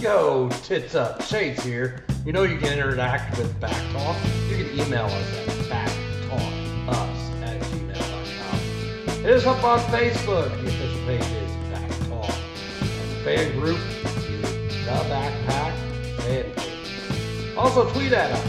Yo, 0.00 0.48
tits 0.62 0.94
up, 0.94 1.20
Shades 1.20 1.62
here. 1.62 2.02
You 2.24 2.32
know 2.32 2.44
you 2.44 2.56
can 2.56 2.72
interact 2.72 3.36
with 3.36 3.54
BACC 3.60 3.92
Talk. 3.92 4.16
You 4.48 4.64
can 4.64 4.80
email 4.80 5.04
us 5.04 5.12
at 5.12 5.48
BACCtalkus 5.68 7.42
at 7.42 7.60
gmail.com. 7.60 9.22
Hit 9.22 9.34
us 9.34 9.44
up 9.44 9.62
on 9.62 9.78
Facebook. 9.90 10.48
The 10.62 10.68
official 10.68 11.04
page 11.04 11.20
is 11.20 11.50
BACC 11.68 12.08
Talk. 12.08 12.34
And 12.80 13.10
the 13.10 13.16
fan 13.24 13.60
group 13.60 13.78
is 13.90 14.86
The 14.86 14.96
Backpack 15.10 15.74
Fan 16.16 16.50
Page. 16.54 17.56
Also 17.58 17.86
tweet 17.90 18.14
at 18.14 18.30
us 18.30 18.46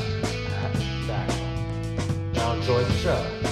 at 0.53 0.71
BACC 1.05 1.27
Talk. 1.27 2.33
Now 2.33 2.53
enjoy 2.53 2.81
the 2.81 2.93
show. 2.93 3.50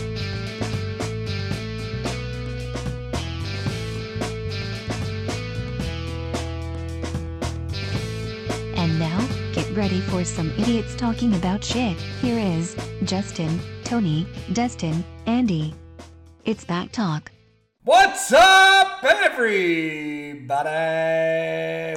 Ready 9.79 10.01
for 10.01 10.25
some 10.25 10.51
idiots 10.57 10.93
talking 10.93 11.33
about 11.35 11.63
shit. 11.63 11.95
Here 12.21 12.37
is 12.37 12.75
Justin, 13.05 13.61
Tony, 13.85 14.27
Destin, 14.51 15.05
Andy. 15.25 15.73
It's 16.43 16.65
BACC 16.65 16.91
Talk. 16.91 17.31
What's 17.85 18.33
up, 18.33 19.01
everybody? 19.05 20.49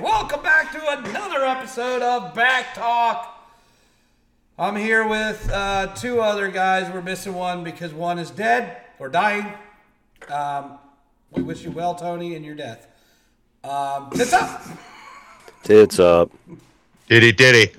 Welcome 0.01 0.45
back 0.45 0.71
to 0.71 1.01
another 1.01 1.45
episode 1.45 2.03
of 2.03 2.33
BACC 2.35 2.75
Talk. 2.75 3.51
I'm 4.57 4.77
here 4.77 5.05
with 5.09 5.51
uh, 5.51 5.89
two 5.97 6.21
other 6.21 6.53
guys. 6.53 6.89
We're 6.89 7.03
missing 7.03 7.35
one 7.35 7.65
because 7.65 7.93
one 7.93 8.21
is 8.21 8.31
dead 8.31 8.77
or 9.01 9.09
dying. 9.09 9.55
Um, 10.29 10.79
we 11.33 11.43
wish 11.43 11.65
you 11.65 11.73
well, 11.73 11.97
Tony, 11.97 12.37
in 12.37 12.45
your 12.45 12.55
death. 12.55 12.87
Um, 13.65 14.09
tits 14.11 14.33
up. 14.33 14.63
Tits 15.65 15.99
up. 15.99 16.31
Titty 17.13 17.35
titty. 17.35 17.73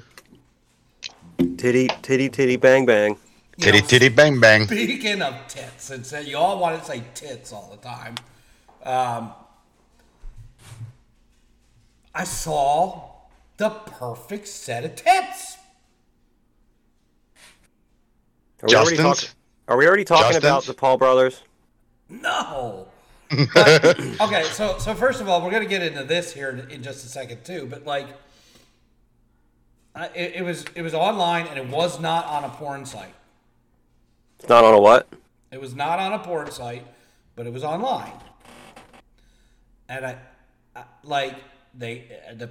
Titty, 1.57 1.87
titty, 2.03 2.29
titty, 2.29 2.55
bang, 2.55 2.85
bang. 2.85 3.17
You 3.57 3.63
Titty 3.63 3.79
know, 3.81 3.87
titty 3.87 4.09
bang 4.09 4.39
bang. 4.39 4.67
Speaking 4.67 5.23
of 5.23 5.47
tits, 5.47 5.89
and 5.89 6.05
say 6.05 6.23
you 6.25 6.37
all 6.37 6.59
want 6.59 6.77
to 6.79 6.85
say 6.85 7.01
tits 7.15 7.51
all 7.51 7.67
the 7.71 7.77
time. 7.77 8.13
Um, 8.83 9.33
I 12.13 12.25
saw 12.25 13.09
the 13.57 13.71
perfect 13.71 14.47
set 14.47 14.85
of 14.85 14.95
tits. 14.95 15.57
Are 18.61 18.67
we 18.69 18.75
already, 18.75 18.97
talk- 18.97 19.29
are 19.67 19.77
we 19.77 19.87
already 19.87 20.03
talking 20.03 20.25
Justin's? 20.25 20.43
about 20.43 20.63
the 20.65 20.75
Paul 20.75 20.97
brothers? 20.99 21.41
No. 22.07 22.85
But- 23.55 23.99
okay, 24.21 24.43
so 24.43 24.77
so 24.77 24.93
first 24.93 25.21
of 25.21 25.27
all, 25.27 25.41
we're 25.43 25.49
gonna 25.49 25.65
get 25.65 25.81
into 25.81 26.03
this 26.03 26.31
here 26.33 26.51
in, 26.51 26.69
in 26.69 26.83
just 26.83 27.03
a 27.03 27.07
second 27.07 27.43
too. 27.43 27.65
But 27.67 27.83
like, 27.83 28.09
It, 29.95 30.33
it 30.35 30.43
was 30.43 30.65
it 30.75 30.81
was 30.81 30.93
online 30.93 31.47
and 31.47 31.57
it 31.57 31.67
was 31.67 31.99
not 31.99 32.25
on 32.25 32.43
a 32.43 32.49
porn 32.49 32.85
site. 32.85 33.13
It's 34.39 34.49
not 34.49 34.63
on 34.63 34.73
a 34.73 34.79
what? 34.79 35.07
It 35.51 35.61
was 35.61 35.75
not 35.75 35.99
on 35.99 36.13
a 36.13 36.19
porn 36.19 36.49
site, 36.51 36.85
but 37.35 37.45
it 37.45 37.53
was 37.53 37.63
online. 37.63 38.13
And 39.87 40.05
I, 40.05 40.17
I 40.75 40.83
like 41.03 41.35
they 41.75 42.05
the 42.35 42.49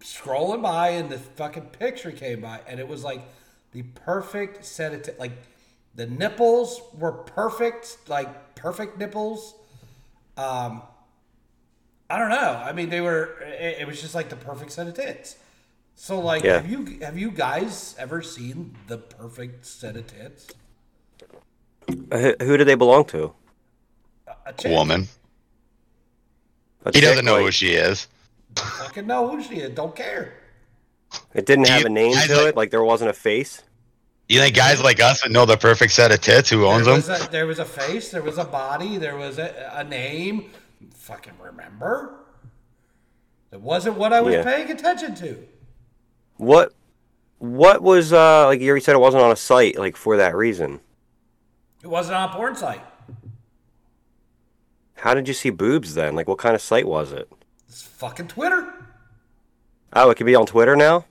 scrolling 0.00 0.62
by 0.62 0.90
and 0.90 1.08
the 1.08 1.18
fucking 1.18 1.66
picture 1.66 2.12
came 2.12 2.42
by 2.42 2.60
and 2.66 2.78
it 2.78 2.86
was 2.86 3.02
like 3.02 3.22
the 3.72 3.82
perfect 3.82 4.64
set 4.64 4.92
of 4.92 5.02
t- 5.02 5.12
like 5.18 5.32
the 5.94 6.06
nipples 6.06 6.82
were 6.98 7.12
perfect, 7.12 7.96
like 8.08 8.54
perfect 8.54 8.98
nipples. 8.98 9.54
Um 10.36 10.82
I 12.10 12.18
don't 12.18 12.28
know. 12.28 12.62
I 12.64 12.72
mean, 12.72 12.90
they 12.90 13.00
were. 13.00 13.40
It, 13.40 13.78
it 13.80 13.86
was 13.86 14.00
just 14.00 14.14
like 14.14 14.28
the 14.28 14.36
perfect 14.36 14.72
set 14.72 14.86
of 14.86 14.94
tits. 14.94 15.36
So, 15.94 16.18
like, 16.20 16.42
Yeah. 16.44 16.54
have 16.54 16.70
you 16.70 16.98
have 17.00 17.16
you 17.18 17.30
guys 17.30 17.94
ever 17.98 18.20
seen 18.22 18.76
the 18.88 18.98
perfect 18.98 19.64
set 19.66 19.96
of 19.96 20.06
tits? 20.06 20.48
Uh, 21.88 22.18
Who, 22.18 22.34
who 22.40 22.56
do 22.56 22.64
they 22.64 22.74
belong 22.74 23.04
to? 23.06 23.32
A 24.46 24.52
chick. 24.52 24.70
Woman. 24.70 25.08
A 26.84 26.90
He 26.92 27.00
doesn't 27.00 27.24
know 27.24 27.34
like, 27.36 27.44
who 27.46 27.50
she 27.50 27.72
is. 27.74 28.08
fucking 28.56 29.06
know 29.06 29.28
who 29.28 29.42
she 29.42 29.56
is. 29.56 29.70
Don't 29.74 29.94
care. 29.96 30.34
It 31.32 31.46
didn't 31.46 31.64
Do 31.66 31.70
have 31.72 31.80
you 31.82 31.86
a 31.86 31.90
name 31.90 32.12
to 32.12 32.18
like- 32.36 32.46
it. 32.48 32.56
Like 32.56 32.70
there 32.70 32.84
wasn't 32.84 33.10
a 33.10 33.14
face. 33.14 33.62
You 34.28 34.40
think 34.40 34.56
guys 34.56 34.82
like 34.82 35.00
us 35.00 35.22
would 35.22 35.32
know 35.32 35.44
the 35.44 35.56
perfect 35.58 35.92
set 35.92 36.10
of 36.10 36.20
tits? 36.20 36.48
Who 36.50 36.64
owns 36.66 36.86
There 36.86 36.98
them? 36.98 37.08
was, 37.10 37.26
a, 37.26 37.30
there 37.30 37.46
was 37.46 37.58
a 37.58 37.64
face. 37.64 38.10
There 38.10 38.22
was 38.22 38.38
a 38.38 38.44
body. 38.44 38.96
There 38.96 39.16
was 39.16 39.38
a, 39.38 39.70
a 39.74 39.84
name. 39.84 40.50
Fucking 40.94 41.34
remember? 41.42 42.20
It 43.52 43.60
wasn't 43.60 43.96
what 43.96 44.12
I 44.14 44.20
was 44.22 44.34
Yeah. 44.34 44.42
paying 44.42 44.70
attention 44.70 45.14
to. 45.16 45.46
What? 46.36 46.72
What 47.38 47.82
was 47.82 48.12
uh 48.12 48.46
like 48.46 48.60
you 48.60 48.68
already 48.70 48.84
said 48.84 48.94
it 48.94 48.98
wasn't 49.00 49.22
on 49.22 49.30
a 49.30 49.36
site 49.36 49.78
like 49.78 49.96
for 49.96 50.16
that 50.16 50.34
reason. 50.34 50.80
It 51.82 51.88
wasn't 51.88 52.16
on 52.16 52.30
a 52.30 52.32
porn 52.32 52.56
site. 52.56 52.80
How 54.96 55.12
did 55.14 55.28
you 55.28 55.34
see 55.34 55.50
boobs 55.50 55.94
then? 55.94 56.14
Like 56.14 56.28
what 56.28 56.38
kind 56.38 56.54
of 56.54 56.62
site 56.62 56.86
was 56.86 57.12
it? 57.12 57.30
It's 57.68 57.82
fucking 57.82 58.28
Twitter. 58.28 58.72
Oh, 59.92 60.10
it 60.10 60.16
could 60.16 60.26
be 60.26 60.34
on 60.34 60.46
Twitter 60.46 60.74
now. 60.76 61.04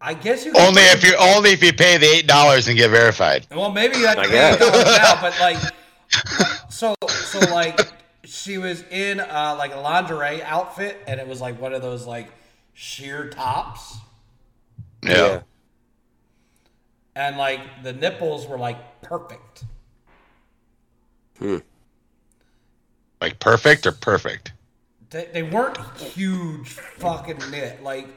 I 0.00 0.14
guess 0.14 0.44
you. 0.44 0.52
Only 0.56 0.82
if 0.82 1.04
you 1.04 1.14
only 1.16 1.50
if 1.50 1.62
you 1.62 1.72
pay 1.72 1.96
the 1.96 2.06
eight 2.06 2.26
dollars 2.26 2.66
and 2.66 2.76
get 2.76 2.90
verified. 2.90 3.46
Well, 3.52 3.70
maybe 3.70 3.98
you 3.98 4.06
have 4.06 4.16
to 4.16 4.22
I 4.22 4.26
pay 4.26 4.32
guess. 4.32 4.58
dollars 4.58 4.84
now, 4.98 5.20
but 5.20 5.40
like, 5.40 6.70
so 6.70 6.94
so 7.08 7.38
like, 7.52 7.80
she 8.24 8.58
was 8.58 8.82
in 8.90 9.20
uh, 9.20 9.54
like 9.56 9.72
a 9.72 9.78
lingerie 9.78 10.42
outfit, 10.42 10.98
and 11.06 11.20
it 11.20 11.28
was 11.28 11.40
like 11.40 11.60
one 11.60 11.72
of 11.72 11.82
those 11.82 12.04
like 12.04 12.28
sheer 12.74 13.28
tops, 13.30 13.96
Yeah. 15.02 15.40
and 17.16 17.36
like 17.36 17.60
the 17.82 17.92
nipples 17.92 18.46
were 18.46 18.58
like 18.58 19.02
perfect. 19.02 19.64
Hmm. 21.38 21.58
Like 23.20 23.38
perfect 23.40 23.86
or 23.86 23.92
perfect? 23.92 24.52
They, 25.10 25.28
they 25.32 25.42
weren't 25.42 25.78
huge 25.98 26.70
fucking 26.70 27.38
nit, 27.50 27.82
like 27.82 28.08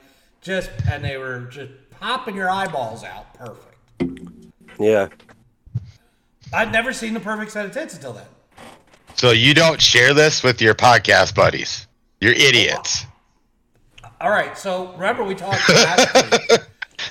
just, 0.41 0.69
and 0.89 1.03
they 1.03 1.17
were 1.17 1.41
just 1.41 1.71
popping 1.99 2.35
your 2.35 2.49
eyeballs 2.49 3.03
out 3.03 3.33
perfect. 3.33 3.77
Yeah. 4.79 5.09
I'd 6.53 6.71
never 6.71 6.93
seen 6.93 7.13
the 7.13 7.19
perfect 7.19 7.51
set 7.51 7.65
of 7.65 7.71
tits 7.71 7.95
until 7.95 8.13
then. 8.13 8.25
So 9.15 9.31
you 9.31 9.53
don't 9.53 9.81
share 9.81 10.13
this 10.13 10.43
with 10.43 10.61
your 10.61 10.75
podcast 10.75 11.35
buddies. 11.35 11.87
You're 12.21 12.33
idiots. 12.33 13.05
All 14.21 14.29
right, 14.29 14.57
so 14.57 14.91
remember 14.93 15.23
we 15.23 15.35
talked 15.35 15.67
last 15.69 16.31
week. 16.49 16.59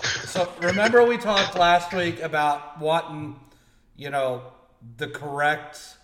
So 0.02 0.50
remember 0.60 1.04
we 1.06 1.16
talked 1.16 1.56
last 1.56 1.92
week 1.92 2.20
about 2.20 2.80
wanting, 2.80 3.38
you 3.96 4.10
know, 4.10 4.42
the 4.96 5.08
correct 5.08 5.96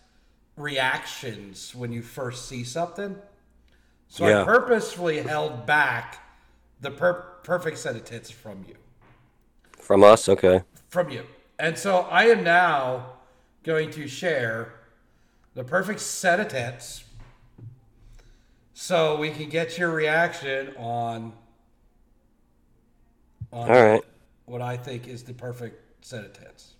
reactions 0.57 1.75
when 1.75 1.93
you 1.93 2.03
first 2.03 2.49
see 2.49 2.65
something. 2.65 3.17
So 4.09 4.25
I 4.25 4.45
purposefully 4.45 5.19
held 5.19 5.67
back 5.67 6.19
the 6.81 6.91
per- 6.91 7.25
perfect 7.43 7.79
set 7.79 7.97
of 7.97 8.05
tits 8.05 8.31
from 8.31 8.65
you, 8.69 8.75
From 9.79 10.03
us, 10.03 10.29
okay. 10.29 10.63
from 10.89 11.11
you, 11.11 11.25
and 11.59 11.79
so 11.79 12.01
I 12.11 12.25
am 12.25 12.43
now 12.43 13.15
going 13.63 13.91
to 13.93 14.09
share 14.09 14.75
the 15.55 15.63
perfect 15.63 16.01
set 16.01 16.41
of 16.41 16.49
tits, 16.49 17.05
so 18.75 19.17
we 19.17 19.31
can 19.31 19.49
get 19.49 19.79
your 19.79 19.91
reaction 19.91 20.75
on 20.77 21.33
on 21.33 21.33
All 23.53 23.67
right. 23.69 24.03
what 24.47 24.63
I 24.63 24.77
think 24.77 25.09
is 25.09 25.23
the 25.23 25.35
perfect 25.35 26.05
set 26.05 26.25
of 26.25 26.33
tits. 26.33 26.75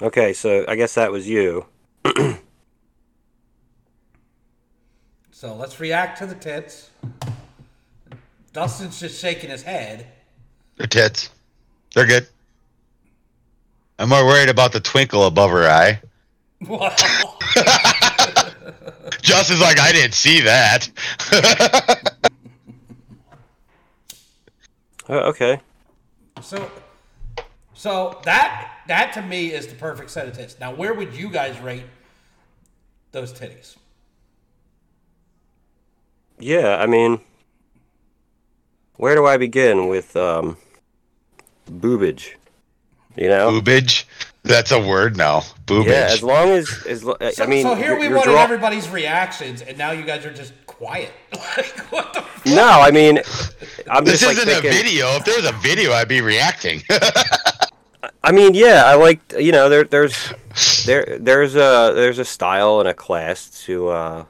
Okay, 0.00 0.32
so 0.32 0.64
I 0.68 0.76
guess 0.76 0.94
that 0.94 1.10
was 1.10 1.28
you. 1.28 1.66
So 5.38 5.54
let's 5.54 5.78
react 5.78 6.18
to 6.18 6.26
the 6.26 6.34
tits. 6.34 6.90
Dustin's 8.52 8.98
just 8.98 9.20
shaking 9.20 9.50
his 9.50 9.62
head. 9.62 10.04
They're 10.76 10.88
tits. 10.88 11.30
They're 11.94 12.06
good. 12.06 12.26
I'm 14.00 14.08
more 14.08 14.26
worried 14.26 14.48
about 14.48 14.72
the 14.72 14.80
twinkle 14.80 15.26
above 15.26 15.52
her 15.52 15.68
eye. 15.68 16.00
Wow. 16.66 16.88
Justin's 19.22 19.60
like, 19.60 19.78
I 19.78 19.92
didn't 19.92 20.14
see 20.14 20.40
that. 20.40 20.88
Uh, 25.08 25.14
okay. 25.28 25.60
so, 26.42 26.70
so 27.74 28.20
that 28.24 28.72
that 28.88 29.12
to 29.14 29.22
me 29.22 29.52
is 29.52 29.66
the 29.66 29.74
perfect 29.74 30.10
set 30.10 30.26
of 30.28 30.34
tits. 30.34 30.58
Now, 30.60 30.74
where 30.74 30.92
would 30.94 31.14
you 31.14 31.30
guys 31.30 31.58
rate 31.60 31.84
those 33.12 33.32
titties? 33.32 33.76
Yeah, 36.38 36.76
I 36.76 36.86
mean, 36.86 37.20
where 38.96 39.14
do 39.14 39.26
I 39.26 39.36
begin 39.36 39.88
with 39.88 40.14
um, 40.16 40.56
boobage? 41.70 42.34
You 43.16 43.28
know? 43.28 43.50
Boobage. 43.50 44.04
That's 44.44 44.70
a 44.70 44.80
word 44.80 45.16
now. 45.16 45.40
Boobage. 45.66 45.86
Yeah, 45.86 46.08
as 46.10 46.22
long 46.22 46.50
as 46.50 46.86
as 46.86 47.04
lo- 47.04 47.16
So, 47.32 47.42
I 47.44 47.46
mean, 47.46 47.64
so 47.64 47.74
here 47.74 47.98
we 47.98 48.06
you're 48.06 48.16
wanted 48.16 48.30
draw- 48.32 48.42
everybody's 48.42 48.88
reactions, 48.88 49.62
and 49.62 49.76
now 49.76 49.90
you 49.90 50.04
guys 50.04 50.24
are 50.24 50.32
just 50.32 50.52
quiet. 50.78 51.12
like 51.32 51.78
what 51.92 52.12
the? 52.14 52.20
F- 52.20 52.46
No, 52.46 52.68
I 52.68 52.90
mean, 52.90 53.18
I'm 53.90 54.04
This 54.04 54.20
just 54.20 54.32
isn't 54.32 54.46
thinking. 54.48 54.70
a 54.70 54.72
video. 54.72 55.06
If 55.16 55.24
there 55.24 55.36
was 55.40 55.48
a 55.50 55.52
video, 55.54 55.92
I'd 55.92 56.08
be 56.08 56.20
reacting. 56.20 56.82
I 58.22 58.32
mean, 58.32 58.54
yeah, 58.54 58.84
I 58.86 58.94
like 58.94 59.20
you 59.38 59.52
know 59.52 59.68
there 59.68 59.84
there's 59.84 60.32
there 60.86 61.18
there's 61.20 61.54
a 61.56 61.92
there's 61.94 62.18
a 62.18 62.24
style 62.24 62.80
and 62.80 62.88
a 62.88 62.94
class 62.94 63.50
to 63.64 63.88
uh, 63.88 64.24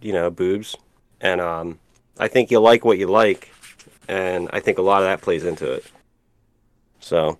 you 0.00 0.12
know 0.12 0.30
boobs, 0.30 0.76
and 1.20 1.40
um, 1.40 1.78
I 2.18 2.28
think 2.28 2.50
you 2.50 2.60
like 2.60 2.84
what 2.84 2.98
you 2.98 3.06
like, 3.08 3.50
and 4.08 4.48
I 4.52 4.60
think 4.60 4.78
a 4.78 4.82
lot 4.82 5.02
of 5.02 5.08
that 5.08 5.20
plays 5.22 5.44
into 5.44 5.70
it. 5.72 5.84
So, 7.00 7.38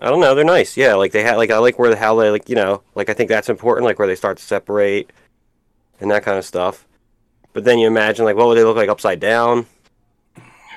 I 0.00 0.08
don't 0.10 0.20
know, 0.20 0.34
they're 0.34 0.44
nice, 0.44 0.76
yeah. 0.76 0.94
Like 0.94 1.12
they 1.12 1.22
had 1.22 1.36
like 1.36 1.50
I 1.50 1.58
like 1.58 1.78
where 1.78 1.90
the 1.90 1.96
how 1.96 2.14
they 2.16 2.30
like 2.30 2.48
you 2.48 2.54
know 2.56 2.82
like 2.94 3.08
I 3.08 3.14
think 3.14 3.28
that's 3.28 3.48
important, 3.48 3.84
like 3.86 3.98
where 3.98 4.08
they 4.08 4.16
start 4.16 4.36
to 4.38 4.44
separate, 4.44 5.10
and 6.00 6.10
that 6.10 6.22
kind 6.24 6.38
of 6.38 6.44
stuff. 6.44 6.86
But 7.52 7.64
then 7.64 7.78
you 7.78 7.86
imagine 7.86 8.24
like 8.24 8.36
what 8.36 8.46
would 8.48 8.56
they 8.58 8.64
look 8.64 8.76
like 8.76 8.88
upside 8.88 9.20
down? 9.20 9.66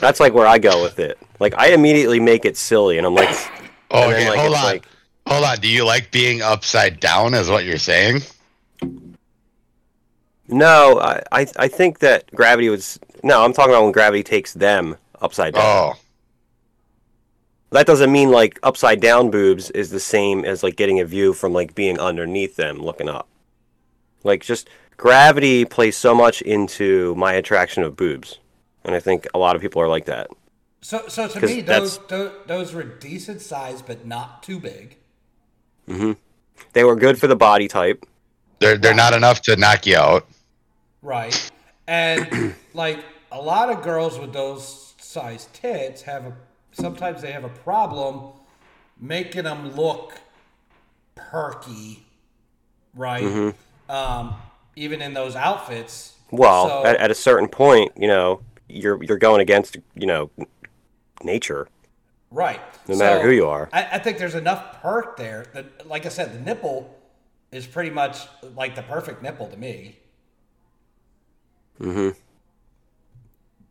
That's 0.00 0.20
like 0.20 0.34
where 0.34 0.46
I 0.46 0.58
go 0.58 0.82
with 0.82 0.98
it. 0.98 1.18
Like 1.40 1.54
I 1.56 1.68
immediately 1.68 2.20
make 2.20 2.44
it 2.44 2.56
silly, 2.56 2.98
and 2.98 3.06
I'm 3.06 3.14
like, 3.14 3.28
oh, 3.90 4.10
okay, 4.10 4.28
like, 4.28 4.38
hold 4.38 4.54
on. 4.54 4.62
like- 4.64 4.84
Hold 5.28 5.44
on. 5.44 5.58
Do 5.58 5.66
you 5.66 5.84
like 5.84 6.12
being 6.12 6.40
upside 6.40 7.00
down? 7.00 7.34
Is 7.34 7.48
what 7.50 7.64
you're 7.64 7.78
saying? 7.78 8.20
no, 10.46 11.00
I, 11.00 11.20
I, 11.32 11.46
I 11.58 11.66
think 11.68 11.98
that 11.98 12.30
gravity 12.32 12.68
was 12.68 13.00
no. 13.24 13.44
I'm 13.44 13.52
talking 13.52 13.72
about 13.72 13.82
when 13.82 13.90
gravity 13.92 14.22
takes 14.22 14.52
them 14.54 14.96
upside 15.20 15.54
down. 15.54 15.64
Oh, 15.64 15.94
That 17.70 17.86
doesn't 17.86 18.12
mean 18.12 18.30
like 18.30 18.60
upside 18.62 19.00
down 19.00 19.30
boobs 19.32 19.70
is 19.72 19.90
the 19.90 19.98
same 19.98 20.44
as 20.44 20.62
like 20.62 20.76
getting 20.76 21.00
a 21.00 21.04
view 21.04 21.32
from 21.32 21.52
like 21.52 21.74
being 21.74 21.98
underneath 21.98 22.54
them 22.54 22.78
looking 22.78 23.08
up. 23.08 23.26
Like 24.24 24.42
just 24.42 24.68
gravity 24.96 25.64
plays 25.64 25.96
so 25.96 26.14
much 26.14 26.42
into 26.42 27.14
my 27.16 27.32
attraction 27.34 27.82
of 27.82 27.96
boobs, 27.96 28.38
and 28.84 28.94
I 28.94 29.00
think 29.00 29.26
a 29.34 29.38
lot 29.38 29.56
of 29.56 29.62
people 29.62 29.80
are 29.82 29.88
like 29.88 30.06
that. 30.06 30.28
So, 30.80 31.08
so 31.08 31.26
to 31.28 31.40
'Cause 31.40 31.50
me, 31.50 31.60
those, 31.62 31.98
those 32.06 32.32
those 32.46 32.72
were 32.74 32.82
decent 32.84 33.40
size, 33.40 33.82
but 33.82 34.06
not 34.06 34.42
too 34.42 34.60
big. 34.60 34.96
Mm-hmm. 35.88 36.12
They 36.72 36.84
were 36.84 36.96
good 36.96 37.18
for 37.18 37.26
the 37.26 37.36
body 37.36 37.68
type. 37.68 38.04
they're 38.60 38.76
they're 38.78 38.94
not 38.94 39.12
enough 39.14 39.42
to 39.42 39.56
knock 39.56 39.86
you 39.86 39.96
out. 39.96 40.26
Right. 41.02 41.50
And 41.86 42.54
like 42.74 43.04
a 43.32 43.40
lot 43.40 43.70
of 43.70 43.82
girls 43.82 44.18
with 44.18 44.32
those 44.32 44.94
size 44.98 45.48
tits 45.52 46.02
have 46.02 46.24
a 46.26 46.32
sometimes 46.72 47.22
they 47.22 47.32
have 47.32 47.44
a 47.44 47.48
problem 47.48 48.32
making 49.00 49.44
them 49.44 49.74
look 49.76 50.20
perky, 51.14 52.04
right? 52.94 53.54
Um, 53.88 54.34
even 54.74 55.00
in 55.02 55.14
those 55.14 55.36
outfits. 55.36 56.16
Well, 56.30 56.68
So- 56.68 56.84
at, 56.86 56.96
at 56.96 57.10
a 57.10 57.14
certain 57.14 57.48
point, 57.48 57.92
you 57.96 58.08
know, 58.08 58.40
you're 58.68 59.02
you're 59.02 59.18
going 59.18 59.40
against 59.40 59.76
you 59.94 60.06
know 60.06 60.30
nature. 61.22 61.68
Right. 62.30 62.60
No 62.88 62.96
matter 62.96 63.22
who 63.22 63.30
you 63.30 63.46
are. 63.46 63.68
I, 63.72 63.84
I 63.92 63.98
think 63.98 64.18
there's 64.18 64.34
enough 64.34 64.82
perk 64.82 65.16
there 65.16 65.46
that, 65.54 65.86
like 65.88 66.04
I 66.06 66.08
said, 66.08 66.34
the 66.34 66.40
nipple 66.40 66.94
is 67.52 67.66
pretty 67.66 67.90
much 67.90 68.26
like 68.56 68.74
the 68.74 68.82
perfect 68.82 69.22
nipple 69.22 69.46
to 69.48 69.56
me. 69.56 69.96
Mm-hmm. 71.80 72.10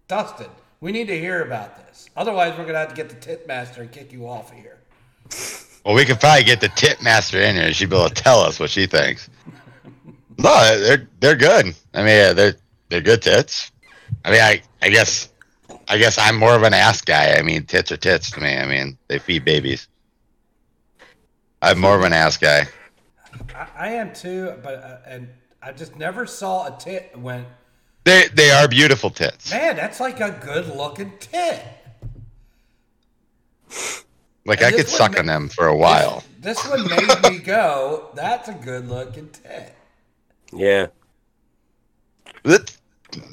Dustin, 0.07 0.49
we 0.79 0.91
need 0.91 1.07
to 1.07 1.19
hear 1.19 1.43
about 1.43 1.75
this. 1.85 2.09
Otherwise, 2.15 2.57
we're 2.57 2.65
gonna 2.65 2.79
have 2.79 2.89
to 2.89 2.95
get 2.95 3.09
the 3.09 3.15
tit 3.15 3.47
master 3.47 3.81
and 3.81 3.91
kick 3.91 4.11
you 4.13 4.27
off 4.27 4.51
of 4.51 4.57
here. 4.57 4.77
Well, 5.85 5.95
we 5.95 6.05
could 6.05 6.19
probably 6.19 6.43
get 6.43 6.61
the 6.61 6.69
tit 6.69 7.01
master 7.01 7.39
in 7.39 7.55
here. 7.55 7.65
And 7.65 7.75
she'd 7.75 7.89
be 7.89 7.95
able 7.95 8.09
to 8.09 8.13
tell 8.13 8.39
us 8.39 8.59
what 8.59 8.69
she 8.69 8.85
thinks. 8.87 9.29
No, 10.37 10.79
they're 10.79 11.07
they're 11.19 11.35
good. 11.35 11.75
I 11.93 11.97
mean, 11.99 12.07
yeah, 12.07 12.33
they're 12.33 12.55
they're 12.89 13.01
good 13.01 13.21
tits. 13.21 13.71
I 14.23 14.31
mean, 14.31 14.41
I 14.41 14.61
I 14.81 14.89
guess 14.89 15.29
I 15.87 15.97
guess 15.97 16.17
I'm 16.17 16.35
more 16.37 16.55
of 16.55 16.63
an 16.63 16.73
ass 16.73 17.01
guy. 17.01 17.33
I 17.35 17.41
mean, 17.41 17.65
tits 17.65 17.91
are 17.91 17.97
tits 17.97 18.31
to 18.31 18.41
me. 18.41 18.55
I 18.57 18.65
mean, 18.65 18.97
they 19.07 19.19
feed 19.19 19.45
babies. 19.45 19.87
I'm 21.61 21.79
more 21.79 21.95
of 21.95 22.03
an 22.03 22.13
ass 22.13 22.37
guy. 22.37 22.67
I, 23.55 23.67
I 23.77 23.87
am 23.93 24.13
too, 24.13 24.53
but 24.61 24.75
uh, 24.75 24.97
and 25.07 25.29
I 25.61 25.71
just 25.71 25.95
never 25.95 26.25
saw 26.25 26.67
a 26.67 26.77
tit 26.79 27.11
went, 27.17 27.47
They 28.03 28.27
they 28.33 28.51
are 28.51 28.67
beautiful 28.67 29.09
tits. 29.09 29.51
man, 29.51 29.75
that's 29.75 29.99
like 29.99 30.19
a 30.19 30.31
good 30.43 30.67
looking 30.75 31.13
tit. 31.19 31.63
Like 34.45 34.59
And 34.61 34.67
I 34.67 34.77
could 34.77 34.87
suck 34.87 35.13
ma- 35.13 35.19
on 35.19 35.25
them 35.25 35.49
for 35.49 35.67
a 35.67 35.75
while. 35.75 36.23
This 36.39 36.63
one 36.67 36.87
made 36.87 37.23
me 37.23 37.39
go, 37.39 38.09
that's 38.13 38.47
a 38.47 38.53
good 38.53 38.87
looking 38.87 39.29
tit. 39.29 39.75
Yeah. 40.55 40.87
That- 42.43 42.75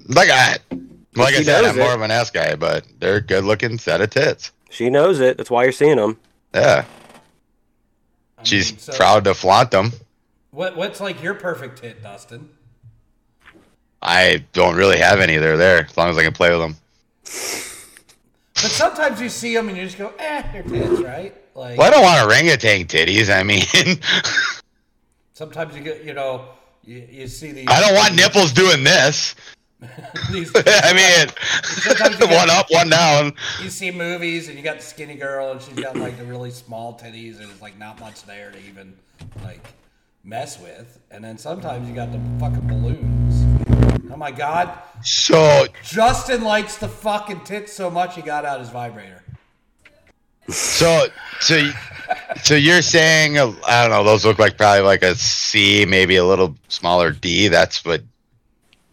Like 0.08 0.30
I 0.30 0.58
like 1.14 1.34
I 1.34 1.42
said, 1.42 1.64
I'm 1.64 1.76
more 1.76 1.92
of 1.94 2.00
an 2.02 2.10
ass 2.10 2.30
guy, 2.30 2.54
but 2.54 2.84
they're 3.00 3.16
a 3.16 3.20
good 3.20 3.44
looking 3.44 3.78
set 3.78 4.00
of 4.00 4.10
tits. 4.10 4.52
She 4.70 4.88
knows 4.90 5.20
it. 5.20 5.36
That's 5.36 5.50
why 5.50 5.64
you're 5.64 5.72
seeing 5.72 5.96
them. 5.96 6.19
Yeah, 6.54 6.84
I 8.38 8.42
she's 8.44 8.70
mean, 8.72 8.78
so- 8.78 8.92
proud 8.94 9.24
to 9.24 9.34
flaunt 9.34 9.70
them. 9.72 9.92
What 10.50 10.76
what's 10.76 11.00
like 11.00 11.22
your 11.22 11.34
perfect 11.34 11.80
tit, 11.82 12.02
Dustin? 12.02 12.48
I 14.00 14.44
don't 14.52 14.74
really 14.76 14.98
have 14.98 15.20
any. 15.20 15.36
They're 15.36 15.56
there 15.56 15.84
as 15.84 15.96
long 15.96 16.08
as 16.10 16.16
I 16.19 16.22
can 16.24 16.32
play 16.32 16.50
with 16.50 16.60
them. 16.60 16.76
But 18.54 18.70
sometimes 18.70 19.20
you 19.20 19.28
see 19.28 19.54
them 19.54 19.69
and 19.69 19.76
you 19.76 19.84
just 19.84 19.98
go, 19.98 20.12
eh, 20.19 20.42
they're 20.52 20.62
tits, 20.62 21.00
right? 21.00 21.34
Like 21.54 21.78
Well, 21.78 21.88
I 21.88 21.90
don't 21.90 22.02
want 22.02 22.24
orangutan 22.26 22.84
titties. 22.86 23.28
I 23.34 23.42
mean, 23.42 23.64
sometimes 25.34 25.74
you 25.76 25.82
get, 25.82 26.04
you 26.04 26.14
know, 26.14 26.44
you, 26.84 27.06
you 27.11 27.26
see 27.29 27.52
these. 27.52 27.67
I 27.69 27.81
don't 27.81 27.94
want 27.94 28.14
nipples 28.14 28.52
doing 28.52 28.84
this. 28.84 29.34
These, 30.31 30.52
I 30.56 30.93
mean, 30.93 31.29
Sometimes 31.64 32.17
one 32.20 32.50
up, 32.50 32.67
one 32.70 32.88
down. 32.88 33.32
you 33.61 33.69
see 33.69 33.90
movies 33.90 34.46
and 34.49 34.56
you 34.56 34.62
got 34.62 34.76
the 34.76 34.82
skinny 34.82 35.17
girl 35.17 35.50
and 35.50 35.61
she's 35.61 35.75
got 35.75 35.96
like 35.96 36.17
the 36.19 36.25
really 36.25 36.52
small 36.52 36.94
titties 36.96 37.40
and 37.40 37.50
it's 37.50 37.61
like 37.61 37.76
not 37.79 37.99
much 37.99 38.23
there 38.23 38.52
to 38.52 38.58
even 38.61 38.94
like 39.43 39.67
mess 40.23 40.61
with. 40.61 41.00
And 41.11 41.25
then 41.25 41.37
sometimes 41.37 41.88
you 41.88 41.96
got 41.96 42.12
the 42.12 42.20
fucking 42.38 42.69
balloons. 42.69 43.44
Oh 44.12 44.17
my 44.17 44.31
god, 44.31 44.79
So, 45.02 45.67
Justin 45.82 46.43
likes 46.44 46.76
the 46.76 46.87
fucking 46.88 47.40
tits 47.40 47.73
so 47.73 47.90
much 47.90 48.14
he 48.14 48.23
got 48.23 48.44
out 48.44 48.61
his 48.61 48.69
vibrator. 48.69 49.25
So, 50.49 51.06
so, 51.41 51.71
so 52.43 52.55
you're 52.55 52.83
saying 52.83 53.39
uh, 53.39 53.53
I 53.67 53.83
don't 53.83 53.91
know? 53.91 54.05
Those 54.05 54.25
look 54.25 54.39
like 54.39 54.56
probably 54.56 54.83
like 54.83 55.03
a 55.03 55.15
C, 55.15 55.85
maybe 55.87 56.17
a 56.17 56.25
little 56.25 56.56
smaller 56.69 57.11
D. 57.12 57.49
That's 57.49 57.85
what 57.85 58.03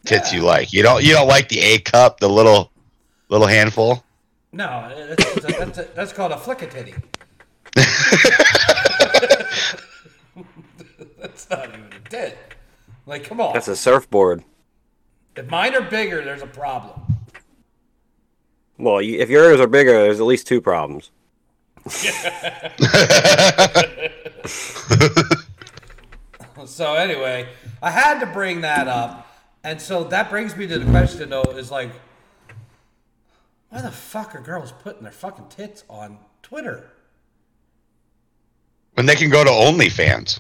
tits 0.06 0.34
you 0.34 0.42
like. 0.42 0.74
You 0.74 0.84
don't, 0.84 1.04
you 1.04 1.14
don't 1.14 1.28
like 1.28 1.50
the 1.50 1.60
A 1.60 1.80
cup, 1.80 2.20
the 2.20 2.30
little, 2.30 2.72
little 3.30 3.48
handful. 3.48 4.04
No, 4.52 4.92
that's, 5.08 5.42
that's, 5.42 5.58
that's, 5.58 5.94
that's 5.94 6.14
called 6.14 6.32
a 6.32 6.38
flick 6.38 6.62
a 6.64 6.68
titty. 6.68 6.96
that's 11.20 11.50
not 11.50 11.70
even 11.70 11.86
a 11.94 12.10
tit. 12.10 12.38
Like, 13.06 13.24
come 13.24 13.40
on. 13.40 13.54
That's 13.54 13.68
a 13.68 13.76
surfboard. 13.76 14.44
if 15.36 15.48
mine 15.50 15.76
are 15.76 15.82
bigger, 15.82 16.24
there's 16.24 16.42
a 16.42 16.48
problem. 16.48 17.00
Well, 18.78 19.02
you, 19.02 19.20
if 19.20 19.30
yours 19.30 19.60
are 19.60 19.68
bigger, 19.68 19.92
there's 19.92 20.20
at 20.20 20.26
least 20.26 20.48
two 20.48 20.62
problems. 20.62 21.12
So 26.66 26.94
anyway, 26.96 27.48
I 27.82 27.92
had 27.92 28.20
to 28.20 28.26
bring 28.26 28.62
that 28.62 28.88
up, 28.88 29.28
and 29.64 29.82
so 29.82 30.04
that 30.06 30.30
brings 30.30 30.56
me 30.56 30.68
to 30.68 30.80
the 30.80 30.86
question 30.92 31.30
though: 31.30 31.42
is 31.44 31.72
like, 31.72 31.92
why 33.70 33.82
the 33.82 33.92
fuck 33.92 34.36
are 34.36 34.42
girls 34.42 34.72
putting 34.72 35.04
their 35.04 35.12
fucking 35.12 35.48
tits 35.50 35.84
on 35.90 36.20
Twitter? 36.42 36.92
When 38.94 39.06
they 39.06 39.16
can 39.16 39.30
go 39.30 39.44
to 39.44 39.50
OnlyFans. 39.50 40.40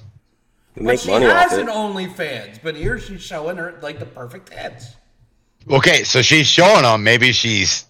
You 0.75 0.83
But 0.83 0.83
make 0.83 0.99
she 0.99 1.09
money 1.09 1.25
off 1.25 1.49
has 1.49 1.53
it. 1.53 1.61
an 1.61 1.67
OnlyFans, 1.67 2.59
but 2.61 2.75
here 2.75 2.99
she's 2.99 3.21
showing 3.21 3.57
her 3.57 3.79
like 3.81 3.99
the 3.99 4.05
perfect 4.05 4.51
tits. 4.51 4.95
Okay, 5.69 6.03
so 6.03 6.21
she's 6.21 6.47
showing 6.47 6.83
them. 6.83 7.03
Maybe 7.03 7.31
she's 7.31 7.85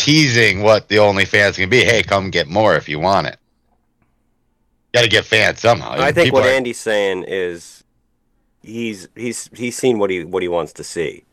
teasing 0.00 0.62
what 0.62 0.88
the 0.88 0.96
OnlyFans 0.96 1.56
can 1.56 1.68
be. 1.68 1.84
Hey, 1.84 2.02
come 2.02 2.30
get 2.30 2.48
more 2.48 2.76
if 2.76 2.88
you 2.88 2.98
want 2.98 3.26
it. 3.26 3.36
Got 4.92 5.02
to 5.02 5.08
get 5.08 5.24
fans 5.24 5.60
somehow. 5.60 5.92
I 5.92 6.10
think 6.12 6.26
People 6.26 6.40
what 6.40 6.48
are- 6.48 6.52
Andy's 6.52 6.80
saying 6.80 7.24
is 7.28 7.84
he's 8.62 9.08
he's 9.14 9.48
he's 9.54 9.76
seen 9.76 9.98
what 9.98 10.10
he 10.10 10.24
what 10.24 10.42
he 10.42 10.48
wants 10.48 10.72
to 10.74 10.84
see. 10.84 11.24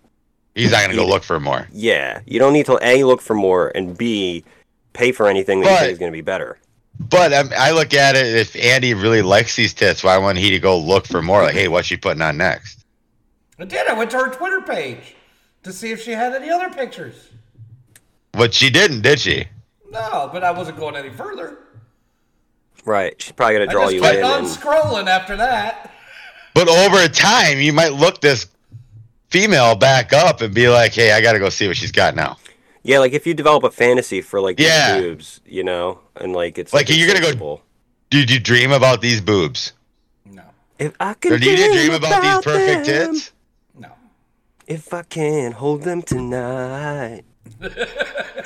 he's 0.54 0.72
not 0.72 0.80
going 0.80 0.92
to 0.92 0.96
go 0.98 1.08
look 1.08 1.24
for 1.24 1.40
more. 1.40 1.68
Yeah, 1.72 2.22
you 2.26 2.40
don't 2.40 2.54
need 2.54 2.68
to 2.68 2.78
a 2.82 3.04
look 3.04 3.22
for 3.22 3.34
more 3.34 3.72
and 3.74 3.98
b 3.98 4.44
pay 4.94 5.12
for 5.12 5.28
anything 5.28 5.62
that 5.62 5.72
you 5.72 5.78
think 5.78 5.92
is 5.94 6.00
going 6.00 6.12
to 6.12 6.16
be 6.16 6.22
better. 6.22 6.60
But 7.00 7.32
um, 7.32 7.50
I 7.56 7.72
look 7.72 7.94
at 7.94 8.16
it. 8.16 8.26
If 8.26 8.56
Andy 8.56 8.94
really 8.96 9.22
likes 9.22 9.56
these 9.56 9.74
tits, 9.74 10.04
why 10.04 10.18
wouldn't 10.18 10.40
he 10.40 10.50
to 10.52 10.60
go 10.60 10.78
look 10.80 11.06
for 11.06 11.22
more? 11.22 11.44
Like, 11.44 11.54
hey, 11.54 11.68
what's 11.68 11.88
she 11.88 11.96
putting 11.98 12.24
on 12.24 12.38
next? 12.38 12.86
I 13.60 13.66
did. 13.66 13.88
I 13.88 13.94
went 13.94 14.10
to 14.12 14.18
her 14.18 14.30
Twitter 14.30 14.62
page 14.62 15.16
to 15.64 15.72
see 15.74 15.92
if 15.92 16.02
she 16.02 16.12
had 16.12 16.34
any 16.34 16.50
other 16.50 16.70
pictures. 16.74 17.30
But 18.38 18.54
she 18.54 18.70
didn't, 18.70 19.02
did 19.02 19.20
she? 19.20 19.48
No, 19.92 20.30
but 20.32 20.44
I 20.44 20.52
wasn't 20.52 20.78
going 20.78 20.96
any 20.96 21.10
further. 21.10 21.58
Right, 22.86 23.20
she's 23.22 23.32
probably 23.34 23.56
gonna 23.56 23.68
draw 23.72 23.84
just 23.86 23.96
you 23.96 24.02
kept 24.02 24.18
in. 24.20 24.24
on 24.24 24.40
And, 24.40 24.48
scrolling 24.48 25.08
after 25.08 25.36
that. 25.38 25.92
But 26.54 26.70
over 26.70 27.08
time, 27.08 27.60
you 27.60 27.74
might 27.74 27.94
look 27.94 28.22
this 28.22 28.48
female 29.30 29.76
back 29.76 30.14
up 30.14 30.42
and 30.42 30.54
be 30.54 30.70
like, 30.70 30.94
"Hey, 30.94 31.12
I 31.12 31.20
got 31.22 31.34
to 31.34 31.40
go 31.40 31.50
see 31.50 31.68
what 31.68 31.76
she's 31.78 31.92
got 31.92 32.16
now." 32.16 32.38
Yeah, 32.84 33.00
like 33.00 33.12
if 33.12 33.28
you 33.28 33.34
develop 33.34 33.64
a 33.66 33.72
fantasy 33.72 34.22
for 34.22 34.40
like 34.40 34.56
these 34.58 34.68
Yeah. 34.68 35.00
boobs, 35.00 35.42
you 35.46 35.64
know, 35.64 36.00
and 36.16 36.32
like 36.34 36.58
it's 36.58 36.74
Like, 36.74 36.88
you're 36.90 37.08
gonna 37.08 37.20
go- 37.20 37.26
insatiable. 37.28 37.62
Did 38.10 38.32
you 38.32 38.40
dream 38.40 38.72
about 38.72 39.02
these 39.02 39.20
boobs, 39.20 39.74
No, 40.26 40.44
If 40.80 40.94
I 41.00 41.14
can 41.16 41.34
or 41.34 41.38
do 41.40 41.50
you 41.52 41.74
dream 41.74 41.94
about 41.94 42.22
these 42.22 42.44
perfect 42.54 42.86
them, 42.88 43.14
tits? 43.16 43.32
no. 43.78 43.90
If 44.66 44.94
I 44.94 45.04
can 45.04 45.52
hold 45.52 45.82
them 45.84 46.02
tonight. 46.02 47.24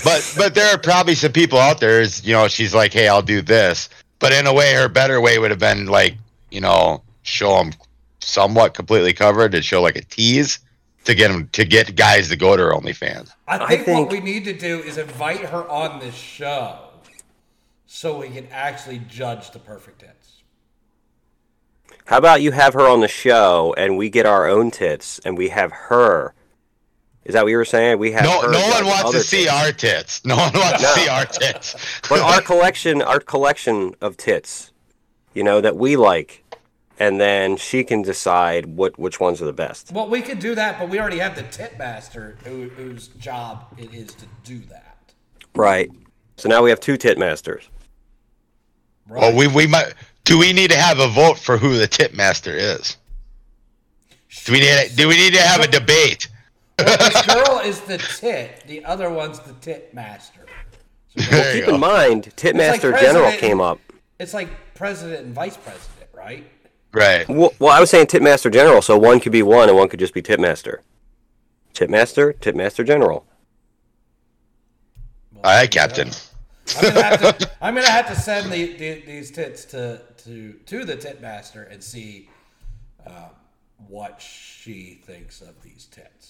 But 0.03 0.33
but 0.35 0.55
there 0.55 0.73
are 0.73 0.79
probably 0.79 1.13
some 1.13 1.31
people 1.31 1.59
out 1.59 1.79
there. 1.79 2.01
Is 2.01 2.25
you 2.25 2.33
know, 2.33 2.47
she's 2.47 2.73
like, 2.73 2.91
"Hey, 2.91 3.07
I'll 3.07 3.21
do 3.21 3.41
this," 3.41 3.87
but 4.17 4.33
in 4.33 4.47
a 4.47 4.53
way, 4.53 4.73
her 4.73 4.89
better 4.89 5.21
way 5.21 5.37
would 5.37 5.51
have 5.51 5.59
been 5.59 5.85
like, 5.85 6.15
you 6.49 6.59
know, 6.59 7.03
show 7.21 7.57
them 7.57 7.71
somewhat 8.19 8.73
completely 8.73 9.13
covered 9.13 9.53
and 9.53 9.63
show 9.63 9.81
like 9.81 9.95
a 9.95 10.01
tease 10.01 10.59
to 11.03 11.13
get 11.13 11.27
them 11.31 11.49
to 11.51 11.65
get 11.65 11.95
guys 11.95 12.29
to 12.29 12.35
go 12.35 12.57
to 12.57 12.63
her 12.63 12.71
OnlyFans. 12.71 13.31
I 13.47 13.57
I 13.57 13.67
think, 13.67 13.85
think- 13.85 13.99
what 13.99 14.11
we 14.11 14.21
need 14.21 14.43
to 14.45 14.53
do 14.53 14.79
is 14.79 14.97
invite 14.97 15.41
her 15.41 15.67
on 15.69 15.99
this 15.99 16.15
show 16.15 16.79
so 17.85 18.19
we 18.19 18.29
can 18.29 18.47
actually 18.51 18.99
judge 19.07 19.51
the 19.51 19.59
perfect 19.59 19.99
tits. 19.99 20.41
How 22.05 22.17
about 22.17 22.41
you 22.41 22.51
have 22.51 22.73
her 22.73 22.87
on 22.87 23.01
the 23.01 23.07
show 23.07 23.75
and 23.77 23.97
we 23.97 24.09
get 24.09 24.25
our 24.25 24.47
own 24.47 24.71
tits 24.71 25.19
and 25.19 25.37
we 25.37 25.49
have 25.49 25.71
her? 25.71 26.33
Is 27.23 27.33
that 27.33 27.43
what 27.43 27.49
you 27.51 27.57
were 27.57 27.65
saying? 27.65 27.99
We 27.99 28.11
have 28.13 28.23
No, 28.23 28.41
no 28.41 28.67
one 28.69 28.85
wants 28.85 29.03
other 29.05 29.17
to 29.19 29.23
see 29.23 29.43
tits. 29.43 29.51
our 29.53 29.71
tits. 29.71 30.25
No 30.25 30.37
one 30.37 30.51
wants 30.53 30.81
No. 30.81 30.93
to 30.93 30.99
see 30.99 31.07
our 31.07 31.25
tits. 31.25 31.75
but 32.09 32.19
our 32.19 32.41
collection, 32.41 33.01
our 33.01 33.19
collection 33.19 33.93
of 34.01 34.17
tits, 34.17 34.71
you 35.33 35.43
know, 35.43 35.61
that 35.61 35.77
we 35.77 35.95
like, 35.95 36.43
and 36.99 37.19
then 37.21 37.57
she 37.57 37.83
can 37.83 38.01
decide 38.01 38.65
what 38.65 38.97
which 38.97 39.19
ones 39.19 39.41
are 39.41 39.45
the 39.45 39.53
best. 39.53 39.91
Well, 39.91 40.09
we 40.09 40.21
could 40.21 40.39
do 40.39 40.55
that, 40.55 40.79
but 40.79 40.89
we 40.89 40.99
already 40.99 41.19
have 41.19 41.35
the 41.35 41.43
tit 41.43 41.77
master 41.77 42.37
who, 42.43 42.69
whose 42.69 43.07
job 43.09 43.65
it 43.77 43.93
is 43.93 44.13
to 44.15 44.25
do 44.43 44.59
that. 44.69 44.95
Right. 45.55 45.89
So 46.37 46.49
now 46.49 46.63
we 46.63 46.69
have 46.71 46.79
two 46.79 46.97
tit 46.97 47.19
masters. 47.19 47.69
Right? 49.07 49.21
well, 49.21 49.35
we 49.35 49.47
we 49.47 49.67
might. 49.67 49.93
Do 50.23 50.39
we 50.39 50.53
need 50.53 50.71
to 50.71 50.77
have 50.77 50.99
a 50.99 51.07
vote 51.07 51.37
for 51.37 51.57
who 51.57 51.77
the 51.77 51.87
tit 51.87 52.15
master 52.15 52.51
is? 52.55 52.97
Do 54.45 54.53
we 54.53 54.59
need? 54.61 54.95
Do 54.95 55.07
we 55.07 55.17
need 55.17 55.33
to 55.33 55.41
have 55.41 55.61
a 55.61 55.67
debate? 55.67 56.27
This 56.83 57.25
girl 57.25 57.59
is 57.59 57.81
the 57.81 57.97
tit, 57.97 58.63
the 58.67 58.83
other 58.85 59.09
one's 59.09 59.39
the 59.39 59.53
tit 59.53 59.93
master. 59.93 60.45
So 61.17 61.29
There 61.29 61.55
you 61.55 61.61
Keep 61.61 61.69
in 61.69 61.75
go. 61.75 61.77
mind, 61.79 62.25
like 62.27 62.35
Titmaster 62.37 62.99
General 62.99 63.31
came 63.33 63.59
up. 63.61 63.79
it's 64.19 64.33
like 64.33 64.49
president 64.75 65.25
and 65.25 65.35
vice 65.35 65.57
president, 65.57 66.09
right? 66.13 66.45
Right. 66.93 67.27
Well, 67.29 67.53
well, 67.59 67.71
I 67.71 67.79
was 67.79 67.89
saying 67.89 68.07
tit 68.07 68.21
master 68.21 68.49
General, 68.49 68.81
so 68.81 68.97
one 68.97 69.19
could 69.19 69.31
be 69.31 69.43
one 69.43 69.67
and 69.69 69.77
one 69.77 69.89
could 69.89 69.99
just 69.99 70.13
be 70.13 70.21
Titmaster. 70.21 70.79
Titmaster, 71.73 72.33
Titmaster 72.35 72.85
General. 72.85 73.25
Well, 75.33 75.41
All 75.45 75.57
right, 75.59 75.69
Captain. 75.71 76.09
I'm 76.77 76.93
gonna 76.93 77.03
have 77.03 77.37
to. 77.37 77.51
I'm 77.61 77.75
gonna 77.75 77.89
have 77.89 78.07
to 78.07 78.15
send 78.15 78.51
the, 78.51 78.73
the, 78.77 79.01
these 79.05 79.31
tits 79.31 79.65
to 79.65 80.01
to 80.25 80.53
to 80.67 80.85
the 80.85 80.95
tit 80.95 81.21
master 81.21 81.63
and 81.63 81.83
see 81.83 82.29
uh, 83.05 83.29
what 83.87 84.21
she 84.21 85.01
thinks 85.05 85.41
of 85.41 85.61
these 85.63 85.85
tits. 85.91 86.20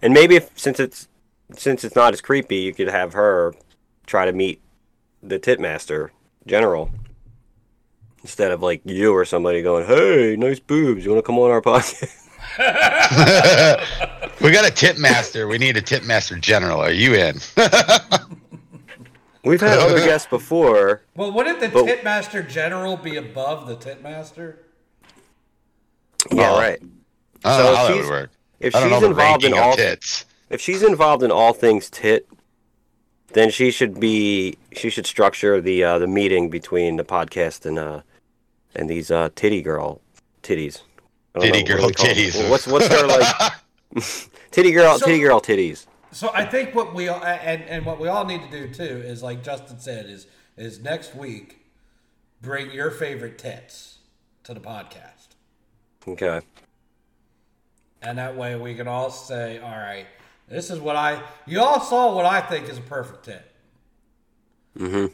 And 0.00 0.12
maybe 0.14 0.36
if 0.36 0.50
since 0.58 0.78
it's 0.80 1.08
since 1.56 1.84
it's 1.84 1.94
not 1.96 2.12
as 2.12 2.20
creepy, 2.20 2.56
you 2.56 2.74
could 2.74 2.88
have 2.88 3.12
her 3.12 3.54
try 4.06 4.24
to 4.24 4.32
meet 4.32 4.60
the 5.22 5.38
Titmaster 5.38 6.10
General 6.46 6.90
instead 8.22 8.50
of 8.52 8.62
like 8.62 8.80
you 8.84 9.12
or 9.14 9.24
somebody 9.24 9.62
going, 9.62 9.86
"Hey, 9.86 10.36
nice 10.36 10.58
boobs. 10.60 11.04
You 11.04 11.10
want 11.12 11.24
to 11.24 11.26
come 11.26 11.38
on 11.38 11.50
our 11.50 11.60
podcast?" 11.62 12.18
We 14.40 14.50
got 14.50 14.66
a 14.66 14.70
tip 14.72 14.98
master. 14.98 15.46
We 15.46 15.56
need 15.58 15.76
a 15.76 15.80
tip 15.80 16.02
master 16.04 16.36
general. 16.36 16.80
Are 16.80 16.90
you 16.90 17.14
in? 17.14 17.36
We've 19.44 19.60
had 19.60 19.78
other 19.78 19.98
guests 20.04 20.26
before. 20.28 21.02
Well, 21.14 21.30
wouldn't 21.32 21.60
the 21.60 21.68
But- 21.68 21.84
tit 21.84 22.02
master 22.04 22.42
general 22.42 22.96
be 22.96 23.16
above 23.16 23.68
the 23.68 23.76
tit 23.76 24.02
master? 24.02 24.58
Yeah, 26.32 26.50
Oh. 26.52 26.58
right. 26.58 26.80
I 27.44 27.56
don't 27.58 27.66
So 27.66 27.70
know 27.70 27.76
how 27.76 27.88
that 27.88 27.96
would 27.96 28.08
work. 28.08 28.30
If 28.62 28.74
I 28.76 28.80
don't 28.80 28.90
she's 28.90 29.00
know 29.02 29.08
involved 29.08 29.44
in 29.44 29.54
all 29.54 29.76
tits. 29.76 30.24
if 30.50 30.60
she's 30.60 30.82
involved 30.82 31.22
in 31.22 31.30
all 31.30 31.52
things 31.52 31.90
tit, 31.90 32.28
then 33.32 33.50
she 33.50 33.70
should 33.70 33.98
be 34.00 34.56
she 34.72 34.88
should 34.90 35.06
structure 35.06 35.60
the 35.60 35.82
uh, 35.84 35.98
the 35.98 36.06
meeting 36.06 36.48
between 36.50 36.96
the 36.96 37.04
podcast 37.04 37.66
and 37.66 37.78
uh 37.78 38.02
and 38.74 38.88
these 38.88 39.10
uh 39.10 39.28
titty 39.34 39.62
girl 39.62 40.00
titties. 40.42 40.82
Titty 41.40 41.48
know, 41.50 41.58
what 41.58 41.66
do 41.66 41.74
girl 41.74 41.86
we 41.86 41.92
titties. 41.92 42.50
What's 42.50 42.66
what's 42.66 42.88
their 42.88 43.06
like 43.06 43.52
titty 44.50 44.70
girl 44.72 44.98
So- 44.98 45.06
titty 45.06 45.20
girl 45.20 45.40
titties? 45.40 45.86
So 46.14 46.30
I 46.34 46.44
think 46.44 46.74
what 46.74 46.94
we 46.94 47.08
all, 47.08 47.24
and 47.24 47.62
and 47.62 47.86
what 47.86 47.98
we 47.98 48.06
all 48.08 48.26
need 48.26 48.42
to 48.42 48.50
do 48.50 48.68
too 48.72 48.84
is 49.02 49.22
like 49.22 49.42
Justin 49.42 49.78
said 49.80 50.06
is 50.06 50.26
is 50.58 50.78
next 50.78 51.14
week 51.16 51.64
bring 52.42 52.70
your 52.70 52.90
favorite 52.90 53.38
tits 53.38 53.98
to 54.44 54.52
the 54.52 54.60
podcast, 54.60 55.28
Okay. 56.06 56.40
And 58.02 58.18
that 58.18 58.36
way 58.36 58.56
we 58.56 58.74
can 58.74 58.88
all 58.88 59.10
say, 59.10 59.58
all 59.58 59.70
right, 59.70 60.06
this 60.48 60.70
is 60.70 60.80
what 60.80 60.96
I 60.96 61.22
you 61.46 61.60
all 61.60 61.80
saw 61.80 62.14
what 62.14 62.24
I 62.24 62.40
think 62.40 62.68
is 62.68 62.78
a 62.78 62.82
perfect 62.82 63.24
tit. 63.24 63.50
Mm-hmm. 64.78 65.06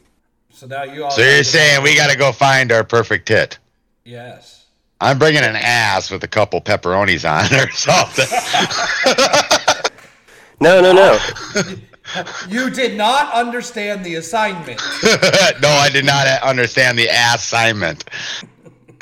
So 0.51 0.67
now 0.67 0.83
you 0.83 1.03
all. 1.03 1.11
So 1.11 1.21
you're 1.21 1.43
saying 1.43 1.83
we 1.83 1.95
got 1.95 2.09
to 2.09 2.17
go 2.17 2.31
find 2.31 2.71
our 2.71 2.83
perfect 2.83 3.27
tit? 3.27 3.59
yes. 4.03 4.55
I'm 5.01 5.17
bringing 5.17 5.43
an 5.43 5.55
ass 5.55 6.11
with 6.11 6.25
a 6.25 6.27
couple 6.27 6.59
pepperonis 6.59 7.23
on 7.23 7.45
or 7.57 7.71
something. 7.71 8.27
No, 10.61 10.81
no, 10.81 10.91
no. 10.91 11.17
You 12.47 12.71
did 12.71 12.97
not 12.97 13.31
understand 13.33 14.03
the 14.03 14.15
assignment. 14.15 14.81
no, 15.61 15.69
I 15.69 15.91
did 15.93 16.05
not 16.05 16.25
understand 16.41 16.97
the 16.97 17.05
assignment. 17.07 18.03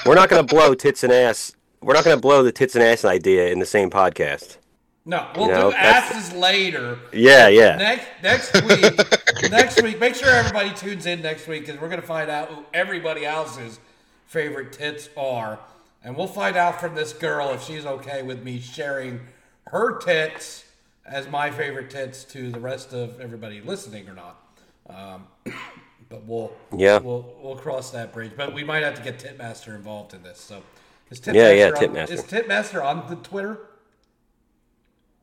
We're 0.06 0.16
not 0.16 0.28
gonna 0.28 0.44
blow 0.44 0.74
tits 0.74 1.06
and 1.06 1.14
ass. 1.14 1.56
We're 1.88 1.94
not 1.94 2.04
gonna 2.04 2.20
blow 2.20 2.44
the 2.44 2.52
tits 2.52 2.76
and 2.76 2.84
ass 2.84 3.06
idea 3.06 3.48
in 3.48 3.60
the 3.60 3.66
same 3.66 3.90
podcast. 3.90 4.58
No, 5.06 5.26
we'll 5.38 5.48
You 5.48 5.54
know, 5.54 5.72
do 5.72 5.78
asses 5.78 6.34
later. 6.34 7.00
Yeah, 7.14 7.48
yeah. 7.48 7.78
Next 7.78 8.52
next 8.52 8.54
week, 8.66 9.50
next 9.52 9.82
week. 9.82 9.98
Make 9.98 10.14
sure 10.16 10.28
everybody 10.28 10.74
tunes 10.74 11.06
in 11.06 11.22
next 11.22 11.48
week 11.48 11.66
because 11.66 11.80
we're 11.80 11.88
gonna 11.88 12.02
find 12.02 12.30
out 12.30 12.50
who 12.50 12.66
everybody 12.74 13.26
else's 13.26 13.80
favorite 14.26 14.74
tits 14.74 15.08
are, 15.16 15.60
and 16.04 16.18
we'll 16.18 16.28
find 16.28 16.58
out 16.58 16.82
from 16.82 16.94
this 16.94 17.14
girl 17.14 17.52
if 17.54 17.64
she's 17.64 17.86
okay 17.86 18.22
with 18.22 18.44
me 18.44 18.60
sharing 18.60 19.22
her 19.68 19.98
tits 19.98 20.66
as 21.06 21.30
my 21.30 21.50
favorite 21.50 21.90
tits 21.90 22.26
to 22.26 22.52
the 22.52 22.60
rest 22.60 22.92
of 22.92 23.22
everybody 23.22 23.62
listening 23.62 24.10
or 24.10 24.14
not. 24.14 24.42
Um, 24.90 25.28
but 26.10 26.26
we'll 26.26 26.52
Yeah. 26.76 26.98
we'll 26.98 27.34
we'll 27.42 27.56
cross 27.56 27.92
that 27.92 28.12
bridge. 28.12 28.34
But 28.36 28.54
we 28.54 28.66
might 28.66 28.84
have 28.84 28.96
to 28.96 29.02
get 29.02 29.20
Titmaster 29.20 29.74
involved 29.74 30.14
in 30.14 30.22
this. 30.22 30.42
So 30.42 30.64
is 31.10 31.20
Titmaster 31.22 31.34
Yeah, 31.36 31.52
yeah, 31.52 31.66
on, 31.68 31.74
Titmaster. 31.74 32.10
is 32.12 32.24
Titmaster 32.24 32.84
on 32.84 33.10
the 33.10 33.16
Twitter? 33.18 33.60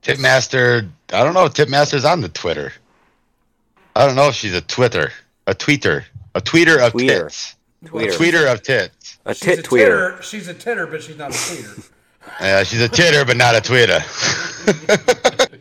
Titmaster, 0.02 0.88
I 1.12 1.24
don't 1.24 1.34
know. 1.34 1.44
if 1.46 1.54
Titmaster's 1.54 2.04
on 2.04 2.20
the 2.20 2.28
Twitter. 2.28 2.72
I 3.96 4.06
don't 4.06 4.16
know 4.16 4.28
if 4.28 4.34
she's 4.34 4.54
a 4.54 4.60
Twitter, 4.60 5.12
a 5.46 5.54
tweeter, 5.54 6.04
a 6.34 6.40
tweeter 6.40 6.84
of 6.84 6.92
Tweeter. 6.92 7.22
tits, 7.24 7.56
Tweeter. 7.84 8.12
tweeter 8.16 8.52
of 8.52 8.62
tits. 8.62 9.18
A 9.24 9.34
She's 9.34 9.40
tit 9.42 9.58
a 9.60 9.62
tweeter. 9.62 9.68
titter. 10.16 10.22
She's 10.22 10.48
a 10.48 10.54
titter, 10.54 10.86
but 10.86 11.02
she's 11.02 11.16
not 11.16 11.30
a 11.30 11.34
tweeter. 11.34 11.90
Yeah, 12.40 12.62
she's 12.62 12.80
a 12.80 12.88
titter, 12.88 13.22
but 13.26 13.36
not 13.36 13.54
a 13.54 13.60
tweeter. 13.60 14.00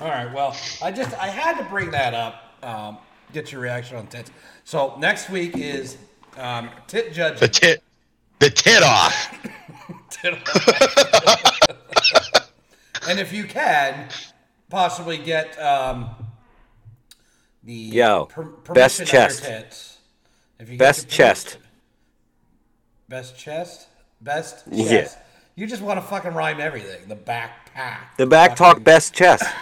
All 0.00 0.08
right. 0.08 0.32
Well, 0.32 0.56
I 0.82 0.92
just 0.92 1.12
I 1.18 1.26
had 1.26 1.58
to 1.58 1.64
bring 1.64 1.90
that 1.90 2.14
up. 2.14 2.42
Um, 2.62 2.98
get 3.32 3.50
your 3.50 3.60
reaction 3.60 3.96
on 3.96 4.06
tits. 4.06 4.30
So 4.64 4.94
next 4.98 5.28
week 5.30 5.56
is 5.56 5.96
um, 6.38 6.70
tit 6.86 7.08
the 7.08 7.14
judging. 7.14 7.48
tit, 7.50 7.82
the 8.38 8.50
tit 8.50 8.82
off. 8.82 9.34
and 13.08 13.18
if 13.18 13.32
you 13.32 13.44
can, 13.44 14.08
possibly 14.68 15.18
get 15.18 15.58
um, 15.60 16.10
the 17.62 17.72
Yo, 17.72 18.26
per- 18.26 18.44
permission 18.44 18.74
best 18.74 19.06
chest. 19.06 19.42
Your 19.42 19.52
tits. 19.60 19.98
If 20.58 20.70
you 20.70 20.78
Best 20.78 21.06
the 21.08 21.12
chest. 21.12 21.58
Best 23.08 23.38
chest. 23.38 23.88
Best 24.20 24.64
chest. 24.66 24.70
Yeah. 24.70 25.08
You 25.54 25.66
just 25.66 25.82
want 25.82 25.98
to 26.00 26.06
fucking 26.06 26.34
rhyme 26.34 26.60
everything. 26.60 27.08
The 27.08 27.16
backpack. 27.16 28.16
The 28.16 28.26
back 28.26 28.56
talk 28.56 28.82
best 28.82 29.14
chest. 29.14 29.44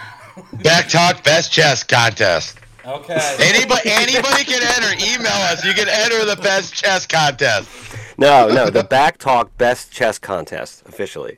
Back 0.61 0.87
talk 0.87 1.23
best 1.23 1.51
chest 1.51 1.87
contest. 1.87 2.59
Okay. 2.87 3.35
Anybody, 3.39 3.81
anybody 3.85 4.43
can 4.45 4.63
enter. 4.63 4.93
Email 5.03 5.27
us. 5.27 5.65
You 5.65 5.73
can 5.73 5.89
enter 5.89 6.23
the 6.23 6.41
best 6.41 6.73
chess 6.73 7.05
contest. 7.05 7.69
No, 8.17 8.47
no, 8.47 8.69
the 8.69 8.83
back 8.83 9.17
talk 9.17 9.55
best 9.57 9.91
chess 9.91 10.17
contest 10.17 10.83
officially. 10.87 11.37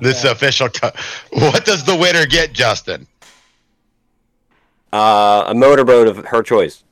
This 0.00 0.18
is 0.18 0.30
official. 0.30 0.68
Co- 0.68 0.92
what 1.32 1.64
does 1.64 1.84
the 1.84 1.96
winner 1.96 2.26
get, 2.26 2.52
Justin? 2.52 3.08
Uh, 4.92 5.44
a 5.48 5.54
motorboat 5.54 6.06
of 6.06 6.24
her 6.26 6.42
choice. 6.42 6.84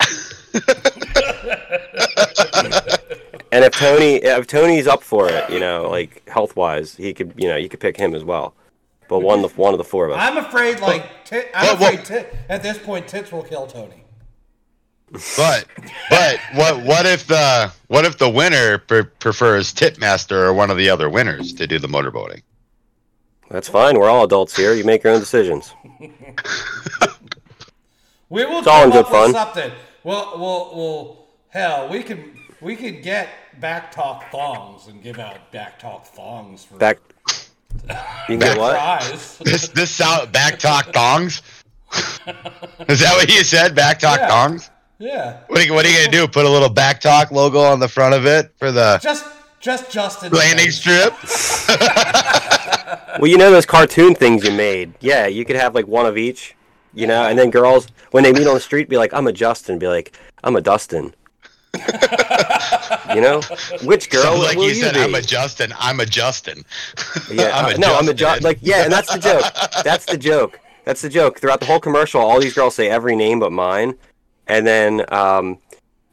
And 3.52 3.66
if 3.66 3.74
Tony, 3.74 4.14
if 4.14 4.46
Tony's 4.46 4.86
up 4.86 5.02
for 5.02 5.28
it, 5.28 5.50
you 5.50 5.60
know, 5.60 5.86
like 5.90 6.26
health 6.26 6.56
wise, 6.56 6.96
he 6.96 7.12
could, 7.12 7.34
you 7.36 7.48
know, 7.48 7.56
you 7.56 7.68
could 7.68 7.80
pick 7.80 7.98
him 7.98 8.14
as 8.14 8.24
well. 8.24 8.54
But 9.08 9.20
one, 9.20 9.44
of 9.44 9.54
the 9.54 9.60
one 9.60 9.74
of 9.74 9.78
the 9.78 9.84
four 9.84 10.06
of 10.06 10.12
us. 10.12 10.18
I'm 10.20 10.38
afraid, 10.38 10.80
like, 10.80 11.24
tit, 11.24 11.50
I'm 11.54 11.78
Well, 11.78 11.92
well- 11.92 12.00
afraid 12.00 12.26
at 12.48 12.62
this 12.62 12.78
point, 12.78 13.08
tits 13.08 13.30
will 13.32 13.42
kill 13.42 13.66
Tony. 13.66 14.04
But 15.36 15.66
but 16.08 16.38
what 16.54 16.82
what 16.84 17.04
if 17.04 17.26
the 17.26 17.70
what 17.88 18.06
if 18.06 18.16
the 18.16 18.30
winner 18.30 18.78
pre- 18.78 19.02
prefers 19.04 19.74
Titmaster 19.74 20.32
or 20.46 20.54
one 20.54 20.70
of 20.70 20.78
the 20.78 20.88
other 20.88 21.10
winners 21.10 21.52
to 21.54 21.66
do 21.66 21.78
the 21.78 21.86
motorboating? 21.88 22.40
That's 23.50 23.68
fine. 23.68 23.98
We're 23.98 24.08
all 24.08 24.24
adults 24.24 24.56
here. 24.56 24.72
You 24.72 24.84
make 24.84 25.04
your 25.04 25.12
own 25.12 25.20
decisions. 25.20 25.74
We 28.30 28.44
will 28.46 28.60
It's 28.60 28.66
all 28.66 28.84
come 28.84 28.84
in 28.84 28.90
good 28.92 28.98
up 29.04 29.10
with 29.12 29.12
fun. 29.12 29.32
something. 29.34 29.72
Well, 30.04 30.32
well, 30.38 30.72
well. 30.74 31.18
Hell, 31.50 31.88
we 31.90 32.02
can 32.02 32.34
we 32.62 32.74
could 32.76 33.02
get 33.02 33.28
back 33.60 33.92
talk 33.92 34.30
thongs 34.30 34.86
and 34.86 35.02
give 35.02 35.18
out 35.18 35.52
back 35.52 35.78
talk 35.78 36.06
thongs 36.06 36.64
for 36.64 36.76
Back. 36.76 36.98
You 37.88 37.94
can 38.28 38.38
get 38.38 38.58
what? 38.58 39.02
This 39.44 39.68
this 39.68 39.90
sound 39.90 40.32
back 40.32 40.58
talk 40.58 40.92
thongs. 40.92 41.42
Is 42.88 43.00
that 43.00 43.14
what 43.16 43.28
you 43.28 43.44
said? 43.44 43.74
Back 43.74 43.98
talk 43.98 44.18
Yeah. 44.20 44.28
thongs. 44.28 44.70
yeah, 44.98 45.38
What 45.48 45.58
are, 45.60 45.64
you, 45.64 45.74
what 45.74 45.84
are 45.84 45.88
you 45.90 45.98
gonna 45.98 46.10
do? 46.10 46.26
Put 46.28 46.46
a 46.46 46.48
little 46.48 46.68
back 46.70 47.00
talk 47.00 47.30
logo 47.32 47.60
on 47.60 47.80
the 47.80 47.88
front 47.88 48.14
of 48.14 48.24
it 48.26 48.52
for 48.58 48.70
the 48.72 48.98
just 49.02 49.26
just 49.60 49.90
Justin. 49.90 50.32
landing 50.32 50.70
strip? 50.70 51.12
Well, 53.18 53.26
you 53.28 53.36
know 53.36 53.50
those 53.50 53.66
cartoon 53.66 54.14
things 54.14 54.44
you 54.44 54.52
made. 54.52 54.94
Yeah, 55.00 55.26
you 55.26 55.44
could 55.44 55.56
have 55.56 55.74
like 55.74 55.86
one 55.86 56.06
of 56.06 56.16
each. 56.16 56.54
You 56.94 57.06
know, 57.06 57.26
and 57.26 57.38
then 57.38 57.50
girls 57.50 57.86
when 58.10 58.22
they 58.22 58.32
meet 58.32 58.46
on 58.46 58.54
the 58.54 58.60
street, 58.60 58.88
be 58.88 58.96
like, 58.98 59.12
"I'm 59.14 59.26
a 59.26 59.32
Justin." 59.32 59.78
Be 59.78 59.88
like, 59.88 60.12
"I'm 60.44 60.56
a 60.56 60.60
Dustin." 60.60 61.14
you 63.14 63.20
know, 63.20 63.40
which 63.84 64.10
girl 64.10 64.22
So, 64.22 64.32
will 64.34 64.42
like 64.42 64.56
you, 64.56 64.64
you 64.64 64.74
said, 64.74 64.94
be? 64.94 65.00
I'm 65.00 65.14
a 65.14 65.22
Justin. 65.22 65.72
I'm 65.78 66.00
a 66.00 66.06
Justin. 66.06 66.64
Yeah, 67.30 67.50
I'm 67.56 67.64
uh, 67.66 67.68
a 67.70 67.78
no, 67.78 67.96
I'm 67.96 68.08
a 68.08 68.14
Justin. 68.14 68.42
jo- 68.42 68.48
like 68.48 68.58
yeah, 68.62 68.84
and 68.84 68.92
that's 68.92 69.12
the 69.12 69.18
joke. 69.20 69.44
That's 69.84 70.06
the 70.06 70.16
joke. 70.18 70.58
That's 70.84 71.00
the 71.02 71.08
joke. 71.08 71.38
Throughout 71.38 71.60
the 71.60 71.66
whole 71.66 71.80
commercial, 71.80 72.20
all 72.20 72.40
these 72.40 72.54
girls 72.54 72.74
say 72.74 72.88
every 72.88 73.14
name 73.16 73.38
but 73.40 73.52
mine, 73.52 73.94
and 74.46 74.66
then 74.66 75.04
um, 75.12 75.58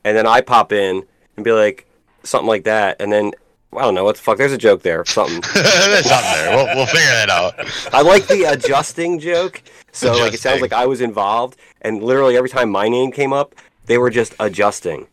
and 0.03 0.15
then 0.17 0.27
I 0.27 0.41
pop 0.41 0.71
in 0.71 1.03
and 1.35 1.43
be 1.43 1.51
like 1.51 1.87
something 2.23 2.47
like 2.47 2.63
that, 2.65 3.01
and 3.01 3.11
then 3.11 3.31
I 3.75 3.81
don't 3.81 3.95
know 3.95 4.03
what 4.03 4.15
the 4.15 4.21
fuck. 4.21 4.37
There's 4.37 4.51
a 4.51 4.57
joke 4.57 4.81
there, 4.81 5.05
something. 5.05 5.41
There's 5.53 6.05
something 6.05 6.31
there. 6.33 6.55
We'll, 6.55 6.75
we'll 6.75 6.85
figure 6.85 7.09
that 7.11 7.29
out. 7.29 7.53
I 7.93 8.01
like 8.01 8.27
the 8.27 8.43
adjusting 8.45 9.19
joke. 9.19 9.61
So 9.91 10.13
like 10.17 10.33
it 10.33 10.39
sounds 10.39 10.61
like 10.61 10.73
I 10.73 10.85
was 10.85 11.01
involved, 11.01 11.57
and 11.81 12.03
literally 12.03 12.37
every 12.37 12.49
time 12.49 12.69
my 12.69 12.87
name 12.89 13.11
came 13.11 13.33
up, 13.33 13.55
they 13.85 13.97
were 13.97 14.09
just 14.11 14.35
adjusting. 14.39 15.07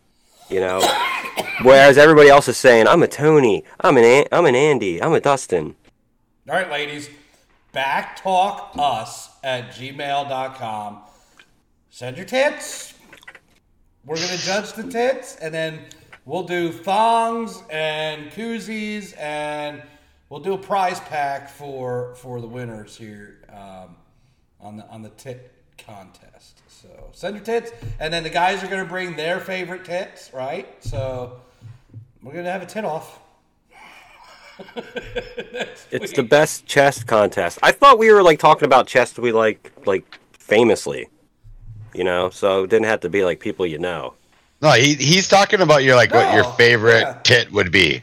You 0.49 0.61
know, 0.61 0.81
whereas 1.63 1.99
everybody 1.99 2.29
else 2.29 2.47
is 2.49 2.57
saying, 2.57 2.87
"I'm 2.87 3.03
a 3.03 3.09
Tony, 3.09 3.65
I'm 3.81 3.97
an 3.97 4.27
I'm 4.31 4.47
an 4.47 4.55
Andy, 4.55 5.03
I'm 5.03 5.13
a 5.13 5.21
Dustin." 5.21 5.75
All 6.49 6.55
right, 6.55 6.71
ladies, 6.71 7.11
BACCtalkus 7.75 9.31
at 9.43 9.71
gmail.com. 9.71 11.03
Send 11.91 12.17
your 12.17 12.27
tits. 12.27 12.95
We're 14.05 14.17
to 14.17 14.39
judge 14.39 14.73
the 14.75 14.85
tits, 14.85 15.35
and 15.37 15.53
then 15.53 15.81
we'll 16.25 16.45
do 16.45 16.71
thongs 16.71 17.63
and 17.71 18.31
koozies, 18.31 19.19
and 19.19 19.83
we'll 20.29 20.41
do 20.41 20.53
a 20.55 20.59
prize 20.59 21.01
pack 21.01 21.49
for 21.49 22.15
for 22.15 22.41
the 22.41 22.47
winners 22.47 22.97
here 22.97 23.39
um, 23.53 23.97
on 24.61 24.77
the 24.77 24.87
on 24.89 25.03
the 25.03 25.11
tit 25.11 25.53
contest. 25.77 26.56
So 26.87 27.11
send 27.13 27.37
your 27.37 27.45
tits, 27.45 27.73
and 27.99 28.13
then 28.13 28.23
the 28.23 28.31
guys 28.31 28.63
are 28.63 28.69
going 28.69 28.83
to 28.83 28.89
bring 28.89 29.17
their 29.17 29.41
favorite 29.41 29.85
tits, 29.85 30.31
right? 30.33 30.69
So 30.85 31.41
we're 32.23 32.33
going 32.33 32.45
to 32.45 32.53
have 32.53 32.63
a 32.63 32.67
tit 32.67 32.85
off. 32.85 33.21
It's 35.91 36.13
the 36.13 36.23
best 36.23 36.67
chest 36.67 37.07
contest. 37.07 37.59
I 37.63 37.73
thought 37.73 37.99
we 37.99 38.11
were 38.11 38.23
like 38.23 38.39
talking 38.39 38.67
about 38.67 38.87
chest 38.87 39.19
we 39.19 39.31
like 39.31 39.73
like 39.87 40.19
famously. 40.33 41.09
You 41.95 42.05
know, 42.05 42.31
so 42.31 42.65
it 42.65 42.71
didn't 42.71 42.87
have 42.87 43.01
to 43.01 43.09
be 43.09 43.25
like 43.25 43.39
people 43.39 43.67
you 43.67 43.79
know. 43.79 44.15
No, 44.63 44.73
he, 44.73 44.95
he's 44.95 45.29
talking 45.29 45.61
about 45.61 45.85
your 45.85 45.95
like 45.95 46.13
what 46.13 46.35
your 46.35 46.45
favorite 46.55 47.01
yeah. 47.01 47.21
tit 47.23 47.53
would 47.53 47.71
be. 47.71 48.03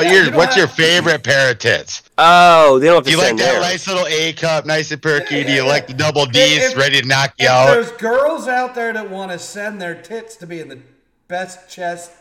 Oh, 0.00 0.02
Yeah, 0.02 0.12
your, 0.12 0.24
you 0.24 0.30
don't 0.30 0.36
what's 0.38 0.56
your 0.56 0.66
have- 0.66 0.76
favorite 0.76 1.22
pair 1.22 1.50
of 1.52 1.58
tits? 1.58 2.02
Oh, 2.18 2.78
they 2.78 2.86
don't 2.86 2.96
have 2.96 3.04
to 3.04 3.10
Do 3.10 3.16
you 3.16 3.22
like 3.22 3.36
that 3.36 3.52
theirs. 3.52 3.62
nice 3.62 3.86
little 3.88 4.06
A 4.06 4.32
cup, 4.34 4.66
nice 4.66 4.90
and 4.90 5.00
perky? 5.02 5.36
Yeah, 5.36 5.42
Do 5.44 5.52
you 5.52 5.62
yeah, 5.62 5.68
like 5.68 5.86
the 5.86 5.94
double 5.94 6.26
D's 6.26 6.72
If- 6.72 6.76
ready 6.76 7.00
to 7.00 7.06
knock 7.06 7.34
you 7.38 7.46
If 7.46 7.50
out? 7.52 7.66
there's 7.74 7.92
girls 7.92 8.48
out 8.48 8.74
there 8.74 8.92
that 8.92 9.10
want 9.10 9.30
to 9.32 9.38
send 9.38 9.80
their 9.80 9.94
tits 9.94 10.36
to 10.36 10.46
be 10.46 10.60
in 10.60 10.68
the 10.68 10.78
best 11.28 11.68
chest 11.70 12.12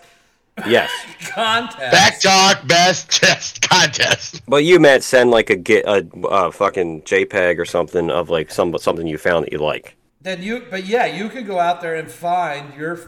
Yes, 0.67 0.91
contest, 1.29 1.79
Back 1.91 2.19
talk 2.19 2.67
best 2.67 3.09
chest 3.09 3.61
contest. 3.61 4.41
but 4.45 4.65
you 4.65 4.77
meant 4.77 5.03
send 5.03 5.31
like 5.31 5.49
a 5.49 5.55
get 5.55 5.85
a, 5.85 6.05
a 6.27 6.51
fucking 6.51 7.03
JPEG 7.03 7.57
or 7.59 7.63
something 7.65 8.09
of 8.11 8.29
like 8.29 8.51
some 8.51 8.77
something 8.77 9.07
you 9.07 9.17
found 9.17 9.45
that 9.45 9.53
you 9.53 9.59
like. 9.59 9.95
then 10.21 10.43
you, 10.43 10.65
but 10.69 10.83
yeah, 10.85 11.05
you 11.05 11.29
could 11.29 11.47
go 11.47 11.59
out 11.59 11.79
there 11.79 11.95
and 11.95 12.11
find 12.11 12.73
your 12.73 12.99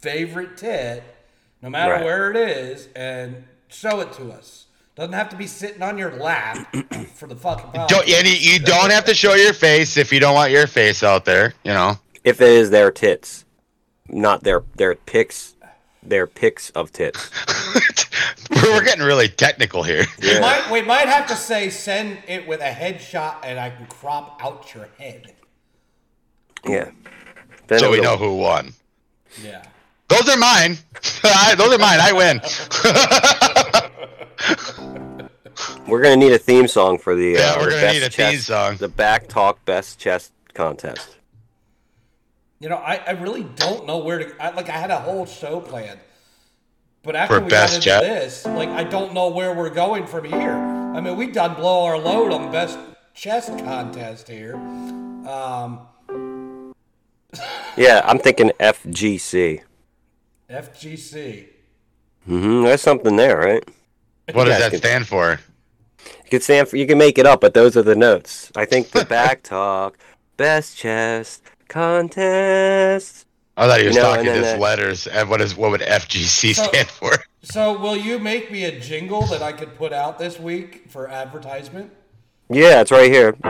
favorite 0.00 0.56
tit, 0.56 1.02
no 1.60 1.68
matter 1.68 1.92
Right. 1.92 2.04
where 2.04 2.30
it 2.30 2.36
is, 2.38 2.88
and 2.96 3.44
show 3.74 4.00
it 4.00 4.12
to 4.14 4.30
us. 4.32 4.66
Doesn't 4.96 5.12
have 5.14 5.28
to 5.30 5.36
be 5.36 5.46
sitting 5.48 5.82
on 5.82 5.98
your 5.98 6.12
lap 6.12 6.72
for 7.14 7.26
the 7.26 7.34
fucking 7.34 7.66
podcast. 7.72 7.88
Don't, 7.88 8.08
and 8.08 8.26
you, 8.28 8.52
you 8.52 8.58
don't 8.60 8.90
have 8.90 9.04
to 9.06 9.14
show 9.14 9.34
your 9.34 9.52
face 9.52 9.96
if 9.96 10.12
you 10.12 10.20
don't 10.20 10.34
want 10.34 10.52
your 10.52 10.66
face 10.68 11.02
out 11.02 11.24
there. 11.24 11.54
You 11.64 11.72
know. 11.72 11.98
If 12.22 12.40
it 12.40 12.48
is 12.48 12.70
their 12.70 12.90
tits, 12.90 13.44
not 14.08 14.44
their 14.44 14.62
their 14.76 14.94
pics, 14.94 15.56
their 16.02 16.26
pics 16.26 16.70
of 16.70 16.92
tits. 16.92 17.28
we're, 18.50 18.62
we're 18.72 18.84
getting 18.84 19.04
really 19.04 19.28
technical 19.28 19.82
here. 19.82 20.04
We 20.22 20.38
might, 20.40 20.70
we 20.70 20.80
might 20.80 21.08
have 21.08 21.26
to 21.26 21.34
say 21.36 21.68
send 21.70 22.18
it 22.28 22.46
with 22.46 22.60
a 22.60 22.70
headshot, 22.70 23.38
and 23.42 23.58
I 23.58 23.70
can 23.70 23.86
crop 23.86 24.40
out 24.42 24.72
your 24.74 24.88
head. 24.98 25.34
Yeah. 26.66 26.92
Then 27.66 27.78
So 27.80 27.90
we 27.90 27.98
was 27.98 28.06
a- 28.06 28.10
know 28.12 28.16
who 28.16 28.36
won. 28.36 28.72
Yeah. 29.42 29.64
Those 30.08 30.28
are 30.28 30.36
mine. 30.38 30.78
I- 31.24 31.54
Those 31.56 31.74
are 31.74 31.78
mine. 31.78 31.98
I 32.00 32.12
win. 32.12 32.40
We're 35.86 36.02
gonna 36.02 36.16
need 36.16 36.32
a 36.32 36.38
theme 36.38 36.66
song 36.66 36.98
for 36.98 37.14
the. 37.14 37.32
Yeah, 37.32 37.40
uh, 37.52 37.60
we're 37.60 37.70
gonna 37.70 37.82
best 37.82 37.94
need 37.94 38.02
a 38.02 38.10
theme 38.10 38.32
chest- 38.32 38.46
song. 38.46 38.76
The 38.76 38.88
back 38.88 39.28
talk 39.28 39.64
best 39.64 39.98
chest 40.00 40.32
contest. 40.52 41.16
You 42.60 42.68
know, 42.70 42.76
I, 42.76 42.96
I 43.06 43.10
really 43.12 43.44
don't 43.44 43.86
know 43.86 43.98
where 43.98 44.18
to. 44.18 44.42
I, 44.42 44.50
like, 44.50 44.68
I 44.68 44.72
had 44.72 44.90
a 44.90 44.98
whole 44.98 45.26
show 45.26 45.60
planned, 45.60 46.00
but 47.02 47.14
after 47.14 47.36
For 47.36 47.44
we 47.44 47.50
best 47.50 47.72
got 47.72 47.76
into 47.76 47.84
jet? 47.84 48.00
this, 48.00 48.46
like, 48.46 48.68
I 48.70 48.82
don't 48.84 49.12
know 49.12 49.28
where 49.28 49.54
we're 49.54 49.70
going 49.70 50.06
from 50.06 50.24
here. 50.24 50.52
I 50.54 51.00
mean, 51.00 51.16
we 51.16 51.26
done 51.28 51.54
blow 51.54 51.84
our 51.84 51.98
load 51.98 52.32
on 52.32 52.42
the 52.46 52.50
best 52.50 52.78
chess 53.14 53.48
contest 53.48 54.28
here. 54.28 54.56
Um, 54.56 55.80
Yeah, 57.76 58.00
I'm 58.04 58.18
thinking 58.18 58.50
FGC. 58.60 59.60
FGC. 60.48 61.46
Mm-hmm. 62.28 62.62
There's 62.64 62.80
something 62.80 63.16
there, 63.16 63.36
right? 63.38 63.64
What 64.32 64.44
does 64.44 64.58
that 64.58 64.70
can- 64.70 64.78
stand 64.78 65.06
for? 65.08 65.38
You 66.24 66.30
can 66.30 66.40
stand 66.40 66.68
for, 66.68 66.76
you 66.76 66.86
can 66.86 66.98
make 66.98 67.18
it 67.18 67.26
up, 67.26 67.40
but 67.40 67.54
those 67.54 67.76
are 67.76 67.82
the 67.82 67.94
notes. 67.94 68.50
I 68.56 68.64
think 68.64 68.90
the 68.90 69.04
back 69.08 69.42
talk 69.42 69.98
best 70.36 70.76
chest 70.76 71.42
contest. 71.68 73.26
I 73.56 73.68
thought 73.68 73.80
he 73.80 73.86
was 73.86 73.94
You 73.94 74.02
know, 74.02 74.08
talking 74.08 74.26
and 74.26 74.34
then 74.36 74.42
just 74.42 74.54
that- 74.54 74.60
letters. 74.60 75.06
And 75.06 75.28
what 75.30 75.40
is 75.40 75.56
what 75.56 75.70
would 75.70 75.80
FGC 75.82 76.54
So- 76.54 76.64
stand 76.64 76.88
for? 76.88 77.12
So, 77.42 77.78
will 77.78 77.96
you 77.96 78.18
make 78.18 78.50
me 78.50 78.64
a 78.64 78.80
jingle 78.80 79.26
that 79.26 79.42
I 79.42 79.52
could 79.52 79.76
put 79.76 79.92
out 79.92 80.18
this 80.18 80.40
week 80.40 80.86
for 80.88 81.08
advertisement? 81.08 81.92
Yeah, 82.48 82.80
it's 82.80 82.90
right 82.90 83.10
here. 83.12 83.32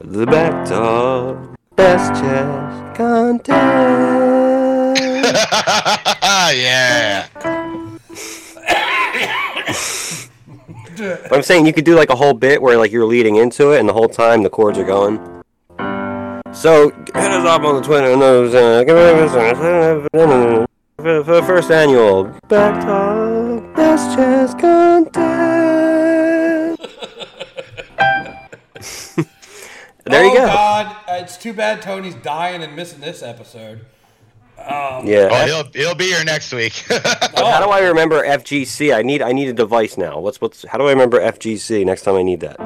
the 0.00 0.26
back 0.26 0.66
talk 0.68 1.56
best 1.76 2.20
chest 2.20 2.96
contest. 2.96 4.43
yeah. 6.54 7.26
But 10.96 11.32
I'm 11.32 11.42
saying 11.42 11.66
you 11.66 11.72
could 11.72 11.84
do 11.84 11.94
like 11.94 12.10
a 12.10 12.16
whole 12.16 12.34
bit 12.34 12.60
where 12.62 12.78
like 12.78 12.92
you're 12.92 13.06
leading 13.06 13.36
into 13.36 13.72
it, 13.72 13.80
and 13.80 13.88
the 13.88 13.92
whole 13.92 14.08
time 14.08 14.42
the 14.42 14.50
chords 14.50 14.78
are 14.78 14.84
going. 14.84 15.18
So 16.52 16.90
hit 16.90 17.16
us 17.16 17.46
up 17.46 17.62
on 17.62 17.76
the 17.76 17.82
Twitter. 17.82 18.12
and 18.12 18.22
those, 18.22 18.52
For 20.96 21.24
for 21.24 21.34
the 21.34 21.42
first 21.42 21.70
annual 21.70 22.26
BACC 22.48 22.80
Talk 22.82 23.74
Best 23.74 24.16
Chess 24.16 24.54
Contest. 24.54 25.14
there 30.04 30.24
you 30.24 30.30
oh, 30.30 30.34
go. 30.34 30.46
God. 30.46 30.96
It's 31.08 31.36
too 31.36 31.52
bad 31.52 31.82
Tony's 31.82 32.14
dying 32.14 32.62
and 32.62 32.76
missing 32.76 33.00
this 33.00 33.22
episode. 33.22 33.84
Um, 34.66 35.06
yeah. 35.06 35.28
Oh, 35.30 35.34
F- 35.34 35.46
he'll 35.46 35.64
he'll 35.86 35.94
be 35.94 36.04
here 36.06 36.24
next 36.24 36.52
week. 36.52 36.72
how 36.88 37.60
do 37.64 37.70
I 37.70 37.80
remember 37.86 38.24
FGC? 38.24 38.94
I 38.94 39.02
need 39.02 39.20
I 39.22 39.32
need 39.32 39.48
a 39.48 39.52
device 39.52 39.96
now. 39.98 40.18
What's 40.20 40.40
what's 40.40 40.64
how 40.66 40.78
do 40.78 40.84
I 40.86 40.90
remember 40.90 41.20
FGC 41.20 41.84
next 41.84 42.02
time 42.02 42.14
I 42.14 42.22
need 42.22 42.40
that? 42.40 42.56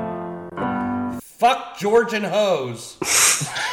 Fuck 1.23 1.79
Georgian 1.79 2.25
hose. 2.25 2.97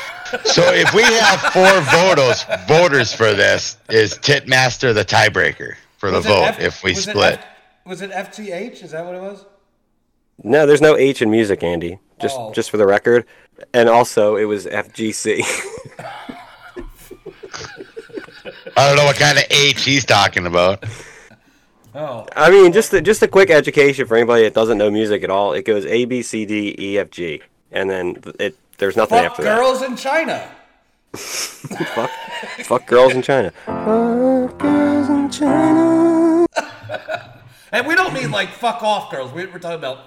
So 0.44 0.64
if 0.74 0.92
we 0.94 1.04
have 1.04 1.40
four 1.54 1.80
voters 1.94 2.44
voters 2.68 3.14
for 3.14 3.34
this, 3.34 3.78
is 3.90 4.16
Titmaster 4.16 4.94
the 4.94 5.06
tiebreaker 5.06 5.76
for 5.98 6.10
the 6.10 6.18
Was 6.18 6.26
it 6.26 6.30
vote 6.30 6.44
F- 6.46 6.60
if 6.60 6.84
we 6.84 6.92
was 6.92 7.08
it 7.08 7.12
split? 7.12 7.34
F- 7.40 7.46
was 7.86 8.02
it 8.02 8.12
FTH? 8.12 8.84
Is 8.84 8.92
that 8.92 9.06
what 9.06 9.16
it 9.16 9.22
was? 9.22 9.46
No, 10.44 10.66
there's 10.66 10.82
no 10.82 10.98
H 10.98 11.22
in 11.22 11.30
music, 11.30 11.64
Andy. 11.64 12.00
Just 12.20 12.36
Oh. 12.38 12.52
just 12.54 12.70
for 12.72 12.76
the 12.78 12.88
record. 12.88 13.26
And 13.74 13.88
also, 13.88 14.36
it 14.36 14.46
was 14.46 14.66
FGC. 14.66 15.42
I 18.78 18.88
don't 18.88 18.98
know 18.98 19.06
what 19.06 19.16
kind 19.18 19.38
of 19.38 19.46
H 19.50 19.84
he's 19.84 20.06
talking 20.06 20.46
about. 20.46 20.84
Oh, 21.98 22.28
I 22.36 22.50
mean, 22.52 22.74
just 22.74 22.92
a, 22.94 23.00
just 23.02 23.22
a 23.22 23.28
quick 23.30 23.50
education 23.50 24.06
for 24.06 24.18
anybody 24.18 24.44
that 24.44 24.54
doesn't 24.54 24.78
know 24.78 24.92
music 24.92 25.24
at 25.24 25.30
all. 25.30 25.54
It 25.54 25.64
goes 25.64 25.86
A 25.86 26.04
B 26.04 26.22
C 26.24 26.46
D 26.46 26.76
E 26.78 26.98
F 27.00 27.10
G, 27.10 27.42
and 27.72 27.90
then 27.90 28.18
it 28.38 28.58
there's 28.80 28.98
nothing 28.98 29.20
after 29.20 29.44
that. 29.44 29.58
fuck 29.58 29.64
after 29.72 29.80
girls 29.80 29.82
in 29.90 29.96
China. 29.96 30.52
Fuck, 31.14 32.10
fuck 32.66 32.86
girls 32.88 33.14
in 33.14 33.22
China. 33.22 33.52
Fuck 33.66 34.58
girls 34.60 35.08
in 35.10 35.30
China. 35.32 36.46
And 37.72 37.88
we 37.88 37.96
don't 37.96 38.14
mean 38.14 38.30
like 38.30 38.50
fuck 38.50 38.84
off 38.84 39.10
girls. 39.10 39.32
We- 39.32 39.46
We're 39.46 39.60
talking 39.60 39.80
about 39.80 40.00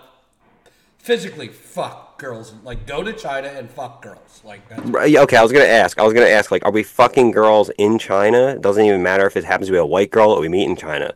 physically 0.99 1.49
fuck 1.49 2.19
girls. 2.19 2.53
Like 2.65 2.87
go 2.87 3.03
to 3.03 3.13
China 3.13 3.49
and 3.49 3.71
fuck 3.71 4.03
girls. 4.03 4.43
Like 4.45 4.69
that's 4.69 4.83
Right, 4.83 5.15
Okay, 5.17 5.37
I 5.37 5.43
was 5.43 5.53
gonna 5.53 5.65
ask. 5.65 5.99
I 5.99 6.05
was 6.05 6.13
gonna 6.13 6.27
ask, 6.27 6.51
like, 6.51 6.65
are 6.65 6.73
we 6.73 6.83
fucking 6.83 7.31
girls 7.31 7.71
in 7.79 7.99
China? 7.99 8.49
It 8.49 8.63
doesn't 8.63 8.85
even 8.85 9.03
matter 9.03 9.27
if 9.27 9.37
it 9.37 9.45
happens 9.45 9.69
to 9.69 9.73
be 9.73 9.79
a 9.79 9.87
white 9.87 10.11
girl 10.11 10.35
that 10.35 10.41
we 10.41 10.49
meet 10.49 10.65
in 10.69 10.77
China, 10.77 11.15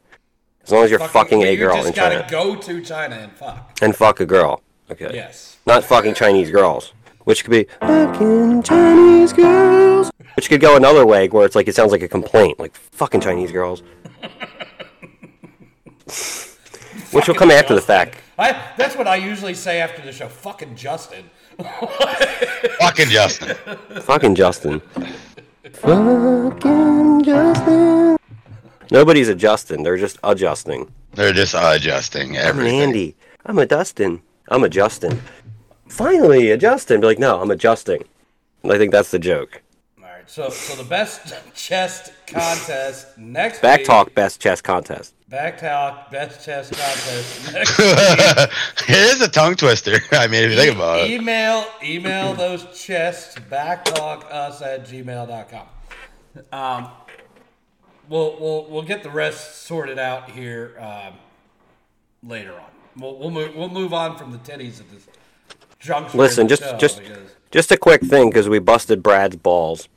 as 0.64 0.72
long 0.72 0.84
as 0.84 0.90
you're 0.90 1.00
fucking, 1.00 1.42
a 1.42 1.50
you 1.50 1.56
girl 1.58 1.76
just 1.76 1.88
in 1.88 1.94
gotta 1.94 2.16
China 2.20 2.30
go 2.30 2.56
to 2.56 2.80
China 2.82 3.16
and 3.16 3.32
fuck. 3.32 3.78
and 3.82 3.96
fuck 3.96 4.20
a 4.20 4.26
girl. 4.26 4.62
Okay. 4.90 5.10
Yes. 5.14 5.56
Not 5.66 5.84
fucking 5.84 6.14
Chinese 6.14 6.50
girls, 6.50 6.92
which 7.24 7.44
could 7.44 7.50
be 7.50 7.66
fucking 7.80 8.62
Chinese 8.62 9.32
girls, 9.32 10.10
which 10.36 10.48
could 10.48 10.60
go 10.60 10.76
another 10.76 11.06
way 11.06 11.28
where 11.28 11.46
it's 11.46 11.54
like 11.54 11.68
it 11.68 11.74
sounds 11.74 11.92
like 11.92 12.02
a 12.02 12.08
complaint, 12.08 12.58
like 12.58 12.74
fucking 12.74 13.20
Chinese 13.20 13.52
girls, 13.52 13.82
which 17.12 17.28
will 17.28 17.34
come 17.34 17.50
after 17.50 17.74
the 17.74 17.80
fact. 17.80 18.16
I, 18.38 18.72
that's 18.76 18.96
what 18.96 19.06
I 19.06 19.16
usually 19.16 19.54
say 19.54 19.80
after 19.80 20.02
the 20.02 20.12
show. 20.12 20.28
Fucking 20.28 20.76
Justin. 20.76 21.24
Fucking 22.80 23.08
Justin. 23.08 23.56
Fucking 24.00 24.34
Justin. 24.34 24.80
Fucking 25.72 27.22
Justin. 27.24 28.16
Nobody's 28.90 29.28
adjusting. 29.28 29.82
They're 29.82 29.98
just 29.98 30.18
adjusting. 30.24 30.90
They're 31.12 31.32
just 31.32 31.54
adjusting 31.54 32.36
everything. 32.36 32.80
I'm. 32.80 32.88
Andy. 32.88 33.16
I'm 33.44 33.58
a 33.58 33.66
Dustin. 33.66 34.22
I'm 34.48 34.64
a 34.64 34.68
Justin. 34.68 35.20
Finally, 35.86 36.50
a 36.50 36.56
Justin. 36.56 37.00
Be 37.00 37.08
like, 37.08 37.18
no, 37.18 37.40
I'm 37.40 37.50
adjusting. 37.50 38.04
I 38.64 38.78
think 38.78 38.92
that's 38.92 39.10
the 39.10 39.18
joke. 39.18 39.62
All 40.22 40.44
right. 40.44 40.50
So, 40.50 40.50
so 40.50 40.82
the 40.82 40.88
best 40.88 41.34
chest 41.54 42.12
contest 42.26 43.18
next 43.18 43.60
Back 43.60 43.80
week. 43.80 43.86
talk, 43.86 44.14
best 44.14 44.40
chess 44.40 44.60
contest. 44.60 45.14
Back 45.28 45.58
talk. 45.58 46.10
Best 46.10 46.44
chest 46.44 46.72
contest 46.72 47.52
next 47.52 47.78
it 47.80 49.16
is 49.16 49.20
a 49.22 49.28
tongue 49.28 49.54
twister. 49.54 49.98
I 50.12 50.26
mean, 50.26 50.44
if 50.44 50.50
you 50.50 50.56
think 50.56 50.74
about 50.76 51.00
it. 51.00 51.10
email 51.10 51.64
email 51.82 52.34
those 52.44 52.66
chests 52.78 53.38
back 53.50 53.84
talk 53.84 54.28
BACCtalkus 54.30 54.62
at 54.62 54.86
gmail.com 54.86 55.66
um 56.52 56.88
we'll 58.08 58.36
we'll 58.40 58.66
we'll 58.70 58.82
get 58.82 59.02
the 59.02 59.10
rest 59.10 59.62
sorted 59.62 59.98
out 59.98 60.30
here 60.30 60.76
um, 60.80 61.14
later 62.22 62.54
on 62.54 62.70
we'll 62.96 63.16
we'll 63.18 63.30
move 63.30 63.54
we'll 63.54 63.68
move 63.68 63.92
on 63.92 64.16
from 64.16 64.32
the 64.32 64.38
titties 64.38 64.80
at 64.80 64.90
this 64.90 65.06
juncture 65.78 66.16
Listen, 66.18 66.48
just 66.48 66.62
just 66.78 66.98
because- 67.00 67.18
just 67.50 67.70
a 67.70 67.76
quick 67.76 68.00
thing 68.02 68.30
because 68.30 68.48
we 68.48 68.58
busted 68.58 69.02
Brad's 69.02 69.36
balls 69.36 69.88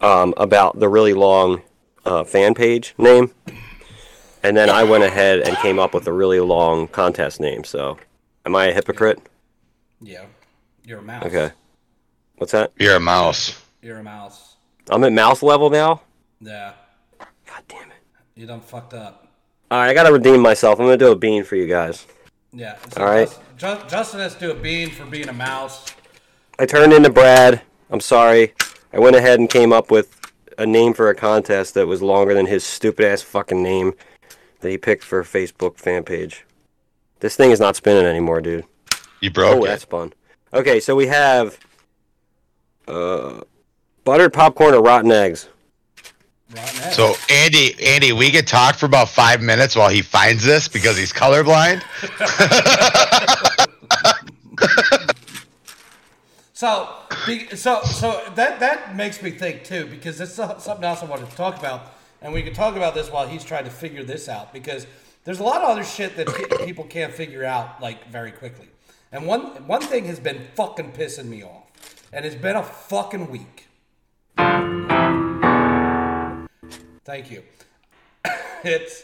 um, 0.00 0.34
about 0.36 0.78
the 0.78 0.88
really 0.88 1.12
long 1.14 1.62
uh, 2.04 2.24
fan 2.24 2.54
page 2.54 2.94
name, 2.98 3.30
and 4.42 4.56
then 4.56 4.70
I 4.70 4.84
went 4.84 5.04
ahead 5.04 5.40
and 5.40 5.56
came 5.58 5.78
up 5.78 5.94
with 5.94 6.06
a 6.06 6.12
really 6.12 6.40
long 6.40 6.88
contest 6.88 7.40
name. 7.40 7.64
So, 7.64 7.98
am 8.44 8.54
I 8.56 8.66
a 8.66 8.72
hypocrite? 8.74 9.20
yeah 10.00 10.24
you're 10.84 10.98
a 10.98 11.02
mouse 11.02 11.24
Okay. 11.24 11.50
What's 12.36 12.52
that? 12.52 12.70
You're 12.78 12.96
a 12.96 13.00
mouse. 13.00 13.60
you're 13.80 13.96
a 13.98 14.02
mouse 14.02 14.56
I'm 14.90 15.02
at 15.04 15.12
mouse 15.12 15.42
level 15.42 15.70
now. 15.70 16.02
yeah 16.40 16.72
God 17.18 17.62
damn 17.66 17.88
it! 17.88 17.96
you 18.34 18.46
done 18.46 18.60
fucked 18.60 18.92
up 18.92 19.26
All 19.70 19.78
right, 19.78 19.88
I 19.88 19.94
gotta 19.94 20.12
redeem 20.12 20.40
myself. 20.42 20.78
I'm 20.78 20.84
gonna 20.86 20.98
do 20.98 21.10
a 21.12 21.16
bean 21.16 21.44
for 21.44 21.56
you 21.56 21.66
guys. 21.66 22.06
yeah 22.52 22.76
so 22.92 23.00
All 23.00 23.06
right. 23.08 23.28
Just- 23.56 23.88
justin 23.88 24.20
has 24.20 24.34
to 24.34 24.40
do 24.40 24.50
a 24.50 24.54
bean 24.54 24.90
for 24.90 25.06
being 25.06 25.28
a 25.30 25.32
mouse 25.32 25.86
I 26.58 26.66
turned 26.66 26.92
into 26.92 27.10
Brad. 27.10 27.62
I'm 27.90 28.00
sorry. 28.00 28.52
I 28.96 28.98
went 28.98 29.14
ahead 29.14 29.38
and 29.38 29.50
came 29.50 29.74
up 29.74 29.90
with 29.90 30.18
a 30.56 30.64
name 30.64 30.94
for 30.94 31.10
a 31.10 31.14
contest 31.14 31.74
that 31.74 31.86
was 31.86 32.00
longer 32.00 32.32
than 32.32 32.46
his 32.46 32.64
stupid 32.64 33.04
ass 33.04 33.20
fucking 33.20 33.62
name 33.62 33.92
that 34.60 34.70
he 34.70 34.78
picked 34.78 35.04
for 35.04 35.20
a 35.20 35.22
Facebook 35.22 35.76
fan 35.76 36.02
page. 36.02 36.46
This 37.20 37.36
thing 37.36 37.50
is 37.50 37.60
not 37.60 37.76
spinning 37.76 38.06
anymore, 38.06 38.40
dude. 38.40 38.64
You 39.20 39.30
broke 39.30 39.56
Oh, 39.56 39.64
it. 39.64 39.66
that's 39.68 39.84
fun. 39.84 40.14
Okay, 40.54 40.80
so 40.80 40.96
we 40.96 41.08
have 41.08 41.58
uh, 42.88 43.42
buttered 44.04 44.32
popcorn 44.32 44.72
or 44.72 44.80
rotten 44.80 45.12
eggs. 45.12 45.50
Rotten 46.54 46.82
egg. 46.84 46.92
So 46.94 47.16
Andy, 47.30 47.74
Andy, 47.86 48.12
we 48.12 48.30
could 48.30 48.46
talk 48.46 48.76
for 48.76 48.86
about 48.86 49.10
five 49.10 49.42
minutes 49.42 49.76
while 49.76 49.90
he 49.90 50.00
finds 50.00 50.42
this 50.42 50.68
because 50.68 50.96
he's 50.96 51.12
colorblind. 51.12 51.82
So, 56.56 56.88
so, 57.54 57.82
so 57.82 58.22
that 58.34 58.60
that 58.60 58.96
makes 58.96 59.20
me 59.20 59.30
think 59.30 59.62
too, 59.64 59.84
because 59.88 60.18
it's 60.22 60.32
something 60.32 60.84
else 60.84 61.02
I 61.02 61.04
wanted 61.04 61.28
to 61.28 61.36
talk 61.36 61.58
about, 61.58 61.92
and 62.22 62.32
we 62.32 62.42
can 62.42 62.54
talk 62.54 62.76
about 62.76 62.94
this 62.94 63.10
while 63.10 63.28
he's 63.28 63.44
trying 63.44 63.64
to 63.64 63.70
figure 63.70 64.02
this 64.02 64.26
out, 64.26 64.54
because 64.54 64.86
there's 65.24 65.38
a 65.38 65.42
lot 65.42 65.60
of 65.60 65.68
other 65.68 65.84
shit 65.84 66.16
that 66.16 66.28
people 66.64 66.84
can't 66.84 67.12
figure 67.12 67.44
out 67.44 67.82
like 67.82 68.08
very 68.08 68.30
quickly. 68.30 68.68
And 69.12 69.26
one 69.26 69.66
one 69.66 69.82
thing 69.82 70.06
has 70.06 70.18
been 70.18 70.46
fucking 70.54 70.92
pissing 70.92 71.26
me 71.26 71.44
off, 71.44 71.70
and 72.10 72.24
it's 72.24 72.34
been 72.34 72.56
a 72.56 72.62
fucking 72.62 73.30
week. 73.30 73.66
Thank 77.04 77.30
you. 77.30 77.42
it's 78.64 79.02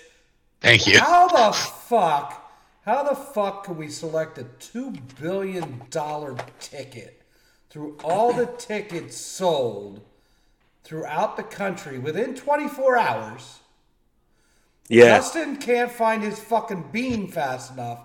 Thank 0.63 0.87
you. 0.87 0.99
how 1.01 1.29
the 1.29 1.53
fuck, 1.53 2.51
how 2.87 3.03
the 3.03 3.15
fuck 3.15 3.65
can 3.65 3.77
we 3.77 3.89
select 3.89 4.39
a 4.39 4.45
two 4.59 4.95
billion 5.21 5.83
dollar 5.91 6.35
ticket 6.59 7.22
through 7.73 7.97
all 8.05 8.35
the 8.35 8.45
tickets 8.45 9.17
sold 9.17 10.03
throughout 10.85 11.39
the 11.39 11.43
country 11.43 11.99
within 11.99 12.35
24 12.35 12.99
hours? 12.99 13.61
Yeah. 14.89 15.17
Justin 15.17 15.57
can't 15.57 15.91
find 15.91 16.23
his 16.23 16.39
fucking 16.39 16.91
bean 16.93 17.29
fast 17.29 17.73
enough, 17.73 18.01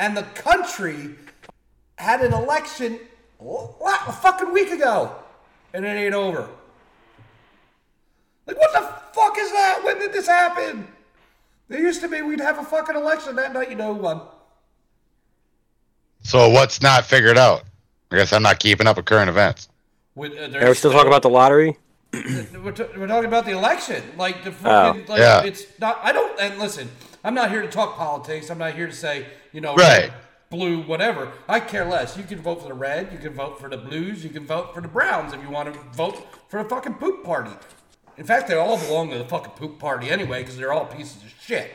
and 0.00 0.16
the 0.16 0.24
country 0.24 1.14
had 1.96 2.22
an 2.22 2.32
election 2.32 2.98
a 3.40 4.12
fucking 4.12 4.52
week 4.52 4.72
ago, 4.72 5.14
and 5.72 5.84
it 5.84 5.90
ain't 5.90 6.14
over. 6.14 6.48
Like, 8.48 8.58
what 8.58 8.72
the 8.72 8.80
fuck 9.12 9.38
is 9.38 9.52
that? 9.52 9.80
When 9.84 10.00
did 10.00 10.12
this 10.12 10.26
happen? 10.26 10.88
There 11.68 11.80
used 11.80 12.00
to 12.00 12.08
be 12.08 12.20
we'd 12.20 12.40
have 12.40 12.58
a 12.58 12.64
fucking 12.64 12.96
election 12.96 13.36
that 13.36 13.52
night. 13.52 13.70
You 13.70 13.76
know 13.76 13.94
who 13.94 14.00
won? 14.00 14.22
So 16.24 16.48
what's 16.48 16.82
not 16.82 17.04
figured 17.04 17.38
out? 17.38 17.62
I 18.14 18.18
guess 18.18 18.32
I'm 18.32 18.44
not 18.44 18.60
keeping 18.60 18.86
up 18.86 18.96
with 18.96 19.06
current 19.06 19.28
events. 19.28 19.68
With, 20.14 20.32
uh, 20.34 20.42
Are 20.42 20.46
we 20.46 20.52
there's 20.52 20.78
still 20.78 20.92
talking 20.92 21.08
about 21.08 21.22
the 21.22 21.28
lottery? 21.30 21.76
we're, 22.12 22.70
t- 22.70 22.84
we're 22.96 23.08
talking 23.08 23.26
about 23.26 23.44
the 23.44 23.50
election. 23.50 24.04
Like 24.16 24.44
the 24.44 24.54
Oh. 24.64 24.96
like 25.08 25.18
Yeah. 25.18 25.42
it's 25.42 25.64
not. 25.80 25.98
I 26.00 26.12
don't. 26.12 26.38
And 26.40 26.60
listen, 26.60 26.88
I'm 27.24 27.34
not 27.34 27.50
here 27.50 27.60
to 27.62 27.66
talk 27.68 27.96
politics. 27.96 28.50
I'm 28.50 28.58
not 28.58 28.74
here 28.74 28.86
to 28.86 28.92
say 28.92 29.26
you 29.52 29.60
know 29.60 29.74
Right. 29.74 30.12
blue 30.48 30.82
whatever. 30.82 31.32
I 31.48 31.58
care 31.58 31.84
less. 31.86 32.16
You 32.16 32.22
can 32.22 32.38
vote 32.40 32.62
for 32.62 32.68
the 32.68 32.74
red. 32.74 33.08
You 33.12 33.18
can 33.18 33.34
vote 33.34 33.58
for 33.58 33.68
the 33.68 33.78
blues. 33.78 34.22
You 34.22 34.30
can 34.30 34.46
vote 34.46 34.72
for 34.74 34.80
the 34.80 34.86
browns 34.86 35.32
if 35.32 35.42
you 35.42 35.50
want 35.50 35.74
to 35.74 35.80
vote 35.92 36.24
for 36.48 36.62
the 36.62 36.68
fucking 36.68 36.94
poop 36.94 37.24
party. 37.24 37.50
In 38.16 38.24
fact, 38.24 38.46
they 38.46 38.54
all 38.54 38.78
belong 38.78 39.10
to 39.10 39.18
the 39.18 39.24
fucking 39.24 39.54
poop 39.54 39.80
party 39.80 40.08
anyway 40.08 40.42
because 40.42 40.56
they're 40.56 40.72
all 40.72 40.86
pieces 40.86 41.20
of 41.24 41.34
shit. 41.42 41.72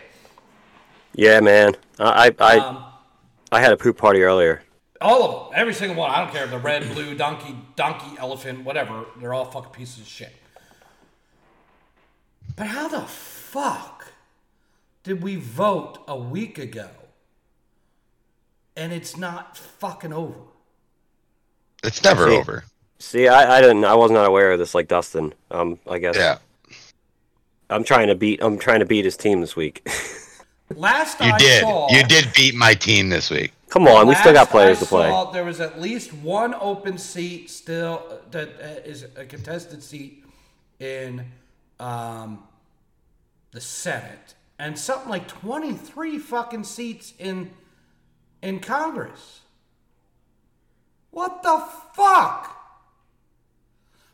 Yeah, 1.13 1.41
man. 1.41 1.75
I 1.99 2.33
I 2.39 2.55
I, 2.55 2.57
Um, 2.59 2.85
I 3.51 3.59
had 3.59 3.73
a 3.73 3.77
poop 3.77 3.97
party 3.97 4.23
earlier. 4.23 4.63
All 5.01 5.23
of 5.23 5.31
them, 5.51 5.59
every 5.59 5.73
single 5.73 5.95
one. 5.97 6.11
I 6.11 6.19
don't 6.23 6.31
care 6.31 6.43
if 6.43 6.49
they're 6.49 6.59
red, 6.59 6.83
blue, 6.93 7.15
donkey, 7.15 7.55
donkey, 7.75 8.17
elephant, 8.17 8.65
whatever. 8.65 9.05
They're 9.19 9.33
all 9.33 9.45
fucking 9.45 9.71
pieces 9.71 9.99
of 9.99 10.07
shit. 10.07 10.33
But 12.55 12.67
how 12.67 12.87
the 12.89 13.01
fuck 13.01 14.11
did 15.03 15.23
we 15.23 15.37
vote 15.37 15.99
a 16.07 16.17
week 16.17 16.57
ago 16.59 16.89
and 18.75 18.91
it's 18.91 19.15
not 19.15 19.55
fucking 19.57 20.11
over? 20.11 20.35
It's 21.83 22.03
never 22.03 22.27
See. 22.27 22.35
over. 22.37 22.63
See, 23.01 23.27
I, 23.29 23.57
I 23.59 23.61
didn't 23.61 23.85
I 23.85 23.95
was 23.95 24.11
not 24.11 24.27
aware 24.27 24.51
of 24.51 24.59
this 24.59 24.75
like 24.75 24.89
Dustin. 24.89 25.33
Um, 25.51 25.79
I 25.89 25.99
guess 25.99 26.17
Yeah. 26.17 26.39
I'm 27.69 27.85
trying 27.85 28.07
to 28.07 28.15
beat 28.15 28.41
I'm 28.43 28.57
trying 28.57 28.79
to 28.79 28.85
beat 28.85 29.05
his 29.05 29.15
team 29.15 29.39
this 29.39 29.55
week. 29.55 29.87
Last 30.75 31.21
You 31.21 31.31
I 31.31 31.37
did. 31.37 31.61
saw, 31.61 31.87
You 31.91 32.03
did 32.03 32.33
beat 32.33 32.55
my 32.55 32.73
team 32.73 33.07
this 33.07 33.29
week. 33.29 33.53
Come 33.69 33.87
on, 33.87 34.07
we 34.07 34.15
still 34.15 34.33
got 34.33 34.49
players 34.49 34.77
I 34.77 34.81
to 34.81 34.85
play. 34.87 35.09
saw, 35.09 35.31
there 35.31 35.45
was 35.45 35.59
at 35.59 35.79
least 35.79 36.11
one 36.11 36.55
open 36.59 36.97
seat 36.97 37.49
still 37.51 38.19
that 38.31 38.49
is 38.85 39.05
a 39.15 39.25
contested 39.25 39.83
seat 39.83 40.25
in 40.79 41.25
um, 41.79 42.43
the 43.51 43.61
Senate, 43.61 44.33
and 44.57 44.77
something 44.77 45.09
like 45.09 45.27
twenty 45.27 45.73
three 45.73 46.17
fucking 46.17 46.63
seats 46.63 47.13
in 47.19 47.51
in 48.41 48.59
Congress. 48.59 49.41
What 51.11 51.43
the 51.43 51.63
fuck? 51.93 52.55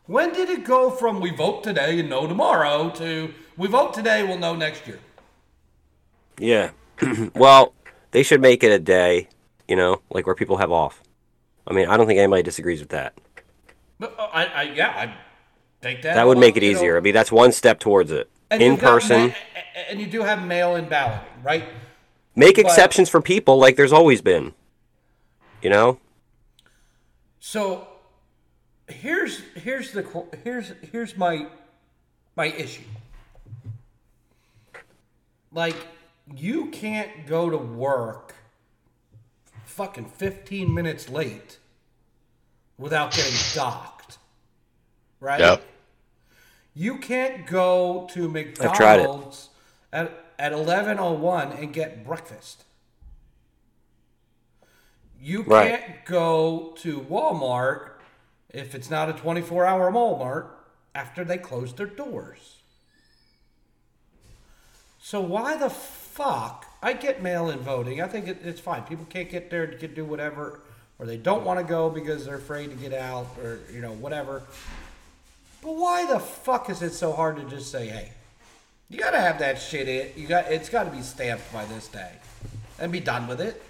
When 0.06 0.34
did 0.34 0.50
it 0.50 0.66
go 0.66 0.92
from 0.92 1.20
we 1.20 1.32
vote 1.32 1.64
today 1.64 2.00
and 2.00 2.10
know 2.10 2.28
tomorrow 2.28 2.90
to 2.92 3.34
we 3.58 3.68
vote 3.68 3.94
today, 3.94 4.24
we'll 4.24 4.38
know 4.38 4.56
next 4.56 4.86
year? 4.86 5.00
Yeah. 6.38 6.72
well, 7.36 7.74
they 8.12 8.22
should 8.22 8.42
make 8.42 8.64
it 8.64 8.72
a 8.72 8.80
day, 8.80 9.30
you 9.68 9.76
know, 9.76 10.02
like 10.10 10.26
where 10.26 10.36
people 10.36 10.58
have 10.58 10.72
off. 10.72 11.02
I 11.68 11.74
mean, 11.74 11.88
I 11.88 11.98
don't 11.98 12.08
think 12.08 12.20
anybody 12.20 12.44
disagrees 12.44 12.80
with 12.80 12.90
that. 12.90 13.14
But 14.00 14.16
uh, 14.20 14.30
I, 14.34 14.46
I 14.46 14.62
yeah, 14.64 14.90
I 14.90 15.16
take 15.82 16.02
that. 16.04 16.16
That 16.16 16.28
would 16.28 16.38
make 16.38 16.58
it 16.58 16.64
you 16.64 16.74
know, 16.74 16.78
easier. 16.78 16.98
I 16.98 17.00
mean, 17.00 17.14
that's 17.14 17.32
one 17.32 17.52
step 17.52 17.80
towards 17.80 18.12
it. 18.12 18.30
In 18.52 18.78
person. 18.78 19.30
ma- 19.30 19.34
and 19.90 20.00
you 20.00 20.08
do 20.08 20.22
have 20.22 20.46
mail-in 20.46 20.88
balloting, 20.88 21.26
right? 21.44 21.66
Make 22.36 22.56
but- 22.56 22.66
exceptions 22.66 23.10
for 23.10 23.22
people 23.22 23.58
like 23.58 23.76
there's 23.76 23.94
always 23.94 24.22
been. 24.22 24.54
You 25.62 25.70
know? 25.70 26.00
So 27.40 27.88
here's 28.88 29.40
here's 29.56 29.92
the 29.92 30.06
here's 30.44 30.72
here's 30.92 31.18
my 31.18 31.48
my 32.36 32.46
issue. 32.48 32.84
Like 35.52 35.76
you 36.36 36.68
can't 36.68 37.26
go 37.26 37.50
to 37.50 37.58
work 37.58 38.36
fucking 39.76 40.06
15 40.06 40.74
minutes 40.74 41.10
late 41.10 41.60
without 42.78 43.12
getting 43.14 43.36
docked. 43.54 44.18
Right? 45.20 45.40
Yep. 45.42 45.64
You 46.74 46.98
can't 46.98 47.46
go 47.46 48.08
to 48.14 48.26
I've 48.26 48.74
tried 48.74 49.00
it. 49.00 49.04
McDonald's 49.04 49.50
at 49.92 50.12
at 50.38 50.52
11:01 50.52 51.52
and 51.58 51.74
get 51.74 52.06
breakfast. 52.06 52.64
You 55.20 55.44
Right. 55.44 55.80
can't 55.80 56.06
go 56.06 56.74
to 56.80 57.00
Walmart 57.02 57.92
if 58.50 58.76
it's 58.76 58.90
not 58.90 59.10
a 59.10 59.14
24-hour 59.14 59.92
Walmart 59.92 60.50
after 60.94 61.24
they 61.24 61.38
close 61.38 61.74
their 61.74 61.88
doors. 61.88 62.58
So 65.00 65.22
why 65.22 65.56
the 65.58 65.70
fuck? 65.70 66.66
I 66.86 66.94
get 66.94 67.24
mail-in 67.24 67.58
voting. 67.62 68.00
I 68.00 68.08
think 68.08 68.28
it, 68.28 68.38
it's 68.44 68.60
fine. 68.60 68.84
People 68.84 69.08
can't 69.10 69.28
get 69.28 69.50
there 69.50 69.66
to 69.66 69.88
do 69.88 70.06
whatever, 70.06 70.60
or 71.00 71.08
they 71.08 71.18
don't 71.18 71.44
want 71.44 71.60
to 71.60 71.66
go 71.66 71.90
because 71.90 72.26
they're 72.26 72.36
afraid 72.36 72.70
to 72.70 72.76
get 72.76 72.94
out, 72.94 73.26
or 73.42 73.58
you 73.74 73.82
know 73.82 73.94
whatever. 73.94 74.44
But 75.64 75.78
why 75.78 76.06
the 76.06 76.20
fuck 76.20 76.70
is 76.70 76.84
it 76.84 76.94
so 76.94 77.12
hard 77.12 77.38
to 77.38 77.44
just 77.46 77.72
say, 77.72 77.88
hey, 77.88 78.12
you 78.88 79.00
gotta 79.00 79.20
have 79.20 79.40
that 79.40 79.60
shit 79.60 79.90
in. 79.90 80.12
You 80.16 80.28
got 80.28 80.52
it's 80.52 80.70
got 80.70 80.84
to 80.84 80.92
be 80.92 81.02
stamped 81.02 81.52
by 81.52 81.66
this 81.66 81.88
day, 81.88 82.12
and 82.78 82.92
be 82.92 83.00
done 83.00 83.28
with 83.28 83.42
it. 83.42 83.64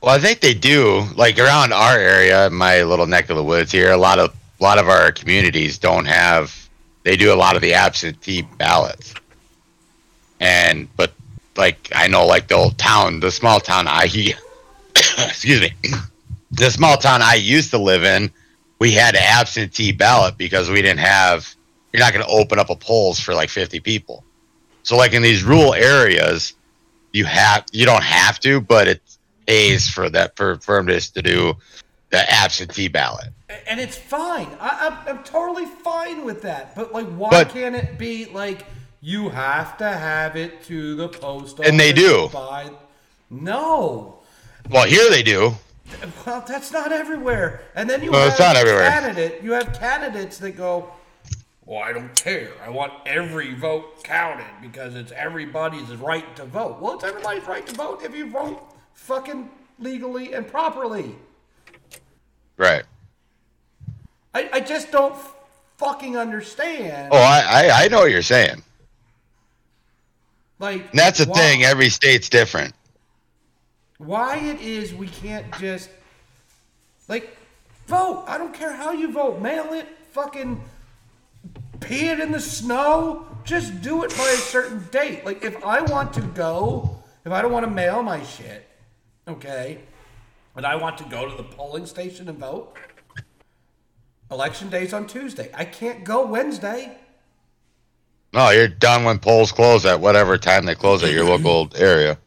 Well, 0.00 0.14
I 0.14 0.20
think 0.20 0.38
they 0.38 0.54
do. 0.54 1.06
Like 1.16 1.40
around 1.40 1.72
our 1.72 1.98
area, 1.98 2.50
my 2.50 2.84
little 2.84 3.08
neck 3.08 3.30
of 3.30 3.36
the 3.36 3.42
woods 3.42 3.72
here, 3.72 3.90
a 3.90 3.96
lot 3.96 4.20
of 4.20 4.32
a 4.60 4.62
lot 4.62 4.78
of 4.78 4.88
our 4.88 5.10
communities 5.10 5.76
don't 5.76 6.04
have. 6.04 6.54
They 7.02 7.16
do 7.16 7.34
a 7.34 7.34
lot 7.34 7.56
of 7.56 7.62
the 7.62 7.74
absentee 7.74 8.42
ballots, 8.42 9.12
and 10.40 10.88
but 10.96 11.12
like 11.56 11.90
I 11.94 12.06
know, 12.08 12.26
like 12.26 12.48
the 12.48 12.54
old 12.54 12.78
town, 12.78 13.20
the 13.20 13.30
small 13.30 13.60
town 13.60 13.86
I, 13.88 14.04
excuse 14.94 15.60
me, 15.60 15.72
the 16.52 16.70
small 16.70 16.96
town 16.96 17.20
I 17.22 17.34
used 17.34 17.70
to 17.70 17.78
live 17.78 18.04
in, 18.04 18.30
we 18.78 18.92
had 18.92 19.14
an 19.14 19.22
absentee 19.24 19.92
ballot 19.92 20.38
because 20.38 20.70
we 20.70 20.80
didn't 20.82 21.00
have. 21.00 21.54
You're 21.92 22.00
not 22.00 22.12
going 22.12 22.24
to 22.24 22.30
open 22.30 22.58
up 22.58 22.68
a 22.68 22.76
polls 22.76 23.18
for 23.18 23.34
like 23.34 23.48
50 23.48 23.80
people. 23.80 24.22
So 24.82 24.96
like 24.96 25.14
in 25.14 25.22
these 25.22 25.42
rural 25.42 25.72
areas, 25.72 26.52
you 27.12 27.24
have 27.24 27.64
you 27.72 27.86
don't 27.86 28.04
have 28.04 28.38
to, 28.40 28.60
but 28.60 28.88
it 28.88 29.02
pays 29.46 29.88
for 29.88 30.08
that 30.10 30.36
for 30.36 30.56
for 30.58 30.76
them 30.82 30.86
to 30.86 31.22
do 31.22 31.54
the 32.10 32.32
absentee 32.32 32.88
ballot. 32.88 33.28
And 33.66 33.80
it's 33.80 33.96
fine. 33.96 34.48
I, 34.60 34.88
I'm, 35.08 35.16
I'm 35.16 35.24
totally 35.24 35.66
fine 35.66 36.24
with 36.24 36.42
that. 36.42 36.74
But 36.74 36.92
like, 36.92 37.06
why 37.06 37.30
But- 37.30 37.50
can't 37.50 37.74
it 37.74 37.98
be 37.98 38.26
like 38.26 38.64
you 39.00 39.28
have 39.28 39.76
to 39.78 39.88
have 39.88 40.36
it 40.36 40.62
to 40.64 40.94
the 40.96 41.08
post 41.08 41.54
office? 41.58 41.68
And 41.68 41.78
they 41.78 41.92
do. 41.92 42.28
By... 42.32 42.70
No. 43.30 44.18
Well, 44.70 44.86
here 44.86 45.08
they 45.10 45.22
do. 45.22 45.52
Well, 46.26 46.44
that's 46.46 46.70
not 46.72 46.92
everywhere. 46.92 47.62
And 47.74 47.88
then 47.88 48.02
you 48.02 48.10
Well, 48.10 48.22
have 48.22 48.32
it's 48.32 48.40
not 48.40 48.56
everywhere. 48.56 48.88
candidate. 48.90 49.42
You 49.42 49.52
have 49.52 49.72
candidates 49.78 50.36
that 50.38 50.50
go, 50.52 50.90
"Well, 51.64 51.82
I 51.82 51.92
don't 51.94 52.14
care. 52.14 52.50
I 52.62 52.68
want 52.68 52.92
every 53.06 53.54
vote 53.54 54.04
counted 54.04 54.50
because 54.60 54.94
it's 54.94 55.12
everybody's 55.12 55.88
right 55.96 56.36
to 56.36 56.44
vote." 56.44 56.80
Well, 56.80 56.94
it's 56.96 57.04
everybody's 57.04 57.44
right 57.46 57.66
to 57.66 57.74
vote 57.74 58.02
if 58.02 58.14
you 58.14 58.30
vote 58.30 58.62
fucking 58.92 59.48
legally 59.78 60.34
and 60.34 60.46
properly. 60.46 61.14
Right. 62.58 62.84
I, 64.34 64.50
I 64.52 64.60
just 64.60 64.92
don't 64.92 65.16
fucking 65.78 66.18
understand. 66.18 67.08
Oh, 67.12 67.16
I 67.16 67.40
I, 67.70 67.84
I 67.84 67.88
know 67.88 68.00
what 68.00 68.10
you're 68.10 68.20
saying. 68.20 68.62
Like 70.58 70.90
And 70.90 70.98
that's 70.98 71.18
the 71.24 71.30
why- 71.30 71.38
thing. 71.38 71.64
Every 71.64 71.88
state's 71.88 72.28
different. 72.28 72.74
Why 73.98 74.36
it 74.36 74.60
is 74.60 74.94
we 74.94 75.08
can't 75.08 75.46
just 75.58 75.90
like 77.08 77.36
vote. 77.86 78.24
I 78.28 78.38
don't 78.38 78.54
care 78.54 78.72
how 78.72 78.92
you 78.92 79.10
vote. 79.12 79.40
Mail 79.40 79.72
it. 79.72 79.86
Fucking 80.12 80.62
pee 81.80 82.08
it 82.08 82.20
in 82.20 82.32
the 82.32 82.40
snow. 82.40 83.26
Just 83.44 83.80
do 83.82 84.04
it 84.04 84.10
by 84.16 84.24
a 84.28 84.36
certain 84.36 84.86
date. 84.90 85.24
Like 85.24 85.44
if 85.44 85.64
I 85.64 85.80
want 85.82 86.12
to 86.14 86.20
go, 86.20 87.02
if 87.24 87.32
I 87.32 87.42
don't 87.42 87.52
want 87.52 87.64
to 87.66 87.70
mail 87.70 88.02
my 88.02 88.22
shit, 88.24 88.68
okay, 89.26 89.78
and 90.56 90.66
I 90.66 90.76
want 90.76 90.98
to 90.98 91.04
go 91.04 91.28
to 91.28 91.36
the 91.36 91.44
polling 91.44 91.86
station 91.86 92.28
and 92.28 92.38
vote. 92.38 92.76
Election 94.30 94.68
day's 94.68 94.92
on 94.92 95.06
Tuesday. 95.06 95.50
I 95.54 95.64
can't 95.64 96.04
go 96.04 96.26
Wednesday. 96.26 96.98
No, 98.32 98.50
you're 98.50 98.68
done 98.68 99.04
when 99.04 99.18
polls 99.18 99.52
close 99.52 99.86
at 99.86 100.00
whatever 100.00 100.36
time 100.36 100.66
they 100.66 100.74
close 100.74 101.02
at 101.02 101.12
your 101.12 101.24
local 101.24 101.70
area. 101.76 102.18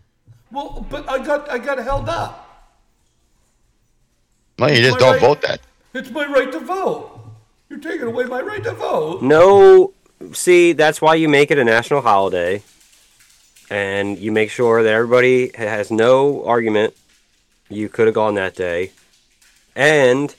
Well, 0.52 0.86
but 0.90 1.08
I 1.08 1.24
got 1.24 1.50
I 1.50 1.58
got 1.58 1.78
held 1.78 2.10
up. 2.10 2.38
No, 4.60 4.68
you 4.68 4.82
just 4.82 5.00
don't 5.00 5.14
right- 5.14 5.22
vote 5.22 5.42
that. 5.42 5.62
It's 5.94 6.10
my 6.10 6.26
right 6.26 6.52
to 6.52 6.60
vote. 6.60 7.20
You're 7.70 7.80
taking 7.80 8.08
away 8.08 8.26
my 8.26 8.42
right 8.42 8.64
to 8.64 8.74
vote. 8.74 9.22
No, 9.22 9.94
see, 10.34 10.74
that's 10.74 11.02
why 11.02 11.16
you 11.16 11.30
make 11.30 11.52
it 11.52 11.58
a 11.58 11.64
national 11.64 12.02
holiday, 12.02 12.64
and 13.70 14.18
you 14.18 14.32
make 14.32 14.50
sure 14.50 14.84
that 14.84 14.94
everybody 14.94 15.52
has 15.56 15.90
no 15.92 16.46
argument. 16.46 16.94
You 17.70 17.90
could 17.90 18.08
have 18.08 18.16
gone 18.16 18.36
that 18.36 18.56
day, 18.56 18.92
and 19.76 20.36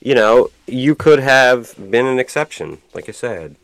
you 0.00 0.14
know 0.14 0.50
you 0.66 0.94
could 0.94 1.18
have 1.20 1.74
been 1.90 2.06
an 2.06 2.18
exception, 2.18 2.80
like 2.94 3.08
I 3.08 3.12
said. 3.12 3.56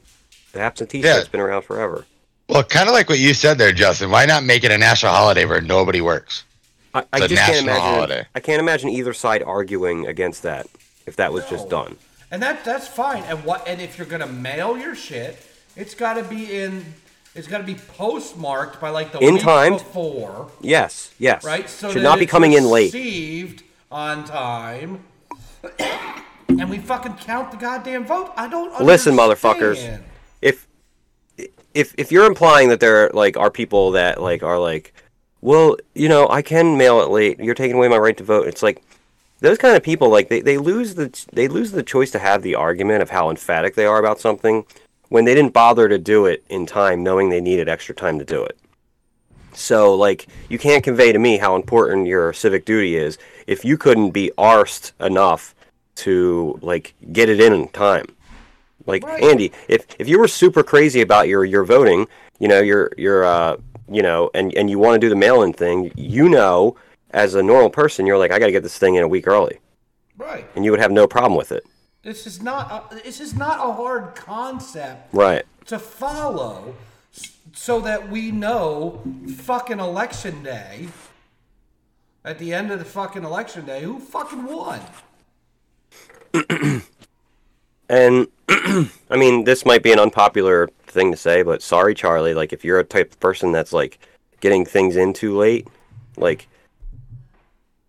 The 0.53 0.61
absentee 0.61 1.01
Yeah. 1.01 1.15
shit's 1.17 1.29
been 1.29 1.41
around 1.41 1.63
forever. 1.63 2.05
Well, 2.49 2.63
kind 2.65 2.89
of 2.89 2.95
like 2.95 3.09
what 3.09 3.19
you 3.19 3.35
said 3.35 3.59
there, 3.59 3.73
Justin. 3.73 4.11
Why 4.11 4.25
not 4.25 4.43
make 4.43 4.65
it 4.65 4.71
a 4.71 4.79
national 4.79 5.13
holiday 5.13 5.45
where 5.45 5.61
nobody 5.61 6.01
works? 6.01 6.45
I, 6.95 7.05
I 7.13 7.27
just 7.27 7.43
can't 7.43 7.63
imagine. 7.65 7.83
holiday. 7.83 8.27
I 8.35 8.41
can't 8.41 8.61
imagine 8.61 8.89
either 8.89 9.13
side 9.13 9.43
arguing 9.43 10.07
against 10.07 10.43
that 10.45 10.67
if 11.07 11.17
that 11.17 11.33
was 11.33 11.45
just 11.51 11.69
done. 11.69 11.97
And 12.31 12.43
that 12.43 12.65
that's 12.65 12.89
fine. 12.89 13.23
And 13.25 13.45
what 13.45 13.67
and 13.69 13.81
if 13.81 13.99
you're 13.99 14.07
gonna 14.07 14.27
mail 14.27 14.79
your 14.79 14.95
shit, 14.95 15.39
it's 15.77 15.95
gotta 15.95 16.23
be 16.23 16.57
in 16.57 16.85
it's 17.35 17.47
gotta 17.47 17.65
be 17.65 17.75
postmarked 17.75 18.81
by 18.81 18.89
like 18.89 19.13
the 19.13 19.19
In 19.19 19.35
week 19.35 19.43
time. 19.43 19.75
before. 19.75 20.51
Yes, 20.63 21.13
yes. 21.19 21.45
Right? 21.45 21.69
So 21.69 21.93
should 21.93 22.03
not 22.03 22.19
be 22.19 22.27
coming 22.27 22.55
in 22.55 22.65
late. 22.65 22.93
Received 22.95 23.63
on 23.91 24.25
time. 24.25 25.05
and 26.49 26.71
we 26.71 26.79
fucking 26.79 27.15
count 27.15 27.51
the 27.51 27.57
goddamn 27.59 28.07
vote. 28.07 28.33
I 28.37 28.49
don't 28.49 28.83
Listen, 28.83 29.15
motherfuckers. 29.15 30.01
If 31.79 31.95
if 31.97 32.11
you're 32.11 32.27
implying 32.27 32.69
that 32.71 32.81
there 32.81 33.09
like 33.11 33.37
are 33.37 33.51
people 33.51 33.93
that 33.93 34.21
like 34.21 34.43
are 34.43 34.59
like, 34.59 34.93
well, 35.41 35.77
you 35.95 36.09
know, 36.09 36.29
I 36.29 36.43
can 36.43 36.77
mail 36.77 37.01
it 37.03 37.11
late. 37.11 37.38
You're 37.38 37.55
taking 37.55 37.77
away 37.77 37.87
my 37.87 37.99
right 37.99 38.17
to 38.17 38.25
vote. 38.25 38.49
It's 38.49 38.64
like 38.64 38.83
those 39.38 39.59
kind 39.59 39.77
of 39.77 39.83
people 39.85 40.11
like 40.11 40.29
they, 40.29 40.41
they 40.41 40.59
lose 40.59 40.97
the 40.97 41.09
they 41.33 41.47
lose 41.47 41.71
the 41.71 41.85
choice 41.85 42.11
to 42.11 42.19
have 42.19 42.43
the 42.43 42.57
argument 42.57 43.03
of 43.03 43.11
how 43.11 43.31
emphatic 43.31 43.77
they 43.77 43.87
are 43.87 44.01
about 44.01 44.19
something 44.21 44.64
when 45.09 45.25
they 45.25 45.37
didn't 45.37 45.55
bother 45.55 45.88
to 45.88 45.99
do 45.99 46.27
it 46.27 46.43
in 46.49 46.67
time 46.67 47.05
knowing 47.05 47.31
they 47.31 47.41
needed 47.41 47.69
extra 47.69 47.95
time 47.95 48.19
to 48.19 48.25
do 48.25 48.43
it. 48.43 48.59
So 49.53 49.95
like 49.95 50.27
you 50.49 50.59
can't 50.59 50.83
convey 50.83 51.12
to 51.12 51.19
me 51.21 51.38
how 51.38 51.55
important 51.55 52.09
your 52.09 52.33
civic 52.33 52.64
duty 52.64 52.97
is 52.97 53.19
if 53.47 53.64
you 53.64 53.79
couldn't 53.79 54.11
be 54.11 54.33
arsed 54.37 54.91
enough 55.01 55.55
to 55.97 56.59
like 56.61 56.95
get 57.12 57.29
it 57.29 57.41
in 57.41 57.69
time. 57.69 58.07
Like 58.88 59.05
Right. 59.05 59.22
Andy, 59.22 59.53
if 59.68 59.87
if 60.01 60.09
you 60.09 60.18
were 60.18 60.27
super 60.27 60.64
crazy 60.64 61.01
about 61.03 61.29
your 61.29 61.44
your 61.44 61.62
voting, 61.64 62.09
you 62.40 62.48
know, 62.48 62.61
your 62.61 62.90
your 62.96 63.24
uh 63.24 63.57
you 63.88 64.03
know, 64.03 64.31
and 64.35 64.53
and 64.55 64.68
you 64.68 64.79
want 64.79 64.94
to 64.94 64.98
do 64.98 65.09
the 65.09 65.16
mail-in 65.16 65.53
thing, 65.53 65.92
you 65.96 66.29
know, 66.29 66.74
as 67.11 67.35
a 67.35 67.42
normal 67.42 67.70
person, 67.70 68.07
you're 68.07 68.18
like, 68.18 68.33
I 68.33 68.38
got 68.38 68.46
to 68.46 68.53
get 68.53 68.62
this 68.62 68.79
thing 68.79 68.96
in 68.96 69.03
a 69.03 69.09
week 69.09 69.27
early, 69.27 69.61
Right. 70.16 70.46
and 70.57 70.64
you 70.64 70.70
would 70.72 70.81
have 70.81 70.90
no 70.92 71.07
problem 71.07 71.37
with 71.37 71.53
it, 71.53 71.64
This 72.03 72.27
is 72.27 72.42
not. 72.42 72.92
A, 72.92 72.94
this 72.96 73.20
is 73.20 73.35
not 73.35 73.59
a 73.66 73.72
hard 73.72 74.14
concept 74.14 75.14
right? 75.14 75.44
to 75.66 75.79
follow, 75.79 76.74
so 77.55 77.81
that 77.81 78.11
we 78.11 78.31
know 78.31 79.03
fucking 79.37 79.81
election 79.81 80.42
day. 80.42 80.88
At 82.24 82.38
the 82.38 82.53
end 82.53 82.70
of 82.70 82.79
the 82.79 82.85
fucking 82.85 83.24
election 83.24 83.64
day, 83.64 83.83
who 83.83 83.98
fucking 84.01 84.44
won? 84.44 84.81
And 87.88 88.29
I 88.48 89.16
mean, 89.16 89.44
this 89.44 89.64
might 89.64 89.83
be 89.83 89.92
an 89.92 89.98
unpopular 89.98 90.68
thing 90.87 91.11
to 91.11 91.16
say, 91.16 91.42
but 91.42 91.62
sorry, 91.62 91.94
Charlie. 91.94 92.35
Like, 92.35 92.53
if 92.53 92.64
you're 92.64 92.79
a 92.81 92.85
type 92.85 93.12
of 93.12 93.20
person 93.20 93.53
that's 93.53 93.72
like 93.72 93.98
getting 94.40 94.64
things 94.64 94.96
in 94.96 95.12
too 95.12 95.37
late, 95.37 95.66
like, 96.16 96.48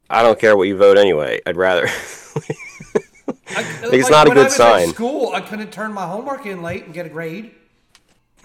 I 0.10 0.24
don't 0.24 0.40
care 0.40 0.56
what 0.58 0.68
you 0.68 0.76
vote 0.78 0.98
anyway. 0.98 1.42
I'd 1.46 1.58
rather. 1.58 1.88
I, 3.56 3.66
it's 3.92 4.10
not 4.10 4.28
a 4.28 4.34
good 4.34 4.52
sign. 4.52 4.90
At 4.90 4.96
school, 4.96 5.32
I 5.34 5.42
couldn't 5.42 5.72
turn 5.72 5.92
my 5.94 6.06
homework 6.06 6.46
in 6.46 6.62
late 6.62 6.86
and 6.86 6.94
get 6.94 7.06
a 7.06 7.10
grade. 7.10 7.52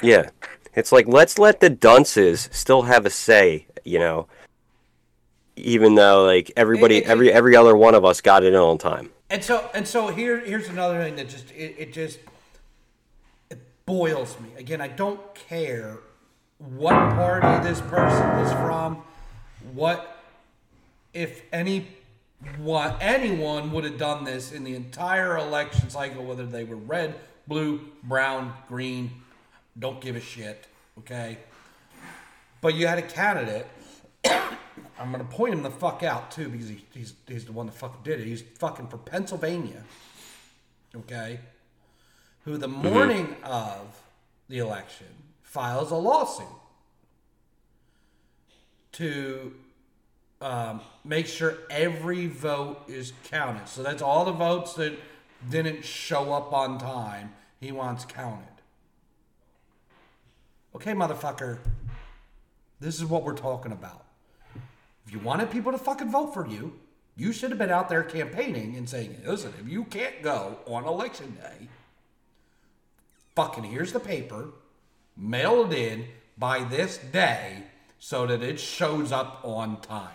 yeah, 0.02 0.30
it's 0.74 0.92
like 0.92 1.06
let's 1.06 1.38
let 1.38 1.60
the 1.60 1.70
dunces 1.70 2.48
still 2.52 2.82
have 2.82 3.04
a 3.06 3.10
say. 3.10 3.66
You 3.84 3.98
know, 3.98 4.26
even 5.56 5.94
though 5.94 6.24
like 6.24 6.50
everybody, 6.56 6.96
It- 6.96 7.04
it- 7.04 7.08
every 7.08 7.32
every 7.32 7.54
other 7.56 7.76
one 7.76 7.94
of 7.94 8.04
us 8.04 8.20
got 8.20 8.44
it 8.44 8.48
in 8.48 8.54
on 8.56 8.78
time. 8.78 9.10
And 9.35 9.42
so 9.42 9.68
and 9.75 9.88
so 9.88 10.07
here 10.07 10.38
here's 10.38 10.68
another 10.68 11.03
thing 11.03 11.16
that 11.16 11.29
just 11.29 11.51
it, 11.51 11.75
it 11.77 11.92
just 11.92 12.20
it 13.51 13.59
boils 13.85 14.38
me. 14.38 14.49
Again, 14.57 14.81
I 14.81 14.87
don't 14.87 15.20
care 15.35 15.99
what 16.59 16.92
party 16.92 17.68
this 17.68 17.81
person 17.81 18.25
is 18.38 18.53
from, 18.53 19.03
what 19.73 20.23
if 21.12 21.42
any 21.53 21.88
what 22.59 22.97
anyone 23.01 23.73
would 23.73 23.83
have 23.83 23.99
done 23.99 24.23
this 24.23 24.53
in 24.53 24.62
the 24.62 24.77
entire 24.77 25.37
election 25.37 25.90
cycle, 25.90 26.25
whether 26.25 26.47
they 26.47 26.62
were 26.62 26.77
red, 26.77 27.16
blue, 27.49 27.81
brown, 28.05 28.53
green, 28.68 29.11
don't 29.77 30.01
give 30.01 30.14
a 30.14 30.20
shit. 30.20 30.68
Okay. 30.99 31.38
But 32.61 32.75
you 32.75 32.87
had 32.87 32.99
a 32.99 33.03
candidate 33.03 33.66
I'm 34.98 35.11
gonna 35.11 35.24
point 35.24 35.54
him 35.54 35.62
the 35.62 35.70
fuck 35.70 36.02
out 36.02 36.30
too 36.30 36.48
because 36.48 36.68
he, 36.68 36.85
he's 36.92 37.14
he's 37.26 37.44
the 37.44 37.52
one 37.52 37.66
that 37.66 37.74
fucking 37.74 38.00
did 38.04 38.20
it. 38.20 38.26
He's 38.26 38.42
fucking 38.42 38.88
for 38.88 38.98
Pennsylvania, 38.98 39.83
okay? 40.96 41.40
Who 42.44 42.59
the 42.59 42.68
morning 42.68 43.37
of 43.42 44.00
the 44.48 44.59
election 44.59 45.07
files 45.42 45.90
a 45.90 45.96
lawsuit 45.96 46.46
to 48.92 49.52
um, 50.40 50.80
make 51.04 51.26
sure 51.26 51.59
every 51.70 52.26
vote 52.26 52.83
is 52.87 53.12
counted. 53.24 53.68
So 53.68 53.83
that's 53.83 54.02
all 54.02 54.24
the 54.24 54.33
votes 54.33 54.74
that 54.74 54.92
didn't 55.50 55.85
show 55.85 56.33
up 56.33 56.52
on 56.52 56.78
time. 56.78 57.33
He 57.61 57.72
wants 57.72 58.04
counted. 58.04 58.46
Okay, 60.76 60.92
motherfucker. 60.92 61.59
This 62.80 62.96
is 62.96 63.04
what 63.07 63.22
we're 63.22 63.35
talking 63.35 63.72
about. 63.72 64.03
If 65.06 65.12
you 65.12 65.18
wanted 65.18 65.50
people 65.50 65.72
to 65.72 65.78
fucking 65.78 66.10
vote 66.10 66.32
for 66.32 66.46
you, 66.46 66.78
you 67.16 67.32
should 67.32 67.50
have 67.50 67.58
been 67.58 67.70
out 67.70 67.88
there 67.88 68.02
campaigning 68.02 68.76
and 68.76 68.88
saying, 68.88 69.20
listen, 69.24 69.52
if 69.60 69.68
you 69.68 69.84
can't 69.84 70.22
go 70.22 70.58
on 70.66 70.84
election 70.84 71.36
day, 71.40 71.68
fucking 73.36 73.64
here's 73.64 73.92
the 73.92 74.00
paper, 74.00 74.48
mail 75.16 75.70
it 75.70 75.76
in 75.76 76.06
by 76.36 76.64
this 76.64 76.98
day 76.98 77.64
so 77.98 78.26
that 78.26 78.42
it 78.42 78.58
shows 78.58 79.12
up 79.12 79.40
on 79.44 79.80
time. 79.80 80.10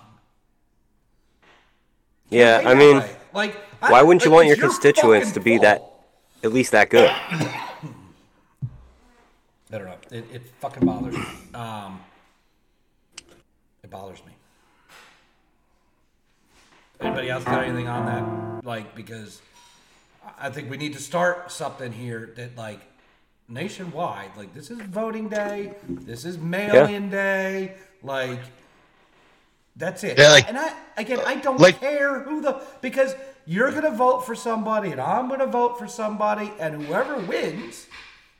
Yeah, 2.29 2.61
I 2.65 2.75
mean, 2.75 2.97
way. 2.97 3.15
like, 3.33 3.55
I- 3.81 3.91
why 3.91 4.01
wouldn't 4.01 4.23
you 4.23 4.31
like, 4.31 4.35
want 4.35 4.47
your 4.47 4.57
constituents 4.57 5.31
to 5.31 5.39
be 5.39 5.57
that 5.59 5.81
at 6.43 6.53
least 6.53 6.71
that 6.73 6.89
good? 6.89 7.09
I 9.71 9.77
don't 9.77 9.85
know. 9.85 9.95
It, 10.11 10.25
it 10.31 10.41
fucking 10.59 10.85
bothers 10.85 11.15
me. 11.15 11.25
Um, 11.53 11.99
it 13.83 13.89
bothers 13.89 14.19
me. 14.25 14.33
Anybody 16.99 17.29
else 17.29 17.43
got 17.43 17.63
anything 17.63 17.87
on 17.87 18.05
that? 18.05 18.65
Like, 18.65 18.95
because 18.95 19.41
I- 20.37 20.49
think 20.49 20.69
we 20.69 20.77
need 20.77 20.93
to 20.93 20.99
start 20.99 21.51
something 21.51 21.91
here 21.91 22.31
that, 22.35 22.57
like, 22.57 22.81
nationwide, 23.47 24.31
like, 24.37 24.53
this 24.53 24.69
is 24.69 24.79
voting 24.79 25.29
day, 25.29 25.73
this 25.87 26.25
is 26.25 26.37
mail-in 26.37 27.09
day, 27.09 27.75
like, 28.03 28.39
that's 29.75 30.03
it. 30.03 30.17
Yeah, 30.17 30.29
like- 30.29 30.47
and 30.47 30.57
I 30.57 30.73
again, 30.97 31.19
I 31.25 31.35
don't 31.35 31.59
like- 31.59 31.79
care 31.79 32.19
who 32.19 32.41
the 32.41 32.61
because 32.81 33.15
you're 33.45 33.71
gonna 33.71 33.91
vote 33.91 34.25
for 34.25 34.35
somebody 34.35 34.91
and 34.91 34.99
I'm 34.99 35.29
gonna 35.29 35.47
vote 35.47 35.79
for 35.79 35.87
somebody, 35.87 36.51
and 36.59 36.83
whoever 36.83 37.17
wins 37.17 37.87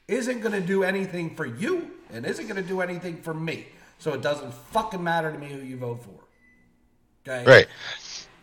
isn't 0.10 0.39
going 0.41 0.52
to 0.52 0.60
do 0.62 0.84
anything 0.84 1.36
for 1.36 1.45
you 1.45 1.91
and 2.12 2.26
isn't 2.26 2.48
going 2.48 2.62
to 2.62 2.67
do 2.67 2.82
anything 2.82 3.22
for 3.22 3.34
me. 3.34 3.67
So 4.00 4.13
it 4.13 4.22
doesn't 4.22 4.54
fucking 4.54 5.04
matter 5.04 5.32
to 5.32 5.38
me 5.38 5.48
who 5.50 5.60
you 5.60 5.78
vote 5.78 6.04
for. 6.04 7.30
Okay? 7.32 7.45
Right. 7.45 7.67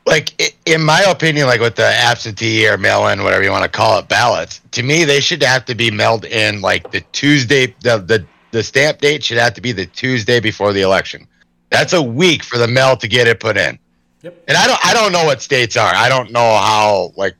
Like 0.06 0.54
in 0.66 0.82
my 0.82 1.02
opinion, 1.02 1.46
like 1.46 1.60
with 1.60 1.74
the 1.74 1.86
absentee 1.86 2.68
or 2.68 2.78
mail-in, 2.78 3.24
whatever 3.24 3.42
you 3.42 3.50
want 3.50 3.64
to 3.64 3.68
call 3.68 3.98
it, 3.98 4.08
ballots. 4.08 4.60
To 4.72 4.82
me, 4.82 5.04
they 5.04 5.20
should 5.20 5.42
have 5.42 5.64
to 5.64 5.74
be 5.74 5.90
mailed 5.90 6.24
in 6.24 6.60
like 6.60 6.90
the 6.92 7.00
Tuesday. 7.12 7.74
The 7.80 7.98
the 7.98 8.24
the 8.52 8.62
stamp 8.62 9.00
date 9.00 9.24
should 9.24 9.38
have 9.38 9.54
to 9.54 9.60
be 9.60 9.72
the 9.72 9.86
Tuesday 9.86 10.38
before 10.40 10.72
the 10.72 10.82
election. 10.82 11.26
That's 11.70 11.92
a 11.92 12.02
week 12.02 12.44
for 12.44 12.56
the 12.56 12.68
mail 12.68 12.96
to 12.96 13.08
get 13.08 13.26
it 13.26 13.40
put 13.40 13.56
in. 13.56 13.78
Yep. 14.22 14.44
And 14.48 14.56
I 14.56 14.66
don't 14.68 14.86
I 14.86 14.94
don't 14.94 15.12
know 15.12 15.24
what 15.24 15.42
states 15.42 15.76
are. 15.76 15.92
I 15.94 16.08
don't 16.08 16.30
know 16.30 16.38
how 16.56 17.12
like 17.16 17.34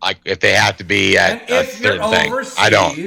like 0.00 0.18
if 0.24 0.40
they 0.40 0.52
have 0.52 0.76
to 0.78 0.84
be 0.84 1.18
And 1.18 1.40
at 1.42 1.50
a 1.50 1.60
if 1.60 1.80
you're 1.80 1.92
certain 1.92 2.10
thing. 2.10 2.32
overseas, 2.32 2.58
I 2.58 2.70
don't. 2.70 2.98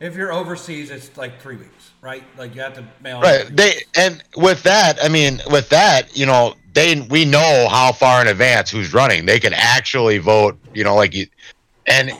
if 0.00 0.14
you're 0.14 0.32
overseas, 0.32 0.90
it's 0.90 1.16
like 1.16 1.40
three 1.40 1.56
weeks, 1.56 1.92
right? 2.02 2.22
Like 2.38 2.54
you 2.54 2.60
have 2.60 2.74
to 2.74 2.84
mail. 3.02 3.20
Right. 3.20 3.46
They 3.50 3.82
and 3.96 4.22
with 4.36 4.62
that, 4.64 4.98
I 5.02 5.08
mean, 5.08 5.40
with 5.50 5.68
that, 5.70 6.16
you 6.16 6.26
know, 6.26 6.54
they 6.74 7.00
we 7.08 7.24
know 7.24 7.68
how 7.70 7.92
far 7.92 8.20
in 8.20 8.26
advance 8.26 8.70
who's 8.70 8.92
running. 8.92 9.26
They 9.26 9.40
can 9.40 9.54
actually 9.54 10.18
vote. 10.18 10.58
You 10.74 10.84
know, 10.84 10.94
like 10.94 11.14
you, 11.14 11.26
and 11.86 12.10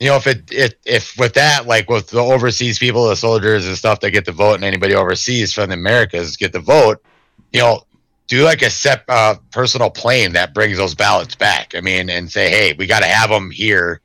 you 0.00 0.08
know, 0.08 0.16
if 0.16 0.26
it, 0.26 0.50
it 0.50 0.78
if 0.84 1.16
with 1.18 1.34
that, 1.34 1.66
like 1.66 1.88
with 1.88 2.08
the 2.08 2.20
overseas 2.20 2.78
people, 2.78 3.08
the 3.08 3.16
soldiers 3.16 3.66
and 3.66 3.76
stuff 3.76 4.00
that 4.00 4.10
get 4.10 4.24
to 4.24 4.32
vote, 4.32 4.54
and 4.54 4.64
anybody 4.64 4.94
overseas 4.94 5.52
from 5.52 5.68
the 5.68 5.74
Americas 5.74 6.36
get 6.36 6.52
to 6.54 6.58
vote, 6.58 7.02
you 7.52 7.60
know, 7.60 7.82
do 8.26 8.44
like 8.44 8.62
a 8.62 8.70
sep 8.70 9.04
uh, 9.08 9.36
personal 9.52 9.90
plane 9.90 10.32
that 10.32 10.54
brings 10.54 10.78
those 10.78 10.94
ballots 10.94 11.34
back. 11.34 11.74
I 11.74 11.80
mean, 11.80 12.10
and 12.10 12.32
say, 12.32 12.50
hey, 12.50 12.74
we 12.78 12.86
got 12.86 13.00
to 13.00 13.06
have 13.06 13.30
them 13.30 13.50
here, 13.50 14.00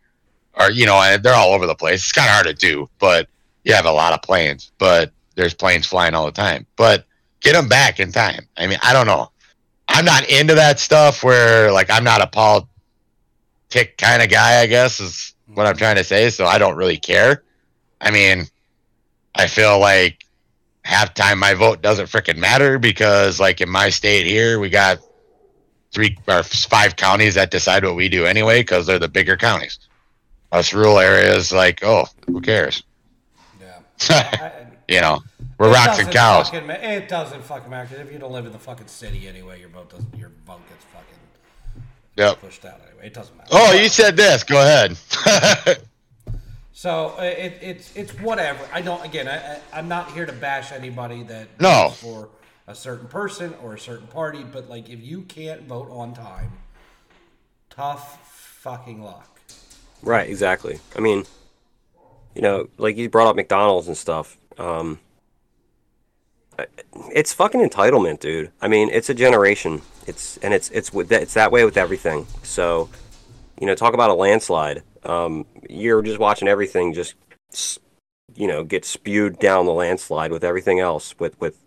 or 0.59 0.69
you 0.69 0.85
know, 0.85 1.01
and 1.01 1.23
they're 1.23 1.33
all 1.33 1.53
over 1.53 1.65
the 1.65 1.75
place. 1.75 2.01
It's 2.01 2.11
kind 2.11 2.27
of 2.27 2.33
hard 2.33 2.47
to 2.47 2.53
do, 2.53 2.89
but 2.99 3.27
you 3.63 3.73
have 3.73 3.85
a 3.85 3.91
lot 3.91 4.13
of 4.13 4.21
planes, 4.21 4.71
but 4.77 5.11
there's 5.35 5.53
planes 5.53 5.87
flying 5.87 6.13
all 6.13 6.25
the 6.25 6.31
time. 6.31 6.65
But 6.75 7.05
get 7.39 7.53
them 7.53 7.67
back 7.67 7.99
in 7.99 8.11
time. 8.11 8.47
I 8.57 8.67
mean, 8.67 8.79
I 8.83 8.93
don't 8.93 9.07
know. 9.07 9.31
I'm 9.93 10.05
not 10.05 10.29
into 10.29 10.55
that 10.55 10.79
stuff 10.79 11.23
where 11.23 11.71
like 11.71 11.89
I'm 11.89 12.03
not 12.03 12.21
a 12.21 12.27
politic 12.27 13.97
kind 13.97 14.21
of 14.21 14.29
guy, 14.29 14.61
I 14.61 14.65
guess 14.65 14.99
is 14.99 15.35
what 15.53 15.67
I'm 15.67 15.75
trying 15.75 15.97
to 15.97 16.03
say. 16.03 16.29
So 16.29 16.45
I 16.45 16.57
don't 16.57 16.77
really 16.77 16.97
care. 16.97 17.43
I 17.99 18.09
mean, 18.11 18.45
I 19.35 19.47
feel 19.47 19.79
like 19.79 20.25
half 20.83 21.13
time 21.13 21.39
my 21.39 21.53
vote 21.53 21.81
doesn't 21.81 22.07
freaking 22.07 22.37
matter 22.37 22.79
because 22.79 23.39
like 23.39 23.61
in 23.61 23.69
my 23.69 23.89
state 23.89 24.25
here, 24.25 24.59
we 24.59 24.69
got 24.69 24.99
three 25.91 26.17
or 26.27 26.43
five 26.43 26.95
counties 26.95 27.35
that 27.35 27.51
decide 27.51 27.83
what 27.83 27.95
we 27.95 28.07
do 28.09 28.25
anyway 28.25 28.61
because 28.61 28.87
they're 28.87 28.97
the 28.99 29.09
bigger 29.09 29.35
counties. 29.37 29.77
Us 30.51 30.73
rural 30.73 30.99
areas, 30.99 31.51
like, 31.51 31.83
oh, 31.83 32.05
who 32.27 32.41
cares? 32.41 32.83
Yeah. 34.09 34.51
you 34.87 35.01
know, 35.01 35.21
we're 35.61 35.69
It 35.69 35.73
rocks 35.73 35.99
and 35.99 36.11
cows. 36.11 36.49
fucking 36.49 36.67
ma- 36.67 36.73
it 36.73 37.07
doesn't 37.07 37.43
fucking 37.43 37.69
matter 37.69 37.89
'cause 37.95 37.99
if 38.05 38.11
you 38.11 38.19
don't 38.19 38.31
live 38.31 38.45
in 38.45 38.51
the 38.51 38.59
fucking 38.59 38.87
city 38.87 39.27
anyway, 39.27 39.59
your 39.59 39.69
vote 39.69 39.89
doesn't. 39.89 40.15
Your 40.17 40.31
vote 40.45 40.61
gets 40.69 40.83
fucking 40.85 41.19
Yep. 42.17 42.41
pushed 42.41 42.65
out 42.65 42.81
anyway. 42.87 43.07
It 43.07 43.13
doesn't 43.13 43.35
matter. 43.37 43.49
Oh, 43.51 43.71
you 43.73 43.87
said 43.89 44.15
this. 44.17 44.43
Go 44.43 44.59
ahead. 44.61 44.97
So 46.73 47.13
uh, 47.19 47.21
it, 47.23 47.59
it's 47.61 47.95
it's 47.95 48.11
whatever. 48.21 48.59
I 48.73 48.81
don't. 48.81 49.05
Again, 49.05 49.27
I, 49.27 49.35
I 49.35 49.59
I'm 49.73 49.87
not 49.87 50.11
here 50.13 50.25
to 50.25 50.31
bash 50.33 50.71
anybody 50.71 51.21
that 51.23 51.47
No. 51.59 51.89
for 51.89 52.29
a 52.65 52.73
certain 52.73 53.07
person 53.07 53.53
or 53.61 53.75
a 53.75 53.79
certain 53.79 54.07
party. 54.07 54.43
But 54.43 54.67
like, 54.67 54.89
if 54.89 54.99
you 54.99 55.21
can't 55.23 55.63
vote 55.67 55.89
on 55.91 56.15
time, 56.15 56.53
tough 57.69 58.17
fucking 58.61 59.03
luck. 59.03 59.39
Right, 60.01 60.27
exactly. 60.27 60.79
I 60.95 61.01
mean, 61.01 61.25
you 62.33 62.41
know, 62.41 62.67
like 62.79 62.97
you 62.97 63.09
brought 63.09 63.27
up 63.27 63.35
McDonald's 63.35 63.87
and 63.87 63.95
stuff. 63.97 64.35
Um, 64.57 64.99
I- 65.03 65.10
it's 67.13 67.33
fucking 67.33 67.61
entitlement, 67.61 68.19
dude. 68.19 68.51
I 68.61 68.67
mean, 68.67 68.89
it's 68.89 69.09
a 69.09 69.13
generation. 69.13 69.81
It's 70.07 70.37
and 70.37 70.53
it's 70.53 70.69
it's 70.69 70.93
with 70.93 71.09
that, 71.09 71.21
it's 71.21 71.33
that 71.33 71.51
way 71.51 71.65
with 71.65 71.77
everything. 71.77 72.27
So, 72.43 72.89
you 73.59 73.67
know, 73.67 73.75
talk 73.75 73.93
about 73.93 74.09
a 74.09 74.15
landslide. 74.15 74.83
Um, 75.03 75.45
you're 75.69 76.01
just 76.01 76.19
watching 76.19 76.47
everything 76.47 76.93
just, 76.93 77.15
you 78.35 78.47
know, 78.47 78.63
get 78.63 78.85
spewed 78.85 79.39
down 79.39 79.65
the 79.65 79.73
landslide 79.73 80.31
with 80.31 80.43
everything 80.43 80.79
else 80.79 81.17
with 81.19 81.39
with 81.39 81.57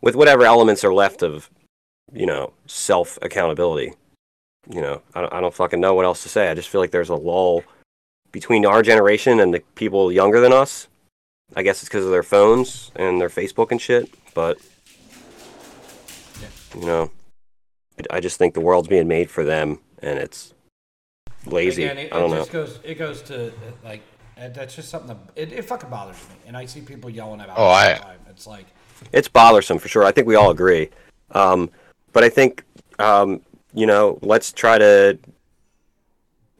with 0.00 0.16
whatever 0.16 0.44
elements 0.44 0.84
are 0.84 0.92
left 0.92 1.22
of, 1.22 1.50
you 2.12 2.26
know, 2.26 2.52
self 2.66 3.18
accountability. 3.22 3.94
You 4.68 4.80
know, 4.80 5.02
I 5.14 5.28
I 5.32 5.40
don't 5.40 5.54
fucking 5.54 5.80
know 5.80 5.94
what 5.94 6.04
else 6.04 6.22
to 6.22 6.28
say. 6.28 6.50
I 6.50 6.54
just 6.54 6.68
feel 6.68 6.80
like 6.80 6.90
there's 6.90 7.10
a 7.10 7.14
lull 7.14 7.62
between 8.32 8.64
our 8.64 8.82
generation 8.82 9.40
and 9.40 9.52
the 9.52 9.60
people 9.74 10.10
younger 10.10 10.40
than 10.40 10.52
us. 10.52 10.88
I 11.54 11.62
guess 11.62 11.80
it's 11.82 11.88
because 11.88 12.04
of 12.04 12.10
their 12.10 12.22
phones 12.22 12.90
and 12.96 13.20
their 13.20 13.28
Facebook 13.28 13.70
and 13.70 13.80
shit, 13.80 14.08
but 14.34 14.58
you 16.74 16.86
know, 16.86 17.10
I- 18.10 18.16
I 18.16 18.20
just 18.20 18.38
think 18.38 18.54
the 18.54 18.60
world's 18.60 18.88
being 18.88 19.08
made 19.08 19.30
for 19.30 19.44
them, 19.44 19.78
and 20.00 20.18
it's 20.18 20.54
lazy. 21.46 21.84
Again, 21.84 21.98
it, 21.98 22.12
I 22.12 22.18
don't 22.18 22.32
it 22.32 22.34
know. 22.34 22.44
goes. 22.46 22.78
It 22.82 22.94
goes 22.94 23.22
to 23.22 23.48
uh, 23.48 23.52
like 23.84 24.00
uh, 24.40 24.48
that's 24.48 24.74
just 24.74 24.88
something 24.88 25.08
that 25.08 25.18
it, 25.36 25.52
it 25.52 25.62
fucking 25.66 25.90
bothers 25.90 26.16
me, 26.30 26.36
and 26.46 26.56
I 26.56 26.64
see 26.64 26.80
people 26.80 27.10
yelling 27.10 27.40
about 27.40 27.58
Oh, 27.58 27.64
it 27.64 27.66
all 27.66 27.72
I- 27.74 27.92
the 27.94 27.98
time. 28.00 28.18
It's 28.30 28.46
like 28.46 28.66
It's 29.12 29.28
bothersome 29.28 29.78
for 29.78 29.88
sure. 29.88 30.04
I 30.04 30.12
think 30.12 30.26
we 30.26 30.36
all 30.36 30.50
agree. 30.50 30.88
Um, 31.32 31.70
but 32.14 32.24
I 32.24 32.28
think, 32.30 32.64
um, 32.98 33.42
you 33.74 33.84
know, 33.86 34.18
let's 34.22 34.52
try 34.52 34.78
to 34.78 35.18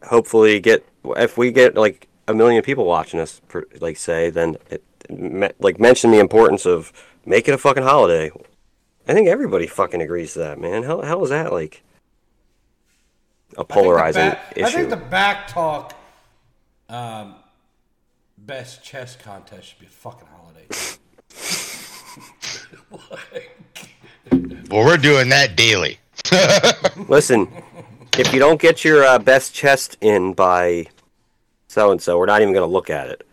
hopefully 0.04 0.60
get, 0.60 0.84
if 1.16 1.38
we 1.38 1.50
get 1.52 1.76
like 1.76 2.08
a 2.28 2.34
million 2.34 2.62
people 2.62 2.84
watching 2.84 3.20
us, 3.20 3.40
per, 3.48 3.64
like 3.80 3.96
say, 3.96 4.30
then 4.30 4.56
it, 4.70 4.84
like 5.58 5.78
mention 5.80 6.10
the 6.10 6.18
importance 6.18 6.66
of 6.66 6.92
make 7.26 7.48
it 7.48 7.54
a 7.54 7.58
fucking 7.58 7.82
holiday. 7.82 8.30
I 9.06 9.14
think 9.14 9.28
everybody 9.28 9.66
fucking 9.66 10.00
agrees 10.00 10.34
to 10.34 10.40
that, 10.40 10.60
man. 10.60 10.84
How, 10.84 11.00
how 11.02 11.22
is 11.24 11.30
that 11.30 11.52
like 11.52 11.82
a 13.52 13.56
think 13.56 13.56
the 13.56 13.64
polarizing 13.64 14.30
back- 14.30 14.52
issue? 14.56 14.66
I 14.66 14.70
think 14.70 14.90
the 14.90 14.96
BACC 14.96 15.46
Talk, 15.48 15.94
um, 16.88 17.34
best 18.38 18.82
chess 18.84 19.16
contest 19.16 19.68
should 19.68 19.78
be 19.80 19.86
a 19.86 19.88
fucking 19.88 20.28
holiday. 20.28 20.66
Well, 24.70 24.86
we're 24.86 24.96
doing 24.96 25.28
that 25.30 25.56
daily. 25.56 25.98
Listen, 27.08 27.48
if 28.16 28.32
you 28.32 28.38
don't 28.38 28.60
get 28.60 28.84
your 28.84 29.04
uh, 29.04 29.18
best 29.18 29.54
chest 29.54 29.98
in 30.00 30.32
by 30.32 30.86
so 31.72 31.90
and 31.90 32.02
so, 32.02 32.18
we're 32.18 32.26
not 32.26 32.42
even 32.42 32.52
going 32.52 32.68
to 32.68 32.72
look 32.72 32.90
at 32.90 33.08
it. 33.08 33.26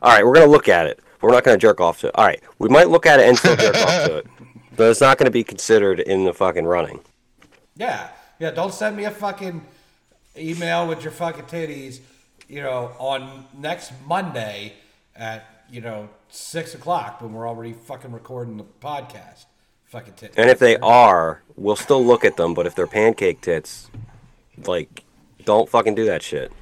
All 0.00 0.12
right, 0.12 0.24
we're 0.24 0.34
going 0.34 0.46
to 0.46 0.50
look 0.50 0.68
at 0.68 0.86
it. 0.86 1.00
We're 1.20 1.32
not 1.32 1.42
going 1.42 1.56
to 1.56 1.60
jerk 1.60 1.80
off 1.80 2.00
to 2.00 2.08
it. 2.08 2.12
All 2.14 2.24
right, 2.24 2.40
we 2.60 2.68
might 2.68 2.88
look 2.88 3.06
at 3.06 3.18
it 3.18 3.28
and 3.28 3.36
still 3.36 3.56
jerk 3.56 3.74
off 3.74 4.06
to 4.06 4.16
it, 4.18 4.26
but 4.76 4.90
it's 4.90 5.00
not 5.00 5.18
going 5.18 5.26
to 5.26 5.32
be 5.32 5.42
considered 5.42 5.98
in 5.98 6.24
the 6.24 6.32
fucking 6.32 6.64
running. 6.64 7.00
Yeah, 7.76 8.08
yeah. 8.38 8.52
Don't 8.52 8.72
send 8.72 8.96
me 8.96 9.04
a 9.04 9.10
fucking 9.10 9.64
email 10.36 10.86
with 10.86 11.02
your 11.02 11.10
fucking 11.10 11.44
titties. 11.46 12.00
You 12.48 12.62
know, 12.62 12.92
on 12.98 13.46
next 13.56 13.92
Monday 14.06 14.74
at 15.16 15.44
you 15.70 15.80
know 15.80 16.08
six 16.28 16.74
o'clock 16.74 17.20
when 17.20 17.32
we're 17.32 17.48
already 17.48 17.72
fucking 17.72 18.12
recording 18.12 18.58
the 18.58 18.64
podcast. 18.80 19.46
Fucking 19.86 20.14
titties. 20.14 20.38
And 20.38 20.48
if 20.48 20.58
they 20.60 20.76
are, 20.78 21.42
we'll 21.56 21.76
still 21.76 22.04
look 22.04 22.24
at 22.24 22.36
them. 22.36 22.54
But 22.54 22.66
if 22.66 22.74
they're 22.74 22.86
pancake 22.86 23.40
tits, 23.40 23.90
like, 24.66 25.04
don't 25.44 25.68
fucking 25.68 25.94
do 25.94 26.06
that 26.06 26.22
shit. 26.22 26.52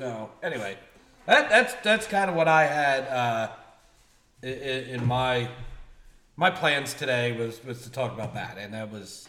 So 0.00 0.30
anyway, 0.42 0.78
that 1.26 1.50
that's 1.50 1.74
that's 1.82 2.06
kind 2.06 2.30
of 2.30 2.34
what 2.36 2.48
I 2.48 2.64
had 2.64 3.00
uh, 3.06 3.48
in, 4.42 4.48
in 4.50 5.06
my 5.06 5.46
my 6.36 6.48
plans 6.48 6.94
today 6.94 7.32
was 7.32 7.62
was 7.62 7.82
to 7.82 7.90
talk 7.92 8.14
about 8.14 8.32
that, 8.32 8.56
and 8.56 8.72
that 8.72 8.90
was 8.90 9.28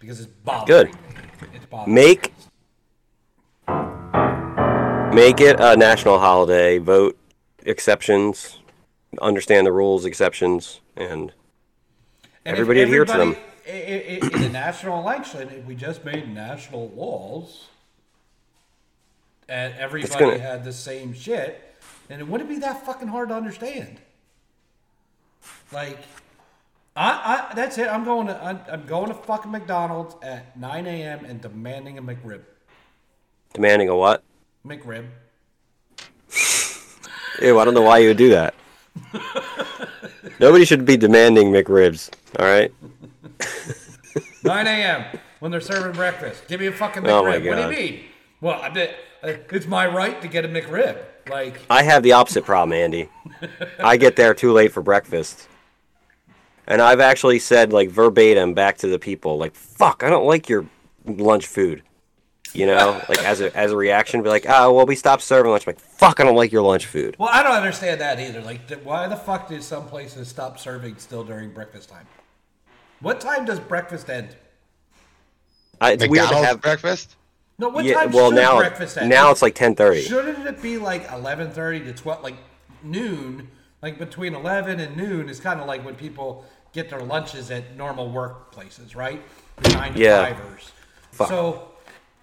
because 0.00 0.18
it's 0.18 0.26
bothering 0.44 0.66
Good. 0.66 0.94
me. 0.94 1.48
It's 1.54 1.64
bothering 1.66 1.94
Make 1.94 2.32
make 5.14 5.40
it 5.40 5.60
a 5.60 5.76
national 5.76 6.18
holiday. 6.18 6.78
Vote 6.78 7.16
exceptions. 7.64 8.58
Understand 9.22 9.64
the 9.64 9.72
rules, 9.72 10.04
exceptions, 10.04 10.80
and 10.96 11.32
And 12.44 12.56
Everybody 12.56 12.82
adhere 12.82 13.04
to 13.04 13.12
them. 13.12 13.36
everybody- 13.36 13.46
i- 13.68 14.26
i- 14.26 14.34
In 14.34 14.42
the 14.42 14.48
national 14.48 14.98
election, 14.98 15.50
if 15.50 15.64
we 15.66 15.76
just 15.76 16.04
made 16.04 16.34
national 16.34 16.88
laws 16.96 17.68
and 19.50 19.74
everybody 19.74 20.18
gonna- 20.18 20.38
had 20.38 20.64
the 20.64 20.72
same 20.72 21.12
shit, 21.12 21.74
and 22.08 22.20
it 22.20 22.28
wouldn't 22.28 22.48
be 22.48 22.58
that 22.60 22.86
fucking 22.86 23.08
hard 23.08 23.28
to 23.28 23.34
understand. 23.34 24.00
Like, 25.72 25.98
I, 26.96 27.48
I 27.50 27.54
that's 27.54 27.76
it. 27.78 27.88
I'm 27.88 28.04
going 28.04 28.28
to 28.28 28.42
I'm, 28.42 28.60
I'm 28.70 28.86
going 28.86 29.08
to 29.08 29.14
fucking 29.14 29.50
McDonald's 29.50 30.14
at 30.22 30.56
9 30.58 30.86
a.m. 30.86 31.24
and 31.24 31.40
demanding 31.40 31.98
a 31.98 32.02
McRib. 32.02 32.42
demanding 33.54 33.88
a 33.88 33.96
what? 33.96 34.22
McRib. 34.66 35.06
Ew, 37.42 37.58
I 37.58 37.64
don't 37.64 37.74
know 37.74 37.82
why 37.82 37.98
you 37.98 38.08
would 38.08 38.16
do 38.16 38.30
that. 38.30 38.54
Nobody 40.38 40.64
should 40.64 40.84
be 40.84 40.96
demanding 40.96 41.50
McRibs. 41.52 42.10
All 42.38 42.46
right. 42.46 42.72
9 44.44 44.66
a.m. 44.66 45.18
when 45.38 45.50
they're 45.50 45.60
serving 45.60 45.92
breakfast. 45.92 46.46
Give 46.48 46.60
me 46.60 46.66
a 46.66 46.72
fucking 46.72 47.06
oh 47.06 47.22
McRib. 47.22 47.46
Oh 47.46 47.48
what 47.48 47.56
do 47.56 47.62
you 47.62 47.68
mean? 47.90 48.04
Well, 48.40 48.60
I 48.60 48.70
did, 48.70 48.94
it's 49.22 49.66
my 49.66 49.86
right 49.86 50.20
to 50.22 50.28
get 50.28 50.44
a 50.44 50.48
McRib. 50.48 50.98
Like, 51.28 51.60
I 51.68 51.82
have 51.82 52.02
the 52.02 52.12
opposite 52.12 52.44
problem, 52.44 52.72
Andy. 52.72 53.08
I 53.78 53.96
get 53.96 54.16
there 54.16 54.34
too 54.34 54.52
late 54.52 54.72
for 54.72 54.82
breakfast. 54.82 55.46
And 56.66 56.80
I've 56.80 57.00
actually 57.00 57.40
said 57.40 57.72
like 57.72 57.90
verbatim 57.90 58.54
back 58.54 58.78
to 58.78 58.86
the 58.86 58.98
people, 58.98 59.36
like, 59.38 59.54
fuck, 59.54 60.02
I 60.02 60.08
don't 60.08 60.26
like 60.26 60.48
your 60.48 60.66
lunch 61.04 61.46
food. 61.46 61.82
You 62.52 62.66
know? 62.66 63.00
Like 63.08 63.22
as 63.24 63.40
a 63.40 63.56
as 63.56 63.72
a 63.72 63.76
reaction, 63.76 64.22
be 64.22 64.28
like, 64.28 64.46
oh 64.48 64.72
well 64.72 64.86
we 64.86 64.96
stopped 64.96 65.22
serving 65.22 65.50
lunch. 65.50 65.66
I'm 65.66 65.74
like, 65.74 65.80
fuck, 65.80 66.20
I 66.20 66.24
don't 66.24 66.36
like 66.36 66.52
your 66.52 66.62
lunch 66.62 66.86
food. 66.86 67.16
Well, 67.18 67.28
I 67.30 67.42
don't 67.42 67.56
understand 67.56 68.00
that 68.00 68.18
either. 68.18 68.40
Like, 68.40 68.70
why 68.82 69.06
the 69.08 69.16
fuck 69.16 69.48
do 69.48 69.60
some 69.60 69.86
places 69.86 70.28
stop 70.28 70.58
serving 70.58 70.96
still 70.98 71.24
during 71.24 71.52
breakfast 71.52 71.88
time? 71.88 72.06
What 73.00 73.20
time 73.20 73.44
does 73.44 73.60
breakfast 73.60 74.10
end? 74.10 74.36
I, 75.80 75.92
it's 75.92 76.06
weird 76.08 76.28
to 76.28 76.36
have 76.36 76.60
breakfast? 76.60 77.16
No, 77.60 77.68
what 77.68 77.84
yeah, 77.84 77.94
time 77.94 78.10
well 78.10 78.30
should 78.30 78.36
now 78.36 78.56
breakfast 78.56 78.96
end? 78.96 79.10
now 79.10 79.30
it's 79.30 79.42
like 79.42 79.54
ten 79.54 79.74
thirty. 79.74 80.00
Shouldn't 80.00 80.46
it 80.46 80.62
be 80.62 80.78
like 80.78 81.10
eleven 81.12 81.50
thirty 81.50 81.80
to 81.80 81.92
twelve, 81.92 82.22
like 82.22 82.36
noon? 82.82 83.50
Like 83.82 83.98
between 83.98 84.34
eleven 84.34 84.80
and 84.80 84.96
noon 84.96 85.28
is 85.28 85.40
kind 85.40 85.60
of 85.60 85.66
like 85.66 85.84
when 85.84 85.94
people 85.94 86.46
get 86.72 86.88
their 86.88 87.02
lunches 87.02 87.50
at 87.50 87.76
normal 87.76 88.10
workplaces, 88.10 88.96
right? 88.96 89.20
The 89.58 89.68
Nine 89.74 89.92
to 89.92 90.00
Yeah. 90.00 90.34
fivers. 90.34 90.72
Fuck. 91.12 91.28
So 91.28 91.68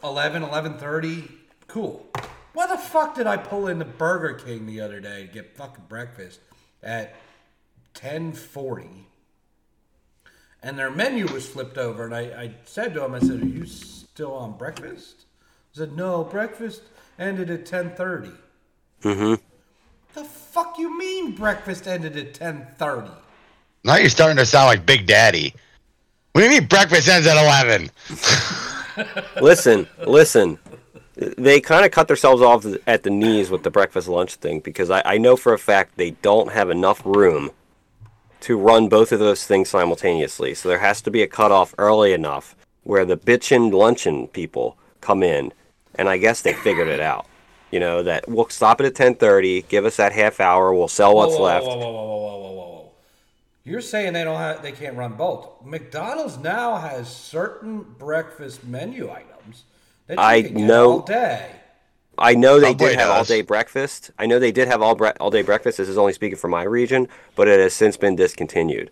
11, 0.04 0.42
11.30, 0.44 1.30
cool. 1.68 2.08
Why 2.54 2.66
the 2.66 2.78
fuck 2.78 3.14
did 3.14 3.28
I 3.28 3.38
pull 3.38 3.68
into 3.68 3.86
Burger 3.86 4.34
King 4.34 4.66
the 4.66 4.82
other 4.82 5.00
day 5.00 5.28
to 5.28 5.32
get 5.32 5.56
fucking 5.56 5.84
breakfast 5.88 6.40
at 6.82 7.14
ten 7.94 8.34
forty? 8.34 9.08
And 10.64 10.80
their 10.80 10.90
menu 10.90 11.28
was 11.32 11.48
flipped 11.48 11.78
over, 11.78 12.06
and 12.06 12.16
I, 12.16 12.22
I 12.22 12.56
said 12.66 12.96
to 12.96 13.06
him, 13.06 13.14
I 13.14 13.20
said, 13.20 13.44
"Are 13.44 13.46
you 13.46 13.68
still 13.68 14.34
on 14.34 14.58
breakfast?" 14.58 15.26
He 15.78 15.84
said, 15.84 15.96
"No, 15.96 16.24
breakfast 16.24 16.82
ended 17.20 17.52
at 17.52 17.68
ten 17.68 17.92
thirty. 17.92 18.32
Mm-hmm. 19.04 19.36
The 20.16 20.24
fuck 20.24 20.80
you 20.80 20.98
mean 20.98 21.34
breakfast 21.34 21.88
ended 21.88 22.18
at 22.18 22.34
ten 22.34 22.66
thirty? 22.80 23.12
Now 23.84 23.98
you're 23.98 24.10
starting 24.10 24.38
to 24.38 24.46
sound 24.48 24.66
like 24.66 24.88
Big 24.88 25.06
Daddy. 25.06 25.54
What 26.32 26.42
do 26.42 26.48
you 26.48 26.60
mean 26.60 26.68
breakfast 26.68 27.08
ends 27.08 27.28
at 27.28 27.38
11? 27.38 27.92
listen, 29.44 29.88
listen. 30.08 30.58
They 31.16 31.62
kind 31.62 31.86
of 31.86 31.92
cut 31.92 32.08
themselves 32.08 32.42
off 32.42 32.66
at 32.88 33.04
the 33.04 33.12
knees 33.12 33.52
with 33.52 33.62
the 33.62 33.70
breakfast 33.70 34.08
lunch 34.08 34.34
thing 34.36 34.62
because 34.62 34.90
I, 34.90 35.04
I 35.06 35.20
know 35.20 35.36
for 35.36 35.54
a 35.54 35.60
fact 35.60 35.98
they 35.98 36.12
don't 36.12 36.52
have 36.52 36.72
enough 36.72 37.06
room 37.06 37.52
to 38.42 38.58
run 38.58 38.90
both 38.90 39.12
of 39.12 39.20
those 39.20 39.46
things 39.46 39.70
simultaneously. 39.70 40.56
So 40.56 40.70
there 40.70 40.80
has 40.80 41.04
to 41.04 41.12
be 41.12 41.22
a 41.22 41.28
cutoff 41.28 41.76
early 41.78 42.14
enough 42.14 42.56
where 42.82 43.06
the 43.06 43.18
bitchin' 43.18 43.72
luncheon 43.72 44.28
people 44.28 44.76
come 45.02 45.22
in, 45.22 45.54
and 45.98 46.08
I 46.10 46.18
guess 46.18 46.42
they 46.42 46.54
figured 46.54 46.88
it 46.88 47.00
out. 47.00 47.26
You 47.72 47.80
know 47.80 48.04
that 48.04 48.28
we'll 48.30 48.50
stop 48.50 48.80
it 48.80 48.86
at 48.86 48.96
ten 48.96 49.16
thirty, 49.16 49.64
give 49.64 49.86
us 49.86 49.98
that 49.98 50.14
half 50.14 50.40
hour, 50.40 50.74
we'll 50.74 50.88
sell 50.88 51.16
what's 51.16 51.34
whoa, 51.34 51.40
whoa, 51.40 51.44
left. 51.46 51.66
Whoa, 51.66 51.78
whoa, 51.78 51.92
whoa, 51.92 51.92
whoa, 51.92 52.18
whoa, 52.18 52.38
whoa, 52.38 52.52
whoa, 52.52 52.68
whoa! 52.70 52.92
You're 53.66 53.82
saying 53.82 54.14
they 54.14 54.24
don't 54.24 54.38
have, 54.38 54.62
they 54.62 54.72
can't 54.72 54.96
run 54.96 55.14
both. 55.14 55.50
McDonald's 55.66 56.38
now 56.38 56.78
has 56.78 57.14
certain 57.14 57.82
breakfast 57.82 58.64
menu 58.64 59.12
items 59.12 59.64
that 60.08 60.18
you 60.18 60.24
I 60.24 60.42
can 60.44 60.54
get 60.54 60.64
know- 60.64 60.92
all 60.92 61.00
day. 61.02 61.52
I 62.20 62.34
know 62.34 62.60
they 62.60 62.70
Subway 62.70 62.90
did 62.90 63.00
have 63.00 63.10
all 63.12 63.24
day 63.26 63.42
breakfast. 63.44 64.10
I 64.18 64.26
know 64.26 64.40
they 64.40 64.52
did 64.52 64.68
have 64.68 64.82
all 64.82 64.96
bre- 64.96 65.10
all 65.20 65.30
day 65.30 65.44
breakfast. 65.44 65.78
This 65.78 65.88
is 65.88 66.00
only 66.00 66.14
speaking 66.14 66.38
for 66.38 66.48
my 66.48 66.64
region, 66.64 67.08
but 67.36 67.48
it 67.48 67.60
has 67.60 67.76
since 67.76 67.96
been 67.96 68.16
discontinued. 68.16 68.90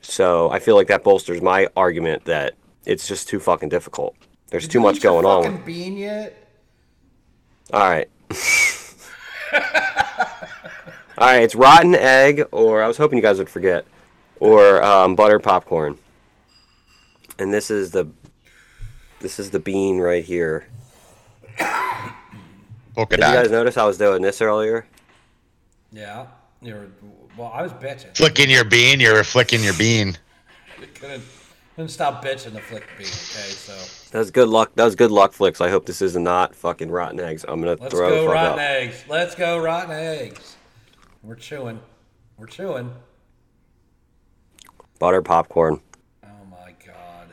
So 0.00 0.50
I 0.50 0.58
feel 0.58 0.74
like 0.74 0.88
that 0.88 1.04
bolsters 1.04 1.40
my 1.40 1.68
argument 1.76 2.24
that 2.24 2.54
it's 2.84 3.06
just 3.06 3.28
too 3.28 3.38
fucking 3.38 3.68
difficult. 3.68 4.16
There's 4.52 4.64
Did 4.64 4.72
too 4.72 4.80
much 4.80 5.00
going 5.00 5.24
on. 5.24 5.44
Fucking 5.44 5.64
bean 5.64 5.96
yet? 5.96 6.46
All 7.72 7.80
right. 7.80 8.06
all 11.16 11.26
right, 11.26 11.42
it's 11.42 11.54
rotten 11.54 11.94
egg, 11.94 12.44
or 12.52 12.82
I 12.82 12.86
was 12.86 12.98
hoping 12.98 13.16
you 13.16 13.22
guys 13.22 13.38
would 13.38 13.48
forget, 13.48 13.86
or 14.40 14.82
um, 14.82 15.14
buttered 15.16 15.42
popcorn. 15.42 15.98
And 17.38 17.52
this 17.52 17.70
is 17.70 17.92
the 17.92 18.06
this 19.20 19.38
is 19.38 19.50
the 19.50 19.58
bean 19.58 19.98
right 19.98 20.22
here. 20.22 20.66
Polka 22.94 23.16
Did 23.16 23.20
you 23.26 23.32
guys 23.32 23.46
dot. 23.46 23.52
notice 23.52 23.78
I 23.78 23.86
was 23.86 23.96
doing 23.96 24.20
this 24.20 24.42
earlier? 24.42 24.84
Yeah. 25.92 26.26
You're, 26.60 26.88
Well, 27.38 27.50
I 27.54 27.62
was 27.62 27.72
bitching. 27.72 28.14
Flicking 28.14 28.50
your 28.50 28.64
bean, 28.64 29.00
you're 29.00 29.24
flicking 29.24 29.64
your 29.64 29.74
bean. 29.74 30.18
Couldn't 31.74 31.88
stop 31.88 32.22
bitching 32.22 32.58
flick 32.60 32.84
the 32.86 32.96
bean. 32.98 33.06
Okay, 33.06 33.48
so 33.50 33.72
That 34.10 34.18
was 34.18 34.30
good 34.30 34.48
luck. 34.48 34.72
That 34.74 34.84
was 34.84 34.94
good 34.94 35.10
luck, 35.10 35.32
flicks. 35.32 35.60
I 35.60 35.70
hope 35.70 35.86
this 35.86 36.02
is 36.02 36.16
not 36.16 36.54
fucking 36.54 36.90
rotten 36.90 37.18
eggs. 37.18 37.44
I'm 37.48 37.60
gonna 37.60 37.76
let's 37.80 37.94
throw 37.94 38.10
the 38.10 38.26
go 38.26 38.32
rotten 38.32 38.58
eggs. 38.58 39.04
Let's 39.08 39.34
go 39.34 39.58
rotten 39.58 39.90
eggs. 39.90 40.56
We're 41.22 41.34
chewing. 41.36 41.80
We're 42.36 42.46
chewing. 42.46 42.92
Butter 44.98 45.22
popcorn. 45.22 45.80
Oh 46.24 46.28
my 46.50 46.74
god. 46.84 47.32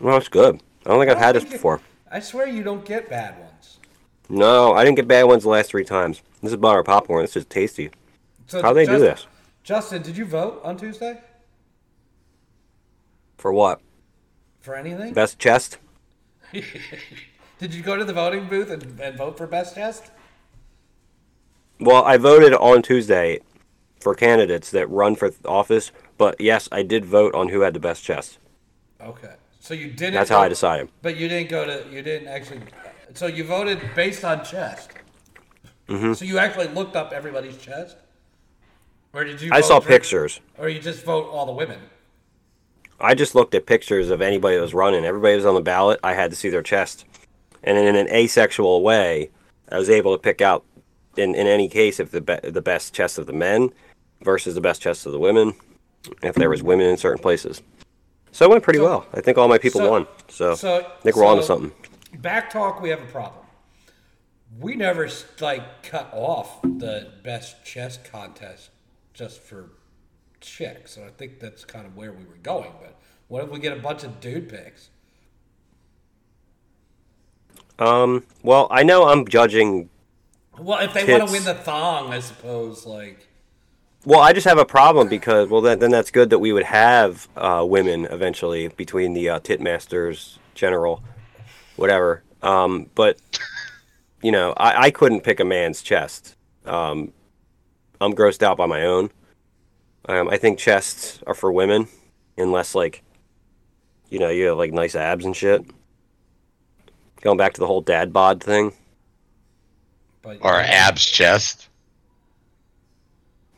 Well, 0.00 0.16
it's 0.16 0.28
good. 0.28 0.62
I 0.86 0.88
don't 0.90 0.98
think 0.98 1.10
I've 1.10 1.18
I 1.18 1.20
had 1.20 1.32
don't 1.32 1.42
this 1.42 1.50
it- 1.52 1.56
before. 1.56 1.80
I 2.10 2.18
swear 2.20 2.46
you 2.48 2.62
don't 2.64 2.84
get 2.84 3.08
bad 3.08 3.38
ones. 3.38 3.78
No, 4.28 4.72
I 4.74 4.84
didn't 4.84 4.96
get 4.96 5.06
bad 5.06 5.24
ones 5.24 5.42
the 5.44 5.48
last 5.50 5.70
three 5.70 5.84
times. 5.84 6.22
This 6.42 6.50
is 6.52 6.56
butter 6.56 6.82
popcorn. 6.82 7.22
This 7.22 7.36
is 7.36 7.44
tasty. 7.44 7.90
So 8.46 8.62
How 8.62 8.72
they 8.72 8.86
do 8.86 8.98
this? 8.98 9.26
Justin, 9.62 10.02
did 10.02 10.16
you 10.16 10.24
vote 10.24 10.60
on 10.64 10.76
Tuesday 10.76 11.20
For 13.40 13.52
what? 13.52 13.80
for 14.60 14.76
anything? 14.76 15.14
Best 15.14 15.38
chest? 15.38 15.78
Did 17.58 17.74
you 17.74 17.82
go 17.82 17.96
to 17.96 18.04
the 18.04 18.12
voting 18.12 18.46
booth 18.48 18.70
and, 18.70 19.00
and 19.00 19.16
vote 19.16 19.38
for 19.38 19.46
best 19.46 19.74
chest? 19.74 20.10
Well, 21.78 22.04
I 22.04 22.18
voted 22.18 22.52
on 22.52 22.82
Tuesday 22.82 23.40
for 23.98 24.14
candidates 24.14 24.70
that 24.72 24.88
run 24.90 25.16
for 25.16 25.32
office, 25.46 25.90
but 26.18 26.38
yes, 26.38 26.68
I 26.70 26.82
did 26.82 27.06
vote 27.06 27.34
on 27.34 27.48
who 27.48 27.60
had 27.60 27.72
the 27.72 27.80
best 27.80 28.04
chest. 28.04 28.38
Okay, 29.00 29.34
so 29.58 29.72
you 29.72 29.88
didn't. 29.88 30.14
That's 30.14 30.28
how 30.28 30.40
I 30.40 30.48
decided. 30.48 30.90
But 31.00 31.16
you 31.16 31.26
didn't 31.26 31.48
go 31.48 31.64
to. 31.64 31.90
You 31.90 32.02
didn't 32.02 32.28
actually. 32.28 32.60
So 33.14 33.26
you 33.26 33.44
voted 33.44 33.80
based 33.94 34.24
on 34.24 34.44
chest. 34.44 34.90
Mm-hmm. 35.88 36.12
So 36.12 36.26
you 36.26 36.38
actually 36.38 36.68
looked 36.68 36.96
up 36.96 37.12
everybody's 37.12 37.56
chest, 37.56 37.96
or 39.14 39.24
did 39.24 39.40
you? 39.40 39.48
I 39.52 39.62
saw 39.62 39.80
for- 39.80 39.88
pictures. 39.88 40.40
Or 40.58 40.68
you 40.68 40.80
just 40.80 41.02
vote 41.02 41.30
all 41.30 41.46
the 41.46 41.52
women. 41.52 41.80
I 43.00 43.14
just 43.14 43.34
looked 43.34 43.54
at 43.54 43.66
pictures 43.66 44.10
of 44.10 44.20
anybody 44.20 44.56
that 44.56 44.62
was 44.62 44.74
running. 44.74 45.04
Everybody 45.04 45.36
was 45.36 45.46
on 45.46 45.54
the 45.54 45.60
ballot. 45.62 46.00
I 46.04 46.14
had 46.14 46.30
to 46.30 46.36
see 46.36 46.48
their 46.50 46.62
chest. 46.62 47.04
And 47.62 47.76
in 47.78 47.96
an 47.96 48.08
asexual 48.08 48.82
way, 48.82 49.30
I 49.70 49.78
was 49.78 49.90
able 49.90 50.14
to 50.16 50.22
pick 50.22 50.40
out, 50.40 50.64
in, 51.16 51.34
in 51.34 51.46
any 51.46 51.68
case, 51.68 52.00
if 52.00 52.10
the 52.10 52.20
be- 52.20 52.50
the 52.50 52.62
best 52.62 52.94
chest 52.94 53.18
of 53.18 53.26
the 53.26 53.32
men 53.32 53.70
versus 54.22 54.54
the 54.54 54.60
best 54.60 54.80
chest 54.82 55.06
of 55.06 55.12
the 55.12 55.18
women, 55.18 55.54
if 56.22 56.34
there 56.34 56.50
was 56.50 56.62
women 56.62 56.86
in 56.86 56.96
certain 56.96 57.20
places. 57.22 57.62
So 58.32 58.44
it 58.46 58.50
went 58.50 58.62
pretty 58.62 58.78
So- 58.78 58.84
well. 58.84 59.06
I 59.12 59.20
think 59.20 59.38
all 59.38 59.48
my 59.48 59.58
people 59.58 59.80
so- 59.80 59.90
won. 59.90 60.06
So, 60.28 60.54
so- 60.54 60.78
I 60.80 61.02
think 61.02 61.16
we're 61.16 61.24
on 61.26 61.36
to 61.38 61.42
something. 61.42 61.72
BACC 62.20 62.50
Talk, 62.50 62.80
we 62.80 62.90
have 62.90 63.02
a 63.02 63.06
problem. 63.06 63.44
We 64.58 64.74
never 64.74 65.08
like 65.40 65.82
cut 65.84 66.10
off 66.12 66.60
the 66.62 67.12
best 67.22 67.64
chess 67.64 67.98
contest 67.98 68.70
just 69.14 69.40
for 69.40 69.70
chicks, 70.40 70.92
so 70.92 71.04
I 71.04 71.10
think 71.10 71.40
that's 71.40 71.64
kind 71.64 71.86
of 71.86 71.96
where 71.96 72.12
we 72.12 72.24
were 72.24 72.38
going. 72.42 72.72
But 72.80 72.96
what 73.28 73.44
if 73.44 73.50
we 73.50 73.58
get 73.58 73.76
a 73.76 73.80
bunch 73.80 74.04
of 74.04 74.20
dude 74.20 74.48
picks? 74.48 74.90
Um, 77.78 78.24
well, 78.42 78.68
I 78.70 78.82
know 78.82 79.08
I'm 79.08 79.26
judging 79.26 79.88
Well, 80.58 80.80
if 80.80 80.92
they 80.92 81.10
want 81.10 81.26
to 81.26 81.32
win 81.32 81.44
the 81.44 81.54
thong, 81.54 82.12
I 82.12 82.20
suppose. 82.20 82.84
Like, 82.84 83.26
Well, 84.04 84.20
I 84.20 84.32
just 84.32 84.46
have 84.46 84.58
a 84.58 84.66
problem 84.66 85.08
because 85.08 85.48
well, 85.48 85.62
then, 85.62 85.78
then 85.78 85.90
that's 85.90 86.10
good 86.10 86.30
that 86.30 86.38
we 86.40 86.52
would 86.52 86.64
have 86.64 87.28
uh, 87.36 87.64
women 87.66 88.04
eventually 88.06 88.68
between 88.68 89.14
the 89.14 89.30
uh, 89.30 89.40
Titmasters, 89.40 90.38
general, 90.54 91.02
whatever. 91.76 92.22
Um, 92.42 92.90
but 92.94 93.18
you 94.22 94.32
know, 94.32 94.52
I, 94.56 94.86
I 94.86 94.90
couldn't 94.90 95.22
pick 95.22 95.40
a 95.40 95.44
man's 95.44 95.80
chest. 95.80 96.36
Um, 96.66 97.12
I'm 98.00 98.12
grossed 98.14 98.42
out 98.42 98.58
by 98.58 98.66
my 98.66 98.84
own. 98.84 99.10
Um, 100.06 100.28
I 100.28 100.38
think 100.38 100.58
chests 100.58 101.22
are 101.26 101.34
for 101.34 101.52
women, 101.52 101.88
unless 102.36 102.74
like, 102.74 103.02
you 104.08 104.18
know, 104.18 104.30
you 104.30 104.46
have 104.46 104.58
like 104.58 104.72
nice 104.72 104.94
abs 104.94 105.24
and 105.24 105.36
shit. 105.36 105.64
Going 107.20 107.36
back 107.36 107.52
to 107.54 107.60
the 107.60 107.66
whole 107.66 107.82
dad 107.82 108.12
bod 108.12 108.42
thing. 108.42 108.72
but 110.22 110.38
Or 110.40 110.54
abs 110.54 111.04
chest. 111.04 111.68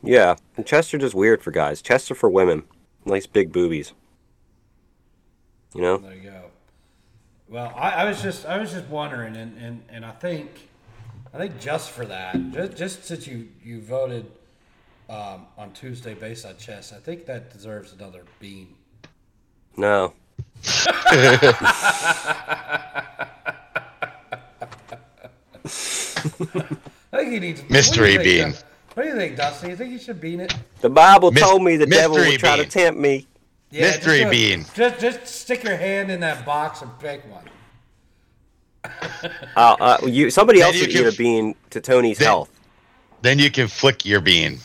Yeah, 0.03 0.35
and 0.57 0.65
chests 0.65 0.93
are 0.93 0.97
just 0.97 1.15
weird 1.15 1.41
for 1.41 1.51
guys. 1.51 1.81
Chests 1.81 2.11
are 2.11 2.15
for 2.15 2.29
women. 2.29 2.63
Nice 3.05 3.25
big 3.25 3.53
boobies. 3.53 3.93
You 5.73 5.81
know? 5.81 5.97
There 5.97 6.13
you 6.13 6.29
go. 6.29 6.41
Well, 7.47 7.73
I, 7.75 7.91
I 7.91 8.05
was 8.05 8.21
just 8.21 8.45
I 8.45 8.57
was 8.57 8.71
just 8.71 8.87
wondering, 8.87 9.35
and, 9.35 9.57
and, 9.57 9.83
and 9.89 10.05
I 10.05 10.11
think 10.11 10.69
I 11.33 11.37
think 11.37 11.59
just 11.59 11.91
for 11.91 12.05
that, 12.05 12.51
just, 12.51 12.75
just 12.77 13.05
since 13.05 13.27
you 13.27 13.47
you 13.63 13.81
voted 13.81 14.25
um, 15.09 15.45
on 15.57 15.71
Tuesday 15.73 16.13
based 16.13 16.45
on 16.45 16.57
chess, 16.57 16.93
I 16.93 16.97
think 16.97 17.25
that 17.25 17.51
deserves 17.51 17.93
another 17.93 18.23
bean. 18.39 18.73
No. 19.77 20.13
I 25.65 27.17
think 27.17 27.31
he 27.33 27.39
needs 27.39 27.69
Mystery 27.69 28.17
what 28.17 28.23
do 28.23 28.29
you 28.29 28.35
think, 28.43 28.45
bean. 28.45 28.51
Dustin? 28.51 28.67
What 28.93 29.03
do 29.03 29.09
you 29.09 29.15
think, 29.15 29.37
Dusty? 29.37 29.67
You 29.69 29.75
think 29.75 29.91
you 29.91 29.99
should 29.99 30.21
bean 30.21 30.39
it? 30.39 30.53
The 30.81 30.89
Bible 30.89 31.31
Mys- 31.31 31.41
told 31.43 31.63
me 31.63 31.75
the 31.77 31.85
devil 31.85 32.17
mystery 32.17 32.33
would 32.33 32.39
try 32.39 32.55
to 32.57 32.65
tempt 32.65 32.99
me. 32.99 33.27
Yeah, 33.71 33.81
Mystery 33.87 34.19
do 34.19 34.27
it. 34.27 34.31
bean. 34.31 34.65
Just 34.75 34.99
just 34.99 35.25
stick 35.25 35.63
your 35.63 35.75
hand 35.77 36.11
in 36.11 36.19
that 36.19 36.45
box 36.45 36.81
and 36.83 36.91
pick 36.99 37.23
one. 37.31 37.43
Uh, 39.55 39.75
uh, 39.79 39.97
you, 40.05 40.29
somebody 40.29 40.59
Then 40.59 40.67
else 40.67 40.75
you 40.75 40.81
should 40.83 40.91
can- 40.91 41.07
eat 41.07 41.13
a 41.13 41.17
bean 41.17 41.55
to 41.71 41.81
Tony's 41.81 42.19
Then- 42.19 42.27
health. 42.27 42.49
Then 43.21 43.39
you 43.39 43.49
can 43.49 43.67
flick 43.69 44.05
your 44.05 44.19
bean. 44.19 44.59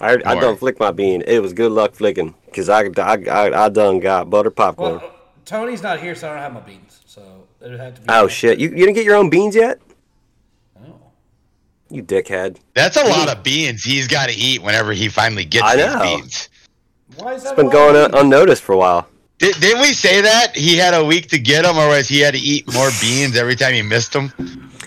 I, 0.00 0.18
I 0.24 0.34
More. 0.34 0.42
done 0.42 0.56
flick 0.56 0.78
my 0.78 0.90
bean. 0.90 1.22
It 1.26 1.40
was 1.40 1.52
good 1.52 1.72
luck 1.72 1.94
flicking. 1.94 2.34
Because 2.46 2.68
I, 2.68 2.82
I, 2.98 3.14
I, 3.30 3.64
I 3.64 3.68
done 3.68 4.00
got 4.00 4.28
butter 4.30 4.50
popcorn. 4.50 4.96
Well, 4.98 5.12
Tony's 5.44 5.82
not 5.82 6.00
here, 6.00 6.14
so 6.14 6.28
I 6.28 6.32
don't 6.34 6.42
have 6.42 6.52
my 6.54 6.60
beans. 6.60 7.00
So 7.06 7.46
it 7.60 7.70
would 7.70 7.80
have 7.80 7.94
to 7.94 8.00
be. 8.00 8.06
oh, 8.10 8.28
shit. 8.28 8.58
You, 8.58 8.70
you 8.70 8.76
didn't 8.76 8.94
get 8.94 9.04
your 9.04 9.16
own 9.16 9.30
beans 9.30 9.54
yet? 9.54 9.78
Oh. 10.78 10.94
You 11.90 12.02
dickhead. 12.02 12.58
That's 12.74 12.96
a 12.96 13.04
lot 13.04 13.28
of 13.34 13.42
beans 13.42 13.84
he's 13.84 14.06
got 14.08 14.28
to 14.28 14.34
eat 14.34 14.62
whenever 14.62 14.92
he 14.92 15.08
finally 15.08 15.44
gets 15.44 15.64
I 15.64 15.76
these 15.76 15.86
know. 15.86 16.02
beans. 16.02 16.48
Why 17.16 17.34
is 17.34 17.42
that? 17.44 17.50
It's 17.50 17.56
been 17.56 17.70
going 17.70 17.96
un- 17.96 18.14
unnoticed 18.14 18.62
for 18.62 18.72
a 18.72 18.78
while. 18.78 19.08
Did, 19.38 19.54
didn't 19.60 19.82
we 19.82 19.92
say 19.92 20.22
that 20.22 20.56
he 20.56 20.76
had 20.76 20.94
a 20.94 21.04
week 21.04 21.28
to 21.28 21.38
get 21.38 21.62
them, 21.64 21.76
or 21.76 21.88
was 21.88 22.08
he 22.08 22.20
had 22.20 22.34
to 22.34 22.40
eat 22.40 22.72
more 22.72 22.88
beans 23.02 23.36
every 23.36 23.54
time 23.54 23.74
he 23.74 23.82
missed 23.82 24.12
them? 24.12 24.32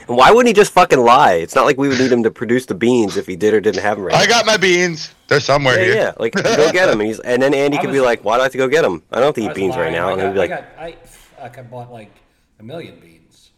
And 0.10 0.18
why 0.18 0.32
wouldn't 0.32 0.47
he 0.47 0.53
just 0.53 0.74
fucking 0.74 0.99
lie? 0.99 1.36
It's 1.36 1.55
not 1.55 1.66
like 1.66 1.78
we 1.78 1.88
would 1.88 1.99
need 1.99 2.12
him 2.12 2.24
to 2.24 2.32
produce 2.32 2.66
the 2.66 2.76
beans 2.76 3.16
if 3.16 3.28
he 3.28 3.36
did 3.38 3.53
or 3.53 3.62
didn't 3.62 3.82
have 3.84 3.97
them 3.97 4.07
right 4.07 4.16
I 4.16 4.26
now. 4.26 4.30
got 4.30 4.45
my 4.47 4.57
beans. 4.57 5.14
They're 5.28 5.39
somewhere 5.39 5.78
Yeah, 5.78 5.86
here. 5.86 5.95
yeah. 5.95 6.14
Like, 6.20 6.34
go 6.36 6.72
get 6.72 6.88
them. 6.88 6.99
And, 6.99 7.07
he's, 7.10 7.20
and 7.22 7.41
then 7.41 7.53
Andy 7.53 7.78
I 7.78 7.82
could 7.82 7.91
be 7.91 8.01
like, 8.01 8.26
why 8.26 8.38
do 8.38 8.41
I 8.41 8.43
have 8.45 8.51
to 8.53 8.57
go 8.57 8.68
get 8.68 8.82
them? 8.82 9.03
I 9.12 9.18
don't 9.18 9.28
have 9.28 9.36
to 9.36 9.41
eat 9.41 9.47
was 9.49 9.55
beans 9.55 9.78
right 9.78 9.91
now. 9.91 10.10
I 10.10 10.14
And 10.14 10.22
got, 10.22 10.28
he'd 10.28 10.34
be 10.34 10.39
like, 10.39 10.51
I 10.51 10.62
got, 10.62 11.53
I, 11.57 11.60
I 11.60 11.62
bought 11.64 11.91
like 11.91 12.12
a 12.60 12.64
million 12.64 12.99
beans. 12.99 13.51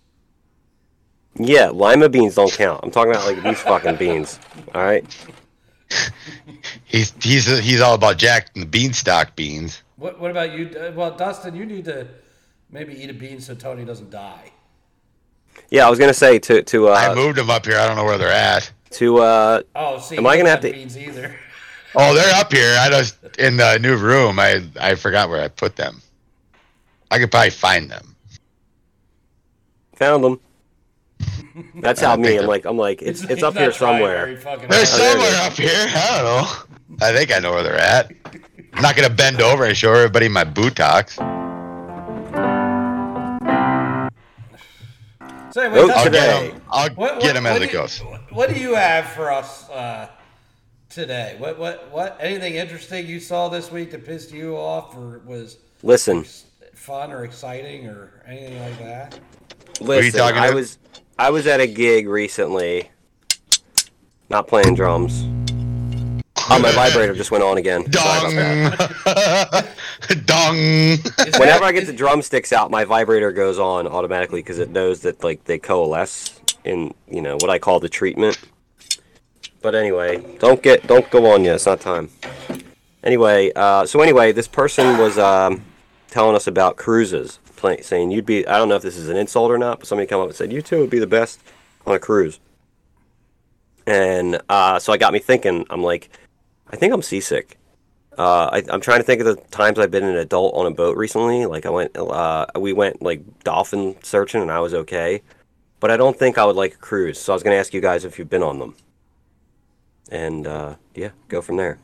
yeah, 1.39 1.70
lima 1.70 2.10
beans 2.10 2.36
don't 2.36 2.52
count. 2.52 2.82
I'm 2.84 2.91
talking 2.91 3.12
about 3.12 3.26
like 3.26 3.41
these 3.43 3.62
fucking 3.62 3.95
beans. 3.95 4.39
All 4.76 4.84
right. 4.84 5.06
He's 6.86 7.14
he's 7.22 7.45
he's 7.60 7.82
all 7.82 7.95
about 7.95 8.18
Jack 8.18 8.49
and 8.56 8.64
the 8.64 8.68
beanstalk 8.68 9.36
beans. 9.36 9.84
What 9.97 10.20
What 10.22 10.32
about 10.32 10.54
you? 10.58 10.70
Uh, 10.78 10.91
Well, 10.95 11.12
Dustin, 11.18 11.54
you 11.56 11.66
need 11.66 11.84
to 11.86 12.08
maybe 12.70 12.93
eat 13.02 13.10
a 13.10 13.14
bean 13.14 13.41
so 13.41 13.56
Tony 13.56 13.84
doesn't 13.84 14.10
die. 14.10 14.52
Yeah, 15.72 15.88
I 15.88 15.90
was 15.90 15.98
gonna 16.00 16.14
say 16.14 16.38
to 16.40 16.62
to 16.64 16.90
Uh, 16.90 16.94
I 16.94 17.16
moved 17.16 17.38
them 17.38 17.50
up 17.50 17.66
here. 17.66 17.78
I 17.78 17.88
don't 17.88 17.96
know 17.96 18.04
where 18.06 18.18
they're 18.18 18.30
at. 18.32 18.72
to 18.92 19.18
uh, 19.20 19.62
Oh, 19.76 20.00
see, 20.00 20.18
Am 20.18 20.28
I 20.28 20.38
gonna 20.38 20.50
have 20.50 20.60
to- 20.62 20.72
beans 20.72 20.98
either? 20.98 21.36
Oh, 21.96 22.14
they're 22.14 22.34
up 22.36 22.52
here. 22.52 22.78
I 22.80 22.90
just 22.90 23.18
in 23.40 23.58
the 23.58 23.78
new 23.80 23.96
room. 23.98 24.40
I 24.40 24.64
I 24.80 24.96
forgot 24.96 25.30
where 25.30 25.42
I 25.42 25.48
put 25.48 25.76
them. 25.76 26.02
I 27.10 27.20
could 27.20 27.32
probably 27.32 27.50
find 27.50 27.90
them. 27.90 28.16
found 29.96 30.24
them. 30.24 30.40
That's 31.76 32.02
how 32.02 32.16
me. 32.26 32.38
I'm 32.38 32.48
like 32.48 32.66
I'm 32.66 32.78
like 32.78 33.02
it's 33.02 33.24
it's 33.24 33.44
up 33.44 33.56
here 33.58 33.72
somewhere. 33.72 34.36
They're 34.36 34.68
hard. 34.70 34.88
somewhere 34.88 35.36
up 35.46 35.54
here. 35.54 35.86
I 35.90 36.18
don't 36.18 36.26
know. 36.26 37.06
I 37.06 37.14
think 37.14 37.34
I 37.34 37.40
know 37.40 37.52
where 37.52 37.64
they're 37.64 37.78
at. 37.80 38.12
I'm 38.74 38.82
not 38.82 38.96
gonna 38.96 39.10
bend 39.10 39.42
over 39.42 39.66
and 39.66 39.76
show 39.76 39.94
everybody 39.94 40.28
my 40.30 40.44
buttocks. 40.46 41.18
So 45.52 45.62
anyway, 45.62 45.82
Vote 45.82 45.91
I'll 45.91 46.04
today. 46.06 46.18
get 46.47 46.54
them. 46.54 46.62
I'll 46.70 46.89
what- 46.91 47.20
get 47.20 47.24
what- 47.28 47.34
them 47.34 47.45
as 47.45 47.54
what 47.54 47.62
it 47.62 47.66
do 47.66 47.72
you- 47.72 47.82
goes. 47.82 47.99
What 48.32 48.49
do 48.54 48.60
you 48.60 48.76
have 48.76 49.06
for 49.10 49.32
us 49.32 49.70
uh, 49.70 50.08
today? 50.89 51.36
What 51.39 51.60
what 51.60 51.89
what? 51.91 52.18
Anything 52.22 52.56
interesting 52.56 53.06
you 53.08 53.20
saw 53.20 53.49
this 53.49 53.72
week 53.72 53.91
that 53.91 54.06
pissed 54.06 54.32
you 54.32 54.56
off, 54.56 54.95
or 54.95 55.22
was 55.26 55.58
Listen, 55.84 56.26
fun 56.74 57.12
or 57.12 57.26
exciting, 57.26 57.88
or 57.88 58.24
anything 58.28 58.60
like 58.62 58.80
that? 58.80 59.14
are 59.16 59.20
you 59.82 59.88
listen. 59.88 60.20
talking 60.20 60.38
I 60.38 60.52
was 60.52 60.78
I 61.20 61.30
was 61.32 61.47
at 61.47 61.60
a 61.60 61.68
gig 61.68 62.08
recently, 62.08 62.89
not 64.30 64.47
playing 64.47 64.76
drums. 64.76 65.26
Oh, 66.50 66.60
my 66.62 66.72
vibrator 66.72 67.14
just 67.14 67.32
went 67.32 67.44
on 67.44 67.58
again. 67.58 67.92
Sorry 67.92 68.34
about 68.34 68.78
that. 69.06 69.76
Dong. 70.26 70.98
Dong. 71.26 71.39
Whenever 71.39 71.64
I 71.64 71.72
get 71.72 71.86
the 71.86 71.94
drumsticks 71.94 72.52
out, 72.52 72.72
my 72.72 72.86
vibrator 72.86 73.32
goes 73.32 73.60
on 73.60 73.88
automatically 73.88 74.42
because 74.42 74.60
it 74.60 74.70
knows 74.70 75.02
that 75.02 75.24
like 75.24 75.44
they 75.46 75.60
coalesce 75.60 76.39
in 76.64 76.94
you 77.10 77.22
know 77.22 77.36
what 77.36 77.50
I 77.50 77.60
call 77.60 77.80
the 77.80 77.89
treatment. 77.89 78.39
But 79.62 79.76
anyway, 79.76 80.24
don't 80.39 80.62
get 80.62 80.88
don't 80.88 81.10
go 81.12 81.32
on 81.32 81.44
yet. 81.44 81.56
It's 81.56 81.66
not 81.66 81.80
time. 81.80 82.10
Anyway, 83.04 83.52
uh, 83.56 83.86
so 83.86 84.02
anyway, 84.02 84.32
this 84.32 84.48
person 84.48 84.98
was 84.98 85.18
um, 85.18 85.64
telling 86.10 86.36
us 86.36 86.48
about 86.48 86.78
cruises, 86.78 87.39
play, 87.56 87.82
saying 87.82 88.12
you'd 88.12 88.26
be. 88.26 88.46
I 88.48 88.58
don't 88.58 88.70
know 88.70 88.76
if 88.76 88.84
this 88.84 88.98
is 88.98 89.10
an 89.10 89.18
insult 89.18 89.52
or 89.52 89.58
not, 89.58 89.80
but 89.80 89.88
somebody 89.88 90.08
come 90.08 90.22
up 90.22 90.28
and 90.28 90.36
said 90.36 90.52
you 90.52 90.62
two 90.62 90.80
would 90.80 90.89
be 90.89 91.00
the 91.00 91.08
best 91.08 91.39
on 91.86 91.96
a 91.96 92.00
cruise. 92.00 92.39
And 93.88 94.39
uh, 94.50 94.78
so 94.80 94.94
I 94.94 94.98
got 94.98 95.14
me 95.14 95.20
thinking. 95.20 95.66
I'm 95.70 95.82
like, 95.82 96.10
I 96.72 96.76
think 96.76 96.94
I'm 96.94 97.02
seasick. 97.02 97.58
Uh, 98.18 98.50
I, 98.52 98.64
I'm 98.70 98.82
trying 98.82 99.00
to 99.00 99.04
think 99.04 99.22
of 99.22 99.26
the 99.28 99.36
times 99.52 99.80
I've 99.80 99.92
been 99.92 100.04
an 100.04 100.18
adult 100.18 100.54
on 100.56 100.66
a 100.66 100.72
boat 100.72 100.98
recently. 100.98 101.46
Like 101.46 101.66
I 101.66 101.70
went, 101.70 101.96
uh, 101.98 102.46
we 102.60 102.74
went 102.74 103.02
like 103.02 103.22
dolphin 103.44 103.96
searching, 104.04 104.42
and 104.42 104.52
I 104.52 104.60
was 104.60 104.74
okay. 104.74 105.22
But 105.80 105.92
I 105.92 105.98
don't 105.98 106.18
think 106.18 106.38
I 106.38 106.46
would 106.46 106.56
like 106.56 106.74
a 106.76 106.78
cruise. 106.78 107.20
So 107.20 107.34
I 107.34 107.36
was 107.36 107.44
going 107.44 107.56
to 107.56 107.60
ask 107.60 107.74
you 107.74 107.82
guys 107.82 108.06
if 108.06 108.20
you've 108.20 108.30
been 108.30 108.44
on 108.44 108.60
them. 108.60 108.76
And 110.12 110.46
uh, 110.46 110.76
yeah, 110.94 111.10
go 111.30 111.42
from 111.42 111.58
there. 111.58 111.80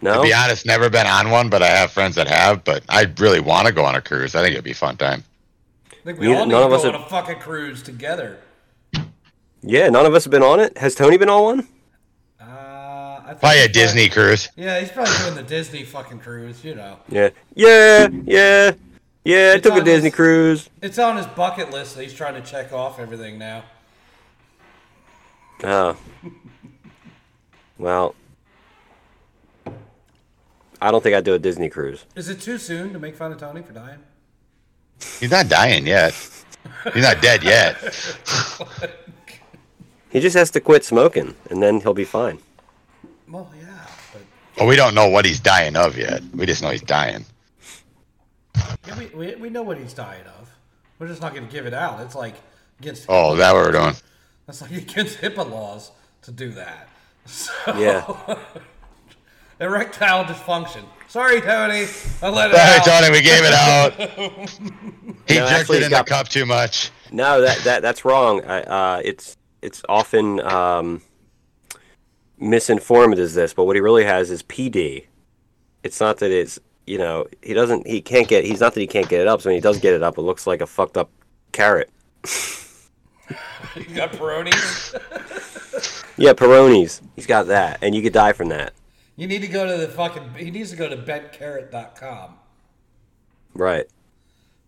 No, 0.00 0.14
To 0.16 0.22
be 0.22 0.32
honest, 0.34 0.66
never 0.66 0.88
been 0.90 1.06
on 1.06 1.30
one, 1.30 1.48
but 1.48 1.62
I 1.62 1.68
have 1.68 1.90
friends 1.90 2.14
that 2.16 2.28
have. 2.28 2.62
But 2.64 2.84
I 2.88 3.12
really 3.18 3.40
want 3.40 3.66
to 3.66 3.72
go 3.72 3.84
on 3.84 3.94
a 3.94 4.00
cruise. 4.00 4.34
I 4.34 4.42
think 4.42 4.52
it'd 4.52 4.64
be 4.64 4.72
a 4.72 4.74
fun 4.74 4.96
time. 4.96 5.24
I 5.90 5.94
think 6.04 6.18
we 6.20 6.28
We- 6.28 6.34
all 6.34 6.44
need 6.46 6.52
none 6.52 6.60
to 6.60 6.66
of 6.66 6.70
go 6.70 6.76
us 6.76 6.84
on 6.84 6.92
have- 6.92 7.02
a 7.02 7.08
fucking 7.10 7.38
cruise 7.40 7.82
together. 7.82 8.38
yeah, 9.62 9.88
none 9.88 10.06
of 10.06 10.14
us 10.14 10.24
have 10.24 10.30
been 10.30 10.42
on 10.42 10.60
it. 10.60 10.76
Has 10.78 10.94
Tony 10.94 11.16
been 11.16 11.28
on 11.30 11.42
one? 11.42 11.68
I 13.28 13.34
Probably 13.34 13.58
a 13.58 13.62
he's 13.62 13.72
Disney 13.72 14.08
cruise. 14.08 14.48
Yeah, 14.56 14.80
he's 14.80 14.90
probably 14.90 15.12
doing 15.18 15.34
the 15.34 15.42
Disney 15.42 15.84
fucking 15.84 16.20
cruise. 16.20 16.64
You 16.64 16.74
know, 16.76 16.98
Yeah, 17.10 17.28
yeah, 17.54 18.08
yeah, 18.24 18.72
yeah. 19.24 19.52
I 19.54 19.58
took 19.60 19.74
a 19.76 19.84
Disney 19.84 20.08
this- 20.08 20.16
cruise. 20.16 20.70
it's 20.80 20.98
on 20.98 21.16
his 21.18 21.26
bucket 21.26 21.70
list. 21.70 21.96
That 21.96 22.04
he's 22.04 22.14
trying 22.14 22.34
to 22.42 22.48
check 22.48 22.72
off 22.72 22.98
everything 22.98 23.38
now. 23.38 23.64
Oh. 25.62 25.96
Well, 27.76 28.14
I 30.80 30.90
don't 30.90 31.02
think 31.02 31.14
I'd 31.14 31.24
do 31.24 31.34
a 31.34 31.38
Disney 31.38 31.68
cruise. 31.68 32.04
Is 32.16 32.28
it 32.28 32.40
too 32.40 32.56
soon 32.58 32.92
to 32.92 32.98
make 32.98 33.14
fun 33.14 33.30
of 33.32 33.38
Tony 33.38 33.60
for 33.62 33.72
dying? 33.72 33.98
He's 35.20 35.30
not 35.30 35.48
dying 35.48 35.86
yet. 35.86 36.14
He's 36.94 37.02
not 37.02 37.20
dead 37.20 37.42
yet. 37.42 37.76
He 40.10 40.20
just 40.20 40.34
has 40.36 40.50
to 40.52 40.60
quit 40.60 40.86
smoking, 40.86 41.34
and 41.50 41.62
then 41.62 41.82
he'll 41.82 41.92
be 41.92 42.06
fine. 42.06 42.38
Well, 43.30 43.50
yeah, 43.60 43.86
but 44.12 44.22
Well, 44.56 44.66
we 44.68 44.76
don't 44.76 44.94
know 44.94 45.08
what 45.08 45.24
he's 45.24 45.40
dying 45.40 45.76
of 45.76 45.96
yet. 45.98 46.22
We 46.34 46.46
just 46.46 46.62
know 46.62 46.70
he's 46.70 46.82
dying. 46.82 47.24
yeah, 48.86 48.98
we, 48.98 49.06
we, 49.06 49.34
we 49.36 49.50
know 49.50 49.62
what 49.62 49.78
he's 49.78 49.92
dying 49.94 50.24
of. 50.40 50.50
We're 50.98 51.08
just 51.08 51.20
not 51.20 51.34
going 51.34 51.46
to 51.46 51.52
give 51.52 51.66
it 51.66 51.74
out. 51.74 52.00
It's 52.00 52.14
like 52.14 52.34
against 52.80 53.06
Oh, 53.08 53.32
is 53.32 53.38
that 53.38 53.52
what 53.54 53.66
we're 53.66 53.72
doing? 53.72 53.94
that's 54.46 54.62
like 54.62 54.72
against 54.72 55.18
HIPAA 55.18 55.48
laws 55.50 55.90
to 56.22 56.30
do 56.32 56.50
that. 56.52 56.88
So, 57.26 57.52
Yeah. 57.76 58.38
erectile 59.60 60.24
dysfunction. 60.24 60.84
Sorry, 61.08 61.40
Tony. 61.40 61.86
I 62.22 62.28
let 62.28 62.50
it 62.50 62.56
Sorry, 62.56 62.78
out. 62.78 62.84
Tony, 62.84 63.10
we 63.10 63.22
gave 63.22 63.42
it 63.44 63.54
out. 63.54 63.92
He 65.28 65.34
No, 65.34 65.40
jerked 65.40 65.52
actually, 65.60 65.76
it 65.78 65.82
in 65.84 65.90
got- 65.90 66.06
the 66.06 66.10
cup 66.10 66.28
too 66.28 66.46
much. 66.46 66.90
No, 67.12 67.42
that 67.42 67.58
that 67.64 67.82
that's 67.82 68.06
wrong. 68.06 68.42
I, 68.46 68.62
uh, 68.62 69.02
it's 69.04 69.36
it's 69.60 69.82
often 69.86 70.40
um, 70.40 71.02
misinformed 72.40 73.18
as 73.18 73.34
this, 73.34 73.54
but 73.54 73.64
what 73.64 73.76
he 73.76 73.80
really 73.80 74.04
has 74.04 74.30
is 74.30 74.42
PD. 74.42 75.06
It's 75.82 76.00
not 76.00 76.18
that 76.18 76.30
it's 76.30 76.58
you 76.86 76.98
know 76.98 77.26
he 77.42 77.54
doesn't 77.54 77.86
he 77.86 78.00
can't 78.00 78.28
get 78.28 78.44
he's 78.44 78.60
not 78.60 78.74
that 78.74 78.80
he 78.80 78.86
can't 78.86 79.08
get 79.08 79.20
it 79.20 79.26
up. 79.28 79.40
So 79.42 79.48
when 79.50 79.56
he 79.56 79.60
does 79.60 79.78
get 79.78 79.94
it 79.94 80.02
up, 80.02 80.18
it 80.18 80.22
looks 80.22 80.46
like 80.46 80.60
a 80.60 80.66
fucked 80.66 80.96
up 80.96 81.10
carrot. 81.52 81.90
You 83.76 83.94
got 83.94 84.12
Peyronie's. 84.12 84.94
Yeah, 86.16 86.32
Peyronie's. 86.32 87.00
He's 87.14 87.26
got 87.26 87.46
that, 87.48 87.78
and 87.82 87.94
you 87.94 88.02
could 88.02 88.12
die 88.12 88.32
from 88.32 88.48
that. 88.48 88.72
you 89.16 89.26
need 89.28 89.42
to 89.42 89.48
go 89.48 89.66
to 89.70 89.76
the 89.86 89.88
fucking. 89.92 90.34
He 90.36 90.50
needs 90.50 90.70
to 90.70 90.76
go 90.76 90.88
to 90.88 90.96
bentcarrot.com. 90.96 92.34
Right. 93.54 93.86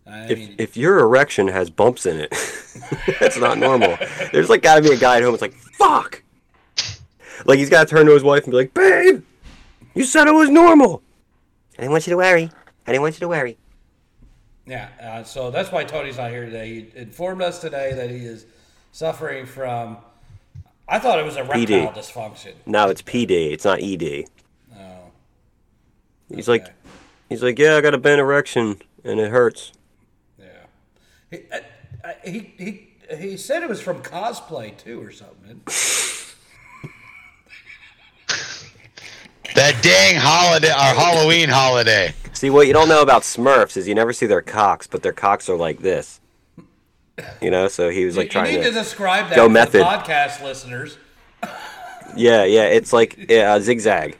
I 0.07 0.25
If 0.31 0.37
mean, 0.37 0.55
if 0.57 0.77
your 0.77 0.99
erection 0.99 1.47
has 1.47 1.69
bumps 1.69 2.05
in 2.05 2.19
it, 2.19 2.29
that's 3.19 3.37
not 3.37 3.57
normal. 3.57 3.97
There's 4.31 4.49
like 4.49 4.61
got 4.61 4.75
to 4.75 4.81
be 4.81 4.91
a 4.93 4.97
guy 4.97 5.17
at 5.17 5.23
home. 5.23 5.33
It's 5.33 5.41
like 5.41 5.53
fuck. 5.53 6.23
Like 7.45 7.59
he's 7.59 7.69
got 7.69 7.87
to 7.87 7.95
turn 7.95 8.05
to 8.05 8.13
his 8.13 8.23
wife 8.23 8.43
and 8.43 8.51
be 8.51 8.57
like, 8.57 8.73
"Babe, 8.73 9.23
you 9.95 10.03
said 10.05 10.27
it 10.27 10.33
was 10.33 10.49
normal." 10.49 11.01
I 11.77 11.81
didn't 11.81 11.91
want 11.91 12.07
you 12.07 12.11
to 12.11 12.17
worry. 12.17 12.49
I 12.85 12.91
didn't 12.91 13.01
want 13.01 13.15
you 13.15 13.19
to 13.21 13.27
worry. 13.27 13.57
yeah. 14.65 14.89
Uh, 15.01 15.23
so 15.23 15.49
that's 15.51 15.71
why 15.71 15.83
Tony's 15.83 16.17
not 16.17 16.31
here 16.31 16.45
today. 16.45 16.67
He 16.67 16.99
informed 16.99 17.41
us 17.41 17.59
today 17.59 17.93
that 17.93 18.09
he 18.09 18.17
is 18.17 18.45
suffering 18.91 19.45
from. 19.45 19.97
I 20.87 20.99
thought 20.99 21.19
it 21.19 21.25
was 21.25 21.37
erectile 21.37 21.57
PD. 21.65 21.93
dysfunction. 21.95 22.53
No, 22.65 22.89
it's 22.89 23.01
PD. 23.01 23.51
It's 23.53 23.63
not 23.63 23.81
ED. 23.81 24.25
Oh, 24.77 25.11
He's 26.35 26.49
like, 26.49 26.67
he's 27.29 27.41
like, 27.41 27.57
yeah, 27.57 27.75
I 27.77 27.81
got 27.81 27.93
a 27.93 27.97
bent 27.97 28.19
erection 28.19 28.81
and 29.05 29.19
it 29.19 29.31
hurts. 29.31 29.71
yeah. 30.37 30.45
He, 31.29 31.37
uh, 31.51 31.59
uh, 32.03 32.11
he 32.25 32.53
he 32.57 32.87
he 33.17 33.37
said 33.37 33.63
it 33.63 33.69
was 33.69 33.79
from 33.81 34.01
cosplay 34.03 34.77
too, 34.77 35.01
or 35.01 35.11
something. 35.11 35.61
That 39.55 39.81
dang 39.83 40.15
holiday, 40.17 40.69
our 40.69 40.93
Halloween 40.95 41.49
holiday. 41.49 42.13
See, 42.33 42.49
what 42.49 42.67
you 42.67 42.73
don't 42.73 42.87
know 42.87 43.01
about 43.01 43.23
Smurfs 43.23 43.75
is 43.77 43.87
you 43.87 43.95
never 43.95 44.13
see 44.13 44.25
their 44.25 44.41
cocks, 44.41 44.87
but 44.87 45.03
their 45.03 45.11
cocks 45.13 45.49
are 45.49 45.57
like 45.57 45.79
this. 45.79 46.19
You 47.41 47.51
know, 47.51 47.67
so 47.67 47.89
he 47.89 48.05
was 48.05 48.17
like 48.17 48.25
you 48.25 48.29
trying 48.31 48.55
need 48.55 48.63
to 48.63 48.69
to. 48.69 48.71
describe 48.71 49.29
that 49.29 49.35
go 49.35 49.43
for 49.43 49.49
the 49.49 49.53
method. 49.53 49.81
podcast 49.83 50.41
listeners. 50.41 50.97
Yeah, 52.15 52.43
yeah, 52.45 52.63
it's 52.63 52.91
like 52.93 53.29
yeah, 53.29 53.55
a 53.55 53.61
zigzag. 53.61 54.17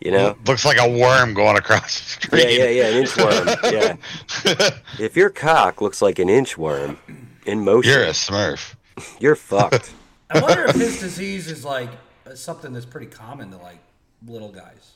You 0.00 0.12
know. 0.12 0.36
Looks 0.46 0.64
like 0.64 0.78
a 0.80 0.88
worm 0.88 1.34
going 1.34 1.58
across 1.58 2.16
the 2.16 2.38
Yeah, 2.38 2.42
street. 2.44 2.58
yeah, 2.58 2.68
yeah, 2.68 2.86
an 2.86 3.04
inchworm. 3.04 3.72
Yeah. 3.72 4.70
If 5.04 5.16
your 5.16 5.28
cock 5.30 5.82
looks 5.82 6.00
like 6.00 6.18
an 6.18 6.28
inchworm 6.28 6.96
in 7.44 7.60
motion, 7.64 7.92
You're 7.92 8.04
a 8.04 8.10
Smurf. 8.10 8.74
you're, 9.18 9.36
fucked. 9.36 9.92
I 10.30 10.40
wonder 10.40 10.64
if 10.64 10.76
his 10.76 11.00
disease 11.00 11.50
is 11.50 11.64
like 11.64 11.90
uh, 12.26 12.34
something 12.34 12.72
that's 12.72 12.86
pretty 12.86 13.08
common 13.08 13.50
to 13.50 13.58
like 13.58 13.78
little 14.26 14.50
guys. 14.50 14.94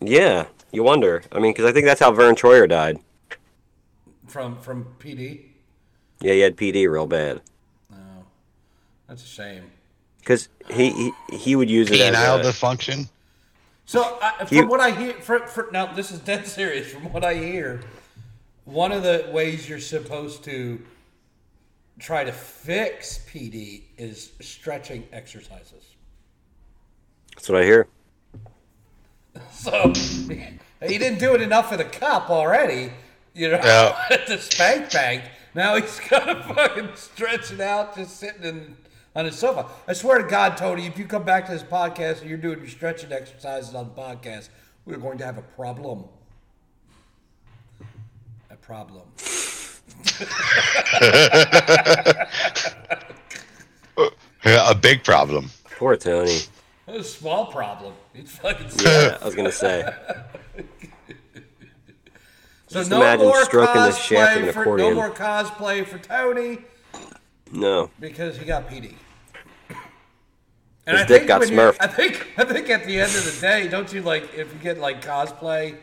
Yeah, 0.00 0.46
you 0.72 0.82
wonder. 0.82 1.22
I 1.32 1.38
mean, 1.38 1.52
because 1.52 1.64
I 1.64 1.72
think 1.72 1.86
that's 1.86 2.00
how 2.00 2.12
Vern 2.12 2.34
Troyer 2.34 2.68
died. 2.68 2.98
From 4.26 4.58
from 4.60 4.86
PD. 4.98 5.42
Yeah, 6.20 6.32
he 6.32 6.40
had 6.40 6.56
PD 6.56 6.90
real 6.90 7.06
bad. 7.06 7.40
Oh, 7.92 7.96
that's 9.06 9.22
a 9.22 9.26
shame. 9.26 9.70
Because 10.18 10.48
he, 10.70 10.90
he 10.90 11.36
he 11.36 11.56
would 11.56 11.70
use 11.70 11.90
it 11.90 11.98
Penile 11.98 12.40
as 12.40 12.46
a, 12.46 12.50
dysfunction. 12.50 13.08
So 13.84 14.18
uh, 14.20 14.44
from 14.44 14.56
You- 14.56 14.66
what 14.66 14.80
I 14.80 14.90
hear, 14.90 15.12
for, 15.14 15.46
for, 15.46 15.68
now 15.72 15.92
this 15.92 16.10
is 16.10 16.18
dead 16.18 16.46
serious. 16.46 16.90
From 16.92 17.12
what 17.12 17.24
I 17.24 17.34
hear, 17.34 17.82
one 18.64 18.90
of 18.90 19.04
the 19.04 19.28
ways 19.32 19.68
you're 19.68 19.78
supposed 19.78 20.42
to 20.44 20.80
try 21.98 22.24
to 22.24 22.32
fix 22.32 23.20
PD 23.30 23.82
is 23.96 24.32
stretching 24.40 25.06
exercises. 25.12 25.95
That's 27.36 27.48
what 27.48 27.62
I 27.62 27.64
hear. 27.64 27.86
So 29.52 29.92
he 29.94 30.98
didn't 30.98 31.18
do 31.18 31.34
it 31.34 31.40
enough 31.42 31.68
for 31.68 31.76
the 31.76 31.84
cup 31.84 32.30
already, 32.30 32.90
you 33.34 33.50
know, 33.50 33.60
Yeah. 33.62 33.96
at 34.10 34.26
the 34.26 34.38
spank 34.38 34.90
bank. 34.92 35.22
Now 35.54 35.76
he's 35.76 36.00
got 36.10 36.24
to 36.24 36.42
fucking 36.54 36.88
stretch 36.96 37.52
it 37.52 37.60
out 37.60 37.94
just 37.94 38.18
sitting 38.18 38.42
in, 38.42 38.76
on 39.14 39.26
his 39.26 39.38
sofa. 39.38 39.66
I 39.86 39.92
swear 39.92 40.18
to 40.18 40.28
God, 40.28 40.56
Tony, 40.56 40.86
if 40.86 40.98
you 40.98 41.04
come 41.06 41.22
back 41.24 41.46
to 41.46 41.52
this 41.52 41.62
podcast 41.62 42.20
and 42.22 42.28
you're 42.28 42.38
doing 42.38 42.58
your 42.58 42.68
stretching 42.68 43.12
exercises 43.12 43.74
on 43.74 43.86
the 43.94 43.94
podcast, 44.02 44.48
we're 44.84 44.96
going 44.98 45.18
to 45.18 45.24
have 45.24 45.38
a 45.38 45.42
problem. 45.42 46.04
A 48.50 48.56
problem. 48.56 49.02
Yeah, 54.44 54.70
a 54.70 54.74
big 54.76 55.02
problem. 55.02 55.50
Poor 55.76 55.96
Tony. 55.96 56.38
A 56.88 57.02
small 57.02 57.46
problem. 57.46 57.94
It's 58.14 58.32
fucking 58.32 58.68
Yeah, 58.84 59.18
I 59.20 59.24
was 59.24 59.34
gonna 59.34 59.52
say. 59.52 59.92
So 62.68 62.80
Just 62.80 62.90
no 62.90 62.96
imagine 62.96 63.26
more 63.26 63.44
stroking 63.44 63.80
the 63.80 63.92
shaft 63.92 64.38
of 64.38 64.42
cosplay 64.42 64.48
an 64.48 64.52
for, 64.52 64.76
no 64.76 64.92
more 64.92 65.10
cosplay 65.10 65.86
for 65.86 65.98
Tony. 65.98 66.58
No. 67.52 67.90
because 68.00 68.36
he 68.38 68.44
got 68.44 68.68
PD. 68.68 68.94
And 70.84 70.98
His 70.98 71.06
dick 71.06 71.28
got 71.28 71.40
when 71.40 71.50
you- 71.52 71.56
smurfed. 71.56 71.76
I 71.78 71.86
think 71.86 72.26
I 72.36 72.42
think 72.44 72.68
at 72.68 72.84
the 72.84 72.98
end 72.98 73.14
of 73.14 73.24
the 73.24 73.40
day, 73.40 73.68
don't 73.68 73.92
you 73.92 74.02
like 74.02 74.34
if 74.34 74.52
you 74.52 74.58
get 74.60 74.78
like 74.80 75.00
cosplay, 75.00 75.76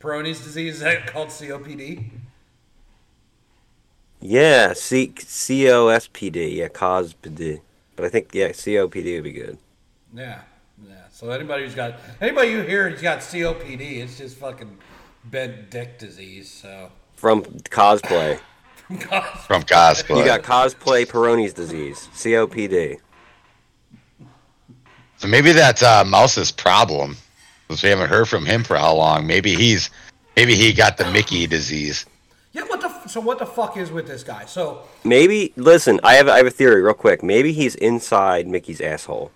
Peyronie's 0.00 0.40
disease, 0.44 0.74
is 0.74 0.80
that 0.82 1.08
called 1.08 1.28
COPD? 1.28 2.10
Yeah, 4.20 4.72
C 4.74 5.12
C 5.18 5.68
O 5.68 5.88
S 5.88 6.08
P 6.12 6.30
D. 6.30 6.58
Yeah, 6.60 6.68
COSPD. 6.68 7.60
But 7.96 8.04
I 8.04 8.08
think 8.08 8.30
yeah, 8.34 8.50
COPD 8.50 9.14
would 9.16 9.24
be 9.24 9.32
good. 9.32 9.58
Yeah, 10.14 10.40
yeah. 10.88 10.94
So 11.12 11.30
anybody 11.30 11.64
who's 11.64 11.74
got 11.74 11.94
anybody 12.20 12.50
you 12.50 12.62
hear 12.62 12.88
who's 12.90 13.02
got 13.02 13.18
COPD, 13.20 13.98
it's 13.98 14.18
just 14.18 14.36
fucking 14.36 14.76
bed 15.24 15.70
dick 15.70 15.98
disease. 15.98 16.50
So 16.50 16.90
From 17.14 17.42
cosplay. 17.44 18.40
Cos- 19.00 19.46
From 19.46 19.62
cosplay. 19.62 20.18
You 20.18 20.24
got 20.24 20.42
cosplay 20.42 21.06
Peyronie's 21.06 21.52
disease, 21.54 22.08
COPD. 22.12 22.98
So 25.18 25.28
maybe 25.28 25.52
that's 25.52 25.82
uh, 25.82 26.04
Mouse's 26.04 26.50
problem. 26.50 27.16
Since 27.68 27.82
we 27.84 27.88
haven't 27.90 28.08
heard 28.08 28.28
from 28.28 28.44
him 28.46 28.64
for 28.64 28.76
how 28.76 28.94
long. 28.96 29.26
Maybe 29.28 29.54
he's 29.54 29.90
maybe 30.34 30.56
he 30.56 30.72
got 30.72 30.96
the 30.96 31.08
Mickey 31.12 31.46
disease. 31.46 32.04
Yeah, 32.52 32.62
what 32.64 32.80
the 32.80 32.88
f- 32.88 33.08
so 33.08 33.20
what 33.20 33.38
the 33.38 33.46
fuck 33.46 33.76
is 33.76 33.92
with 33.92 34.08
this 34.08 34.24
guy? 34.24 34.44
So 34.46 34.82
Maybe 35.04 35.52
listen, 35.54 36.00
I 36.02 36.14
have 36.14 36.28
I 36.28 36.38
have 36.38 36.46
a 36.46 36.50
theory 36.50 36.82
real 36.82 36.94
quick. 36.94 37.22
Maybe 37.22 37.52
he's 37.52 37.76
inside 37.76 38.48
Mickey's 38.48 38.80
asshole. 38.80 39.30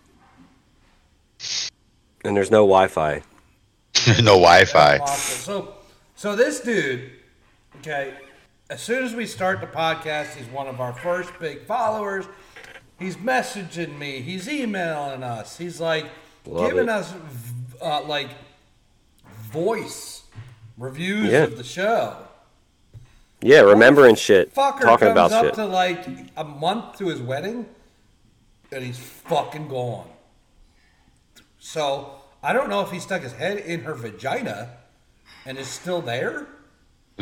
And 2.25 2.37
there's 2.37 2.51
no 2.51 2.59
Wi-Fi. 2.67 3.23
no 4.19 4.35
Wi-Fi. 4.41 5.05
So 5.07 5.75
so 6.15 6.35
this 6.37 6.61
dude, 6.61 7.11
okay, 7.79 8.15
as 8.71 8.83
soon 8.83 9.05
as 9.05 9.15
we 9.15 9.27
start 9.27 9.61
the 9.61 9.67
podcast, 9.67 10.35
he's 10.37 10.47
one 10.49 10.67
of 10.67 10.81
our 10.81 10.93
first 10.93 11.31
big 11.39 11.67
followers. 11.67 12.25
He's 12.99 13.17
messaging 13.17 13.99
me. 13.99 14.21
He's 14.21 14.49
emailing 14.49 15.23
us. 15.23 15.59
He's 15.59 15.81
like 15.81 16.07
Love 16.47 16.69
giving 16.71 16.85
it. 16.85 16.89
us 16.89 17.13
uh, 17.83 18.03
like 18.05 18.31
voice 19.53 20.23
reviews 20.79 21.31
Yeah. 21.31 21.45
of 21.45 21.57
the 21.57 21.65
show. 21.65 22.17
Yeah, 23.41 23.61
remembering 23.61 24.15
shit, 24.15 24.55
Fucker 24.55 24.81
talking 24.81 25.09
comes 25.09 25.13
about 25.13 25.33
up 25.33 25.45
shit. 25.47 25.55
to 25.55 25.67
like 25.67 26.07
a 26.37 26.45
month 26.45 26.97
to 26.99 27.09
his 27.09 27.21
wedding, 27.21 27.67
and 28.73 28.83
he's 28.83 28.99
fucking 28.99 29.69
gone. 29.69 30.09
So 31.65 32.17
I 32.43 32.53
don't 32.53 32.69
know 32.69 32.83
if 32.83 32.91
he 32.91 33.01
stuck 33.01 33.23
his 33.23 33.33
head 33.33 33.57
in 33.57 33.81
her 33.85 33.95
vagina 33.95 34.69
and 35.47 35.57
is 35.57 35.67
still 35.67 36.03
there. 36.03 36.47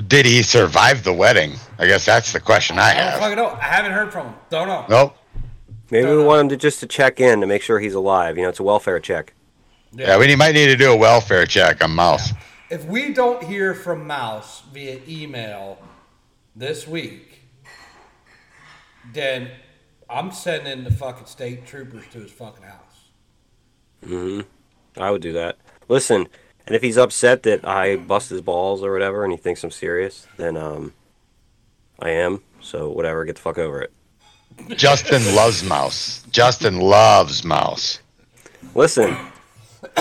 Did 0.09 0.27
he 0.27 0.43
survive 0.43 1.05
the 1.05 1.13
wedding? 1.13 1.53
I 1.79 1.87
guess 1.87 2.05
that's 2.05 2.33
the 2.33 2.41
question 2.41 2.77
I 2.77 2.91
I 2.91 2.95
don't 2.95 3.03
have. 3.05 3.21
fucking 3.21 3.37
know. 3.37 3.51
I 3.51 3.67
haven't 3.67 3.93
heard 3.93 4.13
from 4.13 4.27
him. 4.27 4.35
Don't 4.51 4.67
know. 4.67 4.85
Nope. 4.89 5.17
Maybe 5.93 6.09
we 6.09 6.25
want 6.25 6.41
him 6.41 6.49
to 6.49 6.57
just 6.57 6.81
to 6.81 6.89
check 6.89 7.21
in 7.21 7.41
to 7.41 7.47
make 7.47 7.63
sure 7.63 7.79
he's 7.79 7.95
alive. 7.95 8.37
You 8.37 8.43
know, 8.43 8.49
it's 8.49 8.59
a 8.59 8.65
welfare 8.65 8.99
check. 8.99 9.33
Yeah, 9.93 10.19
we 10.19 10.35
might 10.35 10.55
need 10.55 10.67
to 10.67 10.77
do 10.77 10.91
a 10.91 10.97
welfare 10.97 11.47
check 11.47 11.85
on 11.85 11.93
Mouse. 11.93 12.33
If 12.69 12.85
we 12.87 13.13
don't 13.13 13.45
hear 13.45 13.75
from 13.75 14.09
Mouse 14.09 14.63
via 14.73 14.99
email 15.07 15.79
this 16.57 16.89
week, 16.89 17.43
then 19.13 19.53
I'm 20.11 20.33
sending 20.33 20.83
the 20.83 20.91
fucking 20.91 21.27
state 21.27 21.65
troopers 21.65 22.09
to 22.09 22.19
his 22.19 22.33
fucking 22.33 22.65
house. 22.65 22.92
I 24.07 25.11
would 25.11 25.23
do 25.23 25.33
that. 25.33 25.57
Listen, 25.89 26.27
and 26.67 26.77
if 26.77 26.83
he's 26.83 26.97
upset 26.99 27.43
that 27.45 27.67
I 27.67 27.97
bust 27.97 28.31
his 28.31 28.41
balls 28.41 28.83
or 28.83 28.93
whatever, 28.93 29.25
and 29.25 29.33
he 29.33 29.37
thinks 29.37 29.63
I'm 29.65 29.71
serious, 29.71 30.27
then 30.37 30.57
um, 30.57 30.93
I 31.99 32.11
am. 32.11 32.43
So 32.61 32.89
whatever, 32.91 33.25
get 33.25 33.37
the 33.37 33.43
fuck 33.43 33.59
over 33.59 33.81
it. 33.83 33.93
Justin 34.77 35.35
loves 35.35 35.65
Mouse. 35.65 36.23
Justin 36.31 36.79
loves 36.79 37.43
Mouse. 37.45 38.01
Listen, 38.75 39.17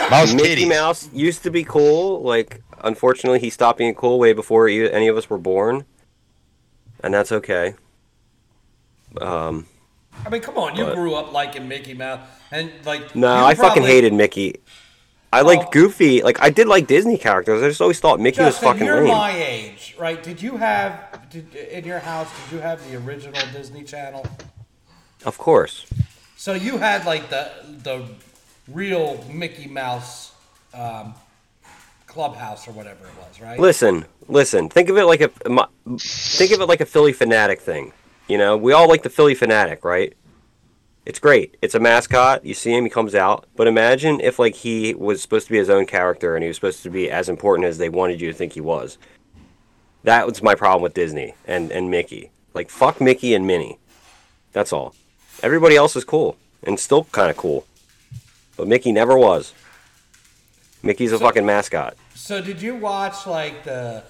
Mouse 0.09 0.33
Mickey 0.33 0.65
titties. 0.65 0.69
Mouse 0.69 1.09
used 1.13 1.43
to 1.43 1.49
be 1.51 1.63
cool. 1.63 2.21
Like, 2.21 2.61
unfortunately, 2.83 3.39
he 3.39 3.49
stopped 3.49 3.77
being 3.79 3.95
cool 3.95 4.19
way 4.19 4.33
before 4.33 4.67
e- 4.67 4.91
any 4.91 5.07
of 5.07 5.17
us 5.17 5.29
were 5.29 5.37
born, 5.37 5.85
and 7.03 7.13
that's 7.13 7.31
okay. 7.31 7.75
Um, 9.19 9.65
I 10.25 10.29
mean, 10.29 10.41
come 10.41 10.57
on, 10.57 10.75
you 10.75 10.85
But- 10.85 10.95
grew 10.95 11.15
up 11.15 11.31
liking 11.31 11.67
Mickey 11.67 11.93
Mouse, 11.93 12.19
and 12.51 12.71
like 12.85 13.15
no, 13.15 13.45
I 13.45 13.55
fucking 13.55 13.83
hated 13.83 14.13
Mickey. 14.13 14.61
I 15.33 15.41
liked 15.41 15.67
Oh. 15.67 15.69
Goofy. 15.71 16.21
Like, 16.23 16.41
I 16.41 16.49
did 16.49 16.67
like 16.67 16.87
Disney 16.87 17.17
characters. 17.17 17.63
I 17.63 17.69
just 17.69 17.79
always 17.79 18.01
thought 18.01 18.19
Mickey 18.19 18.41
was 18.41 18.55
Justin, 18.55 18.67
fucking 18.67 18.85
you're 18.85 18.97
lame. 18.97 19.07
my 19.07 19.31
age, 19.31 19.95
right? 19.97 20.21
Did 20.21 20.41
you 20.41 20.57
have 20.57 21.21
did, 21.29 21.55
in 21.55 21.85
your 21.85 21.99
house? 21.99 22.27
Did 22.49 22.55
you 22.57 22.61
have 22.61 22.85
the 22.91 22.97
original 22.97 23.41
Disney 23.53 23.83
Channel? 23.85 24.25
Of 25.25 25.37
course. 25.37 25.85
So 26.35 26.53
you 26.53 26.77
had 26.79 27.05
like 27.05 27.29
the 27.29 27.49
the 27.83 28.03
real 28.67 29.23
Mickey 29.31 29.67
Mouse 29.69 30.33
um, 30.73 31.13
clubhouse 32.07 32.67
or 32.67 32.71
whatever 32.71 33.05
it 33.05 33.13
was, 33.17 33.39
right? 33.39 33.57
Listen, 33.59 34.05
listen. 34.27 34.67
Think 34.67 34.89
of 34.89 34.97
it 34.97 35.05
like 35.05 35.21
a 35.21 35.29
think 35.97 36.51
of 36.51 36.59
it 36.59 36.65
like 36.67 36.81
a 36.81 36.85
Phillie 36.85 37.13
Phanatic 37.13 37.59
thing. 37.59 37.93
You 38.27 38.37
know, 38.37 38.57
we 38.57 38.73
all 38.73 38.89
like 38.89 39.03
the 39.03 39.09
Phillie 39.09 39.35
Phanatic, 39.35 39.83
right? 39.85 40.13
It's 41.05 41.19
great. 41.19 41.57
It's 41.61 41.73
a 41.73 41.79
mascot. 41.79 42.45
You 42.45 42.53
see 42.53 42.75
him, 42.75 42.83
he 42.83 42.89
comes 42.89 43.15
out. 43.15 43.47
But 43.55 43.67
imagine 43.67 44.19
if 44.21 44.37
like 44.37 44.55
he 44.55 44.93
was 44.93 45.21
supposed 45.21 45.47
to 45.47 45.51
be 45.51 45.57
his 45.57 45.69
own 45.69 45.85
character 45.87 46.35
and 46.35 46.43
he 46.43 46.47
was 46.47 46.57
supposed 46.57 46.83
to 46.83 46.89
be 46.89 47.09
as 47.09 47.27
important 47.27 47.67
as 47.67 47.77
they 47.79 47.89
wanted 47.89 48.21
you 48.21 48.27
to 48.31 48.37
think 48.37 48.53
he 48.53 48.61
was. 48.61 48.97
That 50.03 50.27
was 50.27 50.41
my 50.43 50.55
problem 50.55 50.81
with 50.83 50.93
Disney 50.93 51.33
and 51.45 51.71
and 51.71 51.89
Mickey. 51.89 52.31
Like 52.53 52.69
fuck 52.69 53.01
Mickey 53.01 53.33
and 53.33 53.47
Minnie. 53.47 53.79
That's 54.51 54.71
all. 54.73 54.93
Everybody 55.41 55.75
else 55.75 55.95
is 55.95 56.03
cool 56.03 56.37
and 56.63 56.79
still 56.79 57.05
kind 57.05 57.31
of 57.31 57.37
cool. 57.37 57.65
But 58.55 58.67
Mickey 58.67 58.91
never 58.91 59.17
was. 59.17 59.53
Mickey's 60.83 61.11
a 61.13 61.17
So- 61.17 61.25
fucking 61.25 61.45
mascot. 61.45 61.95
So 62.13 62.41
did 62.41 62.61
you 62.61 62.75
watch 62.75 63.25
like 63.25 63.63
the 63.63 64.03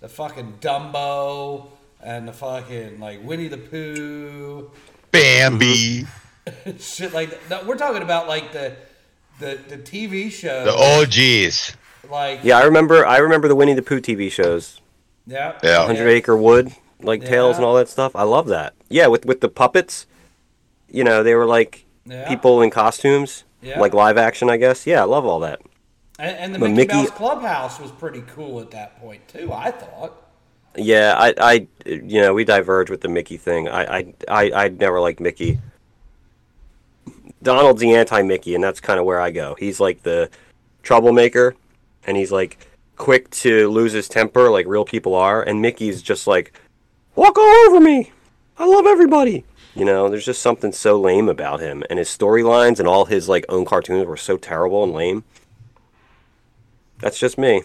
the 0.00 0.08
fucking 0.08 0.58
Dumbo 0.60 1.66
and 2.02 2.26
the 2.26 2.32
fucking 2.32 3.00
like 3.00 3.22
Winnie 3.22 3.48
the 3.48 3.58
Pooh, 3.58 4.70
Bambi. 5.10 6.04
Mm-hmm. 6.04 6.27
shit 6.78 7.12
like 7.12 7.30
that? 7.30 7.50
No, 7.62 7.68
we're 7.68 7.76
talking 7.76 8.02
about 8.02 8.28
like 8.28 8.52
the 8.52 8.74
the 9.40 9.58
the 9.68 9.78
TV 9.78 10.30
show. 10.30 10.64
The 10.64 10.72
OGs. 10.74 11.76
like 12.10 12.40
Yeah, 12.42 12.58
I 12.58 12.64
remember. 12.64 13.06
I 13.06 13.18
remember 13.18 13.48
the 13.48 13.54
Winnie 13.54 13.74
the 13.74 13.82
Pooh 13.82 14.00
TV 14.00 14.30
shows, 14.30 14.80
yeah, 15.26 15.58
Yeah. 15.62 15.86
Hundred 15.86 16.08
Acre 16.08 16.36
Wood, 16.36 16.72
like 17.00 17.24
Tales 17.24 17.56
and 17.56 17.64
all 17.64 17.74
that 17.76 17.88
stuff. 17.88 18.14
I 18.16 18.22
love 18.24 18.46
that. 18.48 18.74
Yeah, 18.88 19.06
with 19.08 19.24
with 19.26 19.40
the 19.40 19.48
puppets. 19.48 20.06
You 20.90 21.04
know, 21.04 21.22
they 21.22 21.34
were 21.34 21.46
like 21.46 21.84
Yeah. 22.06 22.26
people 22.28 22.62
in 22.62 22.70
costumes, 22.70 23.44
Yeah. 23.60 23.78
like 23.78 23.92
live 23.94 24.16
action, 24.16 24.48
I 24.48 24.56
guess. 24.56 24.86
Yeah, 24.86 25.02
I 25.02 25.04
love 25.04 25.26
all 25.26 25.40
that. 25.40 25.60
And, 26.18 26.36
and 26.36 26.54
the 26.54 26.58
But 26.58 26.70
Mickey, 26.70 26.94
Mickey- 26.94 26.94
Mouse 26.94 27.10
Clubhouse 27.10 27.78
was 27.80 27.90
pretty 27.92 28.24
cool 28.34 28.60
at 28.60 28.70
that 28.72 28.98
point 29.00 29.26
too. 29.28 29.52
I 29.52 29.70
thought. 29.70 30.24
Yeah, 30.76 31.14
I, 31.18 31.34
I, 31.38 31.66
you 31.86 32.20
know, 32.20 32.34
we 32.34 32.44
diverge 32.44 32.88
with 32.90 33.00
the 33.00 33.08
Mickey 33.08 33.36
thing. 33.36 33.68
I, 33.68 33.98
I, 33.98 34.14
I, 34.28 34.50
I 34.64 34.68
never 34.68 35.00
liked 35.00 35.18
Mickey. 35.20 35.58
Donald's 37.42 37.80
the 37.80 37.94
anti-Mickey, 37.94 38.54
and 38.54 38.62
that's 38.62 38.80
kind 38.80 38.98
of 38.98 39.06
where 39.06 39.20
I 39.20 39.30
go. 39.30 39.56
He's 39.58 39.80
like 39.80 40.02
the 40.02 40.30
troublemaker, 40.82 41.54
and 42.06 42.16
he's 42.16 42.32
like 42.32 42.58
quick 42.96 43.30
to 43.30 43.68
lose 43.68 43.92
his 43.92 44.08
temper, 44.08 44.50
like 44.50 44.66
real 44.66 44.84
people 44.84 45.14
are. 45.14 45.42
And 45.42 45.62
Mickey's 45.62 46.02
just 46.02 46.26
like, 46.26 46.58
walk 47.14 47.38
all 47.38 47.66
over 47.68 47.80
me. 47.80 48.12
I 48.58 48.66
love 48.66 48.86
everybody. 48.86 49.44
You 49.74 49.84
know, 49.84 50.08
there's 50.08 50.24
just 50.24 50.42
something 50.42 50.72
so 50.72 51.00
lame 51.00 51.28
about 51.28 51.60
him, 51.60 51.84
and 51.88 52.00
his 52.00 52.08
storylines 52.08 52.80
and 52.80 52.88
all 52.88 53.04
his 53.04 53.28
like 53.28 53.44
own 53.48 53.64
cartoons 53.64 54.06
were 54.06 54.16
so 54.16 54.36
terrible 54.36 54.82
and 54.82 54.92
lame. 54.92 55.22
That's 56.98 57.18
just 57.18 57.38
me. 57.38 57.62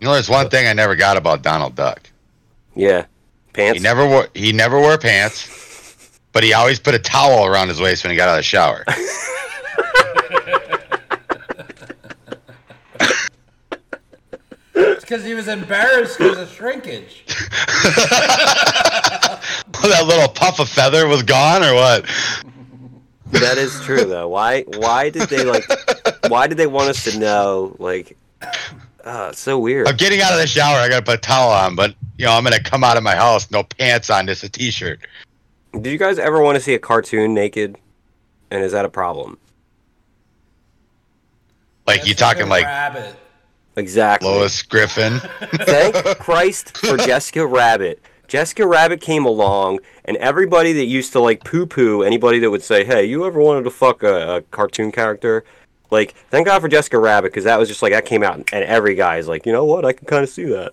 You 0.00 0.06
know, 0.06 0.14
there's 0.14 0.28
one 0.28 0.48
thing 0.48 0.66
I 0.66 0.72
never 0.72 0.96
got 0.96 1.16
about 1.16 1.42
Donald 1.42 1.76
Duck. 1.76 2.10
Yeah, 2.74 3.06
pants. 3.52 3.78
He 3.78 3.82
never 3.82 4.04
wore 4.04 4.28
he 4.34 4.52
never 4.52 4.80
wore 4.80 4.98
pants, 4.98 5.42
but 6.38 6.44
he 6.44 6.52
always 6.52 6.78
put 6.78 6.94
a 6.94 7.00
towel 7.00 7.46
around 7.46 7.66
his 7.66 7.80
waist 7.80 8.04
when 8.04 8.12
he 8.12 8.16
got 8.16 8.28
out 8.28 8.34
of 8.34 8.38
the 8.38 8.44
shower. 8.44 8.84
It's 14.74 15.00
because 15.00 15.24
he 15.24 15.34
was 15.34 15.48
embarrassed 15.48 16.16
because 16.16 16.38
of 16.38 16.48
shrinkage. 16.48 17.24
that 17.26 17.34
little 20.06 20.28
puff 20.28 20.60
of 20.60 20.68
feather 20.68 21.08
was 21.08 21.24
gone, 21.24 21.64
or 21.64 21.74
what? 21.74 22.04
That 23.32 23.58
is 23.58 23.80
true 23.80 24.04
though. 24.04 24.28
Why 24.28 24.62
why 24.62 25.10
did 25.10 25.28
they 25.28 25.44
like 25.44 25.64
why 26.28 26.46
did 26.46 26.56
they 26.56 26.68
want 26.68 26.90
us 26.90 27.02
to 27.10 27.18
know 27.18 27.74
like 27.80 28.16
uh 29.04 29.30
it's 29.32 29.40
so 29.40 29.58
weird. 29.58 29.88
I'm 29.88 29.96
getting 29.96 30.20
out 30.20 30.32
of 30.32 30.38
the 30.38 30.46
shower. 30.46 30.76
I 30.76 30.88
gotta 30.88 31.04
put 31.04 31.16
a 31.16 31.20
towel 31.20 31.50
on, 31.50 31.74
but 31.74 31.96
you 32.16 32.26
know 32.26 32.32
I'm 32.32 32.44
gonna 32.44 32.62
come 32.62 32.84
out 32.84 32.96
of 32.96 33.02
my 33.02 33.16
house 33.16 33.50
no 33.50 33.64
pants 33.64 34.10
on, 34.10 34.28
just 34.28 34.44
a 34.44 34.48
t-shirt. 34.48 35.00
Did 35.72 35.86
you 35.86 35.98
guys 35.98 36.18
ever 36.18 36.40
want 36.40 36.56
to 36.56 36.60
see 36.60 36.74
a 36.74 36.78
cartoon 36.78 37.34
naked? 37.34 37.76
And 38.50 38.62
is 38.64 38.72
that 38.72 38.84
a 38.84 38.88
problem? 38.88 39.38
Like 41.86 42.06
you 42.06 42.14
That's 42.14 42.20
like 42.22 42.36
talking 42.36 42.48
like 42.48 42.64
rabbit. 42.64 43.16
Exactly. 43.76 44.28
Lois 44.28 44.62
Griffin. 44.62 45.20
Thank 45.40 46.18
Christ 46.18 46.76
for 46.78 46.96
Jessica 46.98 47.46
Rabbit. 47.46 48.02
Jessica 48.26 48.66
Rabbit 48.66 49.00
came 49.00 49.24
along, 49.24 49.78
and 50.04 50.16
everybody 50.18 50.74
that 50.74 50.84
used 50.84 51.12
to 51.12 51.20
like 51.20 51.44
poo 51.44 51.64
poo 51.64 52.02
anybody 52.02 52.38
that 52.40 52.50
would 52.50 52.62
say, 52.62 52.84
"Hey, 52.84 53.04
you 53.06 53.24
ever 53.24 53.40
wanted 53.40 53.62
to 53.64 53.70
fuck 53.70 54.02
a, 54.02 54.36
a 54.36 54.42
cartoon 54.42 54.92
character?" 54.92 55.44
Like, 55.90 56.14
thank 56.30 56.46
God 56.46 56.60
for 56.60 56.68
Jessica 56.68 56.98
Rabbit 56.98 57.32
because 57.32 57.44
that 57.44 57.58
was 57.58 57.68
just 57.68 57.80
like 57.80 57.92
that 57.92 58.04
came 58.04 58.22
out, 58.22 58.36
and 58.36 58.64
every 58.64 58.94
guy's 58.94 59.26
like, 59.28 59.46
you 59.46 59.52
know 59.52 59.64
what, 59.64 59.86
I 59.86 59.94
can 59.94 60.06
kind 60.06 60.22
of 60.22 60.28
see 60.28 60.44
that. 60.44 60.72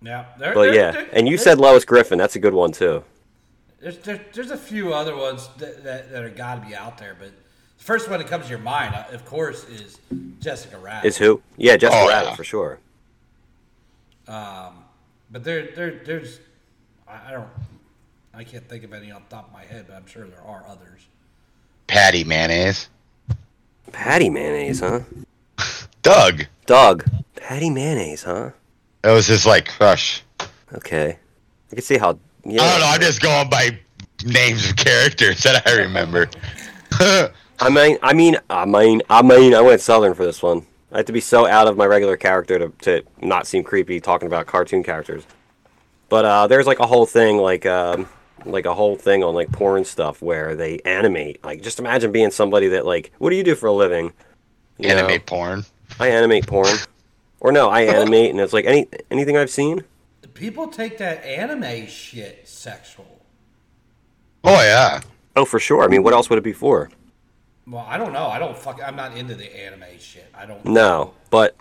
Yeah, 0.00 0.26
there, 0.38 0.54
But 0.54 0.64
there- 0.66 0.74
yeah, 0.74 0.90
there- 0.92 1.08
and 1.12 1.26
you 1.26 1.36
said 1.36 1.58
Lois 1.58 1.84
Griffin. 1.84 2.18
That's 2.18 2.36
a 2.36 2.38
good 2.38 2.54
one 2.54 2.70
too. 2.70 3.02
There's, 3.84 3.98
there, 3.98 4.24
there's 4.32 4.50
a 4.50 4.56
few 4.56 4.94
other 4.94 5.14
ones 5.14 5.46
that, 5.58 5.84
that, 5.84 6.10
that 6.10 6.24
are 6.24 6.30
got 6.30 6.54
to 6.62 6.66
be 6.66 6.74
out 6.74 6.96
there, 6.96 7.14
but 7.20 7.28
the 7.28 7.84
first 7.84 8.08
one 8.08 8.18
that 8.18 8.28
comes 8.28 8.44
to 8.44 8.50
your 8.50 8.58
mind, 8.58 8.94
uh, 8.94 9.04
of 9.12 9.26
course, 9.26 9.64
is 9.64 9.98
Jessica 10.40 10.78
Rabbit. 10.78 11.06
Is 11.06 11.18
who? 11.18 11.42
Yeah, 11.58 11.76
Jessica 11.76 12.00
Oh, 12.02 12.08
Rabbit 12.08 12.30
yeah. 12.30 12.34
for 12.34 12.44
sure. 12.44 12.78
Um, 14.26 14.84
but 15.30 15.44
there, 15.44 15.68
there, 15.76 16.00
there's, 16.02 16.40
I, 17.06 17.28
I 17.28 17.32
don't, 17.32 17.48
I 18.32 18.42
can't 18.42 18.66
think 18.66 18.84
of 18.84 18.94
any 18.94 19.12
off 19.12 19.28
the 19.28 19.36
top 19.36 19.48
of 19.48 19.52
my 19.52 19.64
head, 19.64 19.84
but 19.86 19.96
I'm 19.96 20.06
sure 20.06 20.26
there 20.26 20.40
are 20.40 20.64
others. 20.66 21.02
Patti 21.86 22.24
Mayonnaise. 22.24 22.88
Patti 23.92 24.30
Mayonnaise, 24.30 24.80
huh? 24.80 25.00
Doug. 26.02 26.46
Doug. 26.64 27.04
Patti 27.36 27.68
Mayonnaise, 27.68 28.22
huh? 28.22 28.52
That 29.02 29.12
was 29.12 29.26
his 29.26 29.44
like 29.44 29.68
crush. 29.68 30.22
Okay. 30.72 31.18
I 31.70 31.74
can 31.74 31.84
see 31.84 31.98
how. 31.98 32.18
Yeah. 32.44 32.62
I 32.62 32.70
don't 32.70 32.80
know. 32.80 32.86
I'm 32.86 33.00
just 33.00 33.20
going 33.20 33.48
by 33.48 33.78
names 34.24 34.68
of 34.68 34.76
characters 34.76 35.42
that 35.42 35.66
I 35.66 35.76
remember. 35.76 36.28
I 37.60 37.70
mean, 37.70 37.98
I 38.02 38.12
mean, 38.12 38.36
I 38.50 38.64
mean, 38.64 39.02
I 39.08 39.22
mean, 39.22 39.54
I 39.54 39.60
went 39.60 39.80
southern 39.80 40.14
for 40.14 40.24
this 40.24 40.42
one. 40.42 40.66
I 40.92 40.98
have 40.98 41.06
to 41.06 41.12
be 41.12 41.20
so 41.20 41.46
out 41.46 41.66
of 41.66 41.76
my 41.76 41.86
regular 41.86 42.16
character 42.16 42.58
to, 42.58 42.68
to 42.82 43.02
not 43.20 43.46
seem 43.46 43.64
creepy 43.64 44.00
talking 44.00 44.26
about 44.26 44.46
cartoon 44.46 44.82
characters. 44.82 45.24
But 46.08 46.24
uh, 46.24 46.46
there's 46.46 46.66
like 46.66 46.78
a 46.78 46.86
whole 46.86 47.06
thing, 47.06 47.38
like 47.38 47.66
um, 47.66 48.08
like 48.44 48.66
a 48.66 48.74
whole 48.74 48.96
thing 48.96 49.24
on 49.24 49.34
like 49.34 49.50
porn 49.50 49.84
stuff 49.84 50.22
where 50.22 50.54
they 50.54 50.78
animate. 50.80 51.42
Like, 51.44 51.62
just 51.62 51.78
imagine 51.80 52.12
being 52.12 52.30
somebody 52.30 52.68
that 52.68 52.86
like, 52.86 53.12
what 53.18 53.30
do 53.30 53.36
you 53.36 53.42
do 53.42 53.54
for 53.54 53.66
a 53.66 53.72
living? 53.72 54.12
You 54.78 54.90
know? 54.90 54.98
Animate 54.98 55.26
porn. 55.26 55.64
I 55.98 56.08
animate 56.08 56.46
porn, 56.46 56.76
or 57.40 57.52
no, 57.52 57.68
I 57.68 57.82
animate, 57.96 58.30
and 58.30 58.40
it's 58.40 58.52
like 58.52 58.64
any 58.64 58.86
anything 59.10 59.36
I've 59.36 59.50
seen. 59.50 59.84
People 60.34 60.68
take 60.68 60.98
that 60.98 61.24
anime 61.24 61.86
shit 61.86 62.46
sexual. 62.46 63.20
Oh 64.42 64.60
yeah. 64.62 65.00
Oh, 65.36 65.44
for 65.44 65.58
sure. 65.58 65.82
I 65.82 65.88
mean, 65.88 66.02
what 66.02 66.12
else 66.12 66.28
would 66.28 66.38
it 66.38 66.42
be 66.44 66.52
for? 66.52 66.90
Well, 67.66 67.86
I 67.88 67.96
don't 67.96 68.12
know. 68.12 68.26
I 68.26 68.38
don't 68.38 68.56
fuck. 68.56 68.80
I'm 68.84 68.96
not 68.96 69.16
into 69.16 69.34
the 69.34 69.44
anime 69.56 69.84
shit. 69.98 70.26
I 70.34 70.44
don't. 70.44 70.64
No, 70.64 71.14
but 71.30 71.56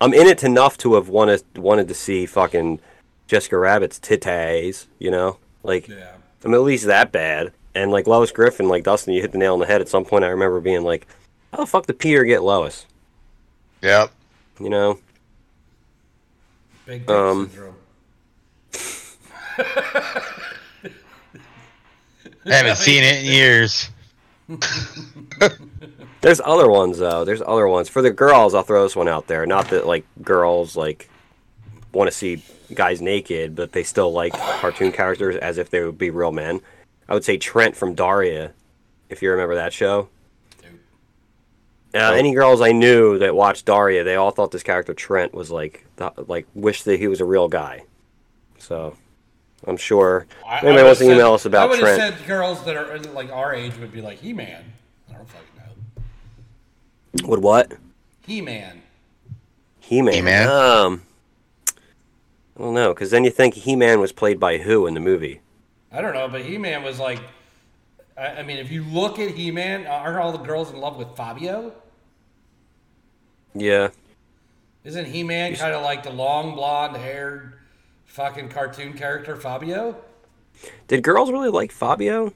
I'm 0.00 0.12
in 0.12 0.26
it 0.26 0.44
enough 0.44 0.76
to 0.78 0.94
have 0.94 1.08
wanted 1.08 1.42
wanted 1.56 1.88
to 1.88 1.94
see 1.94 2.26
fucking 2.26 2.80
Jessica 3.26 3.56
Rabbit's 3.58 3.98
titties. 3.98 4.86
You 4.98 5.10
know, 5.10 5.38
like 5.62 5.88
Yeah. 5.88 6.16
I'm 6.44 6.52
at 6.54 6.60
least 6.60 6.84
that 6.86 7.10
bad. 7.12 7.52
And 7.74 7.90
like 7.90 8.06
Lois 8.06 8.30
Griffin, 8.32 8.68
like 8.68 8.84
Dustin, 8.84 9.14
you 9.14 9.20
hit 9.20 9.32
the 9.32 9.38
nail 9.38 9.52
on 9.54 9.58
the 9.60 9.66
head. 9.66 9.80
At 9.80 9.88
some 9.88 10.04
point, 10.04 10.24
I 10.24 10.28
remember 10.28 10.60
being 10.60 10.82
like, 10.82 11.06
"How 11.52 11.58
the 11.58 11.66
fuck 11.66 11.86
did 11.86 11.98
Peter 11.98 12.24
get 12.24 12.42
Lois?" 12.42 12.86
Yep. 13.82 14.10
You 14.60 14.70
know, 14.70 14.98
Big 16.86 17.06
dick 17.06 17.14
Um, 17.16 17.48
syndrome. 17.50 17.75
I 19.58 20.90
haven't 22.44 22.76
seen 22.76 23.02
it 23.02 23.24
in 23.24 23.32
years. 23.32 23.90
there's 26.20 26.40
other 26.44 26.70
ones 26.70 26.98
though. 26.98 27.24
There's 27.24 27.42
other 27.42 27.66
ones 27.66 27.88
for 27.88 28.02
the 28.02 28.10
girls. 28.10 28.54
I'll 28.54 28.62
throw 28.62 28.82
this 28.82 28.96
one 28.96 29.08
out 29.08 29.26
there. 29.26 29.46
Not 29.46 29.70
that 29.70 29.86
like 29.86 30.06
girls 30.22 30.76
like 30.76 31.08
want 31.92 32.10
to 32.10 32.16
see 32.16 32.42
guys 32.74 33.00
naked, 33.00 33.54
but 33.56 33.72
they 33.72 33.82
still 33.82 34.12
like 34.12 34.32
cartoon 34.32 34.92
characters 34.92 35.36
as 35.36 35.58
if 35.58 35.70
they 35.70 35.82
would 35.82 35.98
be 35.98 36.10
real 36.10 36.32
men. 36.32 36.60
I 37.08 37.14
would 37.14 37.24
say 37.24 37.36
Trent 37.36 37.76
from 37.76 37.94
Daria, 37.94 38.52
if 39.08 39.22
you 39.22 39.30
remember 39.30 39.54
that 39.54 39.72
show. 39.72 40.08
Uh, 41.94 42.12
any 42.12 42.34
girls 42.34 42.60
I 42.60 42.72
knew 42.72 43.18
that 43.20 43.34
watched 43.34 43.64
Daria, 43.64 44.04
they 44.04 44.16
all 44.16 44.30
thought 44.30 44.50
this 44.50 44.62
character 44.62 44.92
Trent 44.92 45.32
was 45.32 45.50
like, 45.50 45.86
the, 45.96 46.12
like, 46.26 46.46
wished 46.52 46.84
that 46.84 46.98
he 46.98 47.08
was 47.08 47.22
a 47.22 47.24
real 47.24 47.48
guy. 47.48 47.84
So, 48.58 48.96
I'm 49.66 49.76
sure 49.76 50.26
I- 50.44 50.48
I 50.48 50.58
anybody 50.58 50.72
would've 50.74 50.86
wants 50.86 51.00
to 51.00 51.12
email 51.12 51.34
us 51.34 51.44
about 51.44 51.62
I 51.62 51.64
about 51.74 51.80
would 51.82 51.88
have 52.00 52.14
said 52.18 52.26
girls 52.26 52.64
that 52.64 52.76
are 52.76 52.98
like 53.12 53.30
our 53.32 53.54
age 53.54 53.76
would 53.78 53.92
be 53.92 54.00
like 54.00 54.18
He 54.18 54.32
Man. 54.32 54.62
I 55.10 55.14
don't 55.14 55.28
fucking 55.28 55.46
know. 57.22 57.28
Would 57.28 57.42
what? 57.42 57.72
He 58.26 58.40
Man. 58.40 58.82
He-Man. 59.80 60.14
He-Man? 60.14 60.48
Um, 60.48 61.02
I 62.58 62.62
don't 62.62 62.74
know, 62.74 62.92
because 62.92 63.10
then 63.12 63.22
you 63.22 63.30
think 63.30 63.54
He-Man 63.54 64.00
was 64.00 64.10
played 64.10 64.40
by 64.40 64.58
who 64.58 64.88
in 64.88 64.94
the 64.94 65.00
movie? 65.00 65.40
I 65.92 66.00
don't 66.00 66.12
know, 66.12 66.26
but 66.26 66.42
He 66.42 66.58
Man 66.58 66.82
was 66.82 66.98
like. 66.98 67.20
I, 68.18 68.38
I 68.38 68.42
mean, 68.42 68.56
if 68.56 68.72
you 68.72 68.82
look 68.82 69.18
at 69.20 69.30
He 69.30 69.50
Man, 69.52 69.86
aren't 69.86 70.18
all 70.18 70.32
the 70.32 70.38
girls 70.38 70.72
in 70.72 70.80
love 70.80 70.96
with 70.96 71.14
Fabio? 71.16 71.70
Yeah. 73.54 73.90
Isn't 74.84 75.04
He 75.06 75.22
Man 75.22 75.54
kind 75.54 75.74
of 75.74 75.82
like 75.82 76.02
the 76.02 76.10
long 76.10 76.54
blonde 76.56 76.96
haired 76.96 77.52
fucking 78.06 78.48
cartoon 78.48 78.94
character 78.94 79.36
Fabio? 79.36 79.96
Did 80.88 81.02
girls 81.02 81.30
really 81.30 81.50
like 81.50 81.70
Fabio? 81.70 82.32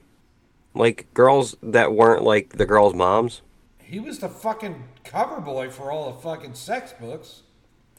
Like 0.73 1.11
girls 1.13 1.55
that 1.63 1.93
weren't 1.93 2.23
like 2.23 2.49
the 2.57 2.65
girls' 2.65 2.93
moms? 2.93 3.41
He 3.79 3.99
was 3.99 4.19
the 4.19 4.29
fucking 4.29 4.83
cover 5.03 5.41
boy 5.41 5.69
for 5.69 5.91
all 5.91 6.13
the 6.13 6.19
fucking 6.21 6.53
sex 6.53 6.93
books. 6.99 7.41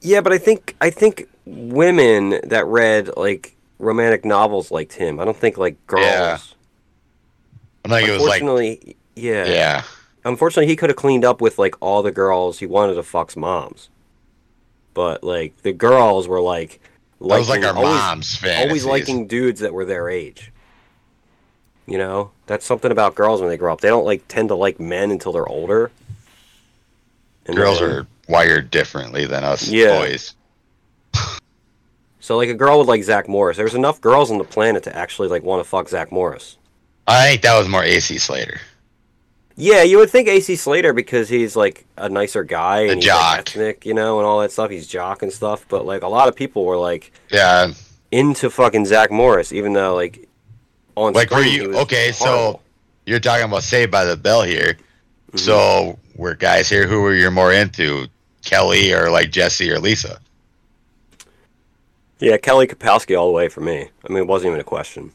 Yeah, 0.00 0.20
but 0.20 0.32
I 0.32 0.38
think 0.38 0.76
I 0.80 0.90
think 0.90 1.28
women 1.44 2.40
that 2.44 2.66
read 2.66 3.10
like 3.16 3.56
romantic 3.78 4.24
novels 4.24 4.70
liked 4.70 4.94
him. 4.94 5.20
I 5.20 5.24
don't 5.24 5.36
think 5.36 5.58
like 5.58 5.86
girls. 5.86 6.04
Yeah. 6.04 6.38
I 7.84 7.88
think 7.88 8.08
it 8.08 8.12
was 8.12 8.22
like, 8.22 8.42
Unfortunately, 8.42 8.96
yeah. 9.16 9.44
yeah. 9.44 9.82
Unfortunately, 10.24 10.66
he 10.66 10.76
could 10.76 10.88
have 10.88 10.96
cleaned 10.96 11.24
up 11.24 11.40
with 11.40 11.58
like 11.58 11.74
all 11.80 12.02
the 12.02 12.12
girls 12.12 12.60
he 12.60 12.66
wanted 12.66 12.94
to 12.94 13.02
fuck's 13.02 13.36
moms. 13.36 13.88
But 14.94 15.24
like 15.24 15.62
the 15.62 15.72
girls 15.72 16.28
were 16.28 16.40
like, 16.40 16.80
That 17.28 17.38
was 17.38 17.48
like 17.48 17.64
our 17.64 17.74
always, 17.76 17.88
mom's 17.90 18.44
always 18.44 18.84
liking 18.84 19.26
dudes 19.26 19.60
that 19.60 19.72
were 19.72 19.84
their 19.84 20.08
age. 20.08 20.50
You 21.86 21.98
know, 21.98 22.30
that's 22.46 22.64
something 22.66 22.90
about 22.90 23.14
girls 23.14 23.40
when 23.40 23.48
they 23.50 23.56
grow 23.56 23.72
up. 23.72 23.80
They 23.80 23.88
don't 23.88 24.04
like 24.04 24.26
tend 24.28 24.48
to 24.48 24.54
like 24.54 24.78
men 24.80 25.10
until 25.10 25.32
they're 25.32 25.48
older. 25.48 25.90
And 27.46 27.56
Girls 27.56 27.80
then- 27.80 27.90
are 27.90 28.06
wired 28.28 28.70
differently 28.70 29.26
than 29.26 29.42
us 29.44 29.68
Yeah. 29.68 29.98
boys. 29.98 30.34
so 32.20 32.36
like 32.36 32.48
a 32.48 32.54
girl 32.54 32.78
would 32.78 32.86
like 32.86 33.02
Zach 33.02 33.28
Morris. 33.28 33.56
There's 33.56 33.74
enough 33.74 34.00
girls 34.00 34.30
on 34.30 34.38
the 34.38 34.44
planet 34.44 34.82
to 34.84 34.96
actually 34.96 35.28
like 35.28 35.42
want 35.42 35.62
to 35.62 35.68
fuck 35.68 35.88
Zach 35.88 36.12
Morris. 36.12 36.56
I 37.06 37.24
think 37.30 37.42
that 37.42 37.58
was 37.58 37.68
more 37.68 37.82
AC 37.82 38.18
Slater. 38.18 38.60
Yeah, 39.56 39.82
you 39.82 39.98
would 39.98 40.10
think 40.10 40.28
AC 40.28 40.56
Slater 40.56 40.92
because 40.92 41.28
he's 41.28 41.54
like 41.56 41.84
a 41.96 42.08
nicer 42.08 42.42
guy 42.44 42.80
A 42.80 42.88
and 42.88 42.94
like, 42.96 43.00
jock. 43.00 43.38
ethnic, 43.40 43.84
you 43.84 43.94
know, 43.94 44.18
and 44.18 44.26
all 44.26 44.40
that 44.40 44.50
stuff. 44.52 44.70
He's 44.70 44.86
jock 44.86 45.22
and 45.22 45.32
stuff. 45.32 45.66
But 45.68 45.84
like 45.84 46.02
a 46.02 46.08
lot 46.08 46.28
of 46.28 46.34
people 46.36 46.64
were 46.64 46.78
like 46.78 47.12
Yeah. 47.30 47.72
into 48.10 48.48
fucking 48.50 48.86
Zach 48.86 49.10
Morris, 49.10 49.52
even 49.52 49.72
though 49.74 49.94
like 49.94 50.28
on 50.96 51.12
Like, 51.12 51.30
were 51.30 51.42
you 51.42 51.76
okay? 51.80 52.12
So 52.12 52.60
you're 53.06 53.20
talking 53.20 53.44
about 53.44 53.62
Saved 53.62 53.90
by 53.90 54.04
the 54.04 54.16
Bell 54.16 54.42
here. 54.42 54.74
Mm-hmm. 55.28 55.38
So 55.38 55.98
we're 56.16 56.34
guys 56.34 56.68
here 56.68 56.86
who 56.86 57.04
are 57.04 57.14
you 57.14 57.30
more 57.30 57.52
into, 57.52 58.06
Kelly 58.44 58.92
or 58.92 59.10
like 59.10 59.30
Jesse 59.30 59.70
or 59.70 59.78
Lisa? 59.78 60.18
yeah, 62.20 62.36
Kelly 62.36 62.66
Kapowski 62.66 63.18
all 63.18 63.26
the 63.26 63.32
way 63.32 63.48
for 63.48 63.60
me. 63.60 63.88
I 64.08 64.12
mean, 64.12 64.18
it 64.22 64.26
wasn't 64.26 64.48
even 64.50 64.60
a 64.60 64.64
question. 64.64 65.12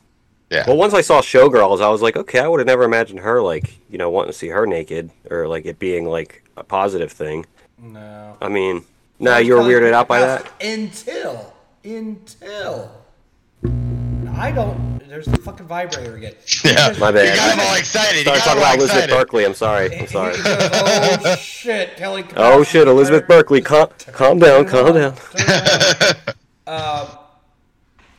Yeah. 0.50 0.64
Well, 0.66 0.78
once 0.78 0.93
I 0.93 1.02
saw 1.02 1.22
Showgirls, 1.22 1.82
I 1.82 1.89
was 1.89 2.02
like, 2.02 2.16
okay, 2.16 2.39
I 2.39 2.48
would 2.48 2.60
have 2.60 2.68
never 2.68 2.84
imagined 2.84 3.20
her 3.20 3.41
like 3.41 3.80
you 3.89 3.98
know 3.98 4.10
wanting 4.10 4.32
to 4.32 4.38
see 4.38 4.48
her 4.48 4.66
naked 4.66 5.12
or 5.30 5.48
like 5.48 5.66
it 5.66 5.78
being 5.80 6.06
like 6.06 6.43
a 6.56 6.64
positive 6.64 7.12
thing. 7.12 7.45
No. 7.78 8.38
I 8.41 8.48
mean, 8.48 8.86
no, 9.20 9.38
you 9.38 9.56
were 9.56 9.62
weirded 9.62 9.93
out 9.93 10.08
by 10.08 10.20
that. 10.20 10.52
Until, 10.62 11.54
until. 11.84 12.91
I 14.36 14.52
don't. 14.52 15.00
There's 15.08 15.26
the 15.26 15.38
fucking 15.38 15.66
vibrator 15.66 16.16
again. 16.16 16.36
Yeah. 16.64 16.93
My 17.00 17.12
bad. 17.12 17.30
You 17.30 17.36
got 17.36 17.54
him 17.54 17.60
all 17.66 17.76
excited. 17.76 18.18
You 18.18 18.22
Started 18.22 18.39
got 18.39 18.45
talking 18.45 18.62
him 18.62 18.68
all 18.68 18.74
about 18.74 18.78
Elizabeth 18.78 19.04
excited. 19.04 19.16
Berkley. 19.16 19.45
I'm 19.45 19.54
sorry. 19.54 20.00
I'm 20.00 20.08
sorry. 20.08 20.38
He 20.38 20.43
goes, 20.43 20.70
oh 21.26 21.36
shit, 21.38 21.95
Kelly. 21.98 22.26
Oh 22.36 22.64
shit, 22.64 22.88
Elizabeth 22.88 23.28
Berkley, 23.28 23.62
calm, 23.62 23.89
calm 24.12 24.38
down, 24.39 24.66
calm 24.66 24.93
down. 24.93 25.16
um, 26.68 27.08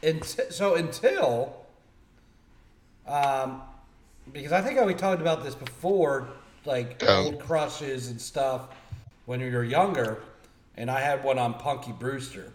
until, 0.03 0.51
so 0.51 0.75
until, 0.75 1.55
um, 3.09 3.63
because 4.33 4.53
I 4.53 4.61
think 4.61 4.81
we 4.85 4.95
talked 4.95 5.21
about 5.21 5.43
this 5.43 5.55
before, 5.55 6.29
like 6.65 7.03
Oh. 7.07 7.25
old 7.27 7.41
crushes 7.41 8.09
and 8.09 8.21
stuff 8.21 8.69
when 9.27 9.41
you 9.41 9.51
were 9.53 9.65
younger, 9.65 10.23
and 10.77 10.91
I 10.91 11.01
had 11.01 11.25
one 11.25 11.39
on 11.39 11.55
Punky 11.55 11.93
Brewster. 11.93 12.53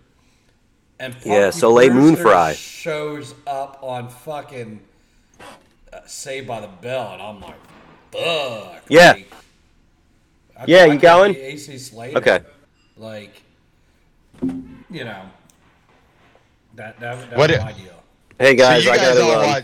And 0.99 1.13
Punky 1.13 1.29
Yeah, 1.29 1.49
Soleil 1.49 1.89
Brewster 1.89 2.01
Moon 2.01 2.15
Frye. 2.15 2.53
shows 2.53 3.33
up 3.47 3.79
on 3.81 4.09
fucking 4.09 4.79
uh, 5.91 5.99
Saved 6.05 6.47
by 6.47 6.59
the 6.61 6.67
Bell, 6.67 7.13
and 7.13 7.21
I'm 7.21 7.41
like, 7.41 7.55
fuck. 8.11 8.83
Yeah. 8.89 9.13
like, 9.13 9.33
I- 10.57 10.65
Yeah, 10.67 10.81
I 10.83 10.85
you 10.85 10.91
could 10.93 11.01
going? 11.01 11.35
AC 11.35 11.77
Slater. 11.79 12.17
Okay. 12.19 12.39
Like, 12.97 13.41
you 14.89 15.03
know, 15.03 15.23
that 16.75 16.99
that, 16.99 17.29
that 17.29 17.37
What 17.37 17.49
was 17.49 17.59
it- 17.59 17.63
my 17.63 17.71
deal. 17.73 18.03
Hey 18.39 18.55
guys, 18.55 18.83
you 18.83 18.91
I 18.91 18.97
guys 18.97 19.07
gotta. 19.17 19.21
all 19.23 19.31
Um, 19.41 19.45
watch, 19.47 19.63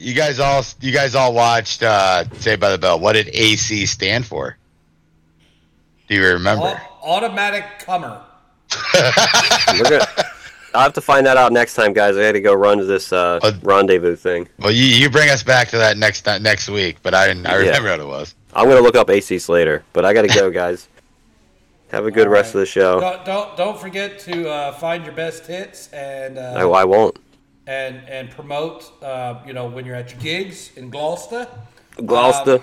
you 0.00 0.14
guys 0.14 0.40
all 0.40 0.64
you 0.80 0.92
guys 0.92 1.14
all 1.14 1.32
watched 1.34 1.82
uh, 1.82 2.24
Saved 2.34 2.60
by 2.60 2.70
the 2.70 2.78
Bell. 2.78 2.98
What 2.98 3.12
did 3.12 3.28
AC 3.28 3.86
stand 3.86 4.26
for? 4.26 4.56
Do 6.08 6.14
you 6.14 6.24
remember? 6.26 6.64
Au- 7.02 7.16
automatic 7.16 7.64
comer. 7.80 8.20
we're. 8.94 10.00
I'll 10.72 10.82
have 10.82 10.92
to 10.94 11.00
find 11.00 11.26
that 11.26 11.36
out 11.36 11.52
next 11.52 11.74
time, 11.74 11.92
guys. 11.92 12.16
I 12.16 12.22
had 12.22 12.32
to 12.32 12.40
go 12.40 12.54
run 12.54 12.78
to 12.78 12.84
this 12.84 13.12
uh, 13.12 13.40
Uh, 13.42 13.52
rendezvous 13.62 14.14
thing. 14.14 14.48
Well, 14.60 14.70
you, 14.70 14.84
you 14.84 15.10
bring 15.10 15.28
us 15.28 15.42
back 15.42 15.66
to 15.68 15.78
that 15.78 15.96
next 15.98 16.26
uh, 16.28 16.38
next 16.38 16.68
week, 16.68 16.98
but 17.02 17.12
I 17.12 17.26
didn't. 17.26 17.46
I 17.46 17.58
Yeah. 17.58 17.76
remember 17.76 17.90
what 17.90 18.00
it 18.00 18.06
was. 18.06 18.34
I'm 18.54 18.68
gonna 18.68 18.80
look 18.80 18.94
up 18.96 19.10
AC 19.10 19.38
Slater, 19.40 19.84
but 19.92 20.04
I 20.04 20.12
gotta 20.14 20.28
go, 20.28 20.50
guys. 20.62 20.88
Have 21.90 22.06
a 22.06 22.10
good 22.12 22.28
All 22.28 22.32
rest 22.32 22.54
right. 22.54 22.54
of 22.54 22.60
the 22.60 22.66
show. 22.66 23.00
Don't 23.00 23.24
don't, 23.24 23.56
don't 23.56 23.78
forget 23.80 24.20
to 24.20 24.48
uh, 24.48 24.72
find 24.74 25.04
your 25.04 25.12
best 25.12 25.44
hits 25.46 25.88
and 25.92 26.38
uh, 26.38 26.54
I, 26.56 26.62
I 26.82 26.84
won't. 26.84 27.18
And 27.66 27.96
and 28.08 28.30
promote. 28.30 28.90
Uh, 29.02 29.40
you 29.46 29.52
know 29.52 29.66
when 29.68 29.84
you're 29.84 29.94
at 29.96 30.10
your 30.12 30.20
gigs 30.20 30.70
in 30.76 30.90
Gloucester. 30.90 31.46
Gloucester. 32.04 32.60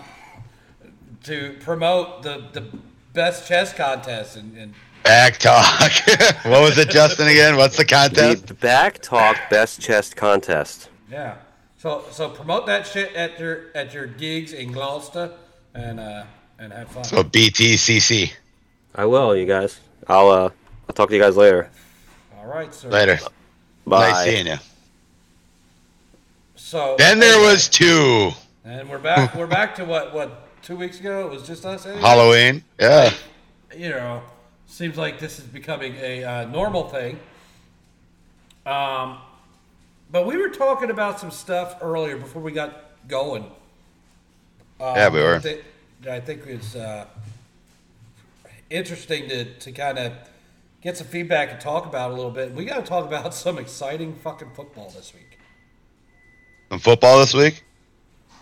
to 1.23 1.55
promote 1.59 2.23
the 2.23 2.43
the 2.53 2.65
best 3.13 3.47
chess 3.47 3.73
contest 3.73 4.35
and, 4.37 4.57
and 4.57 4.73
BACC 5.03 5.37
Talk. 5.37 6.45
what 6.45 6.61
was 6.61 6.77
it, 6.77 6.89
Justin? 6.89 7.27
Again, 7.27 7.55
what's 7.57 7.77
the 7.77 7.83
The, 7.83 7.89
contest? 7.89 8.47
the 8.47 8.53
BACC 8.55 9.01
Talk 9.01 9.37
best 9.49 9.79
chest 9.81 10.15
contest. 10.15 10.89
yeah. 11.09 11.35
So 11.77 12.03
so 12.11 12.29
promote 12.29 12.65
that 12.65 12.87
shit 12.87 13.13
at 13.13 13.39
your 13.39 13.65
at 13.75 13.93
your 13.93 14.07
gigs 14.07 14.51
in 14.53 14.71
Gloucester 14.71 15.31
and 15.75 15.99
uh 15.99 16.23
and 16.59 16.73
have 16.73 16.89
fun. 16.89 17.03
So 17.03 17.23
BTCC. 17.23 18.33
I 18.95 19.05
will, 19.05 19.35
you 19.35 19.45
guys. 19.45 19.79
I'll 20.07 20.29
uh, 20.29 20.49
I'll 20.89 20.95
talk 20.95 21.09
to 21.09 21.15
you 21.15 21.21
guys 21.21 21.37
later. 21.37 21.69
All 22.39 22.47
right, 22.47 22.73
sir. 22.73 22.89
Later. 22.89 23.19
Bye. 23.85 24.09
Nice 24.11 24.25
seeing 24.25 24.47
you. 24.47 24.55
So 26.68 26.95
Then 26.97 27.20
there 27.20 27.36
anyway, 27.36 27.53
was 27.53 27.70
two. 27.70 28.32
and 28.65 28.89
we're 28.89 28.97
back. 28.99 29.34
We're 29.36 29.47
back 29.47 29.76
to 29.76 29.86
what 29.86 30.13
what 30.13 30.61
two 30.61 30.76
weeks 30.76 30.99
ago? 30.99 31.26
It 31.26 31.32
was 31.32 31.47
just 31.47 31.65
us. 31.65 31.86
Anyway? 31.86 32.01
Halloween. 32.01 32.63
Yeah. 32.78 33.13
you 33.74 33.88
know, 33.88 34.22
seems 34.65 34.97
like 34.97 35.18
this 35.18 35.39
is 35.39 35.45
becoming 35.45 35.95
a 35.95 36.26
uh, 36.26 36.45
normal 36.49 36.89
thing. 36.89 37.22
Um, 38.65 39.20
but 40.11 40.26
we 40.26 40.36
were 40.36 40.49
talking 40.49 40.89
about 40.89 41.22
some 41.22 41.32
stuff 41.32 41.78
earlier 41.82 42.18
before 42.18 42.41
we 42.41 42.51
got 42.51 43.07
going. 43.07 43.43
Um, 44.82 44.95
Yeah, 44.97 45.07
we 45.07 45.22
were. 45.22 45.39
That, 45.39 45.63
that 46.01 46.13
I 46.15 46.20
think 46.20 46.45
is 46.47 46.76
uh, 46.76 47.05
interesting 48.70 49.30
to, 49.30 49.45
to 49.53 49.72
kind 49.72 49.97
of 49.99 50.11
get 50.82 50.97
some 50.97 51.07
feedback 51.07 51.49
and 51.49 51.61
talk 51.61 51.86
about 51.86 52.11
a 52.11 52.13
little 52.13 52.30
bit. 52.30 52.51
We 52.51 52.65
got 52.65 52.76
to 52.76 52.84
talk 52.86 53.05
about 53.05 53.34
some 53.45 53.57
exciting 53.57 54.15
fucking 54.15 54.51
football 54.53 54.89
this 54.89 55.13
week. 55.13 55.26
Some 56.70 56.80
football 56.80 57.20
this 57.20 57.34
week. 57.34 57.63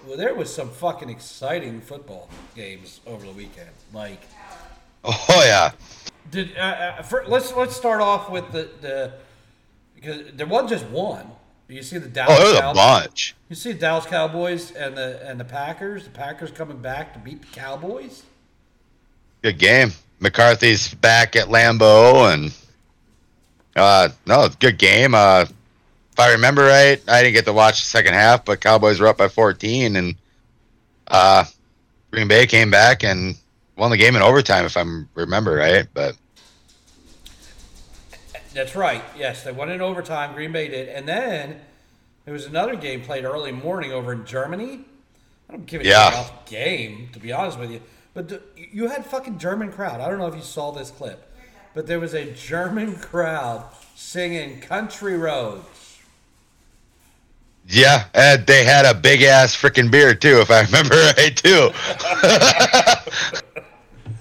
Well, 0.05 0.17
there 0.17 0.35
was 0.35 0.53
some 0.53 0.69
fucking 0.69 1.09
exciting 1.09 1.81
football 1.81 2.29
games 2.55 3.01
over 3.07 3.25
the 3.25 3.31
weekend. 3.31 3.69
Like, 3.93 4.21
Oh 5.05 5.43
yeah. 5.45 5.71
Did 6.31 6.57
uh, 6.57 6.61
uh, 6.61 7.01
for, 7.03 7.23
let's 7.27 7.55
let's 7.55 7.75
start 7.75 8.01
off 8.01 8.31
with 8.31 8.51
the 8.51 8.69
the 8.81 9.13
because 9.93 10.33
there 10.33 10.47
wasn't 10.47 10.71
just 10.71 10.85
one. 10.87 11.31
You 11.67 11.83
see 11.83 11.97
the 11.97 12.09
Dallas. 12.09 12.37
Oh, 12.39 12.53
there 12.53 12.67
was 12.67 12.71
a 12.71 12.73
bunch. 12.73 13.35
You 13.49 13.55
see 13.55 13.71
the 13.71 13.79
Dallas 13.79 14.05
Cowboys 14.05 14.71
and 14.71 14.97
the 14.97 15.27
and 15.27 15.39
the 15.39 15.45
Packers. 15.45 16.05
The 16.05 16.09
Packers 16.09 16.51
coming 16.51 16.77
back 16.77 17.13
to 17.13 17.19
beat 17.19 17.41
the 17.41 17.47
Cowboys. 17.47 18.23
Good 19.43 19.59
game. 19.59 19.91
McCarthy's 20.19 20.93
back 20.95 21.35
at 21.35 21.47
Lambeau, 21.47 22.33
and 22.33 22.57
uh, 23.75 24.09
no, 24.25 24.49
good 24.59 24.79
game. 24.79 25.13
Uh, 25.13 25.45
if 26.15 26.19
I 26.21 26.31
remember 26.31 26.63
right, 26.63 27.01
I 27.09 27.21
didn't 27.23 27.33
get 27.33 27.43
to 27.43 27.51
watch 27.51 27.81
the 27.81 27.87
second 27.87 28.13
half, 28.13 28.45
but 28.45 28.61
Cowboys 28.61 29.01
were 29.01 29.07
up 29.07 29.17
by 29.17 29.27
14, 29.27 29.97
and 29.97 30.15
uh, 31.07 31.43
Green 32.09 32.29
Bay 32.29 32.47
came 32.47 32.71
back 32.71 33.03
and 33.03 33.35
won 33.75 33.91
the 33.91 33.97
game 33.97 34.15
in 34.15 34.21
overtime, 34.21 34.63
if 34.63 34.77
I 34.77 34.85
remember 35.13 35.55
right. 35.55 35.85
But 35.93 36.15
That's 38.53 38.77
right. 38.77 39.03
Yes, 39.17 39.43
they 39.43 39.51
won 39.51 39.69
in 39.69 39.81
overtime. 39.81 40.33
Green 40.33 40.53
Bay 40.53 40.69
did, 40.69 40.87
and 40.87 41.05
then 41.05 41.59
there 42.23 42.33
was 42.33 42.45
another 42.45 42.77
game 42.77 43.01
played 43.01 43.25
early 43.25 43.51
morning 43.51 43.91
over 43.91 44.13
in 44.13 44.25
Germany. 44.25 44.85
I 45.49 45.51
don't 45.51 45.65
give 45.65 45.81
a 45.81 45.85
Yeah. 45.85 46.23
shit 46.23 46.31
game, 46.45 47.09
to 47.11 47.19
be 47.19 47.33
honest 47.33 47.59
with 47.59 47.71
you. 47.71 47.81
But 48.13 48.41
you 48.55 48.87
had 48.87 49.05
fucking 49.05 49.37
German 49.37 49.69
crowd. 49.73 49.99
I 49.99 50.09
don't 50.09 50.19
know 50.19 50.27
if 50.27 50.35
you 50.35 50.41
saw 50.41 50.71
this 50.71 50.91
clip, 50.91 51.29
but 51.73 51.87
there 51.87 51.99
was 51.99 52.13
a 52.13 52.31
German 52.31 52.95
crowd 52.95 53.65
singing 53.97 54.61
"Country 54.61 55.17
Roads." 55.17 55.65
Yeah, 57.67 58.05
and 58.13 58.45
they 58.47 58.63
had 58.63 58.85
a 58.85 58.93
big 58.93 59.21
ass 59.23 59.55
freaking 59.55 59.89
beer 59.91 60.13
too, 60.15 60.39
if 60.39 60.51
I 60.51 60.61
remember 60.65 60.95
right 61.17 61.35
too. 61.35 61.69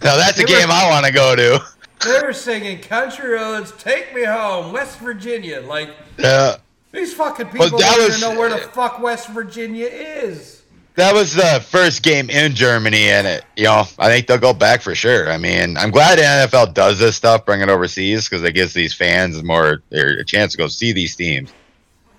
now 0.03 0.17
that's 0.17 0.39
a 0.39 0.45
They 0.45 0.53
were- 0.53 0.59
game 0.61 0.71
I 0.71 0.89
want 0.91 1.07
to 1.07 1.13
go 1.13 1.37
to. 1.37 1.63
They 2.05 2.21
were 2.21 2.33
singing 2.35 2.81
"Country 2.81 3.31
Roads, 3.31 3.73
Take 3.79 4.15
Me 4.15 4.25
Home, 4.25 4.73
West 4.73 4.99
Virginia." 4.99 5.63
Like 5.63 5.91
Yeah. 6.19 6.57
these 6.93 7.15
fucking 7.15 7.47
people 7.47 7.61
Well, 7.71 7.79
don't 7.79 8.05
was- 8.11 8.21
know 8.21 8.39
where 8.39 8.51
the 8.51 8.59
fuck 8.59 9.01
West 9.01 9.29
Virginia 9.29 9.87
is. 9.87 10.61
That 10.97 11.13
was 11.13 11.35
the 11.35 11.61
first 11.69 12.03
game 12.05 12.31
in 12.31 12.55
Germany, 12.55 13.09
and 13.11 13.27
it, 13.27 13.45
you 13.57 13.65
know, 13.65 13.83
I 13.99 14.07
think 14.09 14.29
they'll 14.29 14.39
go 14.39 14.53
back 14.53 14.81
for 14.81 14.95
sure. 14.95 15.29
I 15.29 15.39
mean, 15.39 15.77
I'm 15.77 15.91
glad 15.91 16.19
the 16.19 16.23
NFL 16.23 16.73
does 16.73 17.01
this 17.01 17.17
stuff, 17.17 17.45
bring 17.45 17.63
it 17.63 17.69
overseas, 17.69 18.29
because 18.29 18.45
it 18.45 18.53
gives 18.53 18.75
these 18.75 18.95
fans 18.95 19.43
more 19.43 19.83
a 19.91 20.25
chance 20.25 20.53
to 20.53 20.59
go 20.59 20.69
see 20.69 20.93
these 20.93 21.17
teams. 21.17 21.53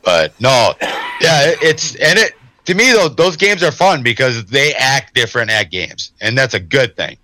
But 0.06 0.40
no, 0.40 0.74
yeah, 1.20 1.50
it- 1.50 1.58
it's 1.62 1.96
and 1.96 2.18
it 2.20 2.34
to 2.66 2.74
me 2.76 2.92
though, 2.94 3.10
those 3.10 3.36
games 3.36 3.62
are 3.64 3.72
fun 3.72 4.04
because 4.04 4.46
they 4.46 4.74
act 4.76 5.14
different 5.16 5.50
at 5.52 5.72
games, 5.72 6.12
and 6.22 6.38
that's 6.38 6.54
a 6.54 6.60
good 6.60 6.96
thing. 6.96 7.18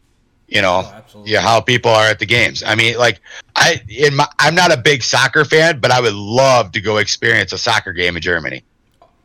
You 0.48 0.62
know, 0.62 0.82
Oh, 0.86 0.94
absolutely. 0.94 1.32
yeah, 1.32 1.40
how 1.42 1.62
people 1.62 1.92
are 1.92 2.06
at 2.08 2.20
the 2.20 2.26
games. 2.26 2.62
I 2.64 2.76
mean, 2.76 2.98
like 2.98 3.22
I 3.56 3.82
in 3.88 4.16
my, 4.16 4.28
I'm 4.40 4.54
not 4.56 4.74
a 4.74 4.78
big 4.78 5.02
soccer 5.04 5.46
fan, 5.46 5.80
but 5.80 5.92
I 5.92 6.02
would 6.02 6.14
love 6.14 6.72
to 6.74 6.82
go 6.82 6.98
experience 6.98 7.54
a 7.54 7.58
soccer 7.58 7.94
game 7.94 8.18
in 8.18 8.22
Germany 8.22 8.64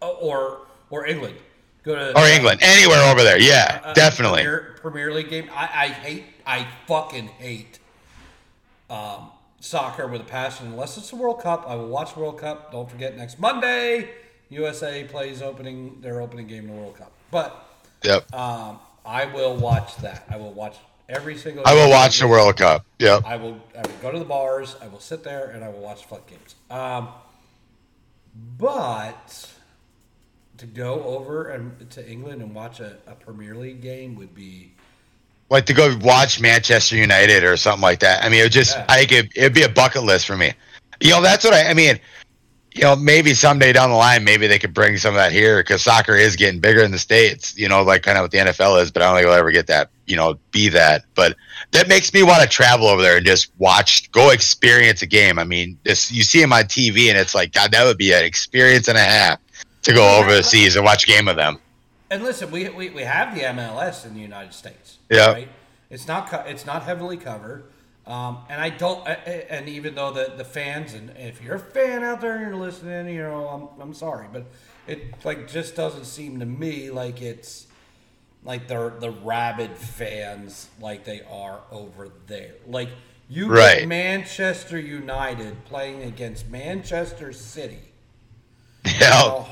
Uh, 0.01 0.11
or 0.11 0.59
or 0.91 1.07
England. 1.07 1.35
Go 1.83 1.95
to 1.95 2.13
or 2.17 2.23
uh, 2.23 2.29
England, 2.29 2.61
anywhere 2.63 3.03
over 3.11 3.23
there. 3.23 3.39
Yeah, 3.41 3.81
uh, 3.85 3.93
definitely. 3.95 4.43
Premier, 4.43 4.75
Premier 4.83 5.13
League 5.15 5.31
game. 5.31 5.49
I, 5.55 5.65
I 5.85 5.89
hate. 5.89 6.25
I 6.47 6.67
fucking 6.87 7.27
hate 7.29 7.79
um, 8.91 9.31
soccer 9.67 10.07
with 10.07 10.21
a 10.21 10.25
passion. 10.25 10.67
Unless 10.69 10.97
it's 10.99 11.11
the 11.11 11.17
World 11.17 11.41
Cup, 11.43 11.65
I 11.69 11.75
will 11.75 11.89
watch 11.89 12.15
the 12.15 12.21
World 12.21 12.39
Cup. 12.41 12.73
Don't 12.73 12.91
forget 12.91 13.17
next 13.17 13.39
Monday, 13.39 14.11
USA 14.49 15.05
plays 15.05 15.43
opening 15.43 16.01
their 16.01 16.21
opening 16.21 16.47
game 16.47 16.65
in 16.69 16.75
the 16.75 16.81
World 16.81 16.97
Cup. 16.97 17.13
But 17.31 17.65
Yep. 18.05 18.33
um, 18.35 18.79
I 19.05 19.25
will 19.27 19.57
watch 19.57 19.97
that. 19.99 20.25
I 20.31 20.37
will 20.37 20.53
watch 20.53 20.77
every 21.09 21.37
single. 21.37 21.65
I 21.67 21.75
will 21.75 21.91
watch 21.91 22.21
the 22.21 22.29
World 22.29 22.57
Cup. 22.57 22.85
Yep. 22.99 23.23
I 23.27 23.37
will. 23.37 23.61
I 23.77 23.83
will 23.83 23.97
go 24.03 24.11
to 24.13 24.19
the 24.19 24.25
bars. 24.25 24.77
I 24.81 24.89
will 24.89 25.01
sit 25.01 25.25
there 25.25 25.47
and 25.51 25.65
I 25.65 25.69
will 25.69 25.81
watch 25.81 26.05
fuck 26.05 26.27
games. 26.29 26.55
Um, 26.71 27.09
but 28.59 29.49
to 30.59 30.67
go 30.67 31.03
over 31.05 31.49
and 31.49 31.91
to 31.91 32.09
England 32.09 32.43
and 32.43 32.55
watch 32.55 32.81
a, 32.81 32.97
a 33.07 33.15
Premier 33.15 33.55
League 33.55 33.81
game 33.83 34.15
would 34.17 34.35
be 34.35 34.73
Like 35.49 35.67
to 35.67 35.75
go 35.75 35.97
watch 36.01 36.41
Manchester 36.41 36.97
United 36.97 37.45
or 37.45 37.57
something 37.57 37.83
like 37.83 38.01
that. 38.01 38.25
I 38.25 38.29
mean, 38.29 38.41
it 38.41 38.45
would 38.45 38.53
just, 38.53 38.77
Yeah. 38.77 38.87
I 38.89 39.05
think 39.05 39.13
it, 39.13 39.33
it'd 39.37 39.55
be 39.55 39.63
a 39.63 39.69
bucket 39.69 40.03
list 40.03 40.27
for 40.27 40.37
me. 40.37 40.53
You 41.01 41.11
know, 41.11 41.23
that's 41.23 41.45
what 41.45 41.55
I, 41.55 41.69
I 41.69 41.75
mean, 41.75 42.01
you 42.77 42.83
know, 42.83 42.95
maybe 42.95 43.33
someday 43.33 43.73
down 43.73 43.91
the 43.91 43.97
line, 43.97 44.23
maybe 44.23 44.47
they 44.47 44.59
could 44.59 44.75
bring 44.75 44.99
some 44.99 45.15
of 45.15 45.19
that 45.19 45.33
here 45.33 45.61
because 45.61 45.83
soccer 45.83 46.15
is 46.15 46.37
getting 46.37 46.61
bigger 46.61 46.83
in 46.83 46.91
the 46.91 46.99
States, 46.99 47.57
you 47.57 47.69
know, 47.69 47.83
like 47.83 48.03
kind 48.03 48.19
of 48.19 48.23
what 48.23 48.31
the 48.33 48.39
NFL 48.39 48.83
is, 48.83 48.91
but 48.91 49.03
I 49.03 49.07
don't 49.07 49.17
think 49.17 49.27
we'll 49.27 49.39
ever 49.39 49.51
get 49.51 49.67
that, 49.69 49.89
you 50.07 50.15
know, 50.15 50.39
be 50.51 50.69
that. 50.71 51.05
But 51.15 51.37
that 51.73 51.89
makes 51.89 52.13
me 52.13 52.23
want 52.23 52.43
to 52.43 52.49
travel 52.49 52.87
over 52.87 53.01
there 53.01 53.17
and 53.17 53.25
just 53.25 53.51
watch, 53.57 54.11
go 54.13 54.31
experience 54.31 55.01
a 55.01 55.07
game. 55.07 55.39
I 55.39 55.45
mean, 55.45 55.79
this, 55.85 56.13
you 56.13 56.23
see 56.23 56.41
them 56.41 56.53
on 56.53 56.65
TV 56.65 57.09
and 57.09 57.17
it's 57.17 57.35
like, 57.35 57.53
God, 57.53 57.71
that 57.73 57.85
would 57.85 57.97
be 57.97 58.13
an 58.13 58.25
experience 58.25 58.89
and 58.89 58.99
a 58.99 59.03
half 59.03 59.39
to 59.83 59.95
go 59.95 60.19
over 60.19 60.29
overseas 60.29 60.77
and 60.77 60.85
watch 60.85 61.05
a 61.05 61.07
game 61.07 61.29
of 61.29 61.37
them. 61.37 61.59
And 62.11 62.23
listen, 62.23 62.51
we, 62.51 62.69
we, 62.69 62.91
we 62.91 63.03
have 63.03 63.35
the 63.35 63.43
MLS 63.43 64.05
in 64.07 64.15
the 64.15 64.21
United 64.21 64.55
States. 64.55 64.99
Yeah. 65.11 65.33
Right? 65.33 65.49
It's 65.91 66.07
not 66.07 66.29
co- 66.31 66.45
it's 66.47 66.65
not 66.67 66.83
heavily 66.85 67.17
covered. 67.17 67.65
Um, 68.07 68.39
and 68.49 68.61
I 68.61 68.71
don't. 68.71 69.07
And 69.09 69.69
even 69.69 69.95
though 69.97 70.13
the, 70.13 70.35
the 70.37 70.45
fans 70.45 70.95
and 70.95 71.11
if 71.17 71.43
you're 71.43 71.57
a 71.57 71.61
fan 71.61 72.05
out 72.05 72.21
there 72.21 72.33
and 72.37 72.41
you're 72.43 72.55
listening, 72.57 73.15
you 73.15 73.23
know, 73.23 73.49
I'm, 73.77 73.83
I'm 73.83 73.95
sorry, 73.95 74.29
but 74.33 74.47
it 74.87 75.25
like 75.25 75.49
just 75.51 75.75
doesn't 75.75 76.05
seem 76.05 76.39
to 76.41 76.47
me 76.47 76.91
like 76.91 77.21
it's 77.21 77.67
like 78.45 78.69
they're 78.69 78.91
the 78.91 79.11
rabid 79.11 79.77
fans 79.77 80.69
like 80.81 81.05
they 81.05 81.23
are 81.29 81.61
over 81.73 82.11
there. 82.29 82.53
Like 82.69 82.91
you 83.29 83.49
Right. 83.49 83.81
get 83.81 83.89
Manchester 83.89 84.79
United 84.79 85.65
playing 85.65 86.05
against 86.05 86.49
Manchester 86.49 87.33
City 87.33 87.81
Yeah. 88.85 89.45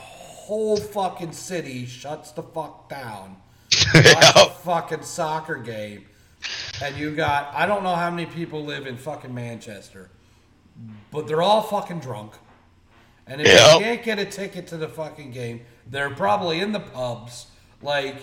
Whole 0.45 0.77
fucking 0.77 1.33
city 1.33 1.87
shuts 1.87 2.31
the 2.33 2.43
fuck 2.43 2.89
down. 2.89 3.37
A 3.95 4.03
yeah. 4.03 4.45
fucking 4.63 5.03
soccer 5.03 5.57
game, 5.57 6.05
and 6.83 6.97
you 6.97 7.15
got 7.15 7.53
I 7.55 7.67
don't 7.67 7.83
know 7.83 7.95
how 7.97 8.11
many 8.11 8.27
people 8.27 8.65
live 8.65 8.87
in 8.87 8.97
fucking 8.97 9.35
Manchester, 9.35 10.11
but 11.11 11.27
they're 11.27 11.43
all 11.43 11.63
fucking 11.63 12.01
drunk. 12.01 12.33
And 13.27 13.41
if 13.41 13.47
Yep. 13.49 13.75
you 13.79 13.85
can't 13.85 14.03
get 14.03 14.19
a 14.19 14.27
ticket 14.27 14.67
to 14.69 14.77
the 14.77 14.89
fucking 14.89 15.31
game, 15.33 15.63
they're 15.91 16.11
probably 16.11 16.61
in 16.61 16.73
the 16.73 16.81
pubs. 16.81 17.47
Like, 17.83 18.17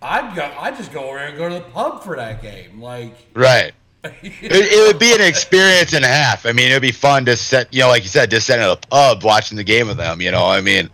I'd 0.00 0.34
go, 0.36 0.50
I'd 0.58 0.76
just 0.76 0.92
go 0.92 1.08
over 1.08 1.18
there 1.18 1.28
and 1.28 1.36
go 1.36 1.48
to 1.48 1.54
the 1.56 1.60
pub 1.62 2.04
for 2.04 2.14
that 2.16 2.40
game. 2.40 2.80
Like, 2.80 3.14
Right. 3.34 3.72
It, 4.04 4.22
it 4.42 4.86
would 4.86 4.98
be 5.00 5.12
an 5.14 5.20
experience 5.22 5.94
and 5.94 6.04
a 6.04 6.08
half. 6.08 6.44
I 6.46 6.52
mean, 6.52 6.70
it 6.70 6.74
would 6.74 6.82
be 6.82 6.92
fun 6.92 7.24
to 7.24 7.36
set, 7.36 7.72
you 7.74 7.80
know, 7.80 7.88
like 7.88 8.02
you 8.02 8.08
said, 8.10 8.30
just 8.30 8.46
sit 8.46 8.58
in 8.60 8.64
a 8.64 8.76
pub 8.76 9.24
watching 9.24 9.56
the 9.56 9.64
game 9.64 9.88
with 9.88 9.96
them. 9.96 10.20
You 10.20 10.30
know, 10.30 10.46
I 10.46 10.60
mean, 10.60 10.90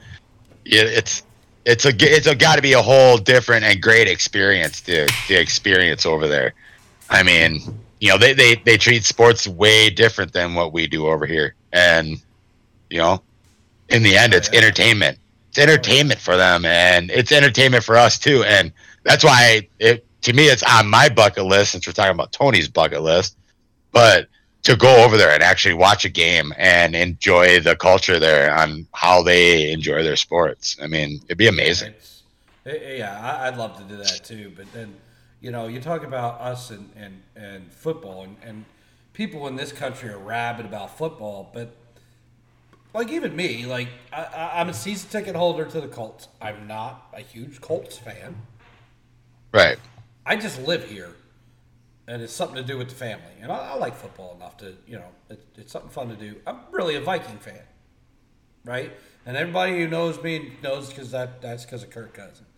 it, 0.65 0.87
it's 0.87 1.23
it's 1.65 1.85
a 1.85 1.93
it's 1.99 2.27
a 2.27 2.35
got 2.35 2.57
to 2.57 2.63
be 2.63 2.73
a 2.73 2.83
whole 2.83 3.17
different 3.19 3.65
and 3.65 3.81
great 3.81 4.09
experience 4.09 4.81
to 4.83 5.07
to 5.07 5.35
experience 5.35 6.07
over 6.07 6.27
there. 6.29 6.55
I 7.09 7.23
mean, 7.23 7.61
you 8.01 8.09
know, 8.09 8.19
they 8.19 8.33
they 8.33 8.57
they 8.57 8.77
treat 8.77 9.05
sports 9.05 9.47
way 9.47 9.91
different 9.91 10.33
than 10.33 10.55
what 10.55 10.73
we 10.73 10.87
do 10.87 11.07
over 11.07 11.27
here, 11.27 11.55
and 11.73 12.21
you 12.89 12.99
know, 12.99 13.23
in 13.89 14.03
the 14.03 14.17
end, 14.17 14.35
it's 14.35 14.51
yeah. 14.53 14.61
entertainment. 14.61 15.19
It's 15.51 15.59
entertainment 15.59 16.21
for 16.21 16.37
them, 16.37 16.65
and 16.65 17.11
it's 17.11 17.33
entertainment 17.33 17.83
for 17.83 17.97
us 17.97 18.19
too, 18.19 18.45
and 18.45 18.73
that's 19.03 19.25
why 19.25 19.69
it 19.79 20.07
to 20.23 20.33
me, 20.33 20.49
it's 20.49 20.63
on 20.63 20.89
my 20.89 21.09
bucket 21.09 21.45
list 21.45 21.73
since 21.73 21.87
we're 21.87 21.93
talking 21.93 22.15
about 22.15 22.33
Tony's 22.33 22.69
bucket 22.69 23.03
list. 23.03 23.37
But 23.93 24.29
to 24.63 24.77
go 24.77 25.05
over 25.05 25.17
there 25.17 25.31
and 25.31 25.43
actually 25.43 25.75
watch 25.75 26.05
a 26.05 26.09
game 26.09 26.53
and 26.59 26.95
enjoy 26.95 27.61
the 27.61 27.75
culture 27.77 28.19
there 28.19 28.55
on 28.55 28.87
how 28.93 29.23
they 29.23 29.73
enjoy 29.73 30.03
their 30.03 30.17
sports. 30.17 30.77
I 30.83 30.87
mean, 30.87 31.21
it'd 31.27 31.39
be 31.39 31.49
amazing. 31.49 31.95
It's, 31.97 32.23
yeah, 32.67 33.41
I'd 33.43 33.57
love 33.57 33.79
to 33.79 33.85
do 33.85 33.97
that 33.97 34.21
too. 34.23 34.53
But 34.55 34.71
then, 34.73 34.95
you 35.41 35.51
know, 35.51 35.67
you 35.67 35.81
talk 35.81 36.05
about 36.05 36.41
us 36.41 36.71
and, 36.71 36.91
and, 36.95 37.23
and 37.35 37.73
football, 37.73 38.23
and, 38.23 38.37
and 38.43 38.65
people 39.15 39.47
in 39.47 39.57
this 39.57 39.73
country 39.73 40.11
are 40.11 40.19
rabid 40.19 40.67
about 40.67 40.97
football. 40.99 41.51
But, 41.55 41.75
like, 42.93 43.11
even 43.11 43.35
me, 43.35 43.65
like, 43.65 43.89
I, 44.13 44.25
I, 44.25 44.61
I'm 44.61 44.69
a 44.69 44.75
season 44.75 45.09
ticket 45.09 45.35
holder 45.35 45.65
to 45.65 45.81
the 45.81 45.89
Colts. 45.89 46.29
I'm 46.41 46.67
not 46.67 47.09
a 47.15 47.21
huge 47.23 47.63
Colts 47.63 47.97
fan. 47.97 48.37
Right. 49.55 49.79
I 50.27 50.37
just 50.37 50.61
live 50.63 50.89
here, 50.89 51.09
and 52.11 52.23
it's 52.23 52.33
something 52.33 52.57
to 52.57 52.65
do 52.65 52.77
with 52.77 52.89
the 52.89 52.95
family. 52.95 53.33
And 53.41 53.53
I, 53.53 53.71
I 53.71 53.75
like 53.77 53.95
football 53.95 54.35
enough 54.35 54.57
to, 54.59 54.75
you 54.85 54.97
know, 54.97 55.07
it, 55.31 55.41
it's 55.57 55.71
something 55.71 55.91
fun 55.91 56.09
to 56.09 56.17
do. 56.17 56.35
I'm 56.45 56.59
really 56.73 56.97
a 56.97 57.01
Viking 57.01 57.39
fan, 57.39 57.63
right? 58.65 58.93
And 59.25 59.37
everybody 59.37 59.79
who 59.79 59.87
knows 59.87 60.21
me 60.21 60.55
knows 60.61 60.89
because 60.89 61.13
that 61.13 61.41
that's 61.41 61.65
because 61.65 61.85
of 61.85 61.91
Kirk 61.91 62.13
Cousins, 62.13 62.49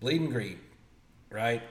bleeding 0.00 0.30
green, 0.30 0.60
right? 1.28 1.62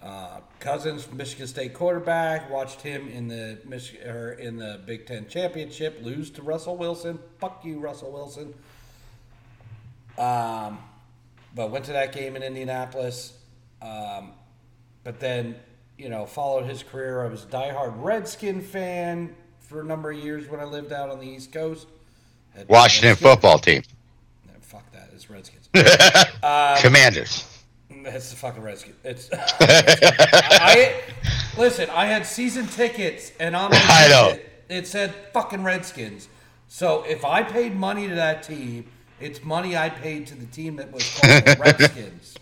Uh, 0.00 0.40
Cousins, 0.58 1.06
Michigan 1.12 1.46
State 1.46 1.74
quarterback, 1.74 2.50
watched 2.50 2.80
him 2.80 3.08
in 3.08 3.28
the 3.28 3.58
Mich- 3.66 4.00
or 4.06 4.32
in 4.32 4.56
the 4.56 4.80
Big 4.86 5.04
Ten 5.04 5.28
championship 5.28 5.98
lose 6.02 6.30
to 6.30 6.42
Russell 6.42 6.78
Wilson. 6.78 7.18
Fuck 7.38 7.62
you, 7.62 7.78
Russell 7.78 8.12
Wilson. 8.12 8.54
Um, 10.16 10.78
but 11.54 11.70
went 11.70 11.84
to 11.86 11.92
that 11.92 12.14
game 12.14 12.36
in 12.36 12.42
Indianapolis. 12.42 13.34
Um, 13.82 14.32
but 15.04 15.20
then, 15.20 15.56
you 15.98 16.08
know, 16.08 16.26
followed 16.26 16.64
his 16.66 16.82
career. 16.82 17.24
I 17.24 17.28
was 17.28 17.44
a 17.44 17.46
diehard 17.48 17.94
Redskin 18.02 18.60
fan 18.60 19.34
for 19.60 19.80
a 19.80 19.84
number 19.84 20.10
of 20.10 20.18
years 20.18 20.48
when 20.48 20.60
I 20.60 20.64
lived 20.64 20.92
out 20.92 21.10
on 21.10 21.18
the 21.18 21.26
East 21.26 21.52
Coast. 21.52 21.86
Had 22.54 22.68
Washington 22.68 23.10
Redskin- 23.10 23.28
football 23.30 23.58
team. 23.58 23.82
No, 24.46 24.52
fuck 24.60 24.90
that. 24.92 25.10
It's 25.14 25.28
Redskins. 25.30 25.68
Um, 26.42 26.76
Commanders. 26.78 27.44
It's 27.90 28.30
the 28.30 28.36
fucking 28.36 28.62
Redskins. 28.62 28.94
It's. 29.02 29.28
I, 29.32 31.00
listen, 31.58 31.90
I 31.90 32.06
had 32.06 32.24
season 32.24 32.66
tickets, 32.66 33.32
and 33.40 33.56
on 33.56 33.70
my 33.72 33.80
I 33.82 34.08
know. 34.08 34.38
it 34.68 34.86
said 34.86 35.12
fucking 35.32 35.64
Redskins. 35.64 36.28
So 36.68 37.02
if 37.02 37.24
I 37.24 37.42
paid 37.42 37.74
money 37.74 38.06
to 38.08 38.14
that 38.14 38.42
team, 38.44 38.86
it's 39.20 39.42
money 39.42 39.76
I 39.76 39.88
paid 39.88 40.26
to 40.28 40.34
the 40.36 40.46
team 40.46 40.76
that 40.76 40.92
was 40.92 41.02
called 41.18 41.44
the 41.44 41.56
Redskins. 41.58 42.36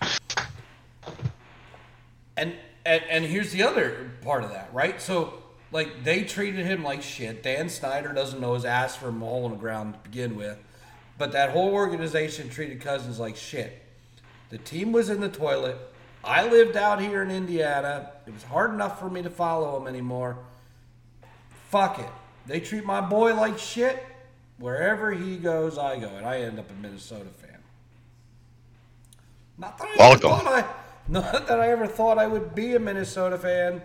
And, 2.36 2.54
and 2.84 3.02
and 3.08 3.24
here's 3.24 3.52
the 3.52 3.62
other 3.62 4.10
part 4.22 4.44
of 4.44 4.50
that, 4.50 4.70
right? 4.72 5.00
So 5.00 5.34
like 5.72 6.04
they 6.04 6.22
treated 6.22 6.64
him 6.66 6.82
like 6.82 7.02
shit. 7.02 7.42
Dan 7.42 7.68
Snyder 7.68 8.12
doesn't 8.12 8.40
know 8.40 8.54
his 8.54 8.64
ass 8.64 8.96
from 8.96 9.22
a 9.22 9.26
hole 9.26 9.46
in 9.46 9.52
the 9.52 9.58
ground 9.58 9.94
to 9.94 10.00
begin 10.08 10.36
with, 10.36 10.58
but 11.18 11.32
that 11.32 11.50
whole 11.50 11.72
organization 11.72 12.48
treated 12.48 12.80
Cousins 12.80 13.18
like 13.18 13.36
shit. 13.36 13.82
The 14.50 14.58
team 14.58 14.92
was 14.92 15.08
in 15.08 15.20
the 15.20 15.28
toilet. 15.28 15.76
I 16.22 16.48
lived 16.48 16.76
out 16.76 17.00
here 17.00 17.22
in 17.22 17.30
Indiana. 17.30 18.10
It 18.26 18.32
was 18.32 18.44
hard 18.44 18.72
enough 18.72 18.98
for 18.98 19.10
me 19.10 19.22
to 19.22 19.30
follow 19.30 19.78
him 19.78 19.86
anymore. 19.86 20.38
Fuck 21.68 21.98
it. 21.98 22.08
They 22.46 22.60
treat 22.60 22.84
my 22.84 23.00
boy 23.00 23.34
like 23.34 23.58
shit. 23.58 24.04
Wherever 24.58 25.10
he 25.12 25.36
goes, 25.36 25.76
I 25.76 25.98
go, 25.98 26.08
and 26.08 26.24
I 26.24 26.38
end 26.42 26.58
up 26.58 26.70
a 26.70 26.74
Minnesota 26.74 27.30
fan. 27.30 27.58
Not 29.58 29.76
that 29.78 29.88
I 29.88 29.96
Welcome. 29.98 30.30
thought 30.30 30.46
I, 30.46 30.64
not 31.08 31.46
that 31.46 31.60
I 31.60 31.70
ever 31.70 31.86
thought 31.86 32.18
I 32.18 32.26
would 32.26 32.54
be 32.54 32.74
a 32.74 32.80
Minnesota 32.80 33.38
fan, 33.38 33.82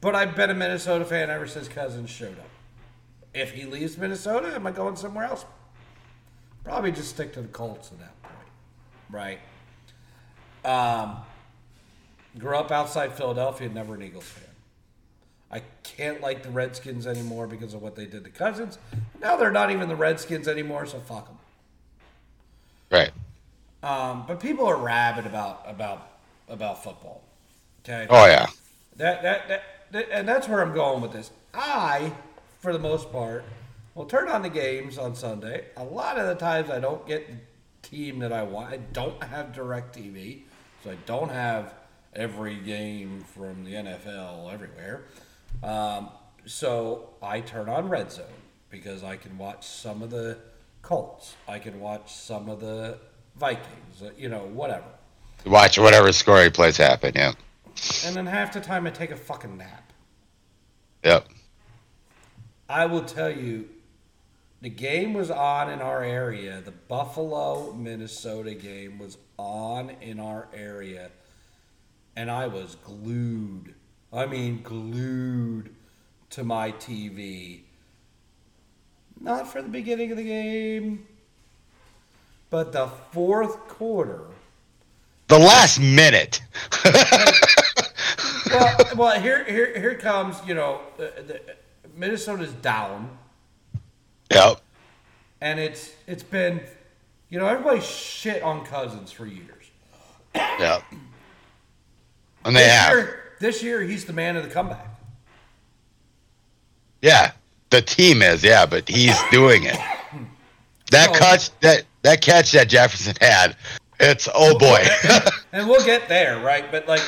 but 0.00 0.14
I've 0.14 0.36
been 0.36 0.50
a 0.50 0.54
Minnesota 0.54 1.04
fan 1.04 1.30
ever 1.30 1.46
since 1.46 1.68
Cousins 1.68 2.10
showed 2.10 2.38
up. 2.38 2.48
If 3.34 3.52
he 3.52 3.64
leaves 3.64 3.98
Minnesota, 3.98 4.54
am 4.54 4.66
I 4.66 4.70
going 4.70 4.96
somewhere 4.96 5.24
else? 5.24 5.44
Probably 6.64 6.92
just 6.92 7.10
stick 7.10 7.32
to 7.34 7.42
the 7.42 7.48
Colts 7.48 7.92
at 7.92 7.98
that 7.98 8.22
point, 8.22 8.34
right? 9.10 9.38
Um, 10.64 11.18
grew 12.38 12.56
up 12.56 12.70
outside 12.70 13.12
Philadelphia, 13.12 13.68
never 13.68 13.94
an 13.94 14.02
Eagles 14.02 14.24
fan. 14.24 14.44
I 15.50 15.62
can't 15.84 16.20
like 16.20 16.42
the 16.42 16.50
Redskins 16.50 17.06
anymore 17.06 17.46
because 17.46 17.72
of 17.72 17.82
what 17.82 17.94
they 17.94 18.06
did 18.06 18.24
to 18.24 18.30
Cousins. 18.30 18.78
Now 19.20 19.36
they're 19.36 19.52
not 19.52 19.70
even 19.70 19.88
the 19.88 19.96
Redskins 19.96 20.48
anymore, 20.48 20.86
so 20.86 20.98
fuck 20.98 21.26
them. 21.26 21.38
Right. 22.90 23.12
Um, 23.82 24.24
but 24.26 24.40
people 24.40 24.66
are 24.66 24.76
rabid 24.76 25.26
about 25.26 25.62
about 25.66 26.08
about 26.48 26.82
football. 26.82 27.22
Okay. 27.84 28.06
Oh 28.10 28.26
yeah. 28.26 28.46
That, 28.96 29.22
that, 29.22 29.48
that, 29.48 29.62
that, 29.92 30.08
and 30.10 30.26
that's 30.26 30.48
where 30.48 30.62
I'm 30.62 30.72
going 30.72 31.02
with 31.02 31.12
this. 31.12 31.30
I, 31.52 32.12
for 32.60 32.72
the 32.72 32.78
most 32.78 33.12
part, 33.12 33.44
will 33.94 34.06
turn 34.06 34.28
on 34.28 34.42
the 34.42 34.48
games 34.48 34.98
on 34.98 35.14
Sunday. 35.14 35.66
A 35.76 35.84
lot 35.84 36.18
of 36.18 36.26
the 36.26 36.34
times 36.34 36.70
I 36.70 36.80
don't 36.80 37.06
get 37.06 37.28
the 37.28 37.36
team 37.82 38.18
that 38.20 38.32
I 38.32 38.42
want. 38.42 38.72
I 38.72 38.78
don't 38.78 39.22
have 39.22 39.52
direct 39.52 39.96
TV, 39.96 40.42
so 40.82 40.90
I 40.90 40.96
don't 41.06 41.30
have 41.30 41.74
every 42.14 42.56
game 42.56 43.24
from 43.34 43.64
the 43.64 43.74
NFL 43.74 44.52
everywhere. 44.52 45.04
Um, 45.62 46.08
so 46.46 47.10
I 47.22 47.40
turn 47.40 47.68
on 47.68 47.88
Red 47.88 48.10
Zone 48.10 48.24
because 48.70 49.04
I 49.04 49.16
can 49.16 49.36
watch 49.38 49.66
some 49.66 50.02
of 50.02 50.10
the 50.10 50.38
Colts. 50.82 51.34
I 51.48 51.58
can 51.58 51.80
watch 51.80 52.12
some 52.12 52.48
of 52.48 52.60
the 52.60 52.98
Vikings, 53.38 54.02
uh, 54.02 54.10
you 54.16 54.28
know, 54.28 54.46
whatever. 54.46 54.84
Watch 55.44 55.78
whatever 55.78 56.12
scoring 56.12 56.50
plays 56.50 56.76
happen. 56.76 57.12
Yeah. 57.14 57.32
And 58.04 58.16
then 58.16 58.26
half 58.26 58.52
the 58.52 58.60
time 58.60 58.86
I 58.86 58.90
take 58.90 59.10
a 59.10 59.16
fucking 59.16 59.56
nap. 59.56 59.92
Yep. 61.04 61.28
I 62.68 62.86
will 62.86 63.04
tell 63.04 63.30
you, 63.30 63.68
the 64.60 64.70
game 64.70 65.12
was 65.12 65.30
on 65.30 65.70
in 65.70 65.80
our 65.80 66.02
area. 66.02 66.60
The 66.64 66.72
Buffalo, 66.72 67.72
Minnesota 67.72 68.54
game 68.54 68.98
was 68.98 69.18
on 69.38 69.90
in 70.00 70.18
our 70.18 70.48
area. 70.54 71.10
And 72.16 72.30
I 72.30 72.46
was 72.46 72.76
glued. 72.76 73.74
I 74.12 74.26
mean, 74.26 74.62
glued 74.62 75.74
to 76.30 76.42
my 76.42 76.72
TV. 76.72 77.60
Not 79.20 79.46
for 79.46 79.62
the 79.62 79.68
beginning 79.68 80.10
of 80.10 80.16
the 80.16 80.24
game, 80.24 81.06
but 82.50 82.72
the 82.72 82.88
fourth 83.12 83.56
quarter. 83.68 84.22
The 85.28 85.38
last 85.38 85.80
minute. 85.80 86.40
Well, 88.48 88.76
well 88.96 89.20
here, 89.20 89.44
here, 89.44 89.78
here 89.78 89.94
comes, 89.96 90.36
you 90.46 90.54
know, 90.54 90.80
the, 90.96 91.12
the, 91.26 91.40
Minnesota's 91.96 92.52
down. 92.52 93.10
yep. 94.30 94.60
and 95.40 95.58
it's 95.58 95.90
it's 96.06 96.22
been 96.22 96.60
you 97.28 97.38
know 97.38 97.46
everybody 97.46 97.80
shit 97.80 98.42
on 98.42 98.64
Cousins 98.64 99.10
for 99.10 99.26
years. 99.26 99.64
Yep. 100.34 100.82
And 102.44 102.54
they 102.56 102.60
this 102.62 102.72
have. 102.72 102.92
year, 102.96 103.22
this 103.40 103.62
year 103.62 103.80
he's 103.82 104.04
the 104.04 104.12
man 104.12 104.36
of 104.36 104.44
the 104.44 104.50
comeback. 104.50 104.88
Yeah. 107.02 107.32
The 107.70 107.82
team 107.82 108.22
is, 108.22 108.44
yeah, 108.44 108.64
but 108.64 108.88
he's 108.88 109.18
doing 109.30 109.64
it. 109.64 109.76
That 110.92 111.12
So- 111.12 111.18
catch 111.18 111.60
that 111.60 111.82
that 112.06 112.20
catch 112.20 112.52
that 112.52 112.68
Jefferson 112.68 113.14
had, 113.20 113.56
it's 114.00 114.28
oh 114.34 114.56
boy. 114.58 114.84
And 115.52 115.66
we'll 115.68 115.84
get 115.86 116.06
there, 116.08 116.38
right? 116.40 116.70
But 116.70 116.86
like, 116.86 117.00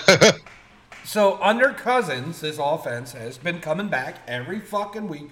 so 1.04 1.38
under 1.42 1.72
Cousins, 1.74 2.40
this 2.40 2.58
offense 2.58 3.12
has 3.12 3.36
been 3.36 3.60
coming 3.60 3.88
back 3.88 4.16
every 4.26 4.58
fucking 4.60 5.06
week. 5.06 5.28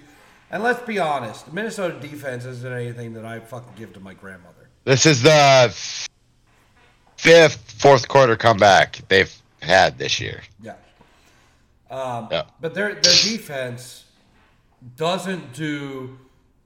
And 0.51 0.61
let's 0.61 0.81
be 0.83 0.99
honest, 0.99 1.47
the 1.47 1.51
Minnesota 1.51 1.99
defense 1.99 2.45
isn't 2.45 2.71
anything 2.71 3.13
that 3.13 3.25
I 3.25 3.39
fucking 3.39 3.73
give 3.75 3.91
to 3.93 3.99
my 3.99 4.13
grandmother. 4.13 4.69
this 4.83 5.05
is 5.07 5.23
the 5.23 5.75
fifth 7.17 7.71
fourth 7.81 8.07
quarter 8.07 8.35
comeback 8.35 8.99
they've 9.07 9.33
had 9.63 9.97
this 9.97 10.19
year. 10.19 10.43
Yeah. 10.61 10.75
Um, 11.89 12.27
Yeah. 12.29 12.43
But 12.61 12.75
their 12.75 12.93
their 12.93 13.01
defense 13.01 14.05
doesn't 14.95 15.53
do 15.53 16.19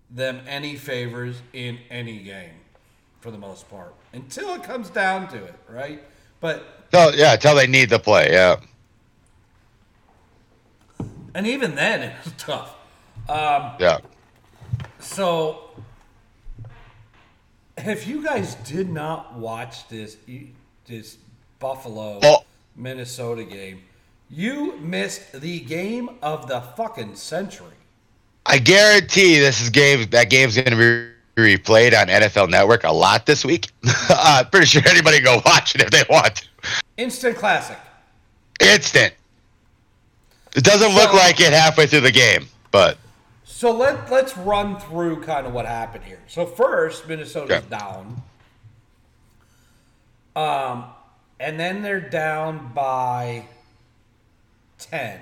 them 0.09 0.41
any 0.45 0.75
favors 0.75 1.41
in 1.53 1.79
any 1.89 2.19
game, 2.19 2.51
for 3.21 3.31
the 3.31 3.37
most 3.37 3.69
part, 3.69 3.93
until 4.13 4.53
it 4.55 4.63
comes 4.63 4.89
down 4.89 5.27
to 5.29 5.43
it, 5.43 5.55
right? 5.69 6.03
But 6.41 6.65
So 6.91 7.11
yeah, 7.15 7.33
until 7.33 7.55
they 7.55 7.67
need 7.67 7.89
the 7.89 7.99
play, 7.99 8.31
yeah. 8.31 8.57
and 11.33 11.47
even 11.47 11.75
then, 11.75 12.01
it 12.03 12.13
was 12.23 12.33
tough. 12.37 12.75
Um, 13.29 13.73
Yeah. 13.79 13.99
So, 14.99 15.71
if 17.77 18.07
you 18.07 18.23
guys 18.23 18.55
did 18.55 18.89
not 18.89 19.33
watch 19.35 19.87
this 19.87 20.17
this 20.85 21.17
Buffalo 21.59 22.19
Oh. 22.23 22.43
Minnesota 22.75 23.43
game, 23.43 23.81
you 24.29 24.77
missed 24.77 25.31
the 25.33 25.59
game 25.61 26.09
of 26.21 26.47
the 26.47 26.61
fucking 26.61 27.15
century. 27.15 27.67
I 28.45 28.57
guarantee 28.57 29.39
this 29.39 29.61
is 29.61 29.69
game 29.69 30.07
that 30.09 30.29
game's 30.29 30.55
gonna 30.57 30.75
be 30.75 31.10
replayed 31.35 31.99
on 31.99 32.07
NFL 32.07 32.49
Network 32.49 32.83
a 32.83 32.91
lot 32.91 33.25
this 33.25 33.43
week. 33.45 33.69
uh, 34.09 34.43
pretty 34.51 34.65
sure 34.67 34.81
anybody 34.87 35.17
can 35.17 35.25
go 35.25 35.41
watch 35.45 35.75
it 35.75 35.81
if 35.81 35.89
they 35.91 36.03
want 36.09 36.35
to. 36.37 36.45
Instant 36.97 37.37
classic. 37.37 37.77
Instant. 38.59 39.13
It 40.55 40.63
doesn't 40.63 40.93
look 40.93 41.13
like 41.13 41.39
it 41.39 41.53
halfway 41.53 41.87
through 41.87 42.01
the 42.01 42.11
game, 42.11 42.45
but 42.71 42.97
So 43.45 43.71
let 43.71 44.11
let's 44.11 44.37
run 44.37 44.77
through 44.79 45.23
kind 45.23 45.47
of 45.47 45.53
what 45.53 45.65
happened 45.65 46.03
here. 46.03 46.19
So 46.27 46.45
first, 46.45 47.07
Minnesota's 47.07 47.57
Okay. 47.57 47.69
down. 47.69 48.21
Um, 50.35 50.85
and 51.39 51.59
then 51.59 51.81
they're 51.81 51.99
down 52.01 52.71
by 52.73 53.45
ten. 54.77 55.19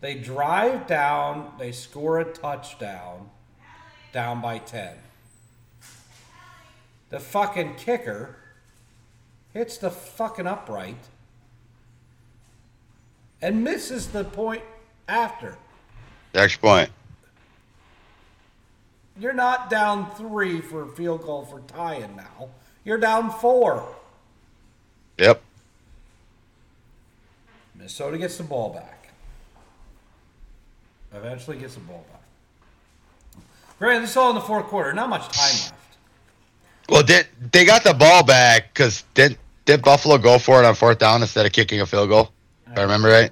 They 0.00 0.14
drive 0.14 0.86
down, 0.86 1.52
they 1.58 1.72
score 1.72 2.18
a 2.20 2.24
touchdown, 2.24 3.30
down 4.16 4.40
by 4.40 4.56
ten. 4.56 4.94
The 7.10 7.20
fucking 7.20 7.74
kicker 7.74 8.34
hits 9.52 9.76
the 9.76 9.90
fucking 9.90 10.46
upright 10.46 10.96
and 13.42 13.62
misses 13.62 14.06
the 14.06 14.24
point 14.24 14.62
after. 15.06 15.58
next 16.32 16.62
point. 16.62 16.88
You're 19.20 19.34
not 19.34 19.68
down 19.68 20.10
three 20.12 20.62
for 20.62 20.84
a 20.84 20.88
field 20.88 21.22
goal 21.22 21.44
for 21.44 21.60
tying 21.60 22.16
now. 22.16 22.48
You're 22.84 22.96
down 22.96 23.30
four. 23.30 23.86
Yep. 25.18 25.42
Minnesota 27.74 28.16
gets 28.16 28.38
the 28.38 28.44
ball 28.44 28.72
back. 28.72 29.10
Eventually 31.12 31.58
gets 31.58 31.74
the 31.74 31.80
ball 31.80 32.06
back. 32.10 32.15
Granted, 33.78 34.02
this 34.04 34.10
is 34.10 34.16
all 34.16 34.30
in 34.30 34.34
the 34.36 34.40
fourth 34.40 34.66
quarter. 34.66 34.92
Not 34.92 35.08
much 35.08 35.28
time 35.28 35.50
left. 35.50 35.72
Well, 36.88 37.02
did 37.02 37.26
they 37.52 37.64
got 37.64 37.84
the 37.84 37.94
ball 37.94 38.24
back 38.24 38.72
because 38.72 39.04
did 39.14 39.38
did 39.64 39.82
Buffalo 39.82 40.18
go 40.18 40.38
for 40.38 40.62
it 40.62 40.66
on 40.66 40.74
fourth 40.74 40.98
down 40.98 41.20
instead 41.22 41.44
of 41.44 41.52
kicking 41.52 41.80
a 41.80 41.86
field 41.86 42.08
goal? 42.08 42.30
If 42.70 42.78
I 42.78 42.82
remember 42.82 43.08
right, 43.08 43.30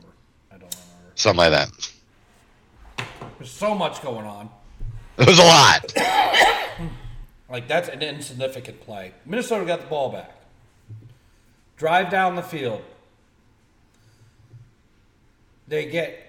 I 0.50 0.56
don't 0.58 0.60
remember. 0.60 1.12
something 1.14 1.38
like 1.38 1.50
that. 1.52 1.68
There's 3.38 3.50
so 3.50 3.74
much 3.74 4.02
going 4.02 4.26
on. 4.26 4.50
It 5.18 5.26
was 5.26 5.38
a 5.38 5.42
lot. 5.42 5.92
Like 7.46 7.68
that's 7.68 7.88
an 7.88 8.02
insignificant 8.02 8.80
play. 8.80 9.12
Minnesota 9.26 9.64
got 9.64 9.80
the 9.80 9.86
ball 9.86 10.10
back. 10.10 10.34
Drive 11.76 12.10
down 12.10 12.34
the 12.34 12.42
field. 12.42 12.82
They 15.68 15.88
get 15.88 16.23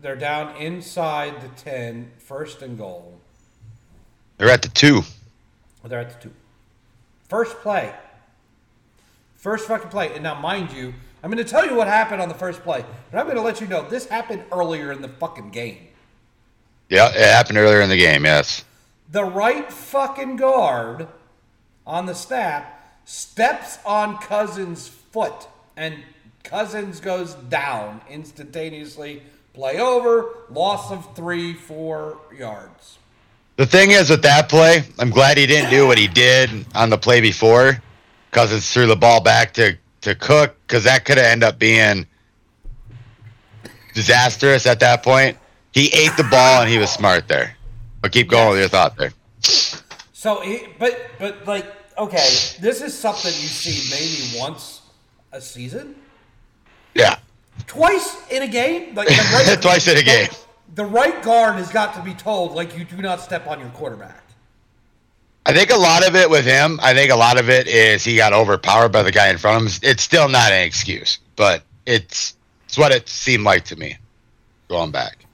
they're 0.00 0.16
down 0.16 0.56
inside 0.56 1.40
the 1.40 1.48
10, 1.48 2.10
first 2.18 2.62
and 2.62 2.78
goal. 2.78 3.18
They're 4.36 4.50
at 4.50 4.62
the 4.62 4.68
two. 4.68 5.02
They're 5.84 6.00
at 6.00 6.10
the 6.20 6.28
two. 6.28 6.34
First 7.28 7.56
play. 7.60 7.92
First 9.36 9.66
fucking 9.66 9.88
play. 9.90 10.12
And 10.14 10.22
now 10.22 10.34
mind 10.40 10.72
you, 10.72 10.92
I'm 11.22 11.30
gonna 11.30 11.44
tell 11.44 11.66
you 11.66 11.74
what 11.74 11.88
happened 11.88 12.20
on 12.20 12.28
the 12.28 12.34
first 12.34 12.62
play, 12.62 12.84
but 13.10 13.18
I'm 13.18 13.26
gonna 13.26 13.40
let 13.42 13.60
you 13.60 13.66
know 13.66 13.88
this 13.88 14.06
happened 14.06 14.42
earlier 14.52 14.92
in 14.92 15.00
the 15.02 15.08
fucking 15.08 15.50
game. 15.50 15.88
Yeah, 16.88 17.08
it 17.08 17.16
happened 17.16 17.58
earlier 17.58 17.80
in 17.80 17.88
the 17.88 17.96
game. 17.96 18.24
Yes. 18.24 18.64
the 19.10 19.24
right 19.24 19.72
fucking 19.72 20.36
guard 20.36 21.08
on 21.86 22.04
the 22.06 22.14
snap 22.14 22.98
steps 23.06 23.78
on 23.86 24.18
Cousins' 24.18 24.86
foot, 24.88 25.48
and 25.76 26.04
Cousins 26.44 27.00
goes 27.00 27.32
down 27.34 28.02
instantaneously. 28.10 29.22
Play 29.58 29.80
over, 29.80 30.36
loss 30.50 30.92
of 30.92 31.16
three, 31.16 31.52
four 31.52 32.20
yards. 32.32 32.98
The 33.56 33.66
thing 33.66 33.90
is 33.90 34.08
with 34.08 34.22
that 34.22 34.48
play, 34.48 34.84
I'm 35.00 35.10
glad 35.10 35.36
he 35.36 35.46
didn't 35.46 35.68
do 35.68 35.84
what 35.84 35.98
he 35.98 36.06
did 36.06 36.64
on 36.76 36.90
the 36.90 36.96
play 36.96 37.20
before, 37.20 37.82
because 38.30 38.52
it's 38.52 38.72
threw 38.72 38.86
the 38.86 38.94
ball 38.94 39.20
back 39.20 39.52
to 39.54 39.76
to 40.02 40.14
Cook, 40.14 40.54
because 40.64 40.84
that 40.84 41.04
could 41.04 41.18
have 41.18 41.26
ended 41.26 41.48
up 41.48 41.58
being 41.58 42.06
disastrous 43.94 44.64
at 44.64 44.78
that 44.78 45.02
point. 45.02 45.36
He 45.72 45.88
ate 45.88 46.16
the 46.16 46.28
ball 46.30 46.62
and 46.62 46.70
he 46.70 46.78
was 46.78 46.90
smart 46.90 47.26
there. 47.26 47.56
But 48.00 48.12
keep 48.12 48.28
going 48.28 48.50
with 48.50 48.60
your 48.60 48.68
thought 48.68 48.96
there. 48.96 49.12
So, 50.12 50.40
he, 50.40 50.68
but 50.78 51.00
but 51.18 51.48
like, 51.48 51.66
okay, 51.98 52.28
this 52.60 52.80
is 52.80 52.96
something 52.96 53.32
you 53.32 53.48
see 53.48 53.90
maybe 53.90 54.38
once 54.40 54.82
a 55.32 55.40
season, 55.40 55.96
Yeah, 56.94 57.16
twice 57.66 58.16
in 58.30 58.42
a 58.42 58.48
game. 58.48 58.94
Like 58.94 59.08
the 59.08 59.14
right, 59.48 59.62
Twice 59.62 59.88
in 59.88 59.96
a 59.98 60.02
game. 60.02 60.28
The 60.74 60.84
right 60.84 61.22
guard 61.22 61.56
has 61.56 61.70
got 61.70 61.94
to 61.94 62.02
be 62.02 62.14
told, 62.14 62.52
like, 62.52 62.76
you 62.78 62.84
do 62.84 62.96
not 62.98 63.20
step 63.20 63.46
on 63.46 63.58
your 63.58 63.70
quarterback. 63.70 64.22
I 65.46 65.52
think 65.52 65.70
a 65.70 65.76
lot 65.76 66.06
of 66.06 66.14
it 66.14 66.28
with 66.28 66.44
him, 66.44 66.78
I 66.82 66.92
think 66.94 67.10
a 67.10 67.16
lot 67.16 67.40
of 67.40 67.48
it 67.48 67.66
is 67.68 68.04
he 68.04 68.16
got 68.16 68.32
overpowered 68.34 68.90
by 68.90 69.02
the 69.02 69.10
guy 69.10 69.28
in 69.28 69.38
front 69.38 69.56
of 69.66 69.72
him. 69.72 69.80
It's 69.82 70.02
still 70.02 70.28
not 70.28 70.52
an 70.52 70.62
excuse, 70.62 71.18
but 71.36 71.62
it's 71.86 72.36
it's 72.66 72.76
what 72.76 72.92
it 72.92 73.08
seemed 73.08 73.44
like 73.44 73.64
to 73.66 73.76
me 73.76 73.96
going 74.68 74.90
back. 74.90 75.24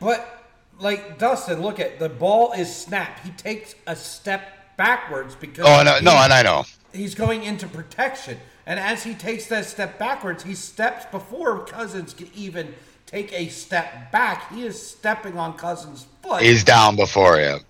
But 0.00 0.44
like 0.78 1.18
Dustin, 1.18 1.60
look 1.60 1.80
at 1.80 1.98
the 1.98 2.08
ball 2.08 2.52
is 2.52 2.72
snapped. 2.74 3.26
He 3.26 3.30
takes 3.32 3.74
a 3.88 3.96
step 3.96 4.76
backwards 4.76 5.34
because 5.34 5.66
Oh 5.66 5.82
no, 5.82 5.98
no, 6.00 6.12
he- 6.12 6.16
and 6.24 6.32
I 6.32 6.42
know. 6.42 6.64
he's 6.92 7.16
going 7.16 7.42
into 7.42 7.66
protection. 7.66 8.38
And 8.68 8.78
as 8.78 9.02
he 9.02 9.14
takes 9.14 9.46
that 9.46 9.64
step 9.64 9.98
backwards, 9.98 10.44
he 10.44 10.54
steps 10.54 11.06
before 11.06 11.64
Cousins 11.64 12.12
can 12.12 12.28
even 12.36 12.74
take 13.06 13.32
a 13.32 13.48
step 13.48 14.12
back. 14.12 14.52
He 14.52 14.62
is 14.62 14.80
stepping 14.80 15.38
on 15.38 15.56
Cousins' 15.56 16.06
foot. 16.22 16.42
He's 16.42 16.64
down 16.64 16.94
before 16.94 17.38
him. 17.38 17.60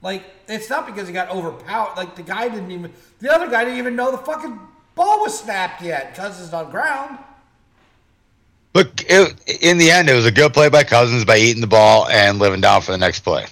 like 0.00 0.24
it's 0.48 0.70
not 0.70 0.86
because 0.86 1.06
he 1.06 1.12
got 1.12 1.28
overpowered. 1.28 1.98
Like 1.98 2.16
the 2.16 2.22
guy 2.22 2.48
didn't 2.48 2.70
even 2.70 2.90
the 3.20 3.30
other 3.30 3.48
guy 3.50 3.64
didn't 3.64 3.78
even 3.78 3.94
know 3.94 4.10
the 4.10 4.16
fucking 4.16 4.58
ball 4.94 5.20
was 5.20 5.38
snapped 5.38 5.82
yet. 5.82 6.14
Cousins 6.14 6.54
on 6.54 6.70
ground. 6.70 7.18
Look, 8.74 9.02
it, 9.02 9.38
in 9.60 9.76
the 9.76 9.90
end, 9.90 10.08
it 10.08 10.14
was 10.14 10.24
a 10.24 10.32
good 10.32 10.54
play 10.54 10.70
by 10.70 10.82
Cousins 10.82 11.26
by 11.26 11.36
eating 11.36 11.60
the 11.60 11.66
ball 11.66 12.08
and 12.08 12.38
living 12.38 12.62
down 12.62 12.80
for 12.80 12.92
the 12.92 12.96
next 12.96 13.20
play. 13.20 13.44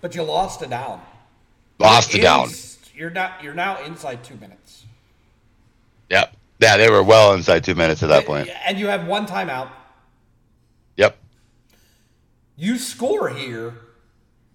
But 0.00 0.16
you 0.16 0.24
lost 0.24 0.60
a 0.62 0.66
down. 0.66 1.00
Lost 1.78 2.12
Ins- 2.12 2.22
down. 2.24 2.48
You're 2.96 3.10
not. 3.10 3.44
You're 3.44 3.54
now 3.54 3.80
inside 3.84 4.24
two 4.24 4.34
minutes. 4.36 4.63
Yep. 6.14 6.36
Yeah, 6.60 6.76
they 6.76 6.88
were 6.88 7.02
well 7.02 7.34
inside 7.34 7.64
two 7.64 7.74
minutes 7.74 8.04
at 8.04 8.08
that 8.08 8.24
point. 8.24 8.48
And 8.64 8.78
you 8.78 8.86
have 8.86 9.08
one 9.08 9.26
timeout. 9.26 9.68
Yep. 10.96 11.18
You 12.56 12.78
score 12.78 13.30
here, 13.30 13.74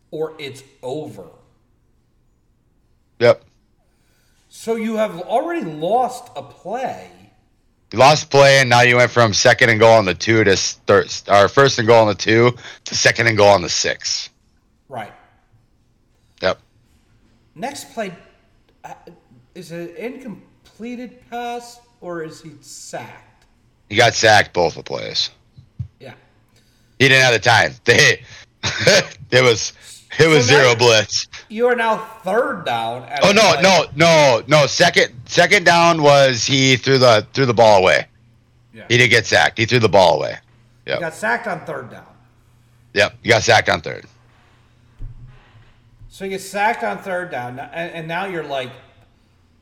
or 0.10 0.36
it's 0.40 0.64
over. 0.81 1.27
Yep. 3.19 3.44
So 4.48 4.77
you 4.77 4.95
have 4.95 5.19
already 5.19 5.65
lost 5.65 6.31
a 6.38 6.44
play. 6.44 7.11
You 7.91 7.99
lost 7.99 8.30
play, 8.30 8.60
and 8.60 8.69
now 8.69 8.81
you 8.81 8.95
went 8.95 9.11
from 9.11 9.34
second 9.34 9.69
and 9.69 9.81
goal 9.81 9.95
on 9.95 10.06
the 10.06 10.15
two 10.15 10.45
to 10.45 10.56
third, 10.56 11.11
or 11.27 11.49
first 11.49 11.77
and 11.77 11.88
goal 11.88 12.03
on 12.03 12.07
the 12.07 12.15
two 12.15 12.56
to 12.86 12.95
second 12.95 13.27
and 13.27 13.36
goal 13.36 13.49
on 13.49 13.61
the 13.61 13.69
six. 13.69 14.30
Right. 14.88 15.11
Yep. 16.41 16.61
Next 17.56 17.94
play, 17.94 18.15
uh, 18.86 18.94
is 19.56 19.72
an 19.73 19.90
an 19.98 20.41
incompleted 20.80 21.30
pass 21.30 21.80
or 22.01 22.23
is 22.23 22.41
he 22.41 22.51
sacked? 22.61 23.45
He 23.89 23.95
got 23.95 24.14
sacked 24.14 24.53
both 24.53 24.76
the 24.76 24.84
plays. 24.84 25.30
Yeah. 25.99 26.14
He 26.99 27.07
didn't 27.07 27.23
have 27.23 27.34
the 27.34 27.39
time. 27.39 27.73
They, 29.31 29.38
it 29.38 29.41
was 29.41 29.72
it 30.19 30.27
was 30.27 30.45
So 30.45 30.51
zero 30.53 30.76
blitz. 30.76 31.27
You 31.47 31.68
are 31.68 31.76
now 31.76 31.97
third 32.23 32.65
down. 32.65 33.03
At 33.03 33.23
Oh 33.23 33.31
no, 33.31 33.53
play. 33.53 33.61
no, 33.61 33.85
no, 33.95 34.43
no. 34.47 34.65
Second 34.68 35.14
second 35.26 35.65
down 35.65 36.01
was 36.01 36.43
he 36.45 36.76
threw 36.76 36.97
the 36.97 37.26
threw 37.31 37.45
the 37.45 37.53
ball 37.53 37.81
away. 37.81 38.07
Yeah. 38.73 38.84
He 38.89 38.97
didn't 38.97 39.11
get 39.11 39.26
sacked. 39.26 39.57
He 39.57 39.65
threw 39.65 39.80
the 39.80 39.88
ball 39.88 40.18
away. 40.18 40.38
He 40.85 40.91
got 40.91 41.14
sacked 41.14 41.47
on 41.47 41.65
third 41.65 41.89
down. 41.91 42.06
Yep. 42.95 43.14
You 43.23 43.30
got 43.30 43.43
sacked 43.43 43.69
on 43.69 43.80
third. 43.80 44.06
So 46.10 46.26
you 46.26 46.31
get 46.31 46.41
sacked 46.41 46.84
on 46.84 46.97
third 46.97 47.31
down, 47.31 47.60
and, 47.60 47.93
and 47.93 48.07
now 48.07 48.26
you're 48.26 48.43
like, 48.43 48.72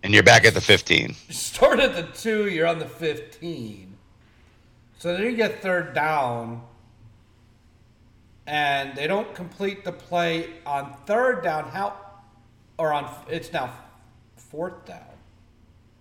And 0.08 0.14
you're 0.14 0.24
back 0.24 0.46
at 0.46 0.54
the 0.54 0.62
15. 0.62 1.08
you 1.10 1.14
start 1.34 1.82
at 1.82 1.94
the 1.94 2.04
two, 2.04 2.48
you're 2.48 2.66
on 2.66 2.80
the 2.80 2.86
15. 2.86 3.94
So 5.00 5.12
then 5.12 5.22
you 5.24 5.36
get 5.36 5.62
third 5.62 5.94
down, 5.94 6.64
and 8.46 8.96
they 8.96 9.06
don't 9.06 9.36
complete 9.36 9.84
the 9.84 9.92
play 9.92 10.48
on 10.66 10.96
third 11.06 11.44
down. 11.44 11.66
How, 11.66 11.98
or 12.78 12.94
on, 12.94 13.14
it's 13.30 13.52
now 13.52 13.70
fourth 14.38 14.86
down. 14.86 15.02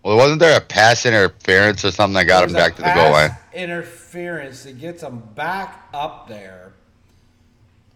Well, 0.05 0.19
wasn't 0.19 0.39
there 0.39 0.57
a 0.57 0.61
pass 0.61 1.05
interference 1.05 1.85
or 1.85 1.91
something 1.91 2.15
that 2.15 2.27
got 2.27 2.45
him 2.45 2.53
back 2.53 2.77
to 2.77 2.83
the 2.83 2.93
goal 2.95 3.11
line? 3.11 3.33
Interference 3.53 4.63
that 4.63 4.79
gets 4.79 5.01
them 5.01 5.19
back 5.35 5.89
up 5.93 6.29
there. 6.29 6.75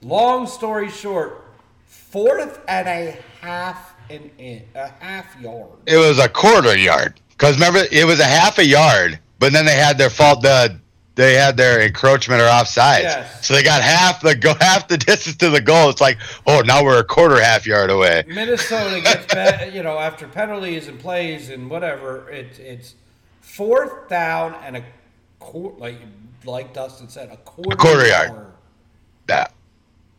Long 0.03 0.49
story 0.49 0.91
short, 0.91 1.45
fourth 1.87 2.59
and 2.67 2.89
a 2.89 3.17
half 3.41 3.90
an 4.11 4.31
in, 4.39 4.63
a 4.75 4.89
half 4.89 5.41
yard. 5.41 5.79
It 5.87 5.97
was 5.97 6.19
a 6.19 6.29
quarter 6.29 6.77
yard. 6.77 7.21
Because 7.31 7.55
remember, 7.55 7.81
it 7.91 8.07
was 8.07 8.21
a 8.21 8.25
half 8.25 8.59
a 8.59 8.65
yard, 8.65 9.19
but 9.39 9.53
then 9.53 9.65
they 9.65 9.77
had 9.77 9.97
their 9.97 10.11
fault. 10.11 10.43
The 10.43 10.79
they 11.15 11.35
had 11.35 11.57
their 11.57 11.81
encroachment 11.83 12.41
or 12.41 12.47
offsides. 12.47 13.03
Yes. 13.03 13.47
So 13.47 13.55
they 13.55 13.63
got 13.63 13.83
half 13.83 14.21
the 14.23 14.35
go 14.35 14.55
half 14.61 14.89
the 14.89 14.97
distance 14.97 15.37
to 15.37 15.51
the 15.51 15.61
goal. 15.61 15.91
It's 15.91 16.01
like, 16.01 16.19
oh, 16.47 16.63
now 16.65 16.85
we're 16.85 16.99
a 16.99 17.05
quarter 17.05 17.41
half 17.41 17.67
yard 17.67 17.91
away. 17.91 18.25
Minnesota 18.27 19.01
gets 19.05 19.33
back, 19.33 19.73
you 19.73 19.83
know, 19.83 19.99
after 19.99 20.27
penalties 20.27 20.89
and 20.89 20.99
plays 20.99 21.51
and 21.51 21.69
whatever. 21.69 22.29
It's 22.31 22.59
it's 22.59 22.95
fourth 23.41 24.09
down 24.09 24.55
and 24.63 24.79
a 24.79 24.85
quarter, 25.39 25.79
like 25.79 25.99
like 26.45 26.73
Dustin 26.73 27.09
said, 27.09 27.31
a 27.31 27.37
quarter, 27.39 27.77
quarter 27.77 28.07
yard. 28.07 28.47
Yeah. 29.29 29.47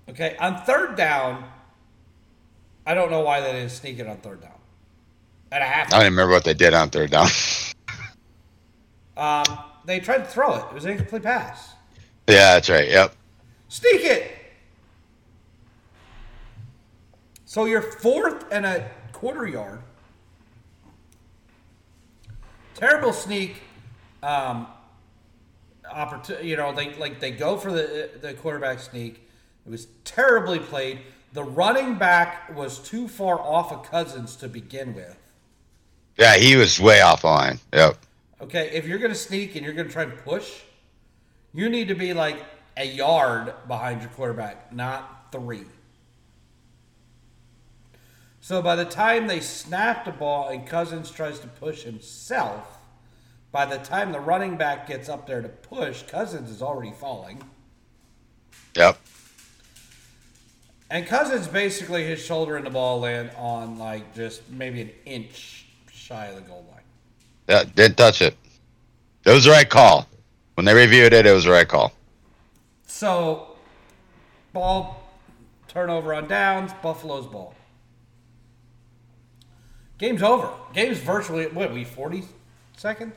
Okay, 0.09 0.35
on 0.39 0.61
third 0.63 0.95
down, 0.95 1.45
I 2.91 2.93
don't 2.93 3.09
know 3.09 3.21
why 3.21 3.39
they 3.39 3.53
didn't 3.53 3.69
sneak 3.69 3.99
it 3.99 4.07
on 4.07 4.17
third 4.17 4.41
down. 4.41 4.51
At 5.49 5.61
a 5.61 5.65
half, 5.65 5.87
I 5.87 5.91
don't 5.91 6.01
even 6.01 6.13
remember 6.13 6.33
what 6.33 6.43
they 6.43 6.53
did 6.53 6.73
on 6.73 6.89
third 6.89 7.09
down. 7.09 7.29
um, 9.15 9.45
they 9.85 10.01
tried 10.01 10.17
to 10.17 10.25
throw 10.25 10.55
it. 10.55 10.65
It 10.65 10.73
was 10.73 10.83
an 10.83 10.91
incomplete 10.91 11.23
pass. 11.23 11.73
yeah, 12.27 12.55
that's 12.55 12.69
right. 12.69 12.89
Yep. 12.89 13.15
Sneak 13.69 14.01
it. 14.03 14.31
So 17.45 17.63
you're 17.63 17.81
fourth 17.81 18.43
and 18.51 18.65
a 18.65 18.91
quarter 19.13 19.47
yard. 19.47 19.79
Terrible 22.75 23.13
sneak. 23.13 23.55
Um, 24.21 24.67
opportunity. 25.89 26.49
You 26.49 26.57
know, 26.57 26.73
they 26.73 26.93
like 26.95 27.21
they 27.21 27.31
go 27.31 27.55
for 27.55 27.71
the 27.71 28.09
the 28.19 28.33
quarterback 28.33 28.79
sneak. 28.81 29.25
It 29.65 29.69
was 29.69 29.87
terribly 30.03 30.59
played. 30.59 30.99
The 31.33 31.43
running 31.43 31.95
back 31.95 32.55
was 32.55 32.79
too 32.79 33.07
far 33.07 33.39
off 33.39 33.71
of 33.71 33.83
Cousins 33.83 34.35
to 34.37 34.49
begin 34.49 34.93
with. 34.93 35.17
Yeah, 36.17 36.35
he 36.35 36.55
was 36.55 36.79
way 36.79 37.01
off 37.01 37.23
line. 37.23 37.59
Yep. 37.73 37.97
Okay, 38.41 38.69
if 38.73 38.85
you're 38.85 38.97
going 38.97 39.11
to 39.11 39.17
sneak 39.17 39.55
and 39.55 39.63
you're 39.63 39.73
going 39.73 39.87
to 39.87 39.93
try 39.93 40.03
and 40.03 40.17
push, 40.17 40.61
you 41.53 41.69
need 41.69 41.87
to 41.87 41.95
be 41.95 42.13
like 42.13 42.43
a 42.75 42.85
yard 42.85 43.53
behind 43.67 44.01
your 44.01 44.09
quarterback, 44.11 44.73
not 44.73 45.27
three. 45.31 45.65
So 48.41 48.61
by 48.61 48.75
the 48.75 48.85
time 48.85 49.27
they 49.27 49.39
snap 49.39 50.03
the 50.03 50.11
ball 50.11 50.49
and 50.49 50.65
Cousins 50.65 51.11
tries 51.11 51.39
to 51.39 51.47
push 51.47 51.83
himself, 51.83 52.79
by 53.51 53.65
the 53.65 53.77
time 53.77 54.11
the 54.11 54.19
running 54.19 54.57
back 54.57 54.87
gets 54.87 55.09
up 55.09 55.27
there 55.27 55.41
to 55.41 55.49
push, 55.49 56.01
Cousins 56.03 56.49
is 56.49 56.61
already 56.61 56.91
falling. 56.91 57.41
Yep. 58.75 58.97
And 60.91 61.07
Cousins 61.07 61.47
basically 61.47 62.03
his 62.05 62.19
shoulder 62.19 62.57
and 62.57 62.65
the 62.65 62.69
ball 62.69 62.99
land 62.99 63.31
on 63.37 63.79
like 63.79 64.13
just 64.13 64.47
maybe 64.49 64.81
an 64.81 64.91
inch 65.05 65.65
shy 65.89 66.25
of 66.25 66.35
the 66.35 66.41
goal 66.41 66.65
line. 66.69 66.81
Yeah, 67.47 67.63
didn't 67.63 67.95
touch 67.95 68.21
it. 68.21 68.35
It 69.25 69.31
was 69.31 69.45
the 69.45 69.51
right 69.51 69.69
call. 69.69 70.05
When 70.55 70.65
they 70.65 70.73
reviewed 70.73 71.13
it, 71.13 71.25
it 71.25 71.31
was 71.31 71.45
the 71.45 71.51
right 71.51 71.67
call. 71.67 71.93
So, 72.87 73.55
ball 74.51 75.01
turnover 75.69 76.13
on 76.13 76.27
downs, 76.27 76.73
Buffalo's 76.81 77.25
ball. 77.25 77.55
Game's 79.97 80.21
over. 80.21 80.49
Game's 80.73 80.97
virtually 80.97 81.47
what 81.47 81.71
we 81.73 81.85
forty 81.85 82.23
seconds. 82.75 83.15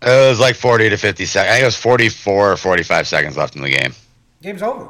It 0.00 0.30
was 0.30 0.40
like 0.40 0.56
40 0.56 0.88
to 0.88 0.96
50 0.96 1.26
seconds. 1.26 1.50
I 1.50 1.52
think 1.56 1.62
it 1.62 1.66
was 1.66 1.76
44 1.76 2.52
or 2.52 2.56
45 2.56 3.06
seconds 3.06 3.36
left 3.36 3.54
in 3.54 3.60
the 3.60 3.68
game. 3.68 3.92
Game's 4.40 4.62
over. 4.62 4.88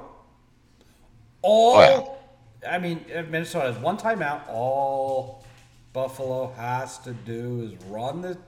All 1.43 1.81
Oh, 1.81 2.20
I 2.69 2.79
mean, 2.79 3.05
Minnesota 3.31 3.73
has 3.73 3.83
one 3.83 3.97
timeout. 3.97 4.49
All 4.49 5.45
Buffalo 5.93 6.53
has 6.57 6.99
to 6.99 7.13
do 7.13 7.63
is 7.63 7.85
run 7.87 8.23
the 8.23 8.39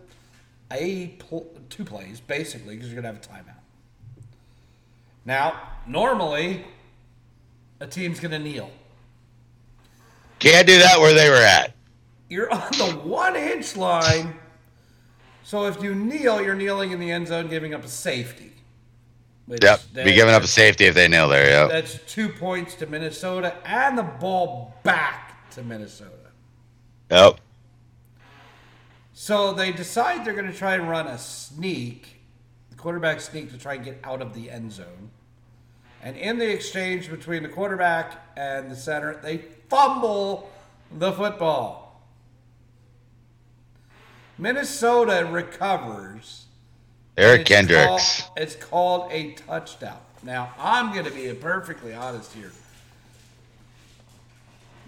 a 0.70 1.08
pl- 1.18 1.46
two 1.68 1.84
plays 1.84 2.20
basically 2.20 2.76
because 2.76 2.90
you're 2.90 3.02
gonna 3.02 3.14
have 3.14 3.24
a 3.24 3.28
timeout. 3.28 3.56
Now, 5.24 5.60
normally, 5.86 6.64
a 7.80 7.86
team's 7.86 8.20
gonna 8.20 8.38
kneel. 8.38 8.70
Can't 10.38 10.66
do 10.66 10.78
that 10.78 10.98
where 10.98 11.14
they 11.14 11.28
were 11.28 11.36
at. 11.36 11.74
You're 12.28 12.50
on 12.52 12.72
the 12.72 12.92
one 13.04 13.36
inch 13.36 13.76
line. 13.76 14.34
So 15.44 15.66
if 15.66 15.82
you 15.82 15.94
kneel, 15.94 16.40
you're 16.40 16.54
kneeling 16.54 16.92
in 16.92 17.00
the 17.00 17.10
end 17.10 17.28
zone, 17.28 17.48
giving 17.48 17.74
up 17.74 17.84
a 17.84 17.88
safety. 17.88 18.52
Which 19.52 19.64
Yep. 19.64 19.80
Be 19.92 20.14
giving 20.14 20.32
up 20.32 20.42
a 20.42 20.48
safety 20.48 20.86
if 20.86 20.94
they 20.94 21.08
nail 21.08 21.28
there. 21.28 21.46
Yep. 21.46 21.68
That's 21.68 21.98
two 22.10 22.30
points 22.30 22.74
to 22.76 22.86
Minnesota 22.86 23.54
and 23.66 23.98
the 23.98 24.02
ball 24.02 24.74
back 24.82 25.50
to 25.50 25.62
Minnesota. 25.62 26.10
Yep. 27.10 27.38
So 29.12 29.52
they 29.52 29.70
decide 29.70 30.24
they're 30.24 30.32
going 30.32 30.50
to 30.50 30.56
try 30.56 30.74
and 30.74 30.88
run 30.88 31.06
a 31.06 31.18
sneak, 31.18 32.22
the 32.70 32.76
quarterback 32.76 33.20
sneak 33.20 33.52
to 33.52 33.58
try 33.58 33.74
and 33.74 33.84
get 33.84 34.00
out 34.04 34.22
of 34.22 34.32
the 34.32 34.50
end 34.50 34.72
zone. 34.72 35.10
And 36.02 36.16
in 36.16 36.38
the 36.38 36.50
exchange 36.50 37.10
between 37.10 37.42
the 37.42 37.50
quarterback 37.50 38.22
and 38.38 38.70
the 38.70 38.76
center, 38.76 39.20
they 39.22 39.44
fumble 39.68 40.50
the 40.90 41.12
football. 41.12 42.00
Minnesota 44.38 45.28
recovers. 45.30 46.46
Eric 47.16 47.42
It's 47.42 47.48
Kendricks. 47.50 47.86
called- 48.22 48.38
it's 48.38 48.56
called 48.56 49.12
a 49.12 49.32
touchdown. 49.32 49.98
Now, 50.22 50.52
I'm 50.58 50.92
going 50.92 51.04
to 51.04 51.10
be 51.10 51.32
perfectly 51.34 51.92
honest 51.94 52.32
here. 52.32 52.52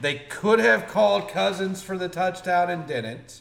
They 0.01 0.17
could 0.29 0.59
have 0.61 0.89
called 0.89 1.29
Cousins 1.29 1.83
for 1.83 1.97
the 1.99 2.09
touchdown 2.09 2.71
and 2.71 2.87
didn't. 2.87 3.41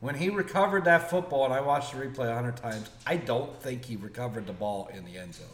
When 0.00 0.14
he 0.14 0.30
recovered 0.30 0.84
that 0.84 1.10
football, 1.10 1.44
and 1.44 1.52
I 1.52 1.60
watched 1.60 1.92
the 1.92 1.98
replay 1.98 2.30
a 2.30 2.34
hundred 2.34 2.56
times, 2.56 2.88
I 3.06 3.16
don't 3.16 3.54
think 3.62 3.84
he 3.84 3.96
recovered 3.96 4.46
the 4.46 4.52
ball 4.52 4.88
in 4.94 5.04
the 5.04 5.18
end 5.18 5.34
zone. 5.34 5.46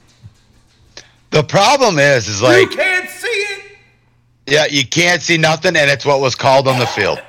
The 1.31 1.43
problem 1.43 1.99
is, 1.99 2.29
is 2.29 2.41
like, 2.43 2.71
you 2.71 2.77
can't 2.77 3.11
see 3.11 3.27
it. 3.27 3.63
yeah, 4.47 4.67
you 4.67 4.87
can't 4.87 5.21
see 5.21 5.37
nothing, 5.37 5.75
and 5.77 5.91
it's 5.91 6.07
what 6.07 6.21
was 6.21 6.35
called 6.37 6.69
on 6.69 6.79
the 6.79 6.87
field. 6.87 7.21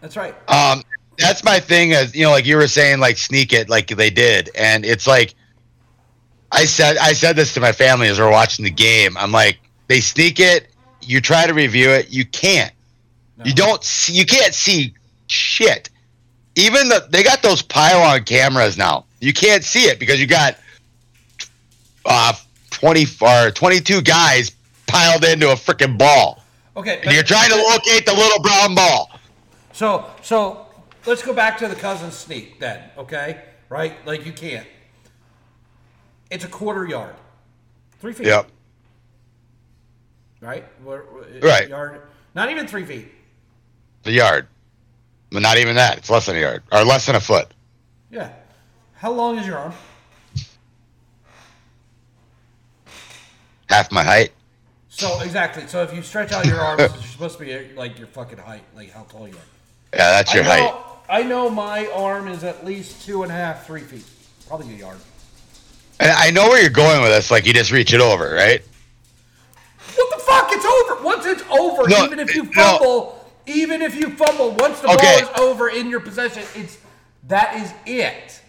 That's 0.00 0.16
right. 0.16 0.34
Um, 0.48 0.82
that's 1.18 1.44
my 1.44 1.60
thing. 1.60 1.92
As 1.92 2.14
you 2.14 2.24
know, 2.24 2.30
like 2.30 2.46
you 2.46 2.56
were 2.56 2.68
saying, 2.68 3.00
like 3.00 3.18
sneak 3.18 3.52
it, 3.52 3.68
like 3.68 3.88
they 3.88 4.10
did, 4.10 4.50
and 4.54 4.84
it's 4.84 5.06
like, 5.06 5.34
I 6.50 6.64
said, 6.64 6.96
I 6.98 7.12
said 7.12 7.36
this 7.36 7.54
to 7.54 7.60
my 7.60 7.72
family 7.72 8.08
as 8.08 8.18
we're 8.18 8.30
watching 8.30 8.64
the 8.64 8.70
game. 8.70 9.16
I'm 9.16 9.32
like, 9.32 9.58
they 9.88 10.00
sneak 10.00 10.40
it. 10.40 10.68
You 11.00 11.20
try 11.20 11.46
to 11.46 11.52
review 11.54 11.90
it, 11.90 12.10
you 12.10 12.24
can't. 12.24 12.72
You 13.44 13.52
don't 13.54 13.82
see. 13.82 14.12
You 14.12 14.24
can't 14.24 14.54
see 14.54 14.94
shit. 15.26 15.90
Even 16.54 16.88
the 16.88 17.06
they 17.10 17.22
got 17.22 17.42
those 17.42 17.60
pylon 17.62 18.24
cameras 18.24 18.76
now. 18.76 19.06
You 19.20 19.32
can't 19.32 19.64
see 19.64 19.84
it 19.84 19.98
because 19.98 20.20
you 20.20 20.26
got 20.26 20.56
uh, 22.04 22.34
twenty 22.70 23.04
or 23.20 23.50
twenty 23.50 23.80
two 23.80 24.00
guys 24.02 24.52
piled 24.86 25.24
into 25.24 25.50
a 25.50 25.54
freaking 25.54 25.96
ball, 25.98 26.42
Okay. 26.76 27.00
and 27.02 27.12
you're 27.12 27.22
trying 27.24 27.50
to 27.50 27.56
locate 27.56 28.04
the 28.06 28.12
little 28.12 28.40
brown 28.42 28.74
ball. 28.74 29.10
So 29.72 30.04
so 30.22 30.61
let's 31.06 31.22
go 31.22 31.32
back 31.32 31.58
to 31.58 31.68
the 31.68 31.74
Cousins 31.74 32.14
sneak 32.16 32.58
then, 32.60 32.82
okay? 32.98 33.42
Right? 33.68 33.94
Like 34.06 34.26
you 34.26 34.32
can't. 34.32 34.66
It's 36.30 36.44
a 36.44 36.48
quarter 36.48 36.86
yard. 36.86 37.14
Three 38.00 38.12
feet. 38.12 38.26
Yep. 38.26 38.48
Right? 40.40 40.64
Where- 40.82 41.04
Right. 41.40 41.68
Yard. 41.68 42.02
Not 42.34 42.50
even 42.50 42.66
three 42.66 42.84
feet. 42.84 43.12
The 44.02 44.12
yard. 44.12 44.48
But 45.30 45.42
not 45.42 45.58
even 45.58 45.76
that. 45.76 45.98
It's 45.98 46.10
less 46.10 46.26
than 46.26 46.36
a 46.36 46.40
yard. 46.40 46.62
Or 46.72 46.84
less 46.84 47.06
than 47.06 47.14
a 47.16 47.20
foot. 47.20 47.52
Yeah. 48.10 48.30
How 48.94 49.10
long 49.12 49.38
is 49.38 49.46
your 49.46 49.56
arm? 49.58 49.72
Half 53.68 53.90
my 53.90 54.02
height. 54.02 54.32
So 54.88 55.20
exactly. 55.20 55.66
So 55.66 55.82
if 55.82 55.94
you 55.94 56.02
stretch 56.02 56.32
out 56.32 56.44
your 56.46 56.60
arms, 56.60 56.82
it's 56.94 57.06
supposed 57.10 57.38
to 57.38 57.44
be 57.44 57.74
like 57.74 57.98
your 57.98 58.08
fucking 58.08 58.38
height, 58.38 58.62
like 58.76 58.90
how 58.90 59.04
tall 59.04 59.26
you 59.26 59.34
are. 59.34 59.40
Yeah, 59.94 60.10
that's 60.10 60.34
your 60.34 60.44
I 60.44 60.46
know, 60.60 60.68
height. 60.68 60.91
I 61.12 61.22
know 61.22 61.50
my 61.50 61.88
arm 61.88 62.26
is 62.26 62.42
at 62.42 62.64
least 62.64 63.04
two 63.04 63.22
and 63.22 63.30
a 63.30 63.34
half, 63.34 63.66
three 63.66 63.82
feet, 63.82 64.02
probably 64.48 64.72
a 64.74 64.78
yard. 64.78 64.96
And 66.00 66.10
I 66.10 66.30
know 66.30 66.48
where 66.48 66.58
you're 66.62 66.70
going 66.70 67.02
with 67.02 67.10
this. 67.10 67.30
Like 67.30 67.44
you 67.44 67.52
just 67.52 67.70
reach 67.70 67.92
it 67.92 68.00
over, 68.00 68.32
right? 68.32 68.62
What 69.94 70.10
the 70.16 70.24
fuck? 70.24 70.48
It's 70.52 70.64
over. 70.64 71.04
Once 71.04 71.26
it's 71.26 71.42
over, 71.50 71.86
No, 71.86 72.06
even 72.06 72.18
if 72.18 72.34
you 72.34 72.44
no. 72.44 72.78
fumble, 72.78 73.30
even 73.46 73.82
if 73.82 73.94
you 73.94 74.08
fumble, 74.08 74.52
once 74.52 74.80
the 74.80 74.88
Okay. 74.90 75.20
ball 75.20 75.30
is 75.34 75.38
over 75.38 75.68
in 75.68 75.90
your 75.90 76.00
possession, 76.00 76.44
it's 76.54 76.78
that 77.28 77.56
is 77.56 77.74
it. 77.84 78.40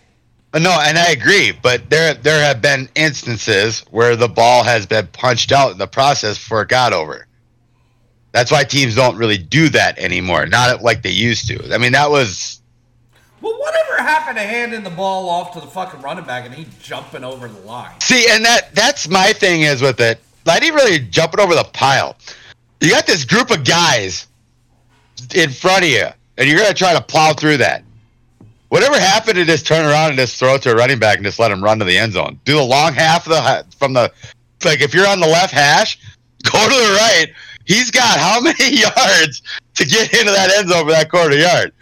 Uh, 0.53 0.59
No, 0.59 0.71
and 0.71 0.97
I 0.97 1.07
agree. 1.11 1.51
But 1.51 1.89
there, 1.89 2.13
there 2.13 2.41
have 2.45 2.61
been 2.61 2.87
instances 2.95 3.81
where 3.91 4.15
the 4.15 4.29
ball 4.29 4.63
has 4.63 4.85
been 4.85 5.07
punched 5.07 5.51
out 5.51 5.73
in 5.73 5.79
the 5.79 5.87
process 5.87 6.37
before 6.37 6.61
it 6.61 6.69
got 6.69 6.93
over. 6.93 7.27
That's 8.33 8.51
why 8.51 8.63
teams 8.63 8.95
don't 8.95 9.15
really 9.15 9.37
do 9.37 9.69
that 9.69 9.97
anymore. 9.99 10.47
Not 10.47 10.81
like 10.81 11.03
they 11.03 11.11
used 11.11 11.47
to. 11.47 11.73
I 11.73 11.77
mean, 11.77 11.91
that 11.91 12.09
was 12.09 12.61
Well, 13.41 13.57
whatever 13.59 14.01
happened 14.01 14.37
to 14.37 14.43
handing 14.43 14.83
the 14.83 14.89
ball 14.89 15.29
off 15.29 15.53
to 15.53 15.61
the 15.61 15.67
fucking 15.67 16.01
running 16.01 16.25
back 16.25 16.45
and 16.45 16.53
he 16.53 16.65
jumping 16.81 17.23
over 17.23 17.47
the 17.47 17.59
line? 17.59 18.01
See, 18.01 18.25
and 18.29 18.43
that 18.43 18.73
that's 18.73 19.07
my 19.07 19.33
thing 19.33 19.61
is 19.61 19.81
with 19.81 20.01
it. 20.01 20.19
Not 20.45 20.63
even 20.63 20.75
really 20.75 20.99
jumping 20.99 21.39
over 21.39 21.53
the 21.53 21.63
pile. 21.63 22.17
You 22.81 22.89
got 22.89 23.05
this 23.05 23.23
group 23.23 23.51
of 23.51 23.63
guys 23.63 24.27
in 25.33 25.51
front 25.51 25.83
of 25.83 25.89
you, 25.89 26.07
and 26.37 26.49
you're 26.49 26.59
gonna 26.59 26.73
try 26.73 26.93
to 26.93 27.01
plow 27.01 27.33
through 27.33 27.57
that. 27.57 27.83
Whatever 28.69 28.99
happened 28.99 29.35
to 29.35 29.45
just 29.45 29.67
turn 29.67 29.85
around 29.85 30.09
and 30.09 30.17
just 30.17 30.39
throw 30.39 30.55
it 30.55 30.63
to 30.63 30.71
a 30.71 30.75
running 30.75 30.97
back 30.97 31.17
and 31.17 31.25
just 31.25 31.37
let 31.37 31.51
him 31.51 31.63
run 31.63 31.77
to 31.77 31.85
the 31.85 31.95
end 31.95 32.13
zone? 32.13 32.39
Do 32.45 32.55
the 32.55 32.63
long 32.63 32.93
half 32.93 33.27
of 33.27 33.33
the 33.33 33.65
from 33.77 33.93
the 33.93 34.11
like 34.65 34.81
if 34.81 34.95
you're 34.95 35.07
on 35.07 35.19
the 35.19 35.27
left 35.27 35.53
hash, 35.53 35.99
go 36.51 36.67
to 36.67 36.75
the 36.75 36.97
right. 36.99 37.27
He's 37.65 37.91
got 37.91 38.19
how 38.19 38.41
many 38.41 38.77
yards 38.77 39.41
to 39.75 39.85
get 39.85 40.13
into 40.13 40.31
that 40.31 40.51
end 40.57 40.69
zone 40.69 40.85
for 40.85 40.91
that 40.91 41.09
quarter 41.09 41.37
yard? 41.37 41.73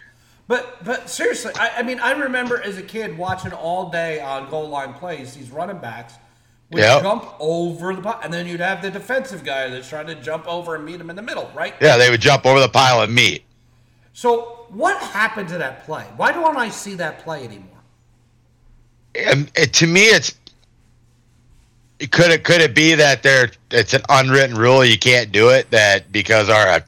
But 0.48 0.84
but 0.84 1.08
seriously, 1.08 1.52
I, 1.56 1.78
I 1.78 1.82
mean, 1.82 2.00
I 2.00 2.12
remember 2.12 2.60
as 2.62 2.76
a 2.76 2.82
kid 2.82 3.16
watching 3.16 3.52
all 3.52 3.90
day 3.90 4.20
on 4.20 4.50
goal 4.50 4.68
line 4.68 4.92
plays. 4.94 5.34
These 5.34 5.50
running 5.50 5.78
backs 5.78 6.14
would 6.70 6.80
Yep. 6.82 7.02
jump 7.02 7.34
over 7.38 7.94
the 7.94 8.02
po- 8.02 8.18
and 8.22 8.32
then 8.32 8.46
you'd 8.46 8.60
have 8.60 8.82
the 8.82 8.90
defensive 8.90 9.44
guy 9.44 9.68
that's 9.68 9.88
trying 9.88 10.06
to 10.08 10.14
jump 10.16 10.46
over 10.46 10.74
and 10.74 10.84
meet 10.84 11.00
him 11.00 11.10
in 11.10 11.16
the 11.16 11.22
middle, 11.22 11.50
right? 11.54 11.74
Yeah, 11.80 11.96
they 11.96 12.10
would 12.10 12.20
jump 12.20 12.44
over 12.46 12.60
the 12.60 12.68
pile 12.68 13.02
and 13.02 13.14
meet. 13.14 13.44
So 14.14 14.66
what 14.68 15.00
happened 15.02 15.48
to 15.50 15.58
that 15.58 15.84
play? 15.84 16.04
Why 16.16 16.32
don't 16.32 16.56
I 16.56 16.68
see 16.70 16.94
that 16.96 17.20
play 17.20 17.44
anymore? 17.44 17.68
And 19.14 19.50
it, 19.54 19.72
to 19.74 19.86
me, 19.86 20.02
it's 20.04 20.30
it 20.30 20.41
could 22.10 22.30
it 22.30 22.44
could 22.44 22.60
it 22.60 22.74
be 22.74 22.94
that 22.94 23.22
there 23.22 23.50
it's 23.70 23.94
an 23.94 24.02
unwritten 24.08 24.56
rule 24.56 24.84
you 24.84 24.98
can't 24.98 25.30
do 25.32 25.50
it 25.50 25.70
that 25.70 26.10
because 26.12 26.48
our 26.48 26.80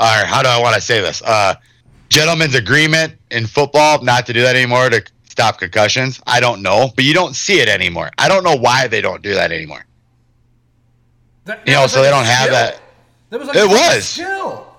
our 0.00 0.24
how 0.24 0.42
do 0.42 0.48
I 0.48 0.60
want 0.60 0.74
to 0.74 0.80
say 0.80 1.00
this 1.00 1.22
uh 1.22 1.54
gentleman's 2.08 2.54
agreement 2.54 3.14
in 3.30 3.46
football 3.46 4.02
not 4.02 4.26
to 4.26 4.32
do 4.32 4.42
that 4.42 4.54
anymore 4.56 4.90
to 4.90 5.02
stop 5.28 5.58
concussions. 5.58 6.20
I 6.26 6.40
don't 6.40 6.60
know, 6.62 6.90
but 6.94 7.04
you 7.04 7.14
don't 7.14 7.34
see 7.34 7.60
it 7.60 7.68
anymore. 7.68 8.10
I 8.18 8.28
don't 8.28 8.44
know 8.44 8.54
why 8.56 8.86
they 8.86 9.00
don't 9.00 9.22
do 9.22 9.32
that 9.34 9.50
anymore. 9.50 9.84
That, 11.46 11.66
You 11.66 11.72
know, 11.72 11.86
so 11.86 12.02
they 12.02 12.10
don't 12.10 12.26
have 12.26 12.42
skill. 12.48 12.52
that. 12.52 12.80
That 13.30 13.38
was 13.40 13.48
like 13.48 13.56
It 13.56 13.66
was. 13.68 14.04
skill. 14.06 14.71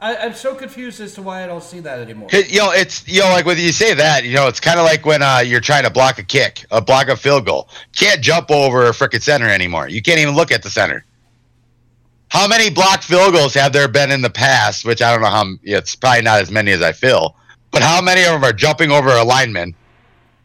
I, 0.00 0.16
I'm 0.16 0.34
so 0.34 0.54
confused 0.54 1.00
as 1.00 1.14
to 1.14 1.22
why 1.22 1.42
I 1.42 1.46
don't 1.46 1.62
see 1.62 1.80
that 1.80 1.98
anymore. 1.98 2.28
You 2.32 2.58
know, 2.58 2.70
it's 2.70 3.06
you 3.08 3.20
know, 3.20 3.30
like 3.30 3.46
when 3.46 3.58
you 3.58 3.72
say 3.72 3.94
that, 3.94 4.24
you 4.24 4.34
know, 4.34 4.46
it's 4.46 4.60
kind 4.60 4.78
of 4.78 4.84
like 4.86 5.04
when 5.04 5.22
uh, 5.22 5.42
you're 5.44 5.60
trying 5.60 5.82
to 5.84 5.90
block 5.90 6.18
a 6.18 6.22
kick, 6.22 6.64
a 6.70 6.80
block 6.80 7.08
a 7.08 7.16
field 7.16 7.46
goal. 7.46 7.68
Can't 7.96 8.20
jump 8.22 8.50
over 8.50 8.86
a 8.86 8.90
frickin' 8.90 9.20
center 9.22 9.48
anymore. 9.48 9.88
You 9.88 10.00
can't 10.00 10.20
even 10.20 10.36
look 10.36 10.52
at 10.52 10.62
the 10.62 10.70
center. 10.70 11.04
How 12.28 12.46
many 12.46 12.70
blocked 12.70 13.04
field 13.04 13.32
goals 13.32 13.54
have 13.54 13.72
there 13.72 13.88
been 13.88 14.12
in 14.12 14.22
the 14.22 14.30
past? 14.30 14.84
Which 14.84 15.02
I 15.02 15.10
don't 15.12 15.22
know 15.22 15.30
how. 15.30 15.44
It's 15.64 15.96
probably 15.96 16.22
not 16.22 16.40
as 16.40 16.50
many 16.50 16.70
as 16.70 16.82
I 16.82 16.92
feel. 16.92 17.34
But 17.70 17.82
how 17.82 18.00
many 18.00 18.22
of 18.22 18.32
them 18.32 18.44
are 18.44 18.52
jumping 18.52 18.90
over 18.92 19.08
a 19.10 19.24
lineman? 19.24 19.74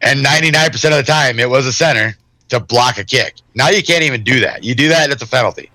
And 0.01 0.25
99% 0.25 0.73
of 0.73 0.97
the 0.97 1.03
time, 1.03 1.39
it 1.39 1.49
was 1.49 1.65
a 1.65 1.71
center 1.71 2.17
to 2.49 2.59
block 2.59 2.97
a 2.97 3.03
kick. 3.03 3.35
Now 3.55 3.69
you 3.69 3.81
can't 3.83 4.03
even 4.03 4.23
do 4.23 4.39
that. 4.41 4.63
You 4.63 4.75
do 4.75 4.89
that, 4.89 5.09
it's 5.11 5.21
a 5.23 5.27
penalty. 5.27 5.69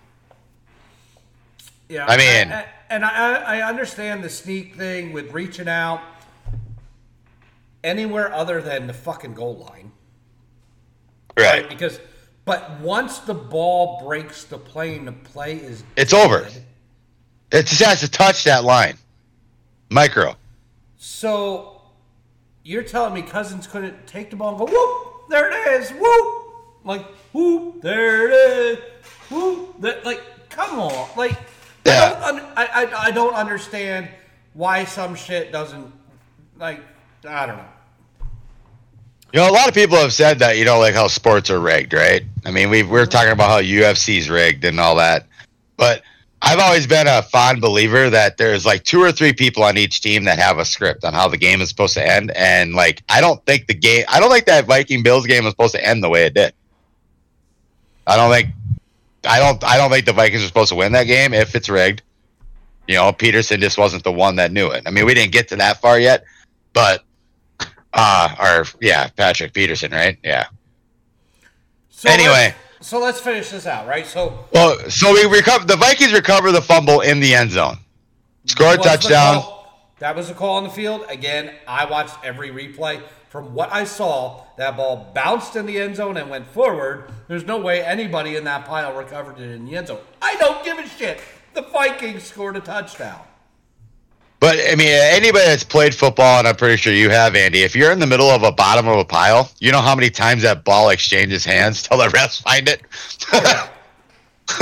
Yeah, 1.88 2.05
I 2.06 2.16
mean- 2.16 2.52
I- 2.52 2.60
I- 2.62 2.66
and 2.90 3.05
I, 3.05 3.60
I 3.60 3.69
understand 3.69 4.24
the 4.24 4.28
sneak 4.28 4.74
thing 4.77 5.12
with 5.12 5.32
reaching 5.32 5.69
out 5.69 6.01
anywhere 7.85 8.32
other 8.32 8.60
than 8.60 8.86
the 8.86 8.93
fucking 8.93 9.35
goal 9.35 9.56
line, 9.56 9.93
Right. 11.39 11.69
Because, 11.69 12.01
but 12.44 12.81
once 12.81 13.19
the 13.20 13.35
ball 13.35 14.02
breaks 14.05 14.44
the 14.44 14.59
plane, 14.59 15.05
the 15.05 15.12
play 15.12 15.56
is 15.56 15.85
It's 15.97 16.12
over. 16.12 16.48
It 17.52 17.66
just 17.66 17.82
has 17.82 18.01
to 18.01 18.10
touch 18.10 18.44
that 18.44 18.65
line. 18.65 18.98
Micro. 19.90 20.36
So 20.97 21.81
you're 22.65 22.82
telling 22.82 23.15
me 23.15 23.23
Cousins 23.23 23.66
couldn't 23.66 24.06
take 24.06 24.31
the 24.31 24.36
ball 24.36 24.51
and 24.51 24.59
go 24.59 24.65
whoop? 24.66 25.31
There 25.31 25.51
it 25.51 25.81
is, 25.81 25.90
whoop! 25.90 26.44
Like 26.85 27.06
whoop, 27.32 27.82
there 27.82 28.28
it 28.28 28.32
is, 28.32 28.78
whoop! 29.31 29.81
That, 29.81 30.05
like, 30.05 30.20
come 30.48 30.78
on, 30.81 31.09
like. 31.16 31.36
I, 31.86 32.32
don't 32.32 32.44
I, 32.56 32.66
I, 32.66 33.02
I 33.06 33.10
don't 33.10 33.34
understand 33.34 34.09
why 34.55 34.84
some 34.84 35.14
shit 35.14 35.52
doesn't 35.52 35.92
like 36.59 36.80
I 37.26 37.46
don't 37.46 37.56
know. 37.56 37.64
You 39.32 39.40
know, 39.40 39.50
a 39.50 39.52
lot 39.52 39.68
of 39.68 39.74
people 39.74 39.98
have 39.98 40.14
said 40.14 40.38
that, 40.38 40.56
you 40.56 40.64
know, 40.64 40.78
like 40.78 40.94
how 40.94 41.06
sports 41.06 41.50
are 41.50 41.60
rigged, 41.60 41.92
right? 41.92 42.22
I 42.46 42.50
mean, 42.50 42.70
we 42.70 42.82
we're 42.82 43.06
talking 43.06 43.32
about 43.32 43.50
how 43.50 43.60
UFC's 43.60 44.30
rigged 44.30 44.64
and 44.64 44.80
all 44.80 44.96
that. 44.96 45.26
But 45.76 46.02
I've 46.40 46.60
always 46.60 46.86
been 46.86 47.06
a 47.06 47.22
fond 47.22 47.60
believer 47.60 48.09
that 48.10 48.36
there's 48.36 48.64
like 48.64 48.84
two 48.84 49.02
or 49.02 49.10
three 49.10 49.32
people 49.32 49.64
on 49.64 49.76
each 49.76 50.00
team 50.00 50.24
that 50.24 50.38
have 50.38 50.59
a 50.59 50.64
script 50.64 51.05
on 51.05 51.12
how 51.12 51.28
the 51.28 51.36
game 51.36 51.60
is 51.60 51.68
supposed 51.68 51.94
to 51.94 52.06
end. 52.06 52.30
And 52.30 52.74
like, 52.74 53.02
I 53.09 53.20
don't 53.20 53.44
think 53.44 53.66
the 53.66 53.74
game, 53.74 54.05
I 54.09 54.20
don't 54.20 54.30
think 54.30 54.46
that 54.46 54.64
Viking 54.64 55.02
Bills 55.02 55.26
game 55.26 55.44
was 55.44 55.52
supposed 55.52 55.74
to 55.74 55.84
end 55.84 56.02
the 56.02 56.09
way 56.09 56.24
it 56.24 56.34
did. 56.34 56.55
I 58.06 58.16
don't 58.16 58.30
think, 58.30 58.48
I 59.24 59.39
don't, 59.39 59.62
I 59.65 59.77
don't 59.77 59.90
think 59.90 60.07
the 60.07 60.12
Vikings 60.12 60.43
are 60.43 60.47
supposed 60.47 60.69
to 60.70 60.74
win 60.77 60.93
that 60.93 61.05
game 61.05 61.35
if 61.35 61.55
it's 61.55 61.69
rigged. 61.69 62.03
You 62.86 62.95
know, 62.95 63.12
Peterson 63.12 63.61
just 63.61 63.77
wasn't 63.77 64.05
the 64.05 64.12
one 64.12 64.36
that 64.36 64.51
knew 64.53 64.69
it. 64.70 64.85
I 64.86 64.90
mean, 64.90 65.05
we 65.05 65.12
didn't 65.15 65.32
get 65.32 65.49
to 65.49 65.57
that 65.57 65.81
far 65.81 65.99
yet, 65.99 66.24
but 66.73 67.05
uh, 67.93 68.35
or 68.40 68.65
yeah, 68.81 69.09
Patrick 69.09 69.53
Peterson, 69.53 69.90
right? 69.90 70.16
Yeah. 70.23 70.47
So 71.90 72.09
Anyway. 72.09 72.55
let's, 72.78 72.86
so 72.89 72.99
let's 73.01 73.20
finish 73.20 73.51
this 73.51 73.66
out, 73.66 73.86
right? 73.86 74.07
So 74.07 74.47
Well, 74.53 74.78
so 74.89 75.12
we 75.12 75.24
recover. 75.27 75.65
The 75.65 75.77
Vikings 75.77 76.12
recover 76.12 76.53
the 76.53 76.62
fumble 76.62 77.01
in 77.01 77.20
the 77.20 77.35
end 77.35 77.51
zone, 77.51 77.77
score 78.47 78.74
a 78.74 78.77
touchdown. 78.77 79.43
that 79.99 80.15
was 80.16 80.31
a 80.31 80.35
call 80.35 80.57
on 80.57 80.65
the 80.65 80.70
field. 80.70 81.05
Again, 81.11 81.53
I 81.66 81.85
watched 81.86 82.15
every 82.24 82.51
replay. 82.51 83.03
From 83.28 83.55
what 83.55 83.70
I 83.72 83.84
saw, 83.84 84.44
that 84.56 84.76
ball 84.76 85.10
bounced 85.14 85.55
in 85.55 85.66
the 85.66 85.78
end 85.78 85.96
zone 85.96 86.16
and 86.16 86.30
went 86.30 86.46
forward. 86.48 87.10
There's 87.28 87.44
no 87.44 87.59
way 87.59 87.82
anybody 87.84 88.36
in 88.36 88.44
that 88.44 88.64
pile 88.64 88.96
recovered 88.96 89.38
it 89.38 89.50
in 89.50 89.66
the 89.66 89.76
end 89.76 89.88
zone. 89.88 90.00
I 90.22 90.34
don't 90.36 90.64
give 90.64 90.78
a 90.78 90.88
shit. 90.88 91.20
The 91.52 91.62
Vikings 91.62 92.22
scored 92.22 92.56
a 92.56 92.60
touchdown. 92.60 93.20
But 94.40 94.56
I 94.70 94.76
mean, 94.76 94.88
anybody 94.88 95.44
that's 95.44 95.64
played 95.64 95.94
football, 95.94 96.38
and 96.38 96.46
I'm 96.48 96.55
pretty 96.56 96.76
sure 96.76 96.92
you 96.92 97.10
have, 97.10 97.34
Andy. 97.34 97.62
If 97.64 97.74
you're 97.76 97.90
in 97.92 97.98
the 97.98 98.06
middle 98.06 98.30
of 98.30 98.44
a 98.44 98.52
bottom 98.52 98.86
of 98.86 98.96
a 98.98 99.05
pile, 99.05 99.50
you 99.59 99.72
know 99.72 99.80
how 99.80 99.94
many 99.96 100.10
times 100.10 100.42
that 100.42 100.64
ball 100.64 100.88
exchanges 100.90 101.44
hands 101.44 101.82
till 101.88 101.98
the 101.98 102.06
refs 102.09 102.40
find 102.40 102.68
it. 102.68 102.82
Oh, 103.32 103.70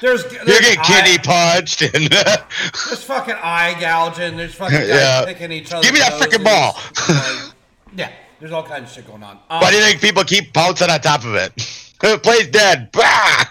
there's, 0.00 0.32
you're 0.32 0.44
there's 0.44 0.60
getting 0.60 0.78
eye- 0.78 0.84
kidney 0.84 1.18
punched, 1.18 1.82
and 1.82 2.04
There's 2.86 3.02
fucking 3.02 3.34
eye 3.34 3.76
gouging. 3.80 4.36
There's 4.38 4.54
fucking 4.54 4.78
guys 4.78 4.88
Yeah. 4.88 5.24
picking 5.26 5.52
each 5.52 5.72
other. 5.72 5.82
Give 5.82 5.92
me 5.92 5.98
that 6.00 6.12
frickin' 6.12 6.44
ball. 6.44 7.52
Yeah, 7.96 8.10
there's 8.38 8.52
all 8.52 8.62
kinds 8.62 8.90
of 8.90 8.94
shit 8.94 9.06
going 9.06 9.22
on. 9.22 9.36
Um, 9.50 9.60
why 9.60 9.70
do 9.70 9.76
you 9.76 9.82
think 9.82 10.00
people 10.00 10.24
keep 10.24 10.52
pouncing 10.54 10.90
on 10.90 11.00
top 11.00 11.24
of 11.24 11.34
it? 11.34 11.52
The 12.00 12.16
play's 12.16 12.48
dead. 12.48 12.88
Bah! 12.92 13.44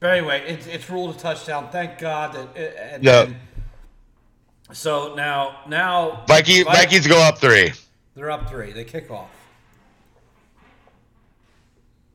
But 0.00 0.10
anyway, 0.18 0.42
it's 0.48 0.66
it's 0.66 0.90
ruled 0.90 1.14
a 1.14 1.18
touchdown. 1.18 1.68
Thank 1.70 2.00
God 2.00 2.32
that. 2.32 2.48
uh, 2.56 2.94
And, 2.94 3.04
Yeah. 3.04 3.22
and 3.22 3.36
so 4.72 5.14
now 5.14 5.60
now 5.68 6.24
Vikings, 6.26 6.64
Vikings 6.64 7.06
go 7.06 7.22
up 7.22 7.38
three. 7.38 7.72
they're 8.16 8.32
up 8.32 8.48
three. 8.50 8.72
They 8.72 8.82
kick 8.82 9.12
off. 9.12 9.30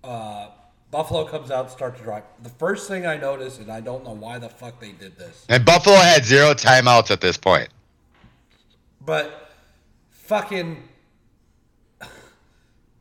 Uh, 0.03 0.49
Buffalo 0.91 1.25
comes 1.25 1.49
out, 1.51 1.71
start 1.71 1.95
to 1.97 2.03
drive. 2.03 2.23
The 2.43 2.49
first 2.49 2.87
thing 2.89 3.05
I 3.05 3.15
noticed, 3.15 3.59
and 3.61 3.71
I 3.71 3.79
don't 3.79 4.03
know 4.03 4.13
why 4.15 4.37
the 4.39 4.49
fuck 4.49 4.81
they 4.81 4.91
did 4.91 5.17
this, 5.17 5.45
And 5.47 5.63
Buffalo 5.63 5.95
had 5.95 6.25
zero 6.25 6.53
timeouts 6.53 7.09
at 7.09 7.21
this 7.21 7.37
point. 7.37 7.69
but 9.05 9.51
fucking 10.09 10.88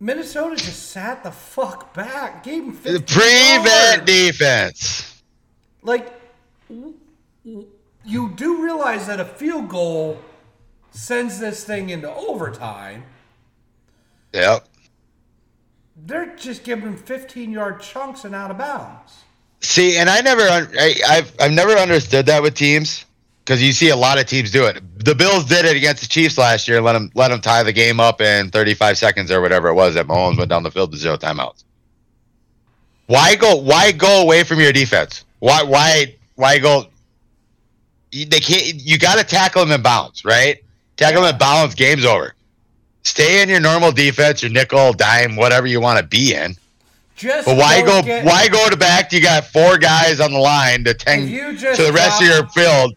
Minnesota 0.01 0.57
just 0.57 0.91
sat 0.91 1.25
the 1.25 1.31
fuck 1.31 1.93
back, 1.93 2.45
gave 2.45 2.63
him 2.63 2.73
15 2.73 3.03
Prevent 3.03 4.07
defense. 4.07 5.23
like 5.83 6.13
you 6.69 8.31
do 8.37 8.63
realize 8.63 9.07
that 9.07 9.21
a 9.21 9.25
field 9.25 9.69
goal 9.69 10.21
sends 10.91 11.39
this 11.41 11.65
thing 11.65 11.91
into 11.91 12.13
overtime. 12.13 13.05
Yep. 14.33 14.67
They're 15.97 16.37
just 16.37 16.63
giving 16.63 16.85
him 16.87 16.97
15 16.97 17.51
yard 17.51 17.81
chunks 17.81 18.25
and 18.25 18.35
out 18.35 18.51
of 18.51 18.59
bounds. 18.59 19.25
See, 19.61 19.97
and 19.97 20.09
I 20.09 20.21
never, 20.21 20.43
I, 20.43 20.95
I've, 21.09 21.35
I've 21.41 21.53
never 21.53 21.73
understood 21.73 22.27
that 22.27 22.43
with 22.43 22.55
teams 22.55 23.05
because 23.49 23.63
you 23.63 23.73
see 23.73 23.89
a 23.89 23.97
lot 23.97 24.19
of 24.19 24.27
teams 24.27 24.51
do 24.51 24.67
it. 24.67 24.83
The 25.03 25.15
Bills 25.15 25.47
did 25.47 25.65
it 25.65 25.75
against 25.75 26.03
the 26.03 26.07
Chiefs 26.07 26.37
last 26.37 26.69
year. 26.69 26.83
Let 26.83 26.93
them, 26.93 27.11
let 27.15 27.29
them 27.29 27.41
tie 27.41 27.63
the 27.63 27.73
game 27.73 27.99
up 27.99 28.21
in 28.21 28.51
35 28.51 28.99
seconds 28.99 29.31
or 29.31 29.41
whatever 29.41 29.69
it 29.69 29.75
was 29.75 29.95
that 29.95 30.07
Mahomes 30.07 30.37
went 30.37 30.51
down 30.51 30.63
the 30.65 30.71
field 30.71 30.93
to 30.93 30.99
zero 30.99 31.17
timeouts. 31.17 31.65
Why 33.07 33.37
go? 33.37 33.57
Why 33.57 33.93
go 33.93 34.21
away 34.21 34.45
from 34.45 34.61
your 34.61 34.71
defense? 34.73 35.25
Why? 35.39 35.63
Why? 35.63 36.15
Why 36.35 36.59
go? 36.59 36.89
you- 38.13 38.27
They 38.27 38.41
can't. 38.41 38.67
You 38.75 38.99
got 38.99 39.17
to 39.17 39.25
tackle 39.25 39.65
them 39.65 39.73
in 39.75 39.81
bounds, 39.81 40.27
right? 40.27 40.59
Tackle 40.99 41.23
them 41.23 41.33
in 41.33 41.39
bounds. 41.39 41.75
Game's 41.75 42.05
over. 42.05 42.35
Stay 43.05 43.41
in 43.41 43.49
your 43.49 43.61
normal 43.61 43.93
defense, 43.93 44.43
your 44.43 44.51
nickel, 44.51 44.93
dime, 44.93 45.37
whatever 45.37 45.67
you 45.67 45.81
want 45.81 45.99
to 45.99 46.05
be 46.05 46.35
in. 46.35 46.55
Just 47.17 47.47
But 47.47 47.57
why 47.57 47.81
go? 47.81 48.03
get- 48.03 48.27
Why 48.27 48.47
go 48.49 48.69
to 48.69 48.77
back? 48.77 49.11
You 49.11 49.23
got 49.23 49.47
four 49.47 49.79
guys 49.79 50.21
on 50.21 50.33
the 50.35 50.39
line 50.39 50.85
to 50.85 50.95
you 51.19 51.57
to 51.57 51.83
the 51.83 51.93
rest 51.95 52.21
of 52.21 52.29
your 52.29 52.47
field. 52.51 52.95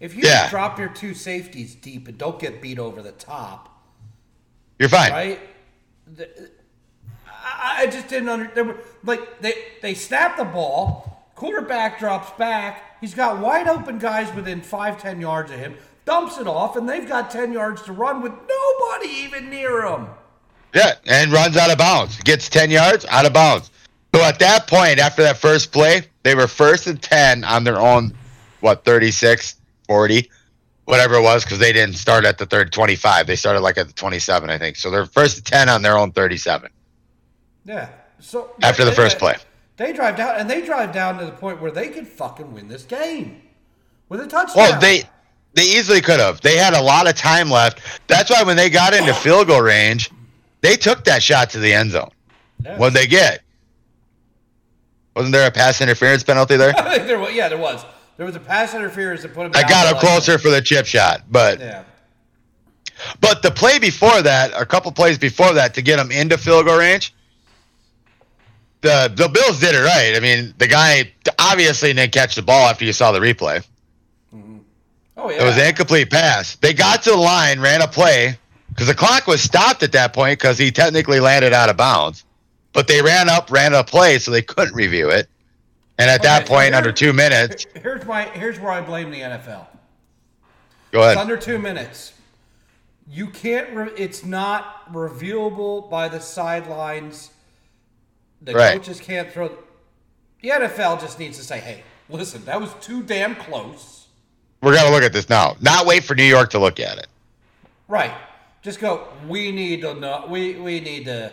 If 0.00 0.14
you 0.14 0.22
Yeah. 0.24 0.48
drop 0.48 0.78
your 0.78 0.88
two 0.88 1.14
safeties 1.14 1.74
deep 1.74 2.06
and 2.08 2.16
don't 2.16 2.38
get 2.38 2.60
beat 2.62 2.78
over 2.78 3.02
the 3.02 3.12
top, 3.12 3.68
You're 4.78 4.88
fine. 4.88 5.10
right? 5.12 5.40
The- 6.06 6.50
I, 7.60 7.86
just 7.86 8.08
didn't 8.08 8.28
understand. 8.28 8.74
Like 9.04 9.40
they 9.40 9.54
they 9.82 9.94
snap 9.94 10.36
the 10.36 10.44
ball. 10.44 11.30
Quarterback 11.34 11.98
drops 11.98 12.30
back. 12.38 12.82
He's 13.00 13.14
got 13.14 13.38
wide 13.38 13.68
open 13.68 13.98
guys 13.98 14.32
within 14.34 14.60
five 14.60 15.00
ten 15.00 15.20
yards 15.20 15.50
of 15.50 15.58
him. 15.58 15.76
dumps 16.04 16.38
it 16.38 16.46
off, 16.46 16.74
and 16.76 16.88
they've 16.88 17.06
got 17.06 17.30
10 17.30 17.52
yards 17.52 17.82
to 17.82 17.92
run 17.92 18.22
with 18.22 18.32
nobody 18.32 19.08
even 19.12 19.50
near 19.50 19.82
them. 19.82 20.08
Yeah, 20.74 20.94
and 21.06 21.30
runs 21.30 21.54
out 21.58 21.70
of 21.70 21.76
bounds. 21.76 22.16
Gets 22.22 22.48
10 22.48 22.70
yards, 22.70 23.04
out 23.10 23.26
of 23.26 23.34
bounds. 23.34 23.70
So 24.14 24.22
at 24.22 24.38
that 24.38 24.66
point, 24.68 25.00
after 25.00 25.22
that 25.24 25.36
first 25.36 25.70
play, 25.70 26.04
they 26.22 26.34
were 26.34 26.48
first 26.48 26.86
and 26.86 27.00
10 27.02 27.44
on 27.44 27.62
their 27.62 27.76
own, 27.78 28.14
what, 28.60 28.86
36, 28.86 29.56
40, 29.88 30.30
whatever 30.84 31.16
it 31.16 31.22
was, 31.22 31.42
because 31.44 31.58
they 31.58 31.72
didn't 31.72 31.96
start 31.96 32.24
at 32.24 32.38
the 32.38 32.46
third 32.46 32.72
25. 32.72 33.26
They 33.26 33.34
started 33.34 33.60
like 33.60 33.78
at 33.78 33.88
the 33.88 33.94
27, 33.94 34.48
I 34.50 34.58
think. 34.58 34.76
So 34.76 34.90
they're 34.90 35.06
first 35.06 35.44
10 35.44 35.68
on 35.68 35.82
their 35.82 35.98
own 35.98 36.12
37 36.12 36.70
Yeah. 37.64 37.88
So 38.20 38.50
after 38.62 38.84
the 38.84 38.92
first 38.92 39.18
play. 39.18 39.34
They 39.76 39.92
drive 39.92 40.16
down, 40.16 40.36
and 40.36 40.50
they 40.50 40.64
drive 40.64 40.92
down 40.92 41.18
to 41.18 41.24
the 41.24 41.32
point 41.32 41.60
where 41.60 41.70
they 41.70 41.88
could 41.88 42.06
fucking 42.06 42.52
win 42.52 42.68
this 42.68 42.82
game 42.82 43.42
with 44.08 44.20
a 44.20 44.26
touchdown. 44.26 44.56
Well, 44.56 44.80
they 44.80 45.04
they 45.54 45.62
easily 45.62 46.00
could 46.00 46.18
have. 46.20 46.40
They 46.40 46.56
had 46.56 46.74
a 46.74 46.82
lot 46.82 47.08
of 47.08 47.14
time 47.14 47.48
left. 47.48 47.80
That's 48.08 48.30
why 48.30 48.42
when 48.42 48.56
they 48.56 48.70
got 48.70 48.92
into 48.92 49.14
field 49.14 49.46
goal 49.46 49.62
range, 49.62 50.10
they 50.62 50.76
took 50.76 51.04
that 51.04 51.22
shot 51.22 51.50
to 51.50 51.60
the 51.60 51.72
end 51.72 51.92
zone. 51.92 52.10
Yeah. 52.64 52.76
What'd 52.76 52.94
they 52.94 53.06
get? 53.06 53.42
Wasn't 55.14 55.32
there 55.32 55.46
a 55.46 55.50
pass 55.50 55.80
interference 55.80 56.22
penalty 56.22 56.56
there? 56.56 56.74
I 56.76 56.82
think 56.96 57.06
there 57.06 57.18
was, 57.18 57.32
yeah, 57.32 57.48
there 57.48 57.58
was. 57.58 57.84
There 58.18 58.26
was 58.26 58.34
a 58.36 58.40
pass 58.40 58.74
interference 58.74 59.22
that 59.22 59.32
put 59.32 59.46
him. 59.46 59.52
I 59.54 59.62
got 59.62 59.90
like- 59.90 60.00
closer 60.00 60.38
for 60.38 60.50
the 60.50 60.60
chip 60.60 60.84
shot, 60.86 61.22
but 61.30 61.60
Yeah. 61.60 61.84
but 63.20 63.42
the 63.42 63.50
play 63.52 63.78
before 63.78 64.20
that, 64.22 64.52
a 64.60 64.66
couple 64.66 64.90
plays 64.92 65.16
before 65.18 65.54
that, 65.54 65.74
to 65.74 65.82
get 65.82 65.98
him 66.00 66.10
into 66.10 66.36
field 66.36 66.66
goal 66.66 66.76
range, 66.78 67.14
the 68.80 69.10
the 69.14 69.28
Bills 69.28 69.60
did 69.60 69.74
it 69.74 69.82
right. 69.84 70.16
I 70.16 70.20
mean, 70.20 70.52
the 70.58 70.66
guy 70.66 71.12
obviously 71.38 71.92
didn't 71.92 72.12
catch 72.12 72.34
the 72.34 72.42
ball 72.42 72.68
after 72.68 72.84
you 72.84 72.92
saw 72.92 73.12
the 73.12 73.20
replay. 73.20 73.64
Mm-hmm. 74.34 74.58
Oh 75.16 75.30
yeah. 75.30 75.42
It 75.42 75.44
was 75.44 75.56
an 75.56 75.68
incomplete 75.68 76.10
pass. 76.10 76.56
They 76.56 76.74
got 76.74 77.04
to 77.04 77.10
the 77.10 77.16
line, 77.16 77.60
ran 77.60 77.82
a 77.82 77.88
play 77.88 78.36
because 78.70 78.88
the 78.88 78.94
clock 78.94 79.28
was 79.28 79.40
stopped 79.40 79.84
at 79.84 79.92
that 79.92 80.12
point 80.12 80.40
because 80.40 80.58
he 80.58 80.72
technically 80.72 81.20
landed 81.20 81.52
out 81.52 81.70
of 81.70 81.76
bounds. 81.76 82.24
But 82.72 82.88
they 82.88 83.00
ran 83.00 83.28
up, 83.28 83.50
ran 83.50 83.74
a 83.74 83.82
play, 83.84 84.18
so 84.18 84.30
they 84.32 84.42
couldn't 84.42 84.74
review 84.74 85.08
it. 85.10 85.28
And 85.98 86.08
at 86.10 86.22
that 86.22 86.42
Okay, 86.42 86.46
so 86.48 86.54
point, 86.54 86.74
under 86.74 86.92
two 86.92 87.12
minutes, 87.12 87.66
Here's 87.82 88.04
my. 88.04 88.24
Here's 88.24 88.58
where 88.60 88.70
I 88.72 88.80
blame 88.80 89.10
the 89.10 89.20
NFL. 89.20 89.66
go 90.92 91.00
It's 91.00 91.06
ahead. 91.06 91.16
under 91.18 91.36
two 91.36 91.58
minutes. 91.58 92.12
You 93.10 93.26
can't. 93.28 93.74
Re- 93.74 93.90
it's 93.96 94.24
not 94.24 94.92
reviewable 94.92 95.90
by 95.90 96.08
the 96.08 96.20
sidelines. 96.20 97.30
The 98.42 98.54
Right. 98.54 98.74
coaches 98.74 99.00
can't 99.00 99.32
throw. 99.32 99.50
The 100.40 100.50
NFL 100.50 101.00
just 101.00 101.18
needs 101.18 101.36
to 101.38 101.42
say, 101.44 101.58
"Hey, 101.58 101.82
listen, 102.08 102.44
that 102.44 102.60
was 102.60 102.70
too 102.80 103.02
damn 103.02 103.34
close." 103.34 104.06
We're 104.62 104.74
gonna 104.74 104.90
look 104.90 105.02
at 105.02 105.12
this 105.12 105.28
now. 105.28 105.56
Not 105.60 105.86
wait 105.86 106.04
for 106.04 106.14
New 106.14 106.22
York 106.24 106.50
to 106.50 106.58
look 106.60 106.78
at 106.78 106.98
it. 106.98 107.08
Right. 107.88 108.12
Just 108.62 108.78
go. 108.78 109.08
We 109.26 109.50
need 109.50 109.80
to 109.82 109.94
know. 109.94 110.26
We 110.28 110.54
we 110.54 110.78
need 110.78 111.06
to. 111.06 111.32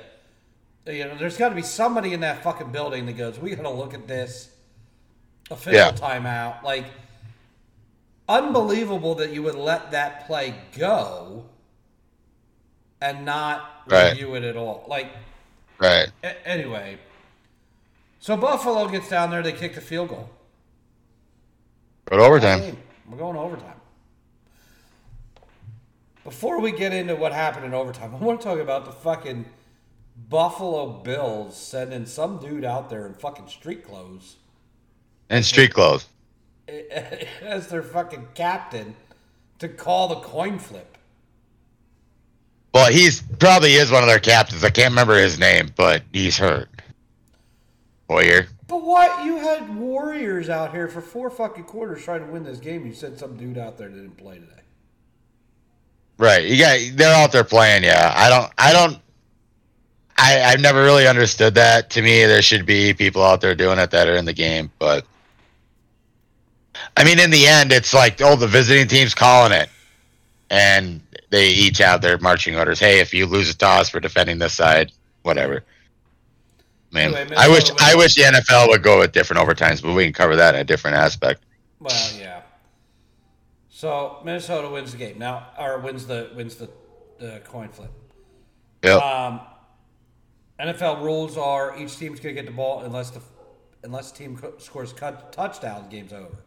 You 0.88 1.06
know, 1.06 1.18
there's 1.18 1.36
got 1.38 1.50
to 1.50 1.56
be 1.56 1.64
somebody 1.64 2.14
in 2.14 2.20
that 2.20 2.44
fucking 2.44 2.72
building 2.72 3.08
that 3.08 3.14
goes. 3.18 3.40
We 3.40 3.56
got 3.56 3.64
to 3.64 3.70
look 3.72 3.96
at 3.96 4.08
this. 4.08 4.50
Official 5.52 5.74
Yeah. 5.74 5.92
timeout. 5.92 6.64
Like, 6.64 6.86
unbelievable 8.28 9.16
that 9.16 9.32
you 9.32 9.44
would 9.44 9.56
let 9.56 9.92
that 9.92 10.26
play 10.26 10.56
go, 10.78 11.46
and 13.02 13.26
not 13.26 13.84
Right. 13.88 14.12
review 14.12 14.36
it 14.36 14.44
at 14.44 14.58
all. 14.58 14.86
Like, 14.88 15.12
Right. 15.78 16.10
a- 16.24 16.48
anyway. 16.48 16.98
So 18.20 18.36
Buffalo 18.36 18.88
gets 18.88 19.10
down 19.10 19.30
there. 19.30 19.44
They 19.44 19.52
kick 19.52 19.76
the 19.76 19.82
field 19.82 20.10
goal. 20.10 20.30
But 22.06 22.20
overtime. 22.20 22.60
Hey, 22.62 22.76
we're 23.08 23.18
going 23.18 23.36
to 23.36 23.42
overtime. 23.42 23.82
Before 26.24 26.60
we 26.60 26.72
get 26.72 26.92
into 26.92 27.16
what 27.16 27.34
happened 27.34 27.66
in 27.66 27.74
overtime, 27.76 28.16
I 28.16 28.18
want 28.18 28.42
to 28.42 28.48
talk 28.48 28.58
about 28.58 28.86
the 28.86 28.92
fucking 28.92 29.46
Buffalo 30.28 30.88
Bills 30.88 31.56
sending 31.56 32.08
some 32.08 32.40
dude 32.40 32.66
out 32.66 32.90
there 32.90 33.06
in 33.06 33.14
fucking 33.14 33.48
street 33.48 33.86
clothes 33.86 34.38
And 35.30 35.44
street 35.44 35.74
clothes. 35.74 36.08
as 37.42 37.68
their 37.68 37.84
fucking 37.84 38.28
captain 38.34 38.96
to 39.60 39.68
call 39.68 40.08
the 40.08 40.16
coin 40.16 40.60
flip. 40.60 40.98
Well, 42.74 42.92
he's 42.92 43.22
probably 43.40 43.74
is 43.76 43.92
one 43.92 44.04
of 44.04 44.10
their 44.10 44.20
captains. 44.20 44.64
I 44.64 44.70
can't 44.70 44.92
remember 44.92 45.18
his 45.18 45.40
name, 45.40 45.70
but 45.76 46.04
he's 46.12 46.38
hurt. 46.38 46.68
Warrior. 48.10 48.48
But 48.68 48.84
what? 48.84 49.26
You 49.26 49.38
had 49.38 49.74
Warriors 49.76 50.50
out 50.50 50.72
here 50.72 50.88
for 50.88 51.02
four 51.02 51.30
fucking 51.30 51.64
quarters 51.64 52.04
trying 52.04 52.26
to 52.26 52.32
win 52.32 52.44
this 52.44 52.60
game. 52.60 52.86
You 52.86 52.94
sent 52.94 53.20
some 53.20 53.38
dude 53.38 53.58
out 53.58 53.78
there 53.78 53.88
that 53.88 53.96
didn't 53.96 54.18
play 54.18 54.36
today. 54.36 54.52
Right. 56.18 56.46
You 56.46 56.58
got 56.58 56.80
they're 56.94 57.16
out 57.16 57.32
there 57.32 57.44
playing, 57.44 57.84
yeah. 57.84 58.14
I 58.16 58.30
don't 58.30 58.52
I 58.58 58.74
don't 58.74 59.00
I, 60.18 60.44
I've 60.44 60.62
never 60.62 60.84
really 60.84 61.08
understood 61.08 61.56
that. 61.56 61.90
To 61.92 62.02
me, 62.02 62.26
there 62.26 62.42
should 62.42 62.66
be 62.66 62.94
people 62.94 63.24
out 63.24 63.42
there 63.42 63.56
doing 63.56 63.80
it 63.80 63.92
that 63.92 64.08
are 64.08 64.16
in 64.16 64.26
the 64.26 64.34
game, 64.34 64.72
but 64.80 65.06
I 66.98 67.04
mean, 67.04 67.20
in 67.20 67.30
the 67.30 67.46
end, 67.46 67.72
it's 67.72 67.94
like, 67.94 68.22
oh, 68.22 68.36
the 68.36 68.48
visiting 68.48 68.88
team's 68.88 69.14
calling 69.14 69.52
it, 69.52 69.70
and 70.50 71.02
they 71.30 71.50
each 71.50 71.80
have 71.80 72.02
their 72.02 72.18
marching 72.20 72.56
orders. 72.56 72.80
Hey, 72.80 73.00
if 73.00 73.14
you 73.14 73.26
lose 73.26 73.50
a 73.50 73.58
toss 73.58 73.90
for 73.90 74.00
defending 74.00 74.40
this 74.40 74.54
side, 74.54 74.92
whatever. 75.24 75.64
Man, 76.92 77.14
Anyway, 77.14 77.36
I 77.36 77.50
wish 77.50 77.70
I 77.82 77.96
wish 77.96 78.16
the 78.16 78.22
NFL 78.22 78.70
would 78.70 78.82
go 78.82 79.00
with 79.00 79.12
different 79.12 79.46
overtimes, 79.46 79.82
but 79.82 79.94
we 79.94 80.06
can 80.06 80.14
cover 80.14 80.38
that 80.38 80.56
in 80.56 80.62
a 80.62 80.64
different 80.64 80.96
aspect. 80.96 81.44
Well, 81.80 82.12
yeah. 82.18 82.42
So 83.70 84.22
Minnesota 84.24 84.70
wins 84.70 84.94
the 84.94 84.98
game 84.98 85.20
now, 85.20 85.48
or 85.60 85.80
wins 85.80 86.08
the 86.08 86.30
wins 86.36 86.56
the, 86.56 86.70
the 87.20 87.42
coin 87.44 87.68
flip. 87.68 87.92
Yep. 88.84 89.02
Um, 89.02 89.42
NFL 90.58 91.02
rules 91.04 91.38
are 91.38 91.78
each 91.78 91.98
team's 91.98 92.22
going 92.22 92.34
to 92.34 92.42
get 92.42 92.46
the 92.50 92.56
ball 92.56 92.84
unless 92.84 93.10
the 93.10 93.20
unless 93.84 94.12
the 94.12 94.18
team 94.20 94.38
co- 94.38 94.54
scores 94.60 94.94
cut, 94.94 95.34
touchdowns. 95.34 95.90
Game's 95.90 96.14
over. 96.14 96.38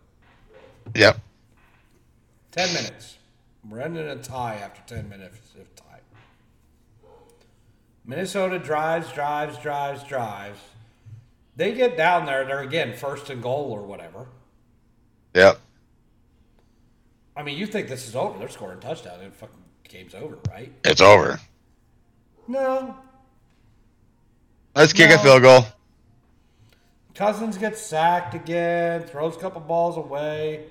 Yep. 0.95 1.19
Ten 2.53 2.73
minutes. 2.73 3.17
We're 3.69 3.81
ending 3.81 4.07
a 4.09 4.17
tie 4.17 4.57
after 4.57 4.81
ten 4.95 5.09
minutes. 5.09 5.39
If 5.61 5.75
tie. 5.77 5.85
Minnesota 8.05 8.59
drives, 8.59 9.13
drives, 9.13 9.59
drives, 9.59 10.03
drives. 10.05 10.59
They 11.57 11.75
get 11.75 11.97
down 11.97 12.25
there. 12.27 12.45
They're 12.45 12.61
again 12.61 12.95
first 12.97 13.29
and 13.31 13.43
goal 13.43 13.71
or 13.73 13.83
whatever. 13.83 14.27
Yep. 15.35 15.59
I 17.37 17.43
mean, 17.43 17.59
you 17.59 17.67
think 17.67 17.89
this 17.89 18.09
is 18.09 18.17
over? 18.17 18.39
They're 18.39 18.49
scoring 18.49 18.81
touchdown 18.81 19.21
and 19.21 19.33
fucking 19.35 19.55
game's 19.89 20.15
over, 20.15 20.39
right? 20.49 20.73
It's 20.85 21.01
over. 21.01 21.39
No. 22.47 22.97
Let's 24.75 24.93
kick 24.93 25.11
No. 25.11 25.17
a 25.17 25.19
field 25.19 25.43
goal. 25.43 25.67
Cousins 27.15 27.59
gets 27.59 27.81
sacked 27.81 28.35
again, 28.35 29.03
throws 29.03 29.37
a 29.37 29.39
couple 29.41 29.61
balls 29.61 29.97
away. 29.97 30.67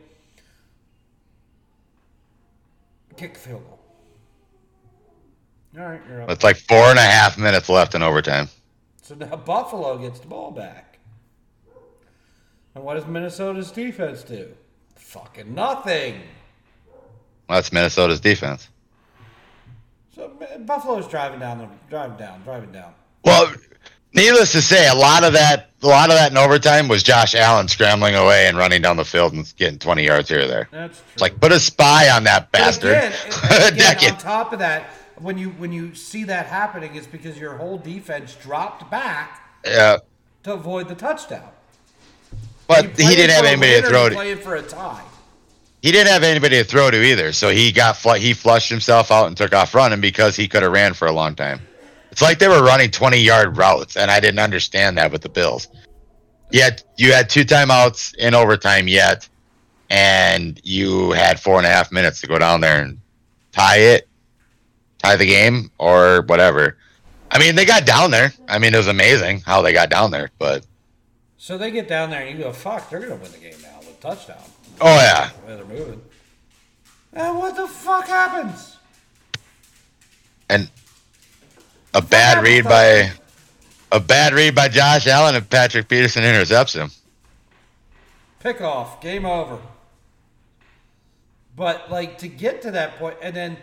Kick 3.18 3.34
the 3.34 3.40
field 3.40 3.64
goal. 3.66 3.80
All 5.78 5.90
right, 5.90 6.02
you're 6.08 6.22
up. 6.22 6.30
It's 6.30 6.44
like 6.44 6.58
four 6.58 6.78
and 6.78 6.98
a 6.98 7.02
half 7.02 7.38
minutes 7.38 7.68
left 7.68 7.96
in 7.96 8.02
overtime. 8.02 8.48
So 9.02 9.16
now 9.16 9.36
Buffalo 9.36 9.98
gets 9.98 10.20
the 10.20 10.28
ball 10.28 10.52
back. 10.52 11.00
And 12.76 12.84
what 12.84 12.94
does 12.94 13.08
Minnesota's 13.08 13.72
defense 13.72 14.24
do? 14.24 14.54
Fucking 14.96 15.54
nothing. 15.54 16.22
That's 17.50 17.72
Minnesota's 17.72 18.20
defense. 18.20 18.70
So 20.14 20.32
Buffalo's 20.60 21.08
driving 21.08 21.40
down, 21.40 21.60
the, 21.60 21.68
driving 21.90 22.18
down, 22.18 22.44
driving 22.44 22.72
down. 22.72 22.94
Well, 23.24 23.52
needless 24.14 24.52
to 24.54 24.62
say, 24.62 24.88
a 24.90 24.94
lot 24.96 25.24
of 25.24 25.34
that, 25.34 25.70
a 25.82 25.88
lot 25.88 26.10
of 26.10 26.16
that 26.16 26.32
in 26.32 26.38
overtime 26.38 26.88
was 26.88 27.04
Josh 27.04 27.36
Allen 27.36 27.68
scrambling 27.68 28.16
away 28.16 28.48
and 28.48 28.58
running 28.58 28.82
down 28.82 28.98
the 28.98 29.06
field 29.06 29.34
and 29.34 29.52
getting 29.58 29.78
20 29.80 30.04
yards 30.04 30.30
here 30.30 30.42
or 30.42 30.48
there. 30.48 30.68
That's 30.72 30.98
true. 30.98 31.06
It's 31.14 31.22
like 31.22 31.40
put 31.40 31.52
a 31.52 31.60
spy 31.60 32.10
on 32.10 32.24
that 32.26 32.52
bastard. 32.52 32.92
Again, 33.74 33.96
again, 33.98 34.14
on 34.14 34.18
top 34.20 34.54
of 34.54 34.60
that, 34.60 34.90
when 35.18 35.38
you 35.38 35.50
when 35.52 35.72
you 35.72 35.96
see 35.96 36.24
that 36.26 36.46
happening, 36.48 36.96
it's 36.96 37.08
because 37.08 37.38
your 37.38 37.56
whole 37.58 37.78
defense 37.78 38.36
dropped 38.36 38.90
back 38.92 39.42
Yeah, 39.66 39.98
to 40.44 40.54
avoid 40.54 40.88
the 40.88 40.96
touchdown. 40.96 41.50
but 42.68 42.86
he 42.86 43.16
didn't 43.16 43.32
have 43.32 43.46
anybody 43.46 43.82
to 43.82 43.88
throw 43.88 44.10
to. 44.10 44.16
Playing 44.16 44.38
for 44.38 44.56
a 44.56 44.62
tie. 44.62 45.04
He 45.82 45.92
didn't 45.92 46.12
have 46.12 46.24
anybody 46.24 46.58
to 46.58 46.64
throw 46.64 46.90
to 46.92 47.02
either, 47.04 47.32
so 47.32 47.50
he 47.50 47.72
got 47.72 47.98
fl- 47.98 48.14
he 48.14 48.34
flushed 48.34 48.70
himself 48.70 49.12
out 49.12 49.28
and 49.28 49.38
took 49.38 49.54
off 49.54 49.74
running 49.76 50.02
because 50.02 50.36
he 50.36 50.48
could 50.48 50.64
have 50.64 50.72
ran 50.72 50.94
for 50.94 51.08
a 51.08 51.12
long 51.12 51.34
time. 51.36 51.62
It's 52.18 52.24
like 52.24 52.40
they 52.40 52.48
were 52.48 52.64
running 52.64 52.90
20 52.90 53.20
yard 53.20 53.58
routes, 53.58 53.96
and 53.96 54.10
I 54.10 54.20
didn't 54.20 54.40
understand 54.40 54.98
that 54.98 55.12
with 55.12 55.22
the 55.22 55.30
Bills. 55.30 55.68
Yet 56.50 56.84
you 56.98 57.14
had 57.14 57.30
two 57.30 57.46
timeouts 57.46 58.16
in 58.16 58.34
overtime 58.34 58.88
yet, 58.88 59.30
and 59.92 60.60
you 60.64 61.12
had 61.12 61.40
four 61.40 61.58
and 61.58 61.68
a 61.68 61.70
half 61.70 61.92
minutes 61.92 62.20
to 62.22 62.28
go 62.28 62.40
down 62.40 62.60
there 62.60 62.82
and 62.82 63.00
tie 63.52 63.78
it, 63.78 64.08
tie 64.98 65.16
the 65.16 65.28
game, 65.28 65.70
or 65.78 66.24
whatever. 66.24 66.80
I 67.30 67.38
mean, 67.38 67.54
they 67.54 67.66
got 67.66 67.86
down 67.86 68.10
there. 68.10 68.34
I 68.48 68.58
mean, 68.58 68.74
it 68.74 68.78
was 68.78 68.88
amazing 68.88 69.42
how 69.42 69.62
they 69.62 69.72
got 69.72 69.92
down 69.92 70.10
there, 70.10 70.32
but 70.40 70.66
So 71.38 71.56
they 71.56 71.70
get 71.70 71.88
down 71.88 72.10
there 72.10 72.22
and 72.26 72.36
you 72.36 72.44
go, 72.46 72.52
"Fuck, 72.52 72.90
they're 72.90 73.00
gonna 73.00 73.18
win 73.18 73.32
the 73.32 73.38
game 73.38 73.62
now 73.62 73.78
with 73.78 73.90
a 73.90 74.02
touchdown." 74.02 74.42
oh 74.82 74.96
yeah, 74.96 75.30
The 75.46 75.56
they're 75.58 75.66
moving. 75.66 76.02
And 77.14 77.38
what 77.38 77.56
the 77.56 77.68
fuck 77.68 78.08
happens? 78.08 78.78
And 80.50 80.72
a 81.98 82.02
bad 82.02 82.44
read 82.44 82.64
by 82.64 83.12
a 83.92 84.00
bad 84.00 84.34
read 84.34 84.54
by 84.54 84.68
Josh 84.68 85.08
Allen 85.08 85.36
and 85.36 85.50
Patrick 85.50 85.88
Peterson 85.88 86.24
intercepts 86.24 86.74
him. 86.74 86.92
Pick 88.40 88.62
off, 88.62 89.02
game 89.02 89.26
over. 89.26 89.58
But 91.56 91.90
like 91.90 92.20
to 92.20 92.28
get 92.28 92.62
to 92.64 92.72
that 92.72 92.98
point, 93.00 93.18
and 93.22 93.36
then 93.36 93.58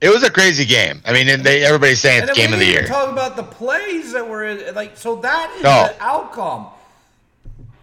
It 0.00 0.10
was 0.10 0.22
a 0.22 0.30
crazy 0.30 0.64
game. 0.66 1.00
I 1.06 1.12
mean, 1.12 1.28
and 1.28 1.42
they, 1.44 1.64
everybody's 1.64 2.00
saying 2.00 2.24
it's 2.24 2.36
game 2.36 2.52
of 2.52 2.58
the 2.58 2.66
year. 2.66 2.86
talk 2.86 3.10
about 3.10 3.36
the 3.36 3.42
plays 3.44 4.12
that 4.12 4.28
were 4.28 4.44
in. 4.44 4.74
Like 4.74 4.96
so, 4.96 5.16
that 5.16 5.50
is 5.56 5.62
No. 5.62 5.88
the 5.88 6.02
outcome. 6.02 6.66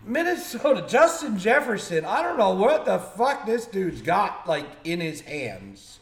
Minnesota, 0.05 0.85
Justin 0.87 1.37
Jefferson. 1.37 2.03
I 2.03 2.21
don't 2.21 2.37
know 2.37 2.53
what 2.53 2.85
the 2.85 2.99
fuck 2.99 3.45
this 3.45 3.65
dude's 3.65 4.01
got 4.01 4.47
like 4.47 4.65
in 4.83 4.99
his 4.99 5.21
hands. 5.21 5.98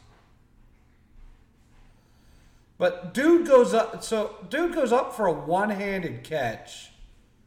But 2.78 3.14
dude 3.14 3.48
goes 3.48 3.74
up. 3.74 4.04
So 4.04 4.36
dude 4.50 4.74
goes 4.76 4.92
up 4.92 5.16
for 5.16 5.28
a 5.28 5.34
one-handed 5.34 6.24
catch. 6.24 6.92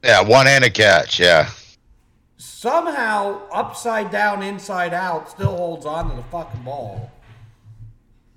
Yeah, 0.02 0.22
one-handed 0.22 0.74
catch. 0.74 1.20
Yeah. 1.20 1.50
Somehow, 2.36 3.42
upside 3.52 4.10
down, 4.10 4.42
inside 4.42 4.94
out, 4.94 5.30
still 5.30 5.54
holds 5.56 5.84
on 5.86 6.08
to 6.10 6.16
the 6.16 6.22
fucking 6.24 6.62
ball. 6.62 7.10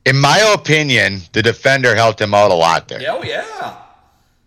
In 0.06 0.18
my 0.18 0.38
opinion, 0.53 1.22
the 1.32 1.41
defender 1.41 1.95
helped 1.95 2.20
him 2.20 2.34
out 2.34 2.52
a 2.52 2.53
lot 2.53 2.90
there 2.90 2.99
Oh 3.10 3.24
yeah. 3.24 3.78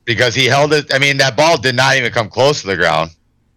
because 0.04 0.34
he 0.34 0.44
held 0.44 0.74
it. 0.74 0.92
I 0.92 0.98
mean, 0.98 1.16
that 1.16 1.36
ball 1.36 1.56
did 1.56 1.74
not 1.74 1.96
even 1.96 2.12
come 2.12 2.28
close 2.28 2.60
to 2.60 2.66
the 2.66 2.76
ground, 2.76 3.12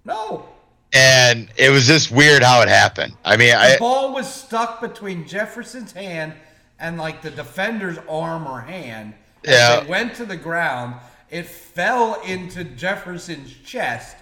No. 0.05 0.45
and 0.93 1.49
it 1.57 1.69
was 1.69 1.85
just 1.85 2.09
weird 2.11 2.41
how 2.41 2.61
it 2.61 2.69
happened. 2.69 3.17
I 3.25 3.35
mean, 3.35 3.49
The 3.49 3.57
I 3.59 3.77
ball 3.77 4.13
was 4.13 4.33
stuck 4.33 4.79
between 4.79 5.27
Jefferson's 5.27 5.91
hand 5.91 6.33
and 6.79 6.97
like 6.97 7.21
the 7.21 7.31
defender's 7.31 7.97
arm 8.09 8.47
or 8.47 8.61
hand. 8.61 9.13
Yeah. 9.45 9.81
It 9.81 9.87
went 9.89 10.15
to 10.15 10.25
the 10.25 10.37
ground. 10.37 10.95
It 11.29 11.45
fell 11.45 12.21
into 12.23 12.63
Jefferson's 12.63 13.53
chest. 13.53 14.17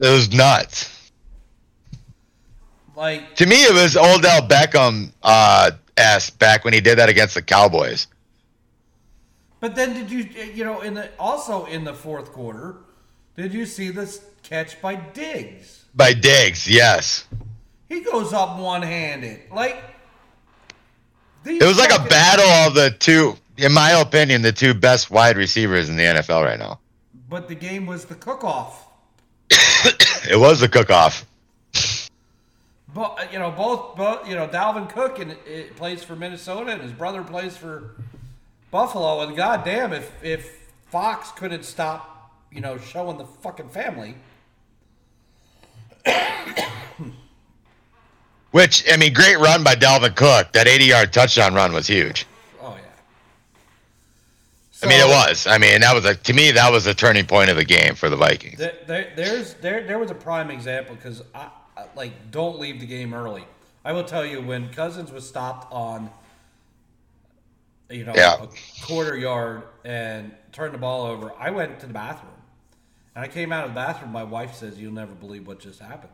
it 0.00 0.08
was 0.08 0.32
nuts. 0.32 1.10
Like 2.94 3.34
To 3.36 3.46
me, 3.46 3.56
it 3.64 3.72
was 3.72 3.96
Odell 3.96 4.46
Beckham 4.46 5.12
uh, 5.22 5.70
s 5.96 6.30
back 6.30 6.64
when 6.64 6.74
he 6.74 6.80
did 6.80 6.98
that 6.98 7.08
against 7.08 7.34
the 7.34 7.42
Cowboys. 7.42 8.06
but 9.60 9.74
then 9.74 9.94
did 9.94 10.10
you 10.10 10.28
you 10.52 10.64
know 10.64 10.80
in 10.80 10.94
the 10.94 11.08
also 11.18 11.64
in 11.66 11.84
the 11.84 11.94
fourth 11.94 12.32
quarter, 12.32 12.76
did 13.36 13.52
you 13.54 13.64
see 13.66 13.90
this 13.90 14.24
catch 14.42 14.80
by 14.82 14.94
Diggs? 14.96 15.84
By 15.94 16.12
Diggs, 16.12 16.68
yes. 16.68 17.26
He 17.88 18.00
goes 18.00 18.32
up 18.32 18.58
one 18.58 18.82
handed. 18.82 19.40
Like 19.52 19.82
It 21.44 21.64
was 21.64 21.78
like 21.78 21.92
a 21.92 22.08
battle 22.08 22.48
of 22.66 22.74
the 22.74 22.90
two, 22.98 23.36
in 23.56 23.72
my 23.72 23.90
opinion, 23.92 24.42
the 24.42 24.52
two 24.52 24.74
best 24.74 25.10
wide 25.10 25.36
receivers 25.36 25.88
in 25.88 25.96
the 25.96 26.04
NFL 26.04 26.44
right 26.44 26.58
now. 26.58 26.78
But 27.28 27.48
the 27.48 27.54
game 27.54 27.86
was 27.86 28.04
the 28.04 28.14
cook 28.14 28.44
off. 28.44 28.86
It 30.28 30.38
was 30.38 30.60
the 30.60 30.68
cook-off. 30.68 31.26
But 32.94 33.32
you 33.32 33.38
know, 33.38 33.50
both, 33.50 33.96
both 33.96 34.28
you 34.28 34.36
know, 34.36 34.46
Dalvin 34.46 34.88
Cook 34.88 35.18
and 35.18 35.32
it 35.46 35.76
plays 35.76 36.04
for 36.04 36.14
Minnesota, 36.14 36.72
and 36.72 36.82
his 36.82 36.92
brother 36.92 37.22
plays 37.22 37.56
for 37.56 37.96
Buffalo. 38.70 39.22
And 39.22 39.34
goddamn, 39.36 39.92
if 39.92 40.12
if 40.22 40.70
Fox 40.90 41.32
couldn't 41.32 41.64
stop, 41.64 42.36
you 42.52 42.60
know, 42.60 42.78
showing 42.78 43.18
the 43.18 43.24
fucking 43.24 43.70
family, 43.70 44.14
Which 48.52 48.84
I 48.92 48.96
mean, 48.96 49.12
great 49.12 49.38
run 49.38 49.64
by 49.64 49.74
Dalvin 49.74 50.14
Cook. 50.14 50.52
That 50.52 50.66
80-yard 50.66 51.12
touchdown 51.12 51.54
run 51.54 51.72
was 51.72 51.86
huge. 51.86 52.26
oh 52.60 52.76
yeah. 52.76 52.82
I 54.82 54.86
mean, 54.86 55.00
it 55.00 55.08
was. 55.08 55.46
I 55.46 55.58
mean, 55.58 55.80
that 55.80 55.94
was 55.94 56.04
a 56.04 56.14
to 56.14 56.32
me 56.32 56.50
that 56.52 56.70
was 56.70 56.86
a 56.86 56.94
turning 56.94 57.24
point 57.26 57.50
of 57.50 57.56
the 57.56 57.64
game 57.64 57.94
for 57.94 58.08
the 58.10 58.16
Vikings. 58.16 58.58
There, 58.58 58.74
there, 58.86 59.12
there's 59.16 59.54
there 59.54 59.86
there 59.86 59.98
was 59.98 60.10
a 60.10 60.14
prime 60.14 60.50
example 60.50 60.94
because 60.96 61.22
I, 61.34 61.48
I 61.76 61.86
like 61.96 62.12
don't 62.30 62.58
leave 62.58 62.78
the 62.80 62.86
game 62.86 63.14
early. 63.14 63.44
I 63.84 63.92
will 63.92 64.04
tell 64.04 64.24
you 64.24 64.40
when 64.40 64.68
Cousins 64.68 65.10
was 65.10 65.26
stopped 65.26 65.72
on, 65.72 66.08
you 67.90 68.04
know, 68.04 68.12
Yeah. 68.14 68.36
a 68.44 68.48
quarter 68.84 69.16
yard 69.16 69.62
and 69.84 70.32
turned 70.52 70.72
the 70.74 70.78
ball 70.78 71.06
over. 71.06 71.32
I 71.38 71.50
went 71.50 71.80
to 71.80 71.86
the 71.86 71.92
bathroom, 71.94 72.30
and 73.16 73.24
I 73.24 73.28
came 73.28 73.50
out 73.52 73.64
of 73.64 73.70
the 73.70 73.74
bathroom. 73.74 74.12
My 74.12 74.22
wife 74.24 74.54
says, 74.54 74.78
"You'll 74.78 74.92
never 74.92 75.14
believe 75.14 75.46
what 75.46 75.58
just 75.58 75.80
happened." 75.80 76.12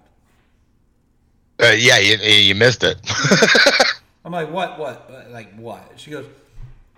Uh, 1.60 1.74
yeah, 1.76 1.98
you, 1.98 2.16
you 2.18 2.55
missed 2.55 2.85
it. 2.85 2.98
I'm 4.24 4.32
like, 4.32 4.51
"What? 4.51 4.78
What? 4.78 5.10
Like 5.30 5.55
what?" 5.56 5.93
She 5.97 6.10
goes, 6.10 6.26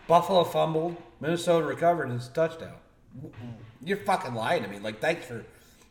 "Buffalo 0.07 0.45
fumbled, 0.45 0.97
Minnesota 1.20 1.65
recovered, 1.66 2.05
and 2.09 2.16
it's 2.16 2.28
a 2.28 2.32
touchdown." 2.32 2.73
You're 3.85 3.97
fucking 3.99 4.35
lying 4.35 4.62
to 4.62 4.69
me. 4.69 4.78
Like, 4.78 5.01
thanks 5.01 5.27
for. 5.27 5.45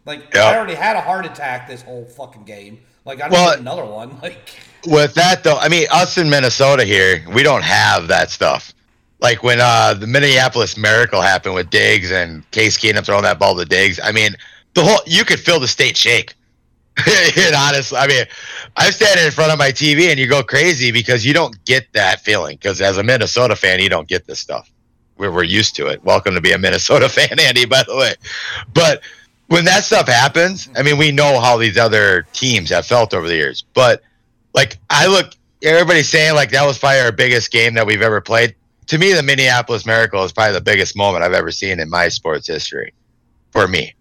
Like, 0.06 0.34
Yeah. 0.34 0.44
I 0.46 0.58
already 0.58 0.76
had 0.76 0.96
a 0.96 1.02
heart 1.02 1.26
attack 1.26 1.68
this 1.68 1.82
whole 1.82 2.06
fucking 2.06 2.44
game. 2.46 2.80
Like, 3.06 3.20
I 3.22 3.24
don't 3.28 3.32
Well- 3.34 3.52
need 3.52 3.60
another 3.62 3.86
one. 3.86 4.18
Like, 4.22 4.38
With 4.86 5.14
that 5.16 5.44
though, 5.44 5.58
I 5.58 5.68
mean, 5.70 5.88
us 5.92 6.18
in 6.18 6.30
Minnesota 6.30 6.86
here, 6.86 7.24
we 7.34 7.44
don't 7.44 7.64
have 7.64 8.08
that 8.08 8.30
stuff. 8.32 8.74
Like 9.20 9.44
when 9.44 9.60
uh, 9.60 9.94
the 9.96 10.08
Minneapolis 10.08 10.78
Miracle 10.78 11.20
happened 11.22 11.54
with 11.56 11.70
Diggs 11.70 12.12
and 12.12 12.50
Case 12.52 12.78
Keenum 12.78 13.04
throwing 13.06 13.24
that 13.24 13.38
ball 13.40 13.58
to 13.58 13.66
Diggs. 13.66 14.00
I 14.02 14.14
mean, 14.14 14.36
the 14.76 14.84
whole 14.86 15.00
you 15.06 15.26
could 15.26 15.40
feel 15.40 15.60
the 15.60 15.68
state 15.68 15.98
shake. 15.98 16.34
and 17.38 17.56
honestly, 17.56 17.98
I 17.98 18.08
mean, 18.08 18.26
I'm 18.76 18.92
standing 18.92 19.26
in 19.26 19.32
front 19.32 19.52
of 19.52 19.60
my 19.60 19.72
TV 19.72 20.10
and 20.10 20.20
you 20.20 20.28
go 20.28 20.44
crazy 20.44 20.92
because 20.92 21.26
you 21.26 21.34
don't 21.34 21.64
get 21.66 21.92
that 21.94 22.22
feeling. 22.22 22.58
Because 22.58 22.82
as 22.82 22.98
a 22.98 23.04
Minnesota 23.04 23.56
fan, 23.56 23.80
you 23.80 23.90
don't 23.90 24.08
get 24.08 24.26
this 24.26 24.40
stuff. 24.40 24.72
We're, 25.18 25.32
we're 25.32 25.44
used 25.44 25.76
to 25.76 25.88
it. 25.88 26.04
Welcome 26.04 26.36
to 26.36 26.42
be 26.42 26.52
a 26.52 26.58
Minnesota 26.58 27.10
fan, 27.10 27.40
Andy, 27.40 27.66
by 27.66 27.84
the 27.84 27.96
way. 27.96 28.14
But 28.74 29.02
when 29.48 29.66
that 29.66 29.84
stuff 29.84 30.08
happens, 30.08 30.70
I 30.76 30.84
mean, 30.84 30.98
we 30.98 31.12
know 31.12 31.40
how 31.40 31.58
these 31.58 31.78
other 31.78 32.28
teams 32.34 32.70
have 32.70 32.86
felt 32.86 33.14
over 33.14 33.28
the 33.28 33.36
years. 33.36 33.64
But 33.74 34.02
like, 34.54 34.78
I 34.90 35.08
look, 35.08 35.34
everybody's 35.64 36.10
saying 36.10 36.36
like 36.36 36.52
that 36.52 36.66
was 36.66 36.78
probably 36.78 37.02
our 37.02 37.12
biggest 37.12 37.52
game 37.52 37.74
that 37.76 37.86
we've 37.86 38.02
ever 38.02 38.22
played. 38.22 38.56
To 38.88 38.98
me, 38.98 39.14
the 39.14 39.24
Minneapolis 39.24 39.86
Miracle 39.86 40.24
is 40.24 40.32
probably 40.32 40.54
the 40.54 40.62
biggest 40.62 40.96
moment 40.96 41.24
I've 41.24 41.34
ever 41.34 41.52
seen 41.52 41.80
in 41.80 41.90
my 41.90 42.08
sports 42.08 42.48
history 42.48 42.94
for 43.52 43.68
me. 43.68 43.94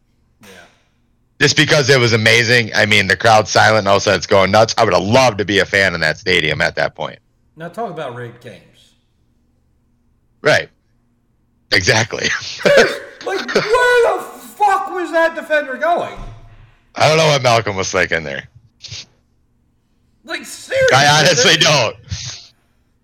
Just 1.41 1.57
because 1.57 1.89
it 1.91 1.99
was 1.99 2.13
amazing. 2.13 2.71
I 2.75 2.87
mean, 2.87 3.07
the 3.07 3.17
crowd's 3.17 3.51
silent 3.51 3.81
and 3.81 3.89
all 3.89 3.97
of 3.97 4.03
a 4.03 4.05
sudden 4.05 4.19
it's 4.19 4.27
going 4.27 4.51
nuts. 4.51 4.75
I 4.79 4.85
would 4.85 4.93
have 4.95 5.03
loved 5.03 5.39
to 5.39 5.45
be 5.45 5.59
a 5.61 5.65
fan 5.65 5.95
in 5.95 6.01
that 6.01 6.19
stadium 6.19 6.61
at 6.61 6.75
that 6.77 6.95
point. 6.95 7.19
Now 7.57 7.69
talk 7.69 7.91
about 7.91 8.15
rigged 8.15 8.41
games. 8.41 8.95
Right. 10.43 10.69
Exactly. 11.73 12.29
Like, 13.27 13.55
where 13.55 14.17
the 14.17 14.23
fuck 14.23 14.91
was 14.91 15.11
that 15.13 15.35
defender 15.35 15.77
going? 15.77 16.17
I 16.95 17.09
don't 17.09 17.19
know 17.19 17.27
what 17.27 17.43
Malcolm 17.43 17.77
was 17.77 17.91
thinking 17.93 18.23
there. 18.23 18.49
Like, 20.25 20.47
seriously. 20.47 20.97
I 20.97 21.19
honestly 21.21 21.57
don't. 21.57 21.97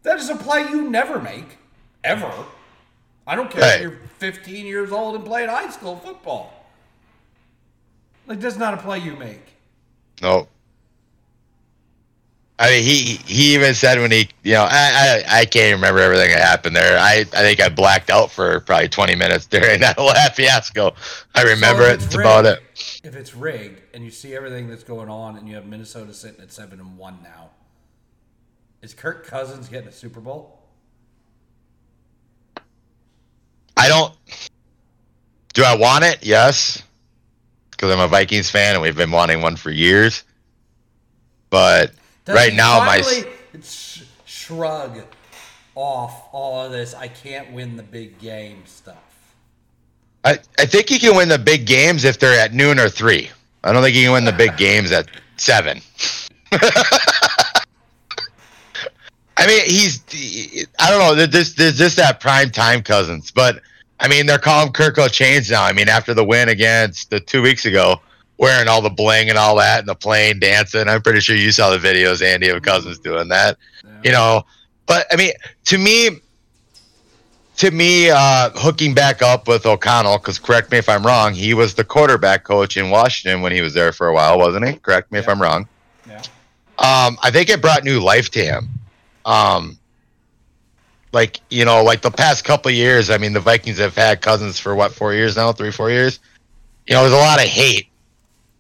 That 0.03 0.19
is 0.19 0.31
a 0.31 0.37
play 0.37 0.63
you 0.71 0.89
never 0.89 1.21
make, 1.21 1.59
ever. 2.05 2.33
I 3.27 3.35
don't 3.37 3.51
care 3.51 3.61
Right. 3.63 3.75
if 3.77 3.83
you're 3.83 3.99
15 4.19 4.65
years 4.65 4.93
old 4.93 5.17
and 5.17 5.25
playing 5.27 5.51
high 5.51 5.69
school 5.69 5.97
football. 5.97 6.64
Like, 8.27 8.41
that's 8.41 8.57
not 8.57 8.75
a 8.75 8.79
play 8.79 8.99
you 9.01 9.17
make. 9.17 9.43
No. 10.23 10.49
I 12.59 12.71
mean, 12.71 12.85
he 12.85 13.17
he 13.27 13.55
even 13.55 13.75
said 13.75 13.99
when 13.99 14.13
he, 14.13 14.29
you 14.45 14.53
know, 14.53 14.63
I, 14.71 15.25
I 15.29 15.41
I 15.41 15.45
can't 15.45 15.75
remember 15.75 15.99
everything 16.01 16.31
that 16.31 16.41
happened 16.41 16.77
there. 16.77 16.97
I 16.99 17.21
I 17.21 17.43
think 17.43 17.61
I 17.61 17.69
blacked 17.69 18.11
out 18.11 18.31
for 18.31 18.61
probably 18.61 18.89
20 18.89 19.17
minutes 19.17 19.47
during 19.51 19.81
that 19.81 19.99
whole 19.99 20.13
fiasco. 20.35 20.95
I 21.35 21.43
remember 21.43 21.83
So 21.83 21.89
it. 21.89 21.95
it's 21.95 22.05
It's 22.05 22.15
about 22.15 22.47
it. 22.47 22.63
If 23.03 23.17
it's 23.17 23.35
rigged 23.35 23.83
and 23.93 24.05
you 24.05 24.11
see 24.11 24.35
everything 24.37 24.69
that's 24.69 24.85
going 24.85 25.09
on 25.09 25.37
and 25.37 25.49
you 25.49 25.57
have 25.57 25.67
Minnesota 25.67 26.15
sitting 26.15 26.41
at 26.41 26.53
7 26.53 26.79
and 26.81 26.97
1 26.97 27.19
now, 27.23 27.51
is 28.83 28.95
Kirk 28.95 29.27
Cousins 29.27 29.69
getting 29.69 29.89
a 29.89 29.93
Super 29.93 30.21
Bowl? 30.21 30.61
I 33.77 33.89
don't. 33.89 34.15
Do 35.55 35.65
I 35.65 35.77
want 35.77 36.05
it? 36.05 36.25
Yes, 36.25 36.83
because 37.85 37.99
I'm 37.99 38.05
a 38.05 38.09
Vikings 38.09 38.51
fan 38.51 38.75
and 38.75 38.83
we've 38.83 38.97
been 38.97 39.11
wanting 39.11 39.43
one 39.43 39.57
for 39.57 39.71
years. 39.71 40.25
But 41.51 41.93
Does 42.25 42.35
right 42.35 42.55
now, 42.55 42.79
my 42.79 43.03
sh- 43.63 44.03
shrug 44.25 45.03
off 45.75 46.29
all 46.33 46.65
of 46.65 46.73
this 46.73 46.95
I 46.95 47.09
can't 47.09 47.53
win 47.53 47.77
the 47.77 47.83
big 47.83 48.19
game 48.19 48.63
stuff. 48.65 48.97
I, 50.25 50.39
I 50.59 50.65
think 50.65 50.89
he 50.89 50.99
can 50.99 51.15
win 51.17 51.29
the 51.29 51.39
big 51.39 51.67
games 51.67 52.05
if 52.05 52.19
they're 52.19 52.41
at 52.41 52.55
noon 52.55 52.79
or 52.79 52.89
three. 52.89 53.31
I 53.63 53.73
don't 53.73 53.83
think 53.83 53.95
he 53.95 54.05
can 54.05 54.13
win 54.13 54.25
the 54.25 54.33
big 54.33 54.57
games 54.57 54.91
at 54.91 55.09
seven. 55.37 55.83
I 59.37 59.47
mean, 59.47 59.61
he's 59.67 60.03
I 60.79 60.91
don't 60.91 61.01
know. 61.01 61.27
There's 61.27 61.55
there's 61.57 61.77
just 61.77 61.97
that 61.99 62.21
prime 62.21 62.51
time 62.51 62.83
cousins, 62.83 63.31
but 63.31 63.61
I 64.01 64.09
mean 64.09 64.27
they're 64.27 64.39
calling 64.39 64.73
Kirk 64.73 64.97
Chains 65.11 65.51
now. 65.51 65.65
I 65.65 65.73
mean 65.73 65.89
after 65.89 66.15
the 66.15 66.25
win 66.25 66.49
against 66.49 67.11
the 67.11 67.21
two 67.21 67.43
weeks 67.43 67.65
ago, 67.65 68.01
wearing 68.39 68.69
all 68.69 68.83
the 68.83 68.91
bling 68.91 69.29
and 69.29 69.39
all 69.39 69.57
that 69.57 69.81
and 69.81 69.89
the 69.89 69.95
plane 69.95 70.39
dancing. 70.39 70.89
I'm 70.89 71.03
pretty 71.03 71.21
sure 71.21 71.37
you 71.37 71.53
saw 71.53 71.71
the 71.71 71.79
videos, 71.79 72.23
Andy, 72.23 72.49
of 72.49 72.63
Cousins 72.63 72.99
doing 72.99 73.29
that. 73.29 73.57
You 74.03 74.13
know, 74.13 74.45
but 74.87 75.07
I 75.13 75.17
mean, 75.17 75.33
to 75.67 75.79
me, 75.79 76.11
to 77.57 77.71
me, 77.71 78.11
uh, 78.11 78.51
hooking 78.55 78.95
back 78.95 79.23
up 79.23 79.47
with 79.47 79.65
O'Connell, 79.65 80.19
because 80.19 80.39
correct 80.39 80.73
me 80.73 80.79
if 80.79 80.89
I'm 80.89 81.07
wrong, 81.07 81.33
he 81.33 81.55
was 81.55 81.75
the 81.75 81.85
quarterback 81.85 82.45
coach 82.45 82.77
in 82.77 82.91
Washington 82.91 83.43
when 83.43 83.53
he 83.53 83.61
was 83.61 83.75
there 83.75 83.93
for 83.93 84.09
a 84.09 84.15
while, 84.15 84.39
wasn't 84.39 84.67
he? 84.67 84.75
Correct 84.75 85.13
me 85.13 85.21
if 85.21 85.29
I'm 85.29 85.41
wrong. 85.41 85.69
Yeah. 86.09 86.19
Um, 86.79 87.17
I 87.23 87.31
think 87.31 87.49
it 87.51 87.63
brought 87.63 87.85
new 87.85 88.01
life 88.01 88.31
to 88.33 88.45
him. 88.45 88.69
Um, 89.25 89.79
like 91.15 91.41
you 91.49 91.65
know, 91.65 91.83
like 91.83 92.03
the 92.03 92.11
past 92.11 92.45
couple 92.45 92.71
years. 92.71 93.09
I 93.09 93.17
mean, 93.17 93.33
the 93.33 93.41
Vikings 93.41 93.79
have 93.79 93.95
had 93.95 94.21
Cousins 94.21 94.59
for 94.59 94.75
what 94.75 94.93
four 94.93 95.15
years 95.15 95.37
now, 95.37 95.53
three, 95.53 95.71
four 95.71 95.91
years. 95.91 96.19
You 96.87 96.95
know, 96.95 97.03
there's 97.03 97.15
a 97.15 97.17
lot 97.17 97.43
of 97.43 97.49
hate 97.49 97.89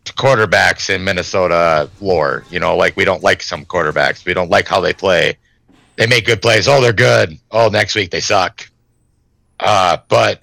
to 0.04 0.12
quarterbacks 0.14 0.88
in 0.88 1.04
Minnesota 1.04 1.90
lore. 2.00 2.44
You 2.50 2.60
know, 2.60 2.76
like 2.76 2.96
we 2.96 3.04
don't 3.04 3.22
like 3.22 3.42
some 3.42 3.66
quarterbacks. 3.66 4.24
We 4.24 4.32
don't 4.32 4.50
like 4.50 4.68
how 4.68 4.80
they 4.80 4.94
play. 4.94 5.36
They 5.96 6.06
make 6.06 6.26
good 6.26 6.40
plays. 6.40 6.68
Oh, 6.68 6.80
they're 6.80 6.92
good. 6.92 7.38
Oh, 7.50 7.68
next 7.68 7.94
week 7.94 8.10
they 8.10 8.20
suck. 8.20 8.68
Uh, 9.60 9.98
but 10.08 10.40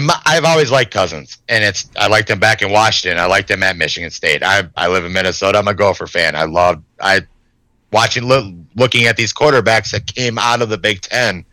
my, 0.00 0.20
I've 0.26 0.44
always 0.44 0.70
liked 0.70 0.92
Cousins, 0.92 1.38
and 1.48 1.62
it's 1.62 1.88
I 1.96 2.08
liked 2.08 2.30
him 2.30 2.40
back 2.40 2.62
in 2.62 2.72
Washington. 2.72 3.18
I 3.18 3.26
liked 3.26 3.50
him 3.50 3.62
at 3.62 3.76
Michigan 3.76 4.10
State. 4.10 4.42
I 4.42 4.68
I 4.76 4.88
live 4.88 5.04
in 5.04 5.12
Minnesota. 5.12 5.58
I'm 5.58 5.68
a 5.68 5.74
Gopher 5.74 6.06
fan. 6.06 6.34
I 6.34 6.44
love 6.44 6.82
I 7.00 7.20
watching 7.94 8.24
look, 8.24 8.52
looking 8.74 9.06
at 9.06 9.16
these 9.16 9.32
quarterbacks 9.32 9.92
that 9.92 10.12
came 10.12 10.36
out 10.36 10.60
of 10.60 10.68
the 10.68 10.76
Big 10.76 11.00
Ten. 11.00 11.44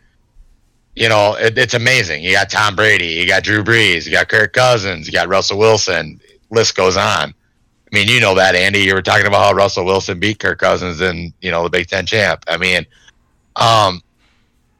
You 0.95 1.07
know, 1.07 1.35
it, 1.35 1.57
it's 1.57 1.75
amazing. 1.75 2.23
You 2.23 2.33
got 2.33 2.49
Tom 2.49 2.75
Brady, 2.75 3.05
you 3.05 3.27
got 3.27 3.43
Drew 3.43 3.63
Brees, 3.63 4.05
you 4.05 4.11
got 4.11 4.27
Kirk 4.27 4.51
Cousins, 4.51 5.07
you 5.07 5.13
got 5.13 5.29
Russell 5.29 5.59
Wilson. 5.59 6.19
List 6.49 6.75
goes 6.75 6.97
on. 6.97 7.33
I 7.33 7.33
mean, 7.95 8.07
you 8.07 8.19
know 8.19 8.35
that, 8.35 8.55
Andy. 8.55 8.79
You 8.79 8.95
were 8.95 9.01
talking 9.01 9.27
about 9.27 9.45
how 9.45 9.53
Russell 9.53 9.85
Wilson 9.85 10.19
beat 10.19 10.39
Kirk 10.39 10.59
Cousins 10.59 10.99
in 10.99 11.31
you 11.41 11.51
know 11.51 11.63
the 11.63 11.69
Big 11.69 11.87
Ten 11.87 12.05
champ. 12.05 12.43
I 12.47 12.57
mean, 12.57 12.85
um, 13.55 14.01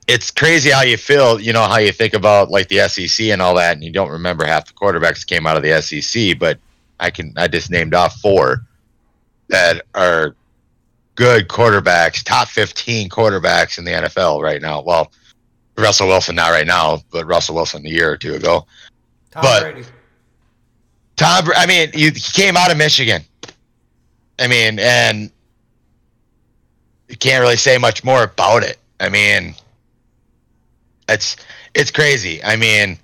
it's 0.07 0.31
crazy 0.31 0.71
how 0.71 0.81
you 0.81 0.97
feel. 0.97 1.39
You 1.39 1.53
know 1.53 1.63
how 1.63 1.77
you 1.77 1.91
think 1.91 2.13
about 2.13 2.49
like 2.49 2.67
the 2.69 2.89
SEC 2.89 3.27
and 3.27 3.41
all 3.41 3.55
that, 3.55 3.73
and 3.73 3.83
you 3.83 3.91
don't 3.91 4.09
remember 4.09 4.45
half 4.45 4.65
the 4.65 4.73
quarterbacks 4.73 5.25
came 5.25 5.45
out 5.45 5.55
of 5.55 5.63
the 5.63 5.81
SEC. 5.81 6.39
But 6.39 6.59
I 6.99 7.11
can 7.11 7.33
I 7.38 7.47
just 7.47 7.69
named 7.69 7.93
off 7.93 8.15
four 8.19 8.65
that 9.49 9.85
are 9.93 10.35
good 11.15 11.47
quarterbacks, 11.47 12.23
top 12.23 12.47
fifteen 12.47 13.09
quarterbacks 13.09 13.77
in 13.77 13.83
the 13.85 13.91
NFL 13.91 14.41
right 14.41 14.61
now. 14.61 14.81
Well, 14.81 15.11
Russell 15.77 16.07
Wilson 16.07 16.35
not 16.35 16.49
right 16.49 16.67
now, 16.67 16.99
but 17.11 17.25
Russell 17.25 17.55
Wilson 17.55 17.85
a 17.85 17.89
year 17.89 18.11
or 18.11 18.17
two 18.17 18.35
ago. 18.35 18.65
Tom 19.31 19.41
But- 19.43 19.61
Brady. 19.73 19.88
Tom, 21.17 21.49
I 21.55 21.67
mean, 21.67 21.91
he 21.93 22.09
came 22.11 22.57
out 22.57 22.71
of 22.71 22.77
Michigan. 22.77 23.23
I 24.39 24.47
mean, 24.47 24.79
and 24.79 25.29
you 27.07 27.15
can't 27.17 27.41
really 27.41 27.57
say 27.57 27.77
much 27.77 28.03
more 28.03 28.23
about 28.23 28.63
it. 28.63 28.79
I 28.99 29.09
mean, 29.09 29.53
it's 31.07 31.35
it's 31.75 31.91
crazy. 31.91 32.43
I 32.43 32.55
mean, 32.55 32.97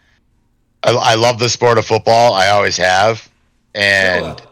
I, 0.82 0.94
I 0.96 1.14
love 1.16 1.38
the 1.38 1.48
sport 1.50 1.78
of 1.78 1.86
football. 1.86 2.34
I 2.34 2.48
always 2.50 2.78
have. 2.78 3.30
And 3.76 4.38
Tua. 4.38 4.48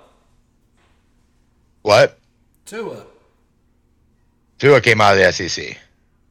what? 1.81 2.19
Tua. 2.67 3.03
Tua 4.59 4.81
came 4.81 5.01
out 5.01 5.17
of 5.17 5.23
the 5.23 5.31
SEC. 5.31 5.77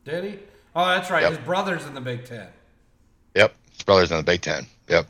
Did 0.04 0.24
he? 0.24 0.38
Oh, 0.76 0.86
that's 0.86 1.10
right. 1.10 1.22
Yep. 1.22 1.32
His 1.32 1.40
brother's 1.40 1.86
in 1.86 1.94
the 1.94 2.00
Big 2.00 2.24
Ten. 2.24 2.46
Yep, 3.34 3.54
his 3.72 3.82
brother's 3.82 4.10
in 4.10 4.16
the 4.16 4.22
Big 4.22 4.40
Ten. 4.40 4.66
Yep. 4.88 5.06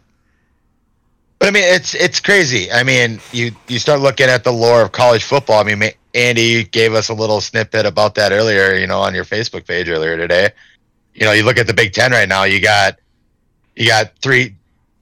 But 1.39 1.49
I 1.49 1.51
mean, 1.51 1.65
it's 1.65 1.95
it's 1.95 2.21
crazy. 2.21 2.71
I 2.71 2.83
mean, 2.83 3.21
you 3.33 3.53
you 3.69 3.79
start 3.79 4.01
looking 4.01 4.27
at 4.27 4.45
the 4.45 4.53
lore 4.53 4.83
of 4.83 4.93
college 4.93 5.25
football. 5.25 5.61
I 5.61 5.75
mean, 5.75 5.91
Andy 6.15 6.65
gave 6.65 6.95
us 6.95 7.09
a 7.09 7.15
little 7.15 7.41
snippet 7.41 7.87
about 7.87 8.15
that 8.17 8.33
earlier. 8.33 8.75
You 8.75 8.87
know, 8.87 9.01
on 9.01 9.15
your 9.15 9.25
Facebook 9.25 9.67
page 9.67 9.89
earlier 9.89 10.17
today. 10.17 10.51
You 11.15 11.27
know, 11.27 11.33
you 11.33 11.45
look 11.45 11.59
at 11.59 11.67
the 11.67 11.75
Big 11.75 11.93
Ten 11.93 12.13
right 12.13 12.29
now. 12.29 12.45
You 12.45 12.61
got 12.61 12.99
you 13.77 13.89
got 13.89 14.17
three, 14.21 14.55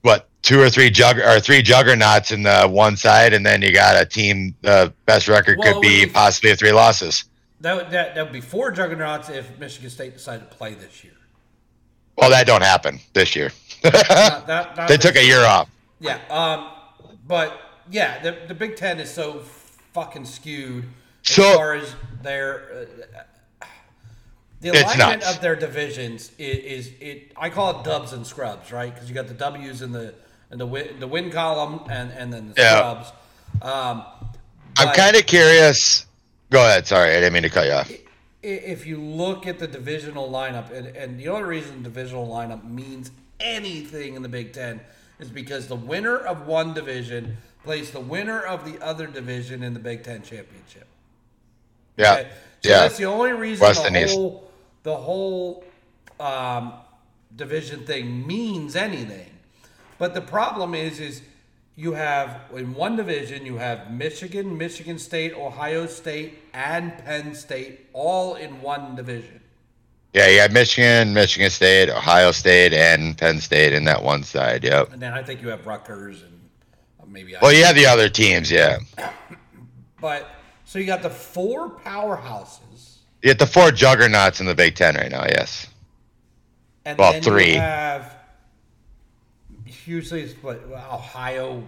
what 0.03 0.29
two 0.43 0.61
or 0.61 0.71
three 0.71 0.91
jug 0.91 1.19
or 1.19 1.41
three 1.41 1.63
juggernauts 1.63 2.31
in 2.33 2.43
the 2.43 2.69
one 2.69 2.97
side, 2.97 3.33
and 3.33 3.45
then 3.45 3.63
you 3.63 3.73
got 3.73 4.01
a 4.01 4.07
team. 4.07 4.55
The 4.63 4.93
best 5.07 5.29
record 5.29 5.59
Well, 5.59 5.75
could 5.75 5.83
be 5.83 6.07
possibly 6.07 6.55
three 6.55 6.73
losses. 6.73 7.25
That 7.63 7.77
would, 7.77 7.91
that 7.91 8.15
that 8.17 8.23
would 8.25 8.33
be 8.33 8.41
four 8.41 8.71
juggernauts 8.73 9.29
if 9.29 9.59
Michigan 9.59 9.89
State 9.89 10.13
decided 10.15 10.51
to 10.51 10.57
play 10.57 10.75
this 10.75 11.03
year. 11.05 11.13
Well, 12.17 12.29
that 12.31 12.47
don't 12.47 12.63
happen 12.63 12.99
this 13.15 13.35
year. 13.37 13.51
Not- 13.85 13.93
that- 14.47 14.77
not 14.77 14.89
they 14.89 14.97
took 14.97 15.17
a 15.17 15.25
year 15.25 15.41
off. 15.45 15.69
Yeah, 16.01 16.19
um, 16.29 16.67
but 17.27 17.59
yeah, 17.91 18.21
the 18.21 18.37
the 18.49 18.55
Big 18.55 18.77
Ten 18.77 18.99
is 19.01 19.11
so 19.13 19.41
fucking 19.95 20.25
skewed 20.25 20.85
as 21.29 21.35
So- 21.35 21.55
far 21.57 21.75
as 21.75 21.95
their 22.23 22.87
uh, 23.63 23.67
the 24.61 24.69
alignment 24.71 25.23
of 25.25 25.41
their 25.41 25.57
divisions 25.57 26.31
is, 26.39 26.87
is 26.89 26.93
it. 27.01 27.33
I 27.37 27.49
call 27.51 27.79
it 27.81 27.85
dubs 27.85 28.13
and 28.13 28.27
scrubs, 28.27 28.71
right? 28.73 28.93
Because 28.95 29.09
you 29.09 29.15
got 29.15 29.27
the 29.29 29.35
W's 29.35 29.83
in 29.83 29.91
the 29.93 30.15
in 30.51 30.59
the 30.59 30.67
win, 30.67 30.99
the 31.01 31.07
win 31.09 31.31
column 31.31 31.81
and 31.91 32.11
and 32.13 32.33
then 32.33 32.49
the 32.49 32.61
Yeah. 32.61 32.77
scrubs. 32.77 33.13
Um, 33.63 34.05
I'm 34.79 34.95
kind 34.95 35.17
of 35.17 35.27
curious. 35.27 36.07
Go 36.53 36.67
ahead. 36.67 36.87
Sorry, 36.87 37.13
I 37.13 37.15
didn't 37.15 37.33
mean 37.33 37.45
to 37.45 37.51
cut 37.51 37.67
you 37.67 37.73
off. 37.73 37.91
if 38.43 38.87
you 38.87 39.01
look 39.01 39.47
at 39.47 39.59
the 39.59 39.67
divisional 39.67 40.31
lineup, 40.31 40.71
and, 40.71 40.89
and 40.95 41.19
the 41.19 41.29
only 41.29 41.45
reason 41.45 41.83
divisional 41.83 42.29
lineup 42.29 42.63
means 42.69 43.11
anything 43.41 44.17
in 44.17 44.23
the 44.23 44.29
Big 44.29 44.53
Ten 44.53 44.79
is 45.19 45.31
because 45.31 45.67
the 45.67 45.77
winner 45.77 46.19
of 46.19 46.47
one 46.47 46.75
division 46.75 47.39
plays 47.65 47.91
the 47.91 48.01
winner 48.01 48.39
of 48.39 48.71
the 48.71 48.79
other 48.85 49.07
division 49.07 49.63
in 49.63 49.73
the 49.73 49.81
Big 49.81 50.05
Ten 50.05 50.21
championship. 50.23 50.87
Yeah, 51.97 52.13
Okay? 52.13 52.29
So 52.63 52.69
yeah. 52.69 52.81
that's 52.81 52.99
the 52.99 53.07
only 53.07 53.33
reason 53.33 53.67
West 53.67 53.81
the 53.81 53.87
and 53.87 53.97
East. 53.97 54.15
whole 54.15 54.51
the 54.83 54.97
whole 54.97 55.65
um, 56.21 56.75
division 57.35 57.87
thing 57.87 58.27
means 58.27 58.77
anything. 58.77 59.31
But 59.97 60.13
the 60.13 60.21
problem 60.21 60.75
is, 60.75 61.01
is 61.01 61.23
you 61.77 61.93
have 61.95 62.43
in 62.55 62.75
one 62.75 62.97
division 62.97 63.47
you 63.47 63.57
have 63.57 63.91
Michigan, 63.91 64.57
Michigan 64.59 64.99
State, 64.99 65.35
Ohio 65.35 65.87
State, 65.87 66.39
and 66.53 66.97
Penn 67.05 67.35
State 67.35 67.87
all 67.93 68.35
in 68.35 68.61
one 68.61 68.95
division. 68.95 69.41
Yeah, 70.13 70.29
you 70.29 70.41
have 70.41 70.53
Michigan, 70.53 71.15
Michigan 71.15 71.49
State, 71.49 71.89
Ohio 71.89 72.33
State, 72.33 72.75
and 72.75 73.17
Penn 73.17 73.41
State 73.41 73.73
in 73.73 73.85
that 73.85 74.03
one 74.03 74.23
side. 74.23 74.63
Yep. 74.63 74.93
And 74.93 75.01
then 75.01 75.15
I 75.15 75.23
think 75.23 75.41
you 75.41 75.49
have 75.49 75.67
Rutgers 75.67 76.23
and 76.23 76.39
uh, 77.01 77.07
maybe. 77.07 77.35
Well, 77.41 77.53
you 77.53 77.65
have 77.65 77.77
the 77.77 77.87
other 77.87 78.09
teams. 78.11 78.51
Yeah, 78.51 78.79
But 80.01 80.29
so 80.67 80.79
you 80.79 80.85
got 80.87 81.03
the 81.03 81.11
four 81.11 81.71
powerhouses, 81.71 82.97
you 83.23 83.31
have 83.31 83.39
the 83.39 83.47
four 83.47 83.71
juggernauts 83.71 84.41
in 84.41 84.47
the 84.47 84.55
Big 84.55 84.75
Ten 84.75 84.97
right 84.97 85.11
now. 85.11 85.25
Yes. 85.25 85.69
and 86.85 86.99
Well, 86.99 87.13
then 87.13 87.23
three. 87.23 87.55
you 87.55 87.61
have 87.61 88.17
usually 89.87 90.23
it's 90.23 90.35
what 90.43 90.63
Ohio 90.73 91.63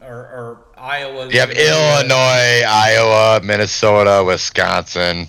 or, 0.00 0.08
or 0.08 0.64
Iowa. 0.76 1.28
You 1.28 1.40
have 1.40 1.50
Illinois, 1.50 2.62
Iowa, 2.66 3.40
Minnesota, 3.44 4.24
Wisconsin, 4.24 5.28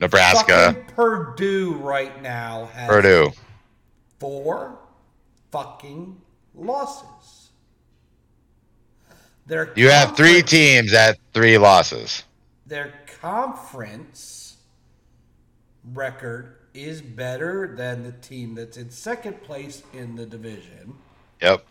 Nebraska, 0.00 0.74
Fucking 0.74 0.84
Purdue 0.94 1.74
right 1.74 2.22
now 2.22 2.66
has 2.72 2.88
Purdue. 2.88 3.32
four 4.18 4.78
fucking 5.50 6.20
losses. 6.54 7.50
Their 9.46 9.72
You 9.74 9.90
have 9.90 10.16
three 10.16 10.42
teams 10.42 10.92
at 10.92 11.18
three 11.34 11.58
losses. 11.58 12.22
Their 12.66 12.94
conference 13.20 14.56
record 15.92 16.56
is 16.72 17.02
better 17.02 17.74
than 17.76 18.04
the 18.04 18.12
team 18.12 18.54
that's 18.54 18.76
in 18.76 18.90
second 18.90 19.42
place 19.42 19.82
in 19.92 20.14
the 20.14 20.24
division. 20.24 20.94
Yep. 21.42 21.64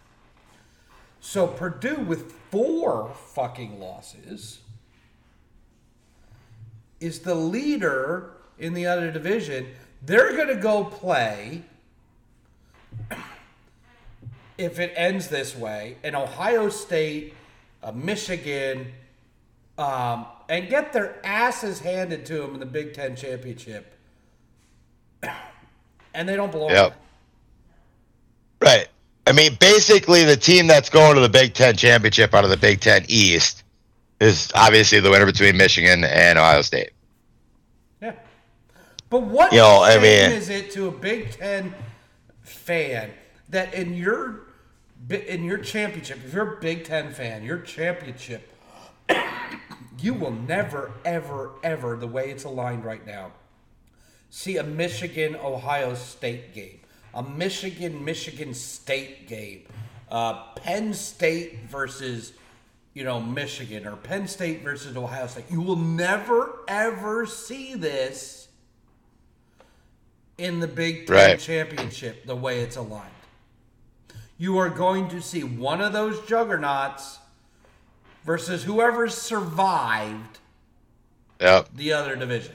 So 1.19 1.47
Purdue 1.47 1.99
with 1.99 2.31
four 2.49 3.13
fucking 3.33 3.79
losses 3.79 4.59
is 6.99 7.19
the 7.19 7.35
leader 7.35 8.33
in 8.57 8.73
the 8.73 8.85
other 8.85 9.11
division. 9.11 9.67
They're 10.01 10.35
going 10.35 10.47
to 10.47 10.55
go 10.55 10.83
play 10.83 11.63
if 14.57 14.79
it 14.79 14.93
ends 14.95 15.27
this 15.27 15.55
way 15.55 15.97
an 16.03 16.15
Ohio 16.15 16.69
State, 16.69 17.33
a 17.83 17.93
Michigan, 17.93 18.91
um, 19.77 20.25
and 20.49 20.67
get 20.69 20.91
their 20.91 21.25
asses 21.25 21.79
handed 21.79 22.25
to 22.25 22.39
them 22.39 22.53
in 22.53 22.59
the 22.59 22.65
Big 22.65 22.93
Ten 22.93 23.15
championship, 23.15 23.95
and 26.13 26.27
they 26.27 26.35
don't 26.35 26.51
belong. 26.51 26.71
Yep. 26.71 27.01
Right. 28.61 28.88
I 29.29 29.31
mean, 29.31 29.55
basically, 29.59 30.23
the 30.23 30.35
team 30.35 30.65
that's 30.65 30.89
going 30.89 31.13
to 31.13 31.21
the 31.21 31.29
Big 31.29 31.53
Ten 31.53 31.75
championship 31.75 32.33
out 32.33 32.43
of 32.43 32.49
the 32.49 32.57
Big 32.57 32.79
Ten 32.79 33.05
East 33.07 33.63
is 34.19 34.51
obviously 34.55 34.99
the 34.99 35.11
winner 35.11 35.27
between 35.27 35.55
Michigan 35.55 36.03
and 36.03 36.39
Ohio 36.39 36.63
State. 36.63 36.89
Yeah. 38.01 38.13
But 39.11 39.21
what 39.21 39.51
You 39.51 39.59
know, 39.59 39.83
I 39.83 39.97
mean- 39.97 40.31
is 40.31 40.49
it 40.49 40.71
to 40.71 40.87
a 40.87 40.91
Big 40.91 41.29
Ten 41.29 41.75
fan 42.41 43.11
that 43.49 43.75
in 43.75 43.93
your 43.93 44.47
in 45.09 45.43
your 45.43 45.59
championship, 45.59 46.19
if 46.25 46.33
you're 46.33 46.57
a 46.57 46.59
Big 46.59 46.85
Ten 46.85 47.13
fan, 47.13 47.43
your 47.43 47.59
championship, 47.59 48.51
you 49.99 50.15
will 50.15 50.31
never, 50.33 50.91
ever, 51.05 51.51
ever, 51.61 51.95
the 51.95 52.07
way 52.07 52.31
it's 52.31 52.45
aligned 52.45 52.83
right 52.83 53.05
now, 53.05 53.31
see 54.31 54.57
a 54.57 54.63
Michigan 54.63 55.35
Ohio 55.35 55.93
State 55.93 56.53
game, 56.53 56.78
a 57.13 57.23
Michigan 57.23 58.03
Michigan 58.05 58.53
State 58.53 59.27
game, 59.27 59.63
uh, 60.11 60.43
Penn 60.55 60.93
State 60.93 61.59
versus 61.69 62.33
you 62.93 63.03
know 63.03 63.19
Michigan 63.21 63.87
or 63.87 63.95
Penn 63.95 64.27
State 64.27 64.63
versus 64.63 64.95
Ohio 64.97 65.27
State. 65.27 65.45
You 65.49 65.61
will 65.61 65.75
never 65.75 66.59
ever 66.67 67.25
see 67.25 67.75
this 67.75 68.47
in 70.37 70.59
the 70.59 70.67
Big 70.67 71.07
Ten 71.07 71.15
Right. 71.15 71.39
championship 71.39 72.25
the 72.25 72.35
way 72.35 72.61
it's 72.61 72.75
aligned. 72.77 73.09
You 74.37 74.57
are 74.57 74.69
going 74.69 75.09
to 75.09 75.21
see 75.21 75.43
one 75.43 75.81
of 75.81 75.91
those 75.91 76.25
juggernauts 76.25 77.19
versus 78.23 78.63
whoever 78.63 79.09
survived 79.09 80.39
Yep. 81.41 81.69
the 81.75 81.91
other 81.93 82.15
division. 82.15 82.53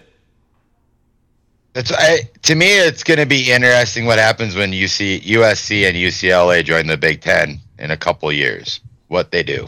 It's 1.74 1.90
I, 1.92 2.30
to 2.42 2.54
me, 2.54 2.78
it's 2.78 3.02
going 3.02 3.18
to 3.18 3.26
be 3.26 3.50
interesting 3.50 4.06
what 4.06 4.18
happens 4.18 4.54
when 4.54 4.70
UC, 4.70 5.22
USC 5.22 5.88
and 5.88 5.96
UCLA 5.96 6.64
join 6.64 6.86
the 6.86 6.96
Big 6.96 7.20
Ten 7.20 7.60
in 7.78 7.90
a 7.90 7.96
couple 7.96 8.30
years. 8.30 8.80
What 9.08 9.32
they 9.32 9.42
do. 9.42 9.66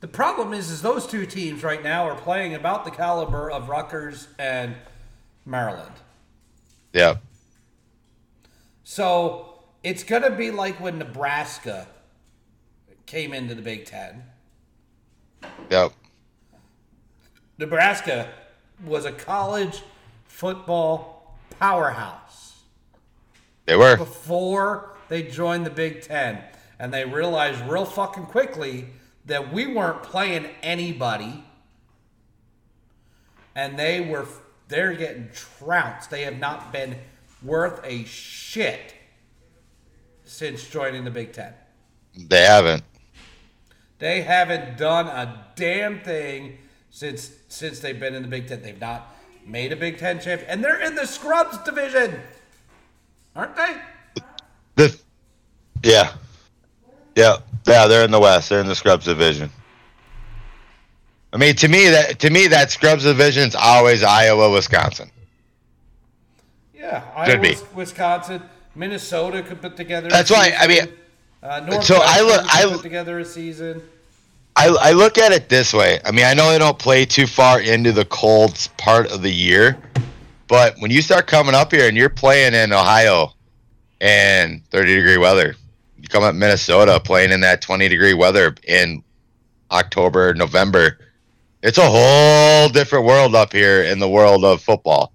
The 0.00 0.08
problem 0.08 0.52
is, 0.52 0.70
is 0.70 0.82
those 0.82 1.06
two 1.06 1.26
teams 1.26 1.62
right 1.62 1.82
now 1.82 2.08
are 2.08 2.14
playing 2.14 2.54
about 2.54 2.84
the 2.84 2.90
caliber 2.90 3.50
of 3.50 3.68
Rutgers 3.68 4.28
and 4.38 4.74
Maryland. 5.44 5.92
Yeah. 6.92 7.16
So 8.84 9.60
it's 9.82 10.04
going 10.04 10.22
to 10.22 10.30
be 10.30 10.50
like 10.50 10.80
when 10.80 10.98
Nebraska 10.98 11.88
came 13.06 13.32
into 13.32 13.54
the 13.54 13.62
Big 13.62 13.86
Ten. 13.86 14.22
Yep. 15.70 15.92
Nebraska 17.58 18.28
was 18.84 19.04
a 19.04 19.12
college 19.12 19.82
football 20.36 21.34
powerhouse 21.58 22.60
They 23.64 23.74
were. 23.74 23.96
before 23.96 24.94
they 25.08 25.22
joined 25.22 25.64
the 25.64 25.70
Big 25.70 26.02
Ten. 26.02 26.44
And 26.78 26.92
they 26.92 27.06
realized 27.06 27.58
real 27.66 27.86
fucking 27.86 28.26
quickly 28.26 28.88
that 29.24 29.50
we 29.50 29.66
weren't 29.66 30.02
playing 30.02 30.46
anybody. 30.62 31.42
And 33.54 33.78
they 33.78 34.02
were, 34.02 34.26
they're 34.68 34.92
getting 34.92 35.30
trounced. 35.32 36.10
They 36.10 36.22
have 36.24 36.38
not 36.38 36.70
been 36.70 36.96
worth 37.42 37.80
a 37.82 38.04
shit 38.04 38.94
since 40.24 40.68
joining 40.68 41.04
the 41.04 41.10
Big 41.10 41.32
Ten. 41.32 41.54
They 42.14 42.42
haven't. 42.42 42.82
They 43.98 44.20
haven't 44.20 44.76
done 44.76 45.06
a 45.06 45.46
damn 45.56 46.00
thing 46.00 46.58
since 46.90 47.30
since 47.48 47.80
they've 47.80 47.98
been 47.98 48.14
in 48.14 48.20
the 48.20 48.28
Big 48.28 48.46
Ten. 48.48 48.60
They've 48.60 48.78
not 48.78 49.15
made 49.46 49.72
a 49.72 49.76
Big 49.76 49.98
Ten 49.98 50.20
champion, 50.20 50.50
and 50.50 50.62
they're 50.62 50.80
in 50.82 50.94
the 50.94 51.06
scrubs 51.06 51.58
division, 51.58 52.20
aren't 53.34 53.56
they? 53.56 53.76
The, 54.74 54.98
yeah. 55.82 56.12
Yeah. 57.14 57.38
Yeah. 57.66 57.86
They're 57.86 58.04
in 58.04 58.10
the 58.10 58.20
West. 58.20 58.48
They're 58.50 58.60
in 58.60 58.66
the 58.66 58.74
Scrubs 58.74 59.06
division. 59.06 59.50
I 61.32 61.38
mean, 61.38 61.54
to 61.56 61.68
me, 61.68 61.88
that 61.90 62.18
to 62.20 62.30
me 62.30 62.46
that 62.48 62.70
Scrubs 62.70 63.04
division's 63.04 63.54
always 63.54 64.02
Iowa, 64.02 64.50
Wisconsin. 64.50 65.10
Yeah, 66.74 67.02
Iowa, 67.16 67.40
be. 67.40 67.56
Wisconsin, 67.74 68.42
Minnesota 68.74 69.42
could 69.42 69.60
put 69.60 69.76
together. 69.76 70.06
a 70.06 70.10
That's 70.10 70.30
why, 70.30 70.54
I 70.58 70.66
mean, 70.66 70.88
uh, 71.42 71.80
so 71.80 71.98
I 72.00 72.20
look- 72.20 72.44
I- 72.54 72.64
put 72.72 72.82
together 72.82 73.18
a 73.18 73.24
season. 73.24 73.82
I, 74.56 74.74
I 74.80 74.92
look 74.92 75.18
at 75.18 75.32
it 75.32 75.50
this 75.50 75.74
way. 75.74 76.00
I 76.04 76.10
mean, 76.10 76.24
I 76.24 76.32
know 76.32 76.50
they 76.50 76.58
don't 76.58 76.78
play 76.78 77.04
too 77.04 77.26
far 77.26 77.60
into 77.60 77.92
the 77.92 78.06
cold 78.06 78.68
part 78.78 79.12
of 79.12 79.20
the 79.20 79.30
year, 79.30 79.76
but 80.48 80.74
when 80.78 80.90
you 80.90 81.02
start 81.02 81.26
coming 81.26 81.54
up 81.54 81.72
here 81.72 81.88
and 81.88 81.96
you're 81.96 82.08
playing 82.08 82.54
in 82.54 82.72
Ohio 82.72 83.34
and 84.00 84.64
30 84.70 84.94
degree 84.96 85.18
weather, 85.18 85.56
you 85.98 86.08
come 86.08 86.22
up 86.22 86.34
Minnesota 86.34 86.98
playing 86.98 87.32
in 87.32 87.40
that 87.40 87.60
20 87.60 87.86
degree 87.88 88.14
weather 88.14 88.54
in 88.66 89.04
October, 89.70 90.32
November, 90.32 90.98
it's 91.62 91.78
a 91.78 91.82
whole 91.84 92.68
different 92.68 93.04
world 93.04 93.34
up 93.34 93.52
here 93.52 93.82
in 93.82 93.98
the 93.98 94.08
world 94.08 94.44
of 94.44 94.62
football. 94.62 95.12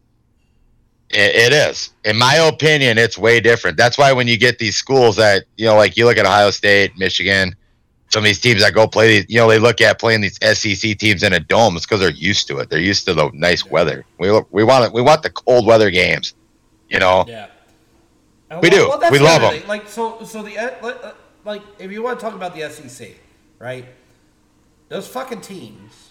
It, 1.10 1.36
it 1.36 1.54
is. 1.54 1.92
In 2.04 2.18
my 2.18 2.36
opinion, 2.36 2.98
it's 2.98 3.18
way 3.18 3.40
different. 3.40 3.78
That's 3.78 3.98
why 3.98 4.14
when 4.14 4.28
you 4.28 4.38
get 4.38 4.60
these 4.60 4.76
schools 4.76 5.16
that, 5.16 5.46
you 5.58 5.66
know, 5.66 5.76
like 5.76 5.98
you 5.98 6.06
look 6.06 6.18
at 6.18 6.26
Ohio 6.26 6.52
State, 6.52 6.98
Michigan, 6.98 7.56
some 8.12 8.22
of 8.24 8.26
these 8.26 8.40
teams 8.40 8.62
that 8.62 8.74
go 8.74 8.88
play 8.88 9.08
these, 9.08 9.26
you 9.30 9.38
know, 9.38 9.48
they 9.50 9.60
look 9.60 9.80
at 9.82 10.00
playing 10.00 10.22
these 10.22 10.38
SEC 10.58 10.98
teams 10.98 11.24
in 11.24 11.34
a 11.34 11.40
dome. 11.40 11.76
It's 11.78 11.86
because 11.86 12.00
they're 12.02 12.10
used 12.12 12.48
to 12.48 12.58
it. 12.60 12.70
They're 12.70 12.80
used 12.80 13.06
to 13.06 13.14
the 13.14 13.30
nice 13.34 13.66
weather. 13.66 14.06
We 14.20 14.32
we 14.52 14.64
want 14.64 14.86
it. 14.86 14.94
We 14.94 15.02
want 15.02 15.24
the 15.24 15.30
cold 15.30 15.66
weather 15.66 15.90
games. 15.90 16.34
You 16.90 17.00
know. 17.00 17.26
Yeah, 17.28 17.48
We 18.62 18.70
do. 18.70 18.92
that's 19.00 19.12
We 19.12 19.20
the 19.20 19.24
love 19.24 19.42
them. 19.42 19.54
thing. 19.54 19.68
Like 19.68 19.88
so, 19.88 20.24
so 20.26 20.44
the 20.44 20.58
uh, 20.58 20.72
like, 20.82 21.04
uh, 21.04 21.14
like 21.46 21.62
if 21.80 21.92
you 21.92 22.04
want 22.04 22.20
to 22.20 22.26
talk 22.26 22.36
about 22.36 22.54
the 22.54 22.70
SEC, 22.70 23.12
right? 23.60 23.86
Those 24.90 25.08
fucking 25.08 25.42
teams. 25.42 26.10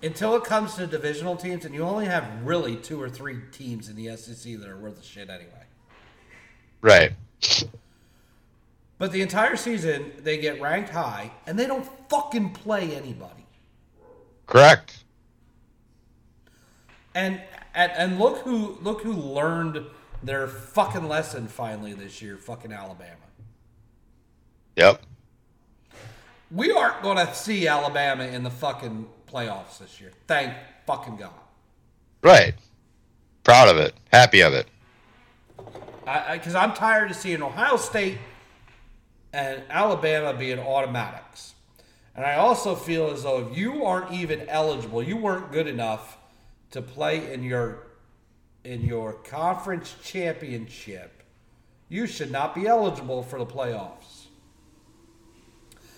Until 0.00 0.36
it 0.36 0.44
comes 0.44 0.74
to 0.76 0.86
divisional 0.86 1.34
teams, 1.34 1.64
and 1.64 1.74
you 1.74 1.82
only 1.82 2.04
have 2.06 2.24
really 2.44 2.76
two 2.76 3.02
or 3.02 3.10
three 3.10 3.38
teams 3.50 3.88
in 3.88 3.96
the 3.96 4.16
SEC 4.16 4.56
that 4.60 4.68
are 4.68 4.76
worth 4.78 5.00
a 5.00 5.02
shit 5.04 5.28
anyway. 5.28 5.64
Right. 6.80 7.14
But 8.98 9.12
the 9.12 9.22
entire 9.22 9.56
season, 9.56 10.12
they 10.18 10.38
get 10.38 10.60
ranked 10.60 10.90
high, 10.90 11.30
and 11.46 11.58
they 11.58 11.66
don't 11.66 11.88
fucking 12.08 12.50
play 12.50 12.96
anybody. 12.96 13.46
Correct. 14.46 15.04
And 17.14 17.40
and, 17.74 17.92
and 17.92 18.18
look 18.18 18.38
who 18.38 18.78
look 18.82 19.02
who 19.02 19.12
learned 19.12 19.84
their 20.22 20.48
fucking 20.48 21.06
lesson 21.06 21.46
finally 21.46 21.92
this 21.92 22.20
year. 22.20 22.36
Fucking 22.36 22.72
Alabama. 22.72 23.14
Yep. 24.76 25.02
We 26.50 26.72
aren't 26.72 27.02
going 27.02 27.24
to 27.24 27.34
see 27.34 27.68
Alabama 27.68 28.24
in 28.24 28.42
the 28.42 28.50
fucking 28.50 29.06
playoffs 29.30 29.78
this 29.78 30.00
year. 30.00 30.12
Thank 30.26 30.54
fucking 30.86 31.16
God. 31.16 31.32
Right. 32.22 32.54
Proud 33.44 33.68
of 33.68 33.76
it. 33.76 33.94
Happy 34.12 34.40
of 34.40 34.54
it. 34.54 34.66
Because 36.06 36.54
I'm 36.54 36.72
tired 36.72 37.10
of 37.10 37.16
seeing 37.16 37.42
Ohio 37.42 37.76
State 37.76 38.18
and 39.32 39.62
Alabama 39.70 40.36
being 40.36 40.58
automatics. 40.58 41.54
And 42.14 42.24
I 42.24 42.36
also 42.36 42.74
feel 42.74 43.10
as 43.10 43.22
though 43.22 43.48
if 43.48 43.56
you 43.56 43.84
aren't 43.84 44.12
even 44.12 44.48
eligible, 44.48 45.02
you 45.02 45.16
weren't 45.16 45.52
good 45.52 45.66
enough 45.66 46.18
to 46.72 46.82
play 46.82 47.32
in 47.32 47.42
your 47.42 47.86
in 48.64 48.82
your 48.82 49.14
conference 49.14 49.94
championship, 50.02 51.22
you 51.88 52.06
should 52.06 52.30
not 52.30 52.54
be 52.54 52.66
eligible 52.66 53.22
for 53.22 53.38
the 53.38 53.46
playoffs. 53.46 54.26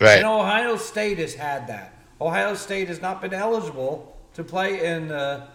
Right. 0.01 0.19
And 0.19 0.27
Ohio 0.27 0.77
State 0.77 1.19
has 1.19 1.35
had 1.35 1.67
that. 1.69 1.95
Ohio 2.21 2.55
State 2.55 2.89
has 2.89 3.01
not 3.01 3.21
been 3.21 3.35
eligible 3.35 4.19
to 4.35 4.45
play 4.45 4.85
in 4.85 5.09
the 5.09 5.47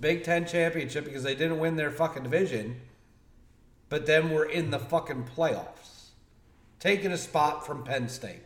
Big 0.00 0.24
Ten 0.24 0.46
championship 0.46 1.04
because 1.04 1.22
they 1.22 1.34
didn't 1.34 1.58
win 1.58 1.76
their 1.76 1.90
fucking 1.90 2.22
division, 2.22 2.80
but 3.88 4.06
then 4.06 4.30
we're 4.30 4.44
in 4.46 4.70
the 4.70 4.78
fucking 4.78 5.28
playoffs, 5.36 5.93
taking 6.84 7.12
a 7.12 7.16
spot 7.16 7.64
from 7.64 7.82
Penn 7.82 8.06
State. 8.06 8.42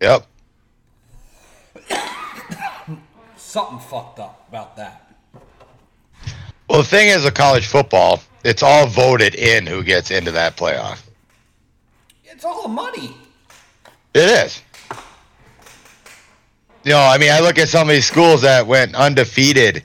Yep. 0.00 0.26
Something 3.36 3.80
fucked 3.80 4.20
up 4.20 4.46
about 4.48 4.76
that. 4.76 5.12
Well, 6.68 6.82
the 6.82 6.88
thing 6.88 7.08
is, 7.08 7.24
with 7.24 7.34
college 7.34 7.66
football, 7.66 8.20
it's 8.44 8.62
all 8.62 8.86
voted 8.86 9.34
in 9.34 9.66
who 9.66 9.82
gets 9.82 10.12
into 10.12 10.30
that 10.30 10.56
playoff. 10.56 11.02
It's 12.22 12.44
all 12.44 12.68
money. 12.68 13.16
It 14.14 14.46
is. 14.46 14.62
You 16.84 16.92
know, 16.92 17.00
I 17.00 17.18
mean, 17.18 17.32
I 17.32 17.40
look 17.40 17.58
at 17.58 17.68
some 17.68 17.88
of 17.88 17.92
these 17.92 18.06
schools 18.06 18.42
that 18.42 18.68
went 18.68 18.94
undefeated 18.94 19.82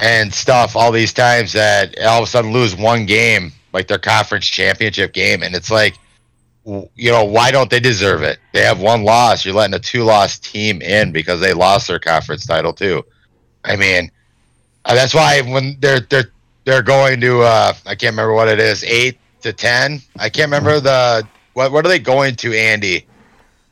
and 0.00 0.34
stuff 0.34 0.74
all 0.74 0.90
these 0.90 1.12
times 1.12 1.52
that 1.52 1.96
all 2.00 2.22
of 2.22 2.24
a 2.24 2.30
sudden 2.30 2.52
lose 2.52 2.74
one 2.74 3.06
game, 3.06 3.52
like 3.72 3.86
their 3.86 3.98
conference 3.98 4.46
championship 4.46 5.12
game, 5.12 5.44
and 5.44 5.54
it's 5.54 5.70
like, 5.70 5.96
you 6.94 7.10
know, 7.10 7.24
why 7.24 7.50
don't 7.50 7.70
they 7.70 7.80
deserve 7.80 8.22
it? 8.22 8.38
They 8.52 8.62
have 8.62 8.80
one 8.80 9.02
loss. 9.02 9.44
You're 9.44 9.54
letting 9.54 9.74
a 9.74 9.78
two-loss 9.78 10.38
team 10.38 10.82
in 10.82 11.12
because 11.12 11.40
they 11.40 11.52
lost 11.52 11.88
their 11.88 11.98
conference 11.98 12.46
title 12.46 12.72
too. 12.72 13.04
I 13.64 13.76
mean, 13.76 14.10
uh, 14.84 14.94
that's 14.94 15.14
why 15.14 15.40
when 15.40 15.76
they're 15.80 16.00
they're 16.00 16.30
they're 16.64 16.82
going 16.82 17.20
to, 17.22 17.40
uh, 17.40 17.72
I 17.86 17.94
can't 17.94 18.12
remember 18.12 18.34
what 18.34 18.48
it 18.48 18.60
is, 18.60 18.84
eight 18.84 19.18
to 19.40 19.52
ten. 19.52 20.00
I 20.18 20.28
can't 20.28 20.48
remember 20.50 20.80
the 20.80 21.26
what. 21.54 21.72
What 21.72 21.84
are 21.86 21.88
they 21.88 21.98
going 21.98 22.36
to, 22.36 22.54
Andy? 22.54 23.06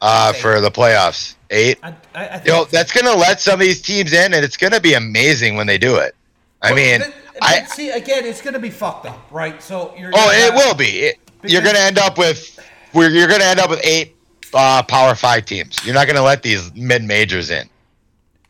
uh, 0.01 0.32
for 0.32 0.60
the 0.60 0.70
playoffs. 0.70 1.35
Eight. 1.51 1.78
I, 1.82 1.89
I, 1.89 1.94
I 2.14 2.27
think 2.39 2.47
You 2.47 2.52
know, 2.52 2.64
that's 2.64 2.93
going 2.93 3.06
to 3.06 3.18
let 3.18 3.40
some 3.40 3.55
of 3.55 3.60
these 3.60 3.81
teams 3.81 4.12
in, 4.12 4.35
and 4.35 4.44
it's 4.44 4.56
going 4.56 4.73
to 4.73 4.81
be 4.81 4.94
amazing 4.94 5.56
when 5.56 5.66
they 5.66 5.78
do 5.78 5.97
it. 5.97 6.14
I 6.62 6.74
mean, 6.74 7.02
I 7.40 7.64
see 7.64 7.90
again, 7.90 8.24
it's 8.24 8.40
going 8.40 8.55
to 8.55 8.60
be 8.60 8.70
fucked 8.70 9.06
up, 9.06 9.28
right? 9.31 9.62
So 9.62 9.94
you're 9.97 10.10
oh, 10.14 10.31
it 10.31 10.52
have- 10.52 10.55
will 10.55 10.74
be. 10.74 11.01
It, 11.01 11.18
you're 11.44 11.62
going 11.62 11.77
to 11.77 11.81
end 11.81 11.98
up 11.98 12.18
with 12.18 12.59
we're, 12.97 13.10
you're 13.10 13.28
going 13.28 13.40
to 13.40 13.47
end 13.47 13.60
up 13.60 13.70
with 13.70 13.81
eight 13.85 14.16
uh, 14.55 14.82
Power 14.82 15.14
Five 15.14 15.44
teams. 15.44 15.85
You're 15.85 15.94
not 15.94 16.06
going 16.06 16.16
to 16.16 16.23
let 16.23 16.43
these 16.43 16.74
mid 16.74 17.05
majors 17.05 17.51
in. 17.51 17.68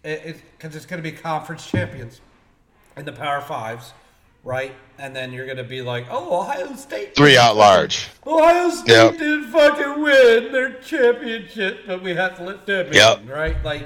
Because 0.02 0.74
it, 0.74 0.76
it's 0.76 0.86
going 0.86 1.02
to 1.02 1.10
be 1.10 1.12
conference 1.14 1.66
champions 1.68 2.20
in 2.96 3.04
the 3.04 3.12
Power 3.12 3.40
Fives, 3.40 3.92
right? 4.44 4.72
And 4.98 5.14
then 5.14 5.32
you're 5.32 5.46
going 5.46 5.58
to 5.58 5.64
be 5.64 5.82
like, 5.82 6.06
oh, 6.10 6.40
Ohio 6.40 6.74
State. 6.76 7.14
Three 7.16 7.36
out 7.36 7.56
large. 7.56 8.08
Ohio 8.26 8.70
State 8.70 8.92
Yep. 8.92 9.12
didn't 9.18 9.44
fucking 9.50 10.00
win 10.02 10.52
their 10.52 10.74
championship, 10.74 11.80
but 11.86 12.02
we 12.02 12.14
have 12.14 12.36
to 12.38 12.44
let 12.44 12.64
them 12.66 12.92
Yep. 12.92 13.20
in, 13.22 13.28
right? 13.28 13.62
Like, 13.64 13.82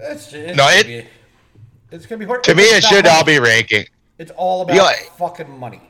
it's, 0.00 0.24
just, 0.24 0.34
it's 0.34 0.56
No, 0.56 0.68
it- 0.68 0.86
be, 0.86 1.06
it's 1.90 2.04
going 2.06 2.20
to 2.20 2.26
be 2.26 2.28
hard. 2.28 2.44
To 2.44 2.54
me, 2.54 2.64
it 2.64 2.84
should 2.84 3.06
all 3.06 3.24
be 3.24 3.38
ranking. 3.38 3.86
It's 4.18 4.32
all 4.32 4.62
about 4.62 4.76
Yeah. 4.76 4.92
fucking 5.18 5.58
money. 5.58 5.80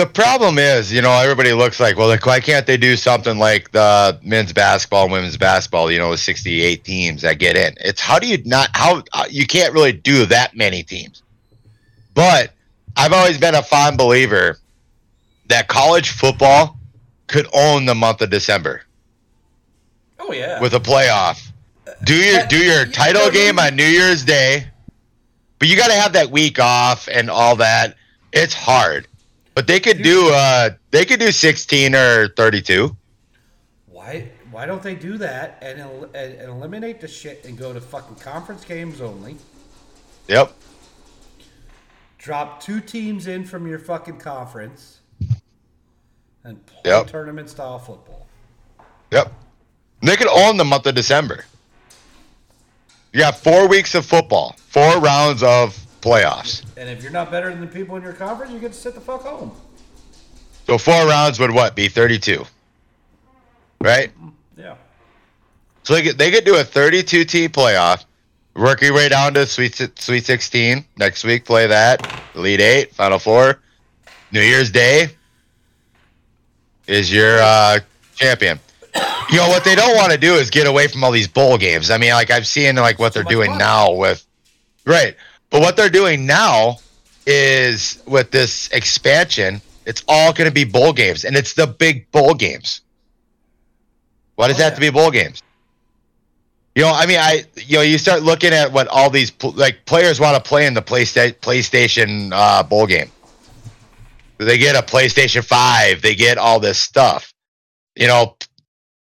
The 0.00 0.06
problem 0.06 0.56
is, 0.56 0.90
you 0.90 1.02
know, 1.02 1.10
everybody 1.10 1.52
looks 1.52 1.78
like, 1.78 1.98
well, 1.98 2.08
like, 2.08 2.24
why 2.24 2.40
can't 2.40 2.66
they 2.66 2.78
do 2.78 2.96
something 2.96 3.36
like 3.36 3.70
the 3.72 4.18
men's 4.22 4.50
basketball 4.50 5.02
and 5.02 5.12
women's 5.12 5.36
basketball, 5.36 5.92
you 5.92 5.98
know, 5.98 6.08
with 6.08 6.20
68 6.20 6.82
teams 6.84 7.20
that 7.20 7.38
get 7.38 7.54
in? 7.54 7.74
It's 7.82 8.00
how 8.00 8.18
do 8.18 8.26
you 8.26 8.42
not, 8.46 8.70
how, 8.72 9.02
uh, 9.12 9.26
you 9.28 9.46
can't 9.46 9.74
really 9.74 9.92
do 9.92 10.24
that 10.24 10.56
many 10.56 10.82
teams. 10.82 11.22
But 12.14 12.52
I've 12.96 13.12
always 13.12 13.36
been 13.36 13.54
a 13.54 13.62
fond 13.62 13.98
believer 13.98 14.56
that 15.48 15.68
college 15.68 16.12
football 16.12 16.78
could 17.26 17.46
own 17.52 17.84
the 17.84 17.94
month 17.94 18.22
of 18.22 18.30
December 18.30 18.80
Oh, 20.18 20.32
yeah. 20.32 20.62
with 20.62 20.72
a 20.72 20.80
playoff. 20.80 21.46
Do 22.04 22.14
your 22.14 22.46
do 22.46 22.56
your 22.56 22.86
title 22.86 23.30
game 23.30 23.58
on 23.58 23.76
New 23.76 23.84
Year's 23.84 24.24
Day, 24.24 24.66
but 25.58 25.68
you 25.68 25.76
got 25.76 25.88
to 25.88 25.94
have 25.94 26.14
that 26.14 26.30
week 26.30 26.58
off 26.58 27.06
and 27.12 27.28
all 27.28 27.56
that. 27.56 27.96
It's 28.32 28.54
hard, 28.54 29.06
but 29.54 29.66
they 29.66 29.80
could 29.80 30.02
do 30.02 30.30
uh 30.32 30.70
they 30.90 31.04
could 31.04 31.20
do 31.20 31.32
sixteen 31.32 31.94
or 31.94 32.28
thirty 32.28 32.60
two. 32.62 32.96
Why 33.86 34.28
why 34.50 34.66
don't 34.66 34.82
they 34.82 34.94
do 34.94 35.16
that 35.18 35.58
and, 35.62 35.80
el- 35.80 36.04
and, 36.14 36.34
and 36.34 36.48
eliminate 36.50 37.00
the 37.00 37.08
shit 37.08 37.44
and 37.44 37.56
go 37.56 37.72
to 37.72 37.80
fucking 37.80 38.16
conference 38.16 38.64
games 38.64 39.00
only? 39.00 39.36
Yep, 40.28 40.52
Drop 42.18 42.60
two 42.62 42.80
teams 42.80 43.26
in 43.26 43.44
from 43.44 43.66
your 43.66 43.78
fucking 43.78 44.18
conference 44.18 45.00
and 46.44 46.64
play 46.66 46.80
Yep. 46.84 47.06
tournament 47.08 47.48
style 47.50 47.78
football. 47.78 48.26
yep. 49.10 49.32
They 50.02 50.16
could 50.16 50.28
own 50.28 50.56
the 50.56 50.64
month 50.64 50.86
of 50.86 50.94
December. 50.94 51.44
You 53.12 53.20
got 53.20 53.36
four 53.36 53.68
weeks 53.68 53.94
of 53.94 54.06
football, 54.06 54.54
four 54.68 54.98
rounds 55.00 55.42
of 55.42 55.76
playoffs. 56.00 56.64
And 56.76 56.88
if 56.88 57.02
you're 57.02 57.12
not 57.12 57.30
better 57.30 57.50
than 57.50 57.60
the 57.60 57.66
people 57.66 57.96
in 57.96 58.02
your 58.02 58.12
conference, 58.12 58.52
you 58.52 58.58
get 58.58 58.72
to 58.72 58.78
sit 58.78 58.94
the 58.94 59.00
fuck 59.00 59.22
home. 59.22 59.52
So 60.66 60.78
four 60.78 61.06
rounds 61.06 61.38
would 61.40 61.50
what 61.50 61.74
be 61.74 61.88
thirty 61.88 62.18
two, 62.18 62.44
right? 63.80 64.12
Yeah. 64.56 64.76
So 65.82 65.94
they 65.94 66.02
could 66.02 66.18
they 66.18 66.30
could 66.30 66.44
do 66.44 66.56
a 66.56 66.64
32 66.64 67.24
team 67.24 67.50
playoff, 67.50 68.04
work 68.54 68.82
your 68.82 68.94
way 68.94 69.08
down 69.08 69.34
to 69.34 69.46
sweet 69.46 69.74
sweet 69.96 70.24
16 70.24 70.84
next 70.96 71.24
week. 71.24 71.44
Play 71.44 71.66
that 71.66 72.20
Elite 72.34 72.60
Eight, 72.60 72.94
Final 72.94 73.18
Four, 73.18 73.60
New 74.30 74.42
Year's 74.42 74.70
Day 74.70 75.08
is 76.86 77.12
your 77.12 77.38
uh, 77.40 77.78
champion. 78.14 78.58
You 79.30 79.36
know 79.36 79.48
what 79.48 79.64
they 79.64 79.76
don't 79.76 79.96
want 79.96 80.12
to 80.12 80.18
do 80.18 80.34
is 80.34 80.50
get 80.50 80.66
away 80.66 80.88
from 80.88 81.04
all 81.04 81.12
these 81.12 81.28
bowl 81.28 81.56
games. 81.56 81.90
I 81.90 81.98
mean, 81.98 82.12
like 82.12 82.30
I've 82.30 82.46
seen 82.46 82.74
like 82.76 82.98
what 82.98 83.14
they're 83.14 83.22
doing 83.22 83.56
now 83.56 83.92
with 83.92 84.26
right, 84.84 85.14
but 85.50 85.60
what 85.60 85.76
they're 85.76 85.90
doing 85.90 86.26
now 86.26 86.78
is 87.26 88.02
with 88.06 88.30
this 88.30 88.68
expansion, 88.70 89.60
it's 89.86 90.02
all 90.08 90.32
going 90.32 90.48
to 90.48 90.54
be 90.54 90.64
bowl 90.64 90.92
games, 90.92 91.24
and 91.24 91.36
it's 91.36 91.54
the 91.54 91.66
big 91.66 92.10
bowl 92.10 92.34
games. 92.34 92.80
Why 94.36 94.48
does 94.48 94.56
Oh, 94.56 94.60
it 94.60 94.64
have 94.64 94.74
to 94.74 94.80
be 94.80 94.90
bowl 94.90 95.10
games? 95.10 95.42
You 96.74 96.82
know, 96.82 96.92
I 96.92 97.06
mean, 97.06 97.18
I 97.18 97.44
you 97.56 97.76
know, 97.76 97.82
you 97.82 97.98
start 97.98 98.22
looking 98.22 98.52
at 98.52 98.72
what 98.72 98.86
all 98.88 99.10
these 99.10 99.32
like 99.42 99.84
players 99.86 100.20
want 100.20 100.42
to 100.42 100.48
play 100.48 100.66
in 100.66 100.74
the 100.74 100.82
Playsta- 100.82 101.34
PlayStation 101.40 102.30
uh, 102.32 102.62
bowl 102.62 102.86
game. 102.86 103.10
They 104.38 104.56
get 104.56 104.76
a 104.76 104.82
PlayStation 104.82 105.44
Five. 105.44 106.00
They 106.00 106.14
get 106.14 106.38
all 106.38 106.60
this 106.60 106.78
stuff. 106.78 107.34
You 107.96 108.06
know, 108.06 108.36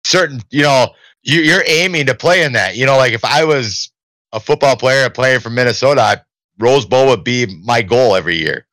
certain. 0.05 0.41
You 0.51 0.63
know, 0.63 0.89
you, 1.23 1.41
you're 1.41 1.65
aiming 1.67 2.07
to 2.07 2.15
play 2.15 2.45
in 2.45 2.53
that. 2.53 2.77
You 2.77 2.87
know, 2.87 2.97
like 2.97 3.13
if 3.13 3.25
I 3.25 3.45
was 3.45 3.91
a 4.33 4.41
football 4.41 4.77
player 4.77 5.11
playing 5.11 5.41
for 5.41 5.51
Minnesota, 5.51 6.01
I, 6.01 6.17
Rose 6.59 6.87
Bowl 6.87 7.07
would 7.09 7.25
be 7.25 7.47
my 7.65 7.83
goal 7.83 8.15
every 8.17 8.37
year. 8.37 8.67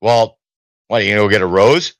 Well, 0.00 0.38
what 0.88 1.04
you 1.04 1.10
gonna 1.10 1.22
go 1.22 1.28
get 1.28 1.42
a 1.42 1.46
rose? 1.46 1.94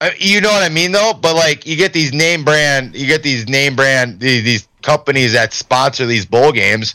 I- 0.00 0.14
You 0.18 0.40
know 0.40 0.50
what 0.50 0.62
I 0.62 0.68
mean, 0.68 0.92
though. 0.92 1.12
But 1.12 1.34
like, 1.36 1.66
you 1.66 1.76
get 1.76 1.92
these 1.92 2.12
name 2.12 2.44
brand, 2.44 2.94
you 2.94 3.06
get 3.06 3.22
these 3.22 3.48
name 3.48 3.76
brand, 3.76 4.20
these, 4.20 4.44
these 4.44 4.68
companies 4.82 5.32
that 5.32 5.52
sponsor 5.52 6.06
these 6.06 6.24
bowl 6.24 6.52
games, 6.52 6.94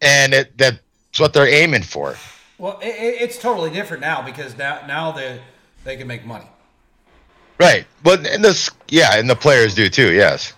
and 0.00 0.32
it, 0.32 0.56
that's 0.56 0.78
what 1.18 1.32
they're 1.32 1.48
aiming 1.48 1.82
for. 1.82 2.16
Well, 2.58 2.78
it, 2.80 2.88
it, 2.88 3.22
it's 3.22 3.38
totally 3.38 3.70
different 3.70 4.00
now 4.02 4.22
because 4.22 4.56
now 4.56 4.80
now 4.86 5.12
they 5.12 5.40
they 5.84 5.96
can 5.96 6.06
make 6.06 6.24
money. 6.24 6.46
Right. 7.58 7.86
But 8.02 8.26
and 8.26 8.42
the 8.44 8.70
yeah, 8.88 9.18
and 9.18 9.28
the 9.28 9.36
players 9.36 9.74
do 9.74 9.88
too. 9.88 10.12
Yes. 10.12 10.54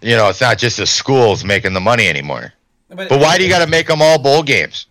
You 0.00 0.16
know, 0.16 0.28
it's 0.28 0.40
not 0.40 0.58
just 0.58 0.78
the 0.78 0.86
schools 0.86 1.44
making 1.44 1.74
the 1.74 1.80
money 1.80 2.08
anymore. 2.08 2.52
But 2.90 3.10
why 3.10 3.38
do 3.38 3.44
you 3.44 3.48
got 3.50 3.64
to 3.64 3.70
make 3.70 3.86
them 3.86 4.02
all 4.02 4.18
bowl 4.18 4.42
games? 4.42 4.86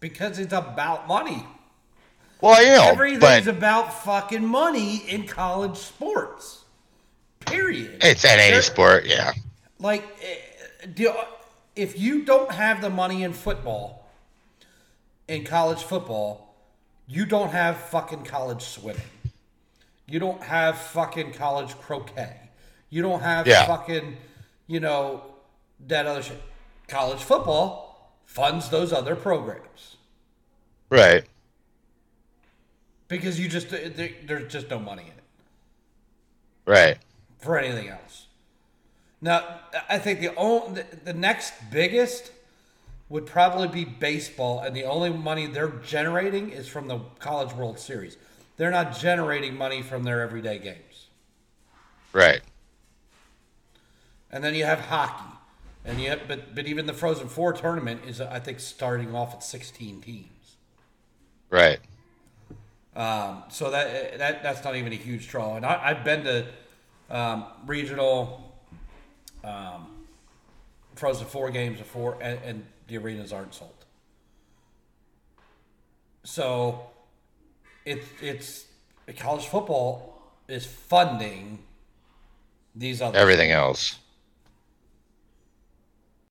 Because 0.00 0.38
it's 0.38 0.52
about 0.52 1.08
money. 1.08 1.44
Well, 2.40 2.62
you 2.62 2.70
know, 2.76 2.84
Everything's 2.90 3.46
but 3.46 3.48
about 3.48 4.04
fucking 4.04 4.44
money 4.46 4.98
in 5.08 5.26
college 5.26 5.76
sports. 5.76 6.64
Period. 7.40 7.98
it's 8.02 8.24
in 8.24 8.38
any 8.38 8.60
sport. 8.60 9.06
Yeah. 9.06 9.32
Like, 9.78 10.04
eh, 10.22 11.12
if 11.74 11.98
you 11.98 12.24
don't 12.24 12.50
have 12.50 12.80
the 12.80 12.90
money 12.90 13.22
in 13.22 13.32
football, 13.32 14.06
in 15.28 15.44
college 15.44 15.82
football, 15.82 16.54
you 17.06 17.24
don't 17.26 17.50
have 17.50 17.76
fucking 17.76 18.24
college 18.24 18.62
swimming. 18.62 19.02
You 20.06 20.18
don't 20.20 20.42
have 20.42 20.78
fucking 20.78 21.32
college 21.32 21.76
croquet. 21.78 22.36
You 22.90 23.02
don't 23.02 23.22
have 23.22 23.46
Yeah. 23.46 23.66
fucking, 23.66 24.16
you 24.66 24.80
know, 24.80 25.22
that 25.86 26.06
other 26.06 26.22
shit. 26.22 26.40
College 26.88 27.22
football 27.22 28.12
funds 28.24 28.68
those 28.68 28.92
other 28.92 29.16
programs 29.16 29.96
Right. 30.90 31.24
because 33.08 33.38
you 33.40 33.48
just 33.48 33.70
there, 33.70 34.10
there's 34.26 34.52
just 34.52 34.68
no 34.70 34.78
money 34.78 35.02
in 35.02 35.08
it. 35.08 35.24
Right. 36.64 36.98
for 37.38 37.58
anything 37.58 37.88
else. 37.88 38.26
Now, 39.20 39.60
I 39.88 39.98
think 39.98 40.20
the 40.20 40.34
only 40.36 40.82
the, 40.82 40.96
the 41.06 41.12
next 41.14 41.54
biggest 41.70 42.30
would 43.08 43.24
probably 43.26 43.68
be 43.68 43.84
baseball, 43.84 44.60
and 44.60 44.74
the 44.74 44.84
only 44.84 45.10
money 45.10 45.46
they're 45.46 45.68
generating 45.68 46.50
is 46.50 46.66
from 46.68 46.88
the 46.88 46.98
College 47.20 47.52
World 47.54 47.78
Series. 47.78 48.16
They're 48.56 48.70
not 48.72 48.96
generating 48.98 49.56
money 49.56 49.80
from 49.82 50.02
their 50.02 50.20
everyday 50.22 50.58
games. 50.58 51.06
Right. 52.12 52.40
And 54.32 54.42
then 54.42 54.54
you 54.54 54.64
have 54.64 54.80
hockey, 54.80 55.35
and 55.86 56.00
yet, 56.00 56.26
but 56.26 56.54
but 56.54 56.66
even 56.66 56.86
the 56.86 56.92
Frozen 56.92 57.28
Four 57.28 57.52
tournament 57.52 58.02
is 58.06 58.20
I 58.20 58.40
think 58.40 58.60
starting 58.60 59.14
off 59.14 59.34
at 59.34 59.42
16 59.42 60.00
teams. 60.02 60.56
Right. 61.48 61.78
Um, 62.94 63.44
so 63.48 63.70
that 63.70 64.18
that 64.18 64.42
that's 64.42 64.64
not 64.64 64.74
even 64.74 64.92
a 64.92 64.96
huge 64.96 65.28
draw. 65.28 65.56
And 65.56 65.64
I, 65.64 65.80
I've 65.90 66.04
been 66.04 66.24
to 66.24 66.46
um, 67.10 67.44
regional 67.66 68.52
um, 69.44 69.86
Frozen 70.96 71.26
Four 71.26 71.50
games 71.50 71.78
before, 71.78 72.18
and, 72.20 72.40
and 72.44 72.66
the 72.88 72.98
arenas 72.98 73.32
aren't 73.32 73.54
sold. 73.54 73.72
So 76.24 76.86
it's 77.84 78.06
it's 78.20 78.64
college 79.16 79.46
football 79.46 80.20
is 80.48 80.66
funding 80.66 81.60
these 82.74 83.00
other 83.00 83.16
Everything 83.16 83.52
else. 83.52 83.98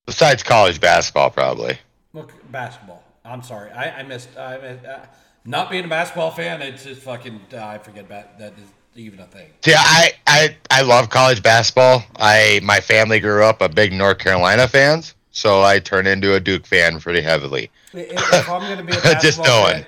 Besides 0.06 0.42
college 0.42 0.80
basketball, 0.80 1.30
probably. 1.30 1.78
Look, 2.12 2.32
basketball. 2.50 3.02
I'm 3.24 3.42
sorry, 3.42 3.70
I, 3.72 4.00
I 4.00 4.02
missed. 4.04 4.28
I 4.38 4.56
uh, 4.56 5.06
not 5.44 5.70
being 5.70 5.84
a 5.84 5.88
basketball 5.88 6.30
fan. 6.30 6.62
It's 6.62 6.84
just 6.84 7.02
fucking. 7.02 7.40
Uh, 7.52 7.64
I 7.64 7.78
forget 7.78 8.04
about 8.04 8.38
that 8.38 8.52
is 8.54 8.68
even 8.94 9.18
a 9.20 9.26
thing. 9.26 9.48
Yeah, 9.66 9.76
I, 9.80 10.12
I 10.26 10.56
I 10.70 10.82
love 10.82 11.10
college 11.10 11.42
basketball. 11.42 12.04
I 12.16 12.60
my 12.62 12.80
family 12.80 13.18
grew 13.18 13.42
up 13.44 13.60
a 13.60 13.68
big 13.68 13.92
North 13.92 14.18
Carolina 14.18 14.68
fans, 14.68 15.14
so 15.32 15.62
I 15.62 15.80
turned 15.80 16.06
into 16.06 16.34
a 16.34 16.40
Duke 16.40 16.66
fan 16.66 17.00
pretty 17.00 17.20
heavily. 17.20 17.70
If 17.92 18.12
if 18.12 18.48
I'm 18.48 18.62
going 18.62 18.78
to 18.78 18.84
be 18.84 18.92
a 18.92 19.00
basketball 19.00 19.20
Just 19.20 19.38
knowing. 19.42 19.74
fan, 19.82 19.86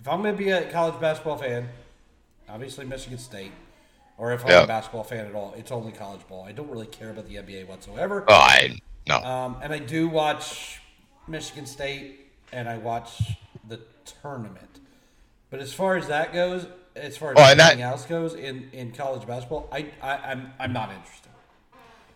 if 0.00 0.08
I'm 0.08 0.22
to 0.24 0.32
be 0.32 0.50
a 0.50 0.68
college 0.72 1.00
basketball 1.00 1.36
fan, 1.38 1.68
obviously 2.48 2.86
Michigan 2.86 3.18
State, 3.18 3.52
or 4.18 4.32
if 4.32 4.44
I'm 4.44 4.50
Yeah. 4.50 4.62
a 4.64 4.66
basketball 4.66 5.04
fan 5.04 5.26
at 5.26 5.34
all, 5.36 5.54
it's 5.56 5.70
only 5.70 5.92
college 5.92 6.26
ball. 6.26 6.44
I 6.44 6.50
don't 6.52 6.68
really 6.70 6.86
care 6.88 7.10
about 7.10 7.28
the 7.28 7.36
NBA 7.36 7.68
whatsoever. 7.68 8.24
Oh, 8.26 8.34
I 8.34 8.80
no. 9.10 9.26
Um, 9.26 9.56
and 9.62 9.72
I 9.72 9.78
do 9.78 10.08
watch 10.08 10.80
Michigan 11.28 11.66
State, 11.66 12.20
and 12.52 12.68
I 12.68 12.78
watch 12.78 13.20
the 13.68 13.80
tournament. 14.22 14.80
But 15.50 15.60
as 15.60 15.72
far 15.72 15.96
as 15.96 16.08
that 16.08 16.32
goes, 16.32 16.66
as 16.96 17.16
far 17.16 17.32
as 17.32 17.36
Oh, 17.38 17.42
and 17.50 17.58
that- 17.60 17.72
anything 17.72 17.82
else 17.84 18.06
goes 18.06 18.34
in, 18.34 18.68
in 18.72 18.92
college 18.92 19.26
basketball, 19.26 19.68
I, 19.72 19.86
I 20.02 20.16
I'm 20.30 20.52
I'm 20.58 20.72
not 20.72 20.90
interested. 20.90 21.28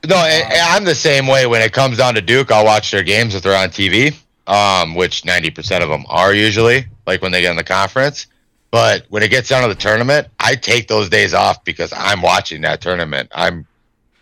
No, 0.09 0.17
and 0.17 0.53
I'm 0.53 0.85
the 0.85 0.95
same 0.95 1.27
way. 1.27 1.47
When 1.47 1.63
it 1.63 1.73
comes 1.73 1.97
down 1.97 2.15
to 2.15 2.21
Duke, 2.21 2.53
I'll 2.53 2.65
watch 2.67 2.91
their 2.91 3.03
games 3.03 3.35
if 3.35 3.43
they're 3.43 3.57
on 3.57 3.71
TV, 3.71 4.15
um, 4.47 4.95
which 4.95 5.23
90% 5.23 5.83
of 5.83 5.89
them 5.89 6.05
are 6.11 6.35
usually, 6.35 6.85
like 7.07 7.23
when 7.23 7.33
they 7.33 7.41
get 7.41 7.53
in 7.53 7.57
the 7.57 7.65
conference. 7.65 8.27
But 8.71 9.07
when 9.09 9.23
it 9.23 9.31
gets 9.31 9.49
down 9.49 9.63
to 9.63 9.69
the 9.75 9.81
tournament, 9.81 10.29
I 10.39 10.57
take 10.57 10.89
those 10.89 11.09
days 11.09 11.33
off 11.33 11.65
because 11.65 11.91
I'm 11.97 12.21
watching 12.21 12.61
that 12.63 12.81
tournament. 12.83 13.31
I'm 13.35 13.67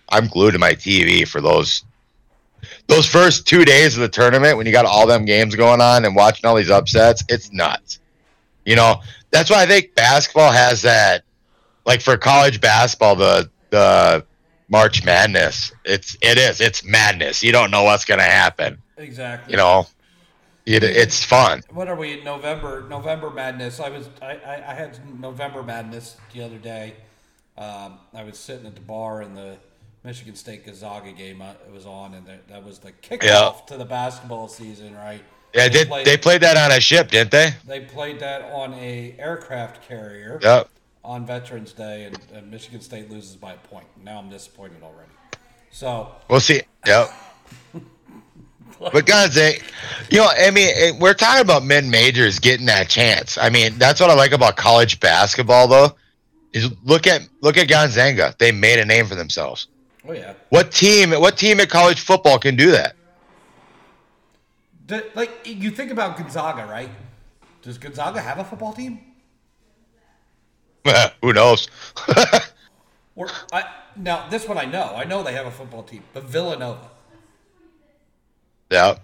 I'm 0.09 0.28
glued 0.28 0.53
to 0.53 0.59
my 0.59 0.74
TV 0.74 1.27
for 1.27 1.40
those 1.40 1.82
those 2.86 3.06
first 3.06 3.46
two 3.46 3.64
days 3.64 3.94
of 3.94 4.00
the 4.00 4.09
tournament 4.09 4.56
when 4.56 4.66
you 4.66 4.72
got 4.72 4.84
all 4.84 5.06
them 5.06 5.24
games 5.24 5.54
going 5.54 5.80
on 5.80 6.04
and 6.04 6.14
watching 6.14 6.46
all 6.46 6.56
these 6.56 6.70
upsets. 6.70 7.24
It's 7.28 7.52
nuts. 7.52 8.00
You 8.64 8.76
know, 8.76 9.00
that's 9.30 9.50
why 9.50 9.62
I 9.62 9.66
think 9.66 9.94
basketball 9.94 10.52
has 10.52 10.82
that. 10.82 11.24
Like 11.84 12.00
for 12.00 12.16
college 12.16 12.60
basketball, 12.60 13.16
the 13.16 13.50
the 13.70 14.24
March 14.68 15.04
Madness. 15.04 15.72
It's 15.84 16.16
it 16.22 16.38
is. 16.38 16.60
It's 16.60 16.84
madness. 16.84 17.42
You 17.42 17.52
don't 17.52 17.70
know 17.70 17.82
what's 17.82 18.04
gonna 18.04 18.22
happen. 18.22 18.78
Exactly. 18.96 19.52
You 19.52 19.56
know, 19.56 19.86
it, 20.64 20.84
it's 20.84 21.24
fun. 21.24 21.62
what 21.70 21.88
are 21.88 21.96
we 21.96 22.18
in 22.18 22.24
November? 22.24 22.86
November 22.88 23.30
Madness. 23.30 23.80
I 23.80 23.88
was 23.88 24.09
I, 24.20 24.36
I, 24.36 24.70
I 24.70 24.74
had 24.74 24.98
November 25.18 25.62
Madness 25.62 26.16
the 26.32 26.42
other 26.42 26.59
day. 26.59 26.94
Um, 27.59 27.98
I 28.14 28.22
was 28.22 28.38
sitting 28.38 28.66
at 28.66 28.74
the 28.74 28.80
bar 28.80 29.22
and 29.22 29.36
the 29.36 29.56
Michigan 30.05 30.35
State 30.35 30.66
Gonzaga 30.66 31.12
game 31.12 31.41
uh, 31.43 31.53
was 31.73 31.87
on, 31.87 32.15
and 32.15 32.27
that, 32.27 32.49
that 32.49 32.65
was 32.65 32.79
the 32.79 32.91
kickoff 32.93 33.23
Yeah. 33.23 33.53
to 33.69 33.77
the 33.77 33.85
basketball 33.85 34.49
season, 34.49 34.95
right? 34.97 35.23
Yeah, 35.55 35.69
They 35.69 35.79
did 35.79 35.89
played- 35.89 36.07
they 36.07 36.16
played 36.16 36.41
that 36.41 36.57
on 36.57 36.73
a 36.77 36.81
ship, 36.81 37.11
didn't 37.11 37.31
they? 37.31 37.51
They 37.66 37.81
played 37.81 38.19
that 38.20 38.43
on 38.53 38.74
a 38.74 39.15
aircraft 39.19 39.87
carrier 39.87 40.41
Yep. 40.43 40.69
on 41.05 41.24
Veterans 41.27 41.73
Day, 41.73 42.05
and, 42.05 42.19
and 42.35 42.51
Michigan 42.51 42.81
State 42.81 43.11
loses 43.11 43.37
by 43.37 43.53
a 43.53 43.57
point. 43.59 43.87
Now 44.03 44.19
I'm 44.19 44.29
disappointed 44.31 44.83
already. 44.83 45.11
So 45.70 46.12
We'll 46.29 46.41
see. 46.41 46.62
Yep. 46.87 47.11
But 48.93 49.07
God's 49.07 49.35
sake, 49.35 49.62
you 50.11 50.19
know, 50.19 50.27
I 50.29 50.51
mean, 50.51 50.99
we're 50.99 51.15
talking 51.15 51.41
about 51.43 51.62
men 51.62 51.89
majors 51.89 52.41
getting 52.41 52.66
that 52.66 52.89
chance. 52.89 53.39
I 53.39 53.49
mean, 53.49 53.79
that's 53.79 54.01
what 54.01 54.11
I 54.11 54.15
like 54.15 54.33
about 54.33 54.57
college 54.57 54.99
basketball, 54.99 55.69
though. 55.69 55.95
Is 56.53 56.69
look 56.83 57.07
at 57.07 57.23
look 57.43 57.57
at 57.57 57.69
Gonzaga. 57.69 58.35
They 58.39 58.51
made 58.51 58.81
a 58.81 58.85
name 58.85 59.07
for 59.07 59.15
themselves. 59.15 59.69
Oh 60.09 60.12
yeah, 60.12 60.35
What 60.51 60.70
team? 60.73 61.11
What 61.11 61.37
team 61.37 61.61
at 61.61 61.69
college 61.70 62.01
football 62.01 62.39
can 62.39 62.57
do 62.57 62.70
that? 62.73 62.95
The- 64.87 65.11
like 65.15 65.31
you 65.47 65.70
think 65.70 65.91
about 65.91 66.16
Gonzaga, 66.16 66.66
right? 66.66 66.91
Does 67.62 67.79
Gonzaga 67.79 68.20
have 68.20 68.39
a 68.39 68.45
football 68.45 68.73
team? 68.73 69.01
Who 71.23 71.33
knows? 71.33 71.69
Or 73.15 73.47
I 73.53 73.65
now 73.97 74.29
this 74.29 74.47
one 74.49 74.59
I 74.59 74.65
know. 74.65 74.95
I 74.95 75.05
know 75.05 75.23
they 75.23 75.33
have 75.35 75.47
a 75.47 75.51
football 75.51 75.83
team, 75.83 76.05
but 76.12 76.24
Villanova, 76.24 76.91
yeah. 78.70 78.99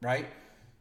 right? 0.00 0.26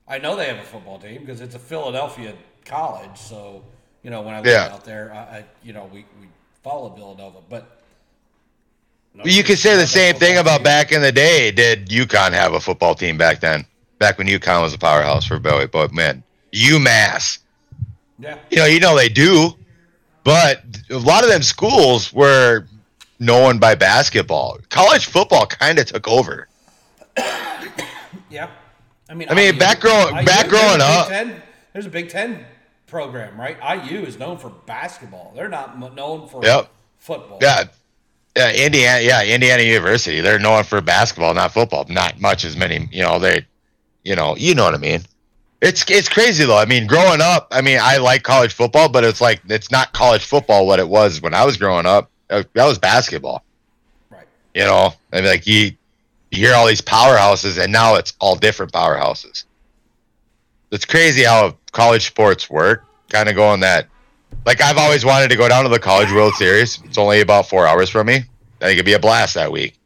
I 0.08 0.18
know 0.20 0.36
they 0.36 0.46
have 0.48 0.58
a 0.58 0.64
football 0.64 1.00
team 1.00 1.22
because 1.22 1.42
it's 1.42 1.56
a 1.56 1.60
Philadelphia 1.60 2.34
college. 2.66 3.18
So 3.18 3.64
you 4.04 4.10
know 4.10 4.22
when 4.22 4.36
I 4.36 4.42
lived 4.42 4.48
Yeah. 4.48 4.68
out 4.68 4.86
there, 4.86 5.14
I, 5.14 5.18
I 5.40 5.46
you 5.64 5.74
know 5.74 5.86
we 5.92 6.06
we 6.20 6.28
follow 6.64 6.90
Villanova, 6.90 7.40
but 7.50 7.77
You 9.24 9.44
could 9.44 9.58
say 9.58 9.76
the 9.76 9.88
same 9.88 10.16
thing 10.16 10.38
about 10.38 10.64
back 10.64 10.92
in 10.92 11.02
the 11.02 11.12
day. 11.12 11.52
Did 11.52 11.88
UConn 11.90 12.32
have 12.34 12.54
a 12.54 12.60
football 12.60 12.96
team 12.96 13.18
back 13.18 13.40
then? 13.40 13.66
Back 14.00 14.18
when 14.18 14.28
UConn 14.28 14.62
was 14.62 14.74
a 14.74 14.78
powerhouse 14.78 15.26
for 15.26 15.40
boy, 15.40 15.68
boy 15.68 15.88
men. 15.92 16.24
UMass. 16.54 17.40
Yeah, 18.20 18.38
You 18.50 18.58
know, 18.58 18.66
you 18.66 18.80
know 18.80 18.96
they 18.96 19.10
do, 19.10 19.56
but 20.24 20.64
a 20.90 20.98
lot 20.98 21.24
of 21.24 21.30
them 21.30 21.42
schools 21.44 22.12
were 22.14 22.66
known 23.20 23.60
by 23.60 23.76
basketball. 23.76 24.58
College 24.70 25.06
football 25.08 25.46
kind 25.46 25.78
of 25.80 25.86
took 25.88 26.08
over. 26.08 26.48
yeah. 28.30 28.50
I 29.10 29.14
mean, 29.14 29.30
I 29.30 29.34
mean, 29.36 29.54
IU 29.54 29.60
back 29.60 29.80
growing- 29.80 30.16
IU 30.16 30.26
back 30.26 30.48
growing 30.48 30.74
Big 30.78 30.82
up- 30.82 31.08
Ten- 31.08 31.42
there's 31.74 31.86
a 31.86 31.90
Big 31.90 32.10
Ten 32.10 32.46
program, 32.88 33.40
right? 33.40 33.58
IU 33.62 34.02
is 34.04 34.18
known 34.18 34.38
for 34.38 34.50
basketball. 34.50 35.34
They're 35.36 35.50
not 35.50 35.80
known 35.96 36.28
for 36.28 36.44
Yep. 36.44 36.70
football. 36.98 37.40
Yeah. 37.42 37.66
Yeah, 38.38 38.52
Indiana, 38.54 39.02
yeah, 39.04 39.24
Indiana 39.24 39.64
University. 39.64 40.22
They're 40.22 40.38
known 40.38 40.64
for 40.64 40.80
basketball, 40.80 41.34
not 41.34 41.54
football. 41.54 41.86
Not 41.90 42.22
much 42.22 42.46
as 42.46 42.56
many, 42.56 42.88
you 42.92 43.02
know, 43.02 43.18
they 43.18 43.46
you 44.04 44.16
know, 44.16 44.36
you 44.38 44.54
know 44.56 44.64
what 44.64 44.76
I 44.76 44.78
mean. 44.78 45.02
It's 45.62 45.84
it's 45.90 46.08
crazy 46.08 46.46
though. 46.46 46.58
I 46.58 46.66
mean, 46.66 46.86
growing 46.86 47.20
up, 47.20 47.48
I 47.52 47.62
mean, 47.62 47.80
I 47.82 47.98
like 47.98 48.22
college 48.22 48.54
football, 48.54 48.90
but 48.90 49.04
it's 49.04 49.20
like 49.20 49.42
it's 49.50 49.72
not 49.72 49.92
college 49.92 50.24
football 50.24 50.68
what 50.68 50.80
it 50.80 50.88
was 50.88 51.20
when 51.20 51.34
I 51.34 51.46
was 51.46 51.58
growing 51.58 51.88
up. 51.88 52.12
Uh, 52.30 52.44
That 52.54 52.66
was 52.66 52.78
basketball. 52.78 53.44
Right. 54.12 54.28
You 54.54 54.66
know, 54.66 54.94
I 55.12 55.16
mean, 55.16 55.26
like 55.26 55.48
you, 55.48 55.72
you 56.32 56.38
hear 56.46 56.54
all 56.54 56.68
these 56.68 56.82
powerhouses, 56.82 57.62
and 57.62 57.72
now 57.74 57.96
it's 57.96 58.14
all 58.20 58.36
different 58.36 58.72
powerhouses. 58.72 59.46
It's 60.72 60.86
crazy 60.86 61.24
how 61.24 61.58
college 61.72 62.06
sports 62.06 62.50
work. 62.50 62.86
Kind 63.10 63.28
of 63.30 63.36
going 63.36 63.62
that, 63.62 63.88
like 64.46 64.62
I've 64.62 64.78
always 64.78 65.04
wanted 65.06 65.30
to 65.30 65.36
go 65.36 65.48
down 65.50 65.64
to 65.64 65.70
the 65.70 65.80
College 65.80 66.12
World 66.12 66.34
Series. 66.38 66.82
It's 66.86 66.98
only 66.98 67.22
about 67.22 67.48
four 67.50 67.68
hours 67.68 67.90
from 67.90 68.08
me. 68.08 68.16
I 68.16 68.66
think 68.66 68.74
it'd 68.74 68.86
be 68.86 68.94
a 68.94 69.00
blast 69.00 69.36
that 69.36 69.52
week. 69.52 69.78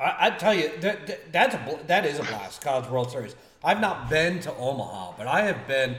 I, 0.00 0.26
I 0.26 0.30
tell 0.30 0.54
you 0.54 0.70
that, 0.80 1.06
that 1.06 1.32
that's 1.32 1.54
a 1.54 1.78
that 1.86 2.04
is 2.06 2.18
a 2.18 2.22
blast. 2.22 2.62
College 2.62 2.88
World 2.88 3.10
Series. 3.10 3.34
I've 3.64 3.80
not 3.80 4.08
been 4.08 4.38
to 4.40 4.54
Omaha, 4.54 5.14
but 5.18 5.26
I 5.26 5.42
have 5.42 5.66
been 5.66 5.96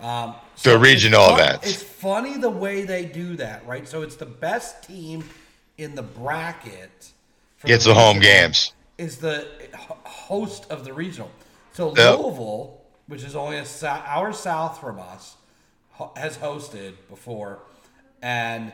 um, 0.00 0.34
To 0.62 0.74
it's 0.74 0.82
regional 0.82 1.26
fun- 1.28 1.40
events. 1.40 1.70
It's 1.70 1.82
funny 1.82 2.38
the 2.38 2.50
way 2.50 2.84
they 2.84 3.04
do 3.04 3.36
that, 3.36 3.66
right? 3.66 3.86
So 3.86 4.02
it's 4.02 4.16
the 4.16 4.26
best 4.26 4.82
team 4.84 5.24
in 5.76 5.94
the 5.94 6.02
bracket. 6.02 7.12
Gets 7.64 7.84
the 7.84 7.94
home 7.94 8.18
games. 8.20 8.72
Is 8.98 9.18
the 9.18 9.46
host 10.04 10.70
of 10.70 10.84
the 10.84 10.92
regional. 10.94 11.30
So 11.72 11.94
Yep. 11.94 12.18
Louisville, 12.18 12.80
which 13.08 13.22
is 13.22 13.36
only 13.36 13.58
a 13.58 13.66
hour 13.86 14.32
south 14.32 14.80
from 14.80 14.98
us, 14.98 15.35
has 16.16 16.36
hosted 16.38 16.94
before, 17.08 17.60
and 18.22 18.72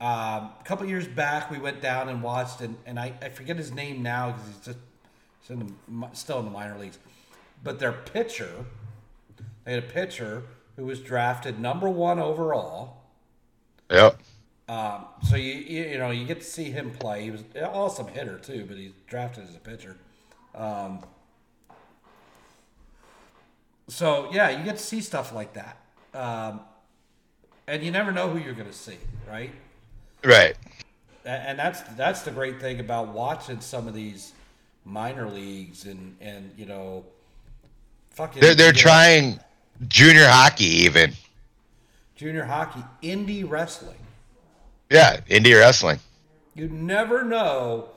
um, 0.00 0.52
a 0.60 0.62
couple 0.64 0.86
years 0.86 1.08
back, 1.08 1.50
we 1.50 1.58
went 1.58 1.80
down 1.80 2.08
and 2.08 2.22
watched, 2.22 2.60
and, 2.60 2.76
and 2.86 3.00
I, 3.00 3.12
I 3.20 3.30
forget 3.30 3.56
his 3.56 3.72
name 3.72 4.02
now 4.02 4.30
because 4.30 4.46
he's 4.46 4.64
just 4.64 4.78
he's 5.40 5.50
in 5.50 5.74
the, 5.88 6.08
still 6.12 6.38
in 6.38 6.44
the 6.44 6.50
minor 6.52 6.78
leagues. 6.78 6.98
But 7.64 7.80
their 7.80 7.92
pitcher, 7.92 8.64
they 9.64 9.72
had 9.72 9.82
a 9.82 9.86
pitcher 9.86 10.44
who 10.76 10.86
was 10.86 11.00
drafted 11.00 11.58
number 11.58 11.88
one 11.88 12.20
overall. 12.20 12.98
Yep. 13.90 14.20
Um, 14.68 15.06
so 15.28 15.34
you, 15.34 15.54
you 15.54 15.84
you 15.84 15.98
know 15.98 16.10
you 16.10 16.26
get 16.26 16.40
to 16.40 16.46
see 16.46 16.64
him 16.64 16.90
play. 16.90 17.24
He 17.24 17.30
was 17.30 17.42
an 17.54 17.64
awesome 17.64 18.06
hitter 18.06 18.38
too, 18.38 18.66
but 18.68 18.76
he's 18.76 18.92
drafted 19.08 19.48
as 19.48 19.56
a 19.56 19.58
pitcher. 19.58 19.96
Um, 20.54 21.00
so 23.88 24.28
yeah, 24.30 24.50
you 24.50 24.64
get 24.64 24.76
to 24.76 24.82
see 24.82 25.00
stuff 25.00 25.34
like 25.34 25.54
that, 25.54 25.78
um, 26.18 26.60
and 27.66 27.82
you 27.82 27.90
never 27.90 28.12
know 28.12 28.28
who 28.28 28.38
you're 28.38 28.54
going 28.54 28.68
to 28.68 28.72
see, 28.74 28.96
right? 29.28 29.50
Right. 30.24 30.56
And 31.24 31.58
that's 31.58 31.82
that's 31.96 32.22
the 32.22 32.30
great 32.30 32.58
thing 32.60 32.80
about 32.80 33.08
watching 33.08 33.60
some 33.60 33.86
of 33.86 33.94
these 33.94 34.32
minor 34.84 35.28
leagues 35.28 35.84
and 35.84 36.16
and 36.20 36.50
you 36.56 36.64
know 36.64 37.04
fucking 38.10 38.40
They're 38.40 38.54
they're 38.54 38.72
know, 38.72 38.78
trying 38.78 39.38
junior 39.88 40.26
hockey 40.26 40.64
even. 40.64 41.12
junior 42.16 42.44
hockey 42.44 42.82
indie 43.02 43.48
wrestling 43.48 43.98
Yeah, 44.90 45.18
indie 45.28 45.54
wrestling. 45.58 45.98
you 46.54 46.68
never 46.70 47.22
know 47.24 47.90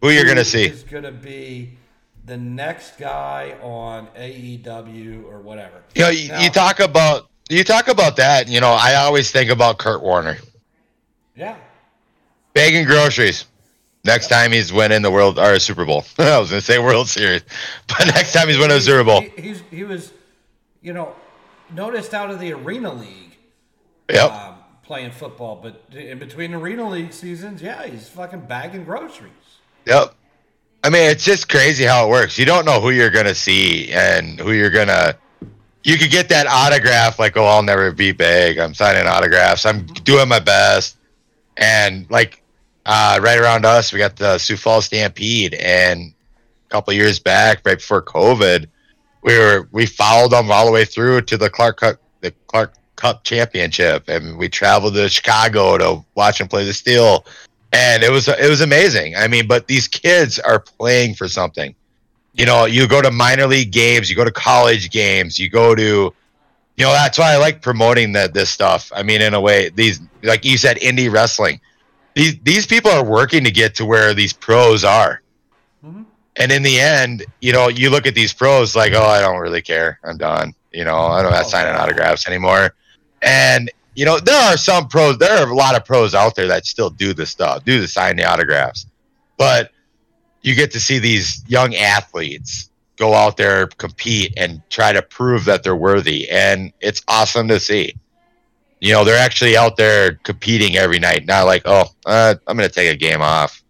Who 0.00 0.10
you're 0.10 0.24
gonna 0.26 0.44
see? 0.44 0.66
is 0.66 0.84
going 0.84 1.02
to 1.02 1.10
be 1.12 1.72
the 2.26 2.36
next 2.36 2.96
guy 2.98 3.56
on 3.60 4.06
AEW 4.16 5.24
or 5.24 5.40
whatever 5.40 5.82
You 5.96 6.02
know, 6.02 6.10
you, 6.10 6.28
Now- 6.28 6.40
you 6.42 6.50
talk 6.50 6.78
about 6.78 7.27
you 7.48 7.64
talk 7.64 7.88
about 7.88 8.16
that. 8.16 8.48
You 8.48 8.60
know, 8.60 8.70
I 8.72 8.94
always 8.96 9.30
think 9.30 9.50
about 9.50 9.78
Kurt 9.78 10.02
Warner 10.02 10.38
yeah 11.36 11.56
bagging 12.54 12.84
groceries. 12.84 13.44
Next 14.04 14.28
time 14.28 14.52
he's 14.52 14.72
winning 14.72 15.02
the 15.02 15.10
world 15.10 15.38
or 15.38 15.58
Super 15.58 15.84
Bowl. 15.84 16.04
I 16.18 16.38
was 16.38 16.50
gonna 16.50 16.60
say 16.60 16.78
World 16.78 17.08
Series, 17.08 17.42
but 17.86 18.06
next 18.06 18.32
time 18.32 18.48
he's 18.48 18.58
winning 18.58 18.76
a 18.76 18.80
Super 18.80 19.04
Bowl. 19.04 19.20
he, 19.20 19.28
he's, 19.42 19.62
he 19.70 19.84
was 19.84 20.12
you 20.82 20.92
know 20.92 21.14
noticed 21.74 22.14
out 22.14 22.30
of 22.30 22.40
the 22.40 22.52
arena 22.52 22.92
league 22.92 23.36
Yep. 24.10 24.32
um, 24.32 24.54
playing 24.82 25.10
football 25.10 25.56
but 25.62 25.82
in 25.94 26.18
between 26.18 26.54
arena 26.54 26.88
league 26.88 27.12
seasons 27.12 27.60
yeah 27.60 27.84
he's 27.86 28.08
fucking 28.08 28.40
bagging 28.40 28.84
groceries 28.84 29.32
Yep. 29.86 30.14
I 30.84 30.90
mean, 30.90 31.10
it's 31.10 31.24
just 31.24 31.48
crazy 31.48 31.84
how 31.84 32.06
it 32.06 32.10
works. 32.10 32.38
You 32.38 32.44
don't 32.46 32.64
know 32.64 32.80
who 32.80 32.90
you're 32.90 33.10
gonna 33.10 33.34
see 33.34 33.90
and 33.92 34.38
who 34.38 34.52
you're 34.52 34.70
gonna. 34.70 35.16
You 35.88 35.96
could 35.96 36.10
get 36.10 36.28
that 36.28 36.46
autograph, 36.46 37.18
like, 37.18 37.38
"Oh, 37.38 37.46
I'll 37.46 37.62
never 37.62 37.90
be 37.92 38.12
big. 38.12 38.58
I'm 38.58 38.74
signing 38.74 39.06
autographs. 39.06 39.64
I'm 39.64 39.86
doing 39.86 40.28
my 40.28 40.38
best." 40.38 40.98
And 41.56 42.06
like, 42.10 42.42
uh, 42.84 43.18
right 43.22 43.38
around 43.38 43.64
us, 43.64 43.90
we 43.90 43.98
got 43.98 44.14
the 44.16 44.36
Sioux 44.36 44.58
Falls 44.58 44.84
Stampede, 44.84 45.54
and 45.54 46.12
a 46.68 46.68
couple 46.68 46.92
years 46.92 47.18
back, 47.18 47.62
right 47.64 47.78
before 47.78 48.02
COVID, 48.02 48.66
we 49.22 49.38
were 49.38 49.66
we 49.72 49.86
followed 49.86 50.32
them 50.32 50.50
all 50.50 50.66
the 50.66 50.72
way 50.72 50.84
through 50.84 51.22
to 51.22 51.38
the 51.38 51.48
Clark 51.48 51.80
Cup, 51.80 51.96
the 52.20 52.32
Clark 52.48 52.74
Cup 52.96 53.24
championship, 53.24 54.08
and 54.08 54.36
we 54.36 54.50
traveled 54.50 54.92
to 54.92 55.08
Chicago 55.08 55.78
to 55.78 56.04
watch 56.14 56.36
them 56.36 56.48
play 56.48 56.66
the 56.66 56.74
Steel, 56.74 57.24
and 57.72 58.02
it 58.02 58.10
was 58.10 58.28
it 58.28 58.50
was 58.50 58.60
amazing. 58.60 59.16
I 59.16 59.26
mean, 59.26 59.46
but 59.46 59.68
these 59.68 59.88
kids 59.88 60.38
are 60.38 60.60
playing 60.60 61.14
for 61.14 61.28
something. 61.28 61.74
You 62.38 62.46
know, 62.46 62.66
you 62.66 62.86
go 62.86 63.02
to 63.02 63.10
minor 63.10 63.46
league 63.46 63.72
games, 63.72 64.08
you 64.08 64.14
go 64.14 64.24
to 64.24 64.30
college 64.30 64.90
games, 64.90 65.38
you 65.38 65.50
go 65.50 65.74
to, 65.74 65.82
you 65.82 66.84
know, 66.84 66.92
that's 66.92 67.18
why 67.18 67.32
I 67.32 67.36
like 67.36 67.60
promoting 67.60 68.12
that 68.12 68.32
this 68.32 68.48
stuff. 68.48 68.92
I 68.94 69.02
mean, 69.02 69.20
in 69.20 69.34
a 69.34 69.40
way, 69.40 69.70
these 69.70 70.00
like 70.22 70.44
you 70.44 70.56
said, 70.56 70.76
indie 70.78 71.12
wrestling. 71.12 71.60
These 72.14 72.38
these 72.44 72.64
people 72.64 72.92
are 72.92 73.04
working 73.04 73.42
to 73.42 73.50
get 73.50 73.74
to 73.76 73.84
where 73.84 74.14
these 74.14 74.32
pros 74.32 74.84
are. 74.84 75.20
Mm-hmm. 75.84 76.04
And 76.36 76.52
in 76.52 76.62
the 76.62 76.78
end, 76.78 77.26
you 77.40 77.52
know, 77.52 77.68
you 77.68 77.90
look 77.90 78.06
at 78.06 78.14
these 78.14 78.32
pros 78.32 78.76
like, 78.76 78.92
oh, 78.94 79.02
I 79.02 79.20
don't 79.20 79.40
really 79.40 79.62
care. 79.62 79.98
I'm 80.04 80.16
done. 80.16 80.54
You 80.72 80.84
know, 80.84 80.96
I 80.96 81.22
don't 81.22 81.32
have 81.32 81.46
Oh, 81.46 81.48
signing 81.48 81.74
autographs 81.74 82.28
anymore. 82.28 82.74
And 83.20 83.68
you 83.96 84.04
know, 84.04 84.20
there 84.20 84.40
are 84.52 84.56
some 84.56 84.86
pros. 84.86 85.18
There 85.18 85.36
are 85.36 85.50
a 85.50 85.54
lot 85.54 85.74
of 85.74 85.84
pros 85.84 86.14
out 86.14 86.36
there 86.36 86.46
that 86.46 86.66
still 86.66 86.90
do 86.90 87.12
the 87.12 87.26
stuff, 87.26 87.64
do 87.64 87.80
the 87.80 87.88
sign 87.88 88.14
the 88.14 88.24
autographs. 88.24 88.86
But 89.36 89.72
you 90.48 90.56
get 90.56 90.72
to 90.72 90.80
see 90.80 90.98
these 90.98 91.44
young 91.48 91.76
athletes 91.76 92.70
go 92.96 93.14
out 93.14 93.36
there, 93.36 93.68
compete, 93.68 94.34
and 94.36 94.62
try 94.70 94.92
to 94.92 95.02
prove 95.02 95.44
that 95.46 95.62
they're 95.62 95.76
worthy. 95.76 96.28
And 96.30 96.72
it's 96.80 97.02
awesome 97.08 97.48
to 97.48 97.60
see. 97.60 97.94
You 98.80 98.92
know, 98.94 99.04
they're 99.04 99.18
actually 99.18 99.56
out 99.56 99.76
there 99.76 100.14
competing 100.24 100.76
every 100.76 101.00
night, 101.00 101.26
not 101.26 101.46
like, 101.46 101.62
oh, 101.66 101.86
uh, 102.06 102.36
I'm 102.46 102.56
going 102.56 102.68
to 102.68 102.74
take 102.74 102.92
a 102.92 102.96
game 102.96 103.22
off 103.22 103.62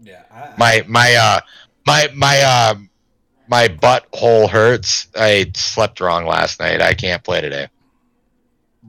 Yeah. 0.00 0.22
I, 0.30 0.54
my 0.58 0.84
my 0.88 1.14
uh 1.14 1.40
my 1.86 2.08
my 2.14 2.40
uh 2.40 2.74
my 3.48 3.68
butthole 3.68 4.48
hurts. 4.50 5.08
I 5.16 5.50
slept 5.54 6.00
wrong 6.00 6.26
last 6.26 6.60
night. 6.60 6.82
I 6.82 6.94
can't 6.94 7.24
play 7.24 7.40
today. 7.40 7.68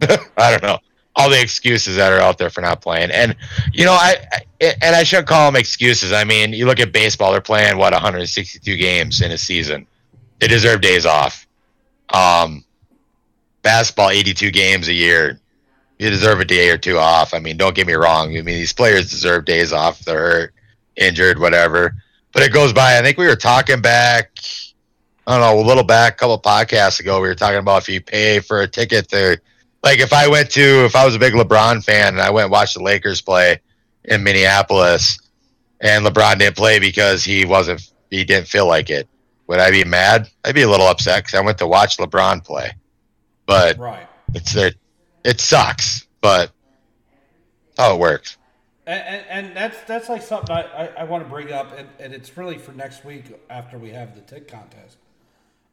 I 0.38 0.52
don't 0.52 0.64
know 0.64 0.80
all 1.20 1.30
the 1.30 1.42
excuses 1.42 1.98
that 1.98 2.12
are 2.12 2.20
out 2.20 2.38
there 2.38 2.50
for 2.50 2.62
not 2.62 2.82
playing, 2.82 3.12
and 3.12 3.36
you 3.74 3.86
know 3.86 3.94
I, 3.94 4.16
I 4.32 4.74
and 4.82 4.96
I 4.96 5.04
shouldn't 5.04 5.28
call 5.28 5.52
them 5.52 5.60
excuses. 5.60 6.12
I 6.12 6.24
mean, 6.24 6.54
you 6.54 6.66
look 6.66 6.80
at 6.80 6.92
baseball; 6.92 7.32
they're 7.32 7.42
playing 7.42 7.78
what 7.78 7.94
162 7.94 8.78
games 8.78 9.22
in 9.22 9.32
a 9.32 9.38
season. 9.38 9.86
They 10.40 10.48
deserve 10.48 10.82
days 10.82 11.06
off. 11.06 11.46
Um, 12.14 12.64
basketball 13.62 14.10
82 14.10 14.52
games 14.52 14.88
a 14.88 14.94
year. 14.94 15.40
You 16.00 16.10
deserve 16.10 16.40
a 16.40 16.46
day 16.46 16.70
or 16.70 16.78
two 16.78 16.98
off. 16.98 17.34
I 17.34 17.40
mean, 17.40 17.58
don't 17.58 17.76
get 17.76 17.86
me 17.86 17.94
wrong. 17.94 18.30
I 18.30 18.42
mean, 18.42 18.46
these 18.46 18.72
players 18.72 19.10
deserve 19.10 19.44
days 19.44 19.74
off. 19.74 20.00
They're 20.00 20.18
hurt 20.18 20.54
injured, 21.00 21.40
whatever. 21.40 21.96
But 22.32 22.44
it 22.44 22.54
goes 22.54 22.74
by. 22.74 22.98
I 22.98 23.02
think 23.02 23.18
we 23.18 23.28
were 23.28 23.36
talking 23.36 23.82
back, 23.82 24.38
I 25.26 25.38
don't 25.38 25.42
know, 25.42 25.62
a 25.62 25.68
little 25.68 25.84
back, 25.84 26.14
a 26.14 26.18
couple 26.18 26.40
podcasts 26.40 27.00
ago. 27.00 27.22
We 27.22 27.28
were 27.28 27.36
talking 27.36 27.60
about 27.60 27.82
if 27.82 27.90
you 27.90 28.02
pay 28.02 28.40
for 28.40 28.62
a 28.62 28.68
ticket 28.68 29.10
to, 29.10 29.40
like, 29.84 30.00
if 30.00 30.14
I 30.14 30.28
went 30.28 30.52
to, 30.52 30.86
if 30.86 30.96
I 30.96 31.06
was 31.06 31.16
a 31.16 31.20
big 31.20 31.34
LeBron 31.34 31.84
fan 31.84 32.10
and 32.10 32.22
I 32.22 32.30
went 32.30 32.46
and 32.46 32.52
watched 32.52 32.76
the 32.76 32.84
Lakers 32.84 33.22
play 33.22 33.60
in 34.06 34.24
Minneapolis, 34.24 35.20
and 35.82 36.06
LeBron 36.06 36.40
didn't 36.40 36.58
play 36.58 36.80
because 36.80 37.24
he 37.24 37.46
wasn't, 37.46 37.92
he 38.10 38.24
didn't 38.24 38.48
feel 38.48 38.68
like 38.68 38.90
it. 38.90 39.08
Would 39.48 39.60
I 39.60 39.72
be 39.72 39.84
mad? 39.84 40.30
I'd 40.46 40.56
be 40.56 40.62
a 40.62 40.70
little 40.70 40.88
upset 40.88 41.24
because 41.24 41.40
I 41.40 41.42
went 41.42 41.58
to 41.60 41.68
watch 41.68 41.98
LeBron 41.98 42.44
play. 42.44 42.74
But 43.46 43.78
right. 43.80 44.08
it's 44.36 44.54
there, 44.54 44.74
it 45.24 45.42
sucks, 45.42 46.06
but 46.22 46.52
how 47.78 47.96
it 47.96 48.00
works. 48.00 48.38
And, 48.86 49.02
and, 49.02 49.26
and 49.30 49.58
that's 49.58 49.82
that's 49.88 50.10
like 50.10 50.22
something 50.22 50.56
I, 50.56 50.64
I, 50.64 50.86
I 51.00 51.04
want 51.06 51.24
to 51.24 51.30
bring 51.30 51.52
up, 51.52 51.78
and, 51.78 51.88
and 52.00 52.14
it's 52.14 52.38
really 52.38 52.58
for 52.58 52.74
next 52.74 53.06
week 53.06 53.26
after 53.50 53.78
we 53.78 53.90
have 53.92 54.16
the 54.16 54.22
tick 54.22 54.48
contest. 54.48 54.98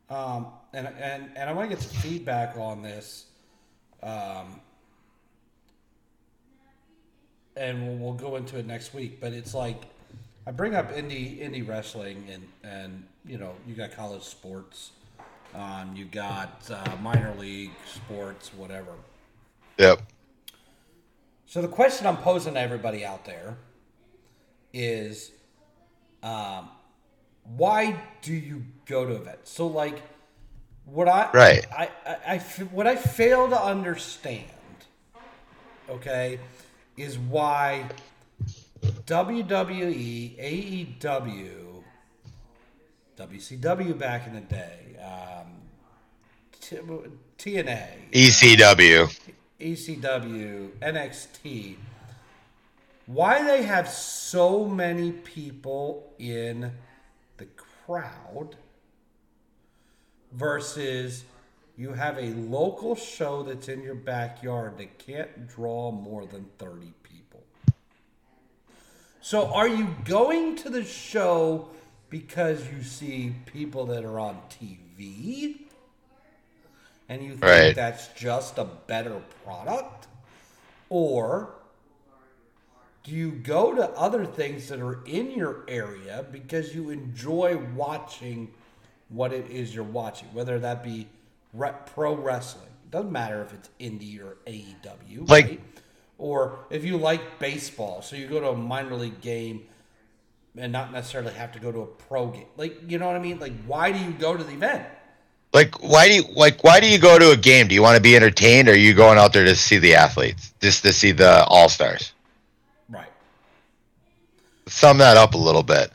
Um, 0.08 0.46
and, 0.72 0.86
and, 0.86 1.30
and 1.34 1.50
I 1.50 1.52
want 1.52 1.68
to 1.68 1.76
get 1.76 1.82
some 1.84 2.00
feedback 2.00 2.56
on 2.56 2.82
this. 2.82 3.26
Um, 4.06 4.60
and 7.56 7.86
we'll, 7.86 7.96
we'll 7.96 8.14
go 8.14 8.36
into 8.36 8.58
it 8.58 8.66
next 8.66 8.94
week. 8.94 9.20
But 9.20 9.32
it's 9.32 9.54
like 9.54 9.82
I 10.46 10.52
bring 10.52 10.74
up 10.74 10.92
indie 10.92 11.40
indie 11.40 11.66
wrestling, 11.66 12.24
and 12.30 12.48
and 12.62 13.04
you 13.24 13.38
know 13.38 13.54
you 13.66 13.74
got 13.74 13.92
college 13.92 14.22
sports, 14.22 14.92
um, 15.54 15.94
you 15.96 16.04
got 16.04 16.70
uh, 16.70 16.96
minor 17.02 17.34
league 17.38 17.72
sports, 17.86 18.52
whatever. 18.54 18.92
Yep. 19.78 20.02
So 21.46 21.62
the 21.62 21.68
question 21.68 22.06
I'm 22.06 22.16
posing 22.18 22.54
to 22.54 22.60
everybody 22.60 23.04
out 23.04 23.24
there 23.24 23.56
is, 24.72 25.32
um, 26.22 26.68
why 27.56 28.00
do 28.22 28.34
you 28.34 28.64
go 28.84 29.06
to 29.06 29.14
events? 29.14 29.50
So 29.52 29.66
like, 29.66 30.02
what 30.86 31.08
I 31.08 31.30
Right. 31.32 31.66
I, 31.70 31.90
I, 32.06 32.16
I 32.34 32.38
what 32.70 32.86
I 32.86 32.96
fail 32.96 33.48
to 33.50 33.60
understand, 33.60 34.46
okay, 35.90 36.38
is 36.96 37.18
why 37.18 37.86
WWE, 39.06 40.98
AEW, 41.00 41.82
WCW 43.18 43.98
back 43.98 44.26
in 44.26 44.34
the 44.34 44.40
day, 44.40 44.96
um, 45.02 45.46
T- 46.60 46.78
TNA, 47.38 48.10
ECW. 48.12 49.32
ECW, 49.60 50.70
NXT, 50.80 51.76
why 53.06 53.42
they 53.42 53.62
have 53.62 53.88
so 53.88 54.66
many 54.66 55.12
people 55.12 56.12
in 56.18 56.72
the 57.38 57.46
crowd 57.86 58.56
versus 60.32 61.24
you 61.76 61.92
have 61.92 62.18
a 62.18 62.30
local 62.34 62.94
show 62.94 63.42
that's 63.42 63.68
in 63.68 63.82
your 63.82 63.94
backyard 63.94 64.78
that 64.78 64.98
can't 64.98 65.48
draw 65.48 65.90
more 65.90 66.26
than 66.26 66.46
30 66.58 66.92
people. 67.02 67.42
So 69.20 69.52
are 69.52 69.68
you 69.68 69.94
going 70.04 70.56
to 70.56 70.70
the 70.70 70.84
show 70.84 71.68
because 72.08 72.70
you 72.72 72.82
see 72.82 73.34
people 73.46 73.86
that 73.86 74.04
are 74.04 74.18
on 74.18 74.40
TV? 74.50 75.60
and 77.08 77.22
you 77.22 77.30
think 77.30 77.42
Right. 77.44 77.74
that's 77.76 78.08
just 78.08 78.58
a 78.58 78.64
better 78.64 79.22
product? 79.44 80.08
Or 80.88 81.50
do 83.04 83.12
you 83.12 83.30
go 83.30 83.74
to 83.74 83.88
other 83.90 84.26
things 84.26 84.68
that 84.68 84.80
are 84.80 85.04
in 85.04 85.30
your 85.30 85.64
area 85.68 86.26
because 86.32 86.74
you 86.74 86.90
enjoy 86.90 87.58
watching 87.76 88.52
what 89.08 89.32
it 89.32 89.50
is 89.50 89.74
you're 89.74 89.84
watching, 89.84 90.28
whether 90.32 90.58
that 90.58 90.82
be 90.82 91.06
re- 91.52 91.72
pro 91.86 92.14
wrestling? 92.14 92.66
It 92.84 92.90
Doesn't 92.90 93.12
matter 93.12 93.42
if 93.42 93.52
it's 93.52 93.70
indie 93.80 94.20
or 94.22 94.36
AEW, 94.46 95.28
Like- 95.28 95.46
right? 95.46 95.60
Or 96.18 96.60
if 96.70 96.82
you 96.84 96.96
like 96.96 97.38
baseball, 97.38 98.00
so 98.00 98.16
you 98.16 98.26
go 98.26 98.40
to 98.40 98.48
a 98.48 98.56
minor 98.56 98.94
league 98.94 99.20
game 99.20 99.64
and 100.56 100.72
not 100.72 100.90
necessarily 100.90 101.34
have 101.34 101.52
to 101.52 101.58
go 101.58 101.70
to 101.70 101.80
a 101.80 101.86
pro 101.86 102.28
game. 102.28 102.46
Like, 102.56 102.78
you 102.88 102.98
know 102.98 103.06
what 103.06 103.16
I 103.16 103.18
mean? 103.18 103.38
Like, 103.38 103.52
why 103.66 103.92
do 103.92 103.98
you 103.98 104.12
go 104.12 104.34
to 104.34 104.42
the 104.42 104.54
event? 104.54 104.86
Like 105.52 105.82
why 105.82 106.08
do 106.08 106.14
you 106.14 106.24
like 106.34 106.62
why 106.62 106.80
do 106.80 106.88
you 106.88 106.98
go 106.98 107.18
to 107.18 107.30
a 107.30 107.36
game? 107.36 107.68
Do 107.68 107.74
you 107.74 107.80
want 107.80 107.96
to 107.96 108.02
be 108.02 108.14
entertained 108.14 108.68
or 108.68 108.72
are 108.72 108.74
you 108.74 108.92
going 108.92 109.16
out 109.16 109.32
there 109.32 109.44
to 109.44 109.56
see 109.56 109.78
the 109.78 109.94
athletes? 109.94 110.52
Just 110.60 110.82
to 110.82 110.92
see 110.92 111.12
the 111.12 111.44
all 111.46 111.70
stars? 111.70 112.12
Right. 112.90 113.08
Sum 114.66 114.98
that 114.98 115.16
up 115.16 115.32
a 115.34 115.38
little 115.38 115.62
bit. 115.62 115.92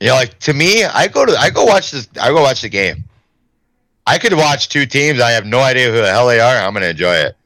You 0.00 0.08
know, 0.08 0.14
like 0.14 0.38
to 0.40 0.52
me, 0.52 0.84
I 0.84 1.08
go 1.08 1.24
to 1.24 1.32
I 1.36 1.50
go 1.50 1.64
watch 1.64 1.90
this 1.92 2.08
I 2.20 2.28
go 2.28 2.42
watch 2.42 2.62
the 2.62 2.68
game. 2.68 3.04
I 4.06 4.18
could 4.18 4.34
watch 4.34 4.68
two 4.68 4.84
teams, 4.86 5.20
I 5.20 5.30
have 5.30 5.46
no 5.46 5.60
idea 5.60 5.90
who 5.90 5.96
the 5.96 6.10
hell 6.10 6.26
they 6.26 6.40
are, 6.40 6.56
I'm 6.56 6.74
gonna 6.74 6.86
enjoy 6.86 7.14
it. 7.14 7.36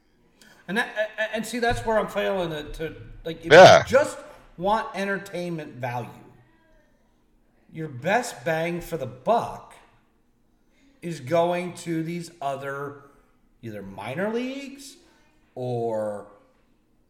And 0.67 0.77
that, 0.77 0.89
and 1.33 1.45
see, 1.45 1.59
that's 1.59 1.85
where 1.85 1.97
I'm 1.97 2.07
failing 2.07 2.49
to, 2.51 2.63
to 2.73 2.95
like. 3.23 3.45
If 3.45 3.51
Yeah. 3.53 3.79
you 3.79 3.85
just 3.85 4.17
want 4.57 4.87
entertainment 4.93 5.75
value, 5.75 6.09
your 7.71 7.87
best 7.87 8.43
bang 8.45 8.81
for 8.81 8.97
the 8.97 9.05
buck 9.07 9.73
is 11.01 11.21
going 11.21 11.73
to 11.75 12.03
these 12.03 12.29
other, 12.41 13.03
either 13.61 13.81
minor 13.81 14.31
leagues 14.33 14.97
or 15.55 16.27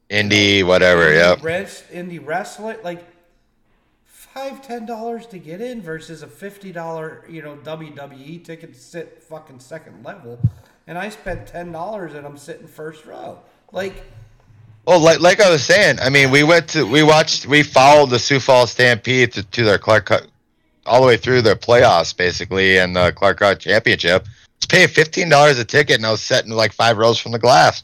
Indie, 0.10 0.64
whatever, 0.64 1.12
yep. 1.14 1.44
res- 1.44 1.84
indie 1.92 2.24
wrestling. 2.26 2.78
Like 2.84 3.04
five, 4.34 4.62
ten 4.62 4.86
dollars 4.86 5.26
to 5.28 5.40
get 5.40 5.62
in 5.62 5.82
versus 5.82 6.24
a 6.24 6.28
fifty 6.28 6.72
dollar, 6.72 7.24
you 7.30 7.42
know, 7.42 7.58
WWE 7.58 8.44
ticket 8.44 8.74
to 8.74 8.80
sit 8.80 9.24
fucking 9.24 9.60
second 9.60 10.04
level, 10.04 10.40
and 10.88 10.98
I 10.98 11.10
spent 11.10 11.48
ten 11.48 11.72
dollars 11.72 12.14
and 12.14 12.26
I'm 12.26 12.38
sitting 12.38 12.68
first 12.68 13.06
row. 13.06 13.40
Like. 13.72 14.04
Well, 14.86 15.00
like 15.00 15.20
like 15.20 15.40
I 15.40 15.52
was 15.52 15.64
saying, 15.64 16.00
I 16.00 16.10
mean, 16.10 16.32
we 16.32 16.44
went 16.44 16.70
to 16.70 16.84
we 16.84 17.04
watched 17.04 17.46
we 17.46 17.62
followed 17.64 18.10
the 18.10 18.18
Sioux 18.18 18.40
Falls 18.40 18.72
Stampede 18.72 19.34
to, 19.34 19.44
to 19.44 19.64
their 19.64 19.78
Clark 19.78 20.06
Cup 20.06 20.24
all 20.86 21.02
the 21.02 21.08
way 21.08 21.18
through 21.18 21.44
their 21.44 21.56
playoffs, 21.56 22.16
basically, 22.16 22.80
and 22.80 22.96
the 22.96 23.12
Clark 23.12 23.40
Cup 23.40 23.60
championship. 23.60 24.24
I 24.26 24.30
was 24.58 24.66
paying 24.68 24.88
fifteen 24.88 25.30
dollars 25.30 25.60
a 25.60 25.66
ticket, 25.66 25.98
and 25.98 26.06
I 26.06 26.12
was 26.12 26.22
sitting 26.22 26.52
like 26.52 26.74
five 26.74 26.98
rows 26.98 27.20
from 27.20 27.34
the 27.34 27.40
glass. 27.40 27.84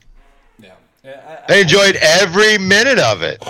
Yeah. 0.58 0.72
Yeah, 1.04 1.46
I 1.48 1.58
enjoyed 1.58 1.96
every 1.98 2.58
minute 2.58 2.98
of 2.98 3.22
it. 3.22 3.44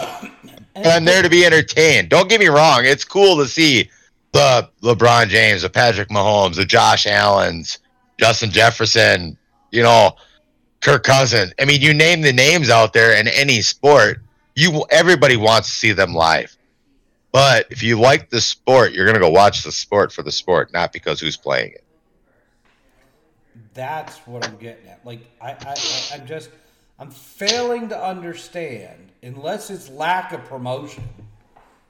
And 0.75 0.85
I'm 0.87 1.05
there 1.05 1.21
to 1.21 1.29
be 1.29 1.45
entertained. 1.45 2.09
Don't 2.09 2.29
get 2.29 2.39
me 2.39 2.47
wrong; 2.47 2.81
it's 2.83 3.03
cool 3.03 3.37
to 3.37 3.47
see 3.47 3.89
the 4.33 4.69
LeBron 4.81 5.27
James, 5.27 5.61
the 5.61 5.69
Patrick 5.69 6.09
Mahomes, 6.09 6.55
the 6.55 6.65
Josh 6.65 7.07
Allens, 7.07 7.79
Justin 8.19 8.51
Jefferson, 8.51 9.37
you 9.71 9.81
know, 9.81 10.15
Kirk 10.81 11.03
Cousins. 11.03 11.53
I 11.59 11.65
mean, 11.65 11.81
you 11.81 11.93
name 11.93 12.21
the 12.21 12.33
names 12.33 12.69
out 12.69 12.91
there 12.91 13.17
in 13.17 13.27
any 13.29 13.61
sport, 13.61 14.21
you 14.55 14.85
everybody 14.89 15.37
wants 15.37 15.69
to 15.69 15.75
see 15.75 15.93
them 15.93 16.13
live. 16.13 16.55
But 17.31 17.67
if 17.69 17.81
you 17.81 17.99
like 17.99 18.29
the 18.29 18.41
sport, 18.41 18.93
you're 18.93 19.05
gonna 19.05 19.19
go 19.19 19.29
watch 19.29 19.63
the 19.63 19.71
sport 19.71 20.11
for 20.11 20.23
the 20.23 20.31
sport, 20.31 20.71
not 20.73 20.93
because 20.93 21.19
who's 21.19 21.37
playing 21.37 21.71
it. 21.71 21.83
That's 23.73 24.17
what 24.19 24.47
I'm 24.47 24.57
getting 24.57 24.87
at. 24.87 25.05
Like 25.05 25.19
I, 25.41 25.51
I, 25.51 25.75
I 25.75 26.15
I'm 26.15 26.27
just 26.27 26.49
I'm 26.99 27.11
failing 27.11 27.89
to 27.89 28.01
understand 28.01 29.11
unless 29.25 29.69
it's 29.69 29.89
lack 29.89 30.31
of 30.31 30.43
promotion, 30.45 31.03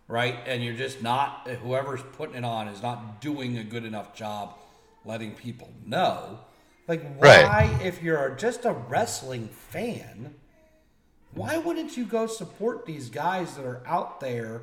right? 0.07 0.37
And 0.47 0.63
you're 0.63 0.73
just 0.73 1.01
not 1.03 1.47
whoever's 1.61 2.01
putting 2.13 2.35
it 2.37 2.45
on 2.45 2.67
is 2.67 2.81
not 2.81 3.19
doing 3.21 3.57
a 3.57 3.63
good 3.63 3.85
enough 3.85 4.15
job 4.15 4.55
letting 5.03 5.31
people 5.35 5.69
know. 5.85 6.39
Like 6.87 7.03
why 7.17 7.43
Right. 7.43 7.81
if 7.85 8.01
you're 8.01 8.31
just 8.31 8.65
a 8.65 8.71
wrestling 8.71 9.47
fan, 9.49 10.33
why 11.33 11.57
wouldn't 11.57 11.97
you 11.97 12.05
go 12.05 12.27
support 12.27 12.85
these 12.85 13.09
guys 13.09 13.55
that 13.55 13.65
are 13.65 13.81
out 13.85 14.19
there, 14.19 14.61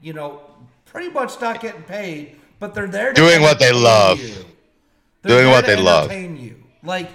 you 0.00 0.12
know, 0.12 0.40
pretty 0.86 1.10
much 1.10 1.40
not 1.40 1.60
getting 1.60 1.82
paid, 1.82 2.36
but 2.58 2.74
they're 2.74 2.86
there 2.88 3.12
to 3.12 3.20
Doing 3.20 3.42
what 3.42 3.58
they 3.58 3.72
love. 3.72 4.18
Doing 5.24 5.48
what 5.50 5.66
they 5.66 5.76
love. 5.76 6.10
you. 6.12 6.62
Like, 6.82 7.10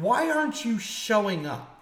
why 0.00 0.30
aren't 0.30 0.64
you 0.64 0.78
showing 0.78 1.46
up? 1.46 1.73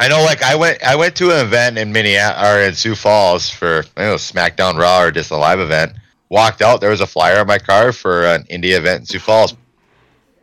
I 0.00 0.08
know, 0.08 0.22
like 0.22 0.42
I 0.42 0.54
went, 0.54 0.82
I 0.82 0.96
went 0.96 1.14
to 1.16 1.30
an 1.30 1.44
event 1.44 1.76
in 1.76 1.92
Minneapolis 1.92 2.48
or 2.48 2.60
in 2.62 2.74
Sioux 2.74 2.94
Falls 2.94 3.50
for 3.50 3.84
I 3.98 4.10
was 4.10 4.22
SmackDown 4.22 4.78
Raw 4.78 5.02
or 5.02 5.10
just 5.10 5.30
a 5.30 5.36
live 5.36 5.60
event. 5.60 5.92
Walked 6.30 6.62
out, 6.62 6.80
there 6.80 6.88
was 6.88 7.02
a 7.02 7.06
flyer 7.06 7.38
on 7.38 7.46
my 7.46 7.58
car 7.58 7.92
for 7.92 8.24
an 8.24 8.44
indie 8.44 8.74
event 8.74 9.00
in 9.00 9.06
Sioux 9.06 9.18
Falls. 9.18 9.54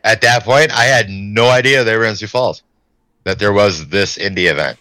At 0.04 0.22
that 0.22 0.44
point, 0.44 0.70
I 0.72 0.84
had 0.84 1.10
no 1.10 1.50
idea 1.50 1.84
they 1.84 1.98
were 1.98 2.06
in 2.06 2.16
Sioux 2.16 2.28
Falls, 2.28 2.62
that 3.24 3.40
there 3.40 3.52
was 3.52 3.88
this 3.88 4.20
indie 4.20 4.50
event 4.52 4.78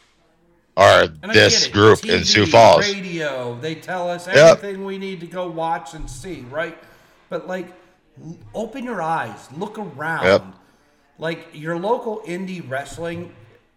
or 0.76 1.06
this 1.32 1.68
group 1.68 2.04
in 2.04 2.22
Sioux 2.26 2.44
Falls. 2.44 2.86
Radio, 2.92 3.58
they 3.58 3.76
tell 3.76 4.10
us 4.10 4.26
Yep. 4.26 4.36
everything 4.36 4.84
we 4.84 4.98
need 4.98 5.20
to 5.20 5.26
go 5.26 5.48
watch 5.48 5.94
and 5.94 6.10
see, 6.10 6.44
right? 6.50 6.76
But 7.30 7.48
like, 7.48 7.68
open 8.52 8.84
your 8.84 9.00
eyes, 9.00 9.48
look 9.56 9.78
around. 9.78 10.24
Yep. 10.24 10.44
Like 11.18 11.48
your 11.54 11.78
local 11.78 12.20
indie 12.26 12.68
wrestling 12.68 13.32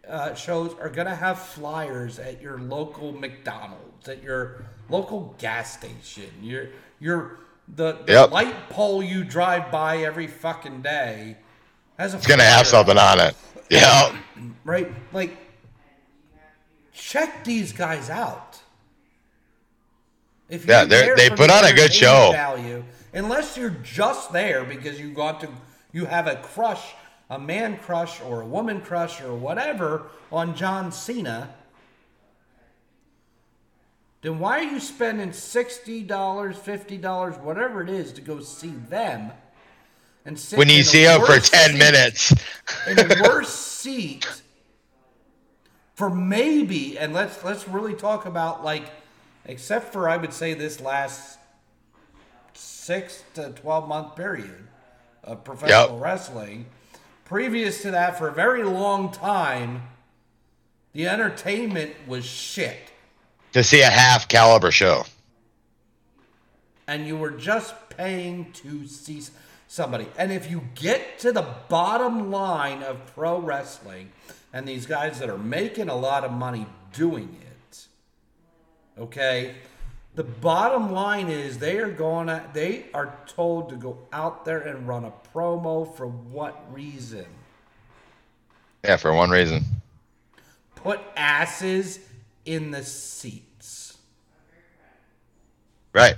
uh, 0.10 0.34
shows 0.34 0.74
are 0.80 0.90
gonna 0.90 1.16
have 1.16 1.40
flyers 1.40 2.20
at 2.20 2.42
your 2.42 2.60
local 2.60 3.12
McDonald's, 3.14 4.10
at 4.10 4.24
your 4.24 4.66
local 4.90 5.36
gas 5.38 5.78
station, 5.78 6.30
your 6.42 6.68
your 7.00 7.40
the, 7.76 7.94
the 8.06 8.14
Yep. 8.14 8.32
light 8.32 8.70
pole 8.70 9.04
you 9.04 9.24
drive 9.24 9.72
by 9.72 9.98
every 10.00 10.26
fucking 10.28 10.82
day 10.82 11.38
has 12.00 12.14
a 12.14 12.18
It's 12.18 12.26
gonna 12.28 12.44
have 12.44 12.66
something 12.66 12.98
on 12.98 13.20
it. 13.20 13.36
Yeah, 13.70 14.18
right? 14.64 14.92
Like, 15.14 15.38
check 16.94 17.44
these 17.44 17.72
guys 17.72 18.10
out. 18.10 18.60
If 20.50 20.66
Yeah, 20.66 20.86
they're- 20.86 21.16
they 21.16 21.30
put 21.30 21.52
on 21.52 21.64
a 21.66 21.74
good 21.74 21.94
show. 21.94 22.32
Value, 22.32 22.84
unless 23.14 23.56
you're 23.58 23.70
just 23.84 24.34
there 24.34 24.64
because 24.64 25.00
you 25.00 25.12
got 25.12 25.42
to, 25.42 25.50
you 25.92 26.06
have 26.06 26.26
a 26.26 26.38
crush, 26.38 26.82
a 27.30 27.38
man 27.40 27.78
crush 27.78 28.22
or 28.22 28.42
a 28.42 28.46
woman 28.46 28.82
crush 28.82 29.22
or 29.22 29.36
whatever 29.36 30.08
on 30.32 30.56
John 30.56 30.92
Cena. 30.92 31.54
Then 34.22 34.40
why 34.40 34.60
are 34.60 34.64
you 34.64 34.80
spending 34.80 35.32
sixty 35.32 36.04
dollars, 36.04 36.58
fifty 36.58 36.98
dollars, 36.98 37.36
whatever 37.38 37.82
it 37.82 37.90
is, 37.90 38.12
to 38.14 38.22
go 38.22 38.40
see 38.42 38.74
them? 38.90 39.32
And 40.26 40.38
sit 40.38 40.60
when 40.60 40.70
you 40.70 40.84
see 40.84 41.04
them 41.06 41.22
for 41.26 41.40
ten 41.40 41.72
seat- 41.72 41.78
minutes, 41.80 42.34
in 42.88 43.00
a 43.00 43.22
worse 43.30 43.50
seat 43.54 44.28
for 45.96 46.10
maybe 46.10 46.98
and 46.98 47.14
let's 47.14 47.44
let's 47.44 47.68
really 47.68 47.94
talk 47.94 48.26
about 48.26 48.64
like 48.64 48.90
except 49.46 49.94
for 49.94 50.10
I 50.10 50.18
would 50.18 50.34
say 50.34 50.54
this 50.54 50.82
last 50.82 51.40
six 52.54 53.24
to 53.36 53.52
twelve 53.52 53.88
month 53.88 54.16
period 54.18 54.68
of 55.24 55.44
professional 55.46 55.94
Yep. 55.96 56.02
wrestling. 56.04 56.66
Previous 57.30 57.84
to 57.84 57.92
that, 57.92 58.18
for 58.18 58.28
a 58.28 58.32
very 58.34 58.64
long 58.64 59.12
time, 59.12 59.84
the 60.94 61.08
entertainment 61.08 61.94
was 62.08 62.26
shit. 62.26 62.80
to 63.54 63.64
see 63.64 63.82
a 63.82 63.90
half 63.90 64.28
caliber 64.28 64.72
show. 64.72 65.04
and 66.88 67.06
you 67.06 67.16
were 67.16 67.30
just 67.30 67.76
paying 67.92 68.52
to 68.54 68.88
see 68.88 69.22
somebody. 69.68 70.08
And 70.18 70.32
if 70.32 70.50
you 70.50 70.64
get 70.74 71.20
to 71.20 71.32
the 71.32 71.46
bottom 71.68 72.32
line 72.32 72.82
of 72.82 73.06
pro 73.14 73.38
wrestling 73.40 74.10
and 74.52 74.68
these 74.68 74.88
guys 74.88 75.20
that 75.20 75.30
are 75.30 75.38
making 75.38 75.88
a 75.88 75.96
lot 75.96 76.24
of 76.24 76.32
money 76.32 76.66
doing 76.94 77.38
it, 77.42 77.86
okay, 78.98 79.54
the 80.16 80.24
bottom 80.24 80.92
line 80.92 81.30
is 81.30 81.60
they 81.60 81.78
are 81.78 81.92
going 81.92 82.28
to, 82.28 82.44
they 82.54 82.86
are 82.94 83.18
told 83.28 83.70
to 83.70 83.76
go 83.76 83.98
out 84.12 84.44
there 84.46 84.60
and 84.60 84.88
run 84.88 85.06
a 85.06 85.14
promo 85.34 85.96
for 85.96 86.08
what 86.08 86.72
reason? 86.74 87.26
Yeah, 88.84 88.98
for 88.98 89.14
one 89.14 89.30
reason. 89.30 89.64
Put 90.76 91.00
asses 91.16 92.00
in 92.46 92.72
the 92.72 92.84
seats. 92.84 93.98
Right. 95.94 96.16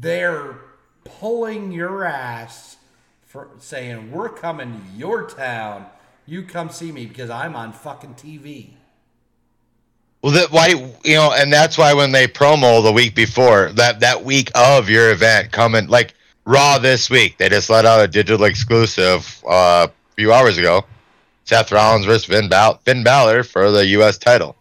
they're 0.00 0.58
pulling 1.04 1.72
your 1.72 2.04
ass 2.04 2.76
for 3.22 3.50
saying 3.58 4.10
we're 4.10 4.28
coming 4.28 4.72
to 4.80 4.98
your 4.98 5.28
town. 5.28 5.86
You 6.26 6.42
come 6.42 6.70
see 6.70 6.90
me 6.92 7.06
because 7.06 7.30
I'm 7.30 7.54
on 7.56 7.72
fucking 7.72 8.14
TV. 8.14 8.70
Well, 10.22 10.32
that 10.32 10.50
why 10.52 10.68
you 11.04 11.14
know, 11.14 11.32
and 11.34 11.52
that's 11.52 11.78
why 11.78 11.94
when 11.94 12.12
they 12.12 12.26
promo 12.26 12.82
the 12.82 12.92
week 12.92 13.14
before 13.14 13.70
that 13.72 14.00
that 14.00 14.22
week 14.24 14.50
of 14.54 14.90
your 14.90 15.10
event 15.12 15.50
coming 15.50 15.88
like 15.88 16.14
Raw 16.44 16.78
this 16.78 17.08
week, 17.08 17.38
they 17.38 17.48
just 17.48 17.70
let 17.70 17.86
out 17.86 18.00
a 18.02 18.08
digital 18.08 18.44
exclusive 18.44 19.42
uh, 19.48 19.86
a 19.88 20.14
few 20.16 20.32
hours 20.32 20.58
ago. 20.58 20.84
Seth 21.44 21.72
Rollins 21.72 22.04
versus 22.06 22.26
Finn, 22.26 22.48
Bal- 22.48 22.78
Finn 22.84 23.02
Balor 23.02 23.42
for 23.44 23.70
the 23.70 23.84
U.S. 23.86 24.18
title. 24.18 24.56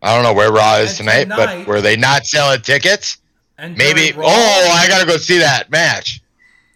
I 0.00 0.14
don't 0.14 0.22
know 0.22 0.32
where 0.32 0.52
Raw 0.52 0.76
is 0.76 0.96
tonight, 0.96 1.24
tonight- 1.24 1.64
but 1.64 1.66
were 1.66 1.80
they 1.80 1.96
not 1.96 2.24
selling 2.24 2.60
tickets? 2.62 3.18
And 3.58 3.76
Maybe. 3.76 4.12
Raw- 4.12 4.26
Oh, 4.28 4.68
I 4.72 4.86
gotta 4.88 5.06
go 5.06 5.16
see 5.16 5.38
that 5.38 5.70
match. 5.70 6.22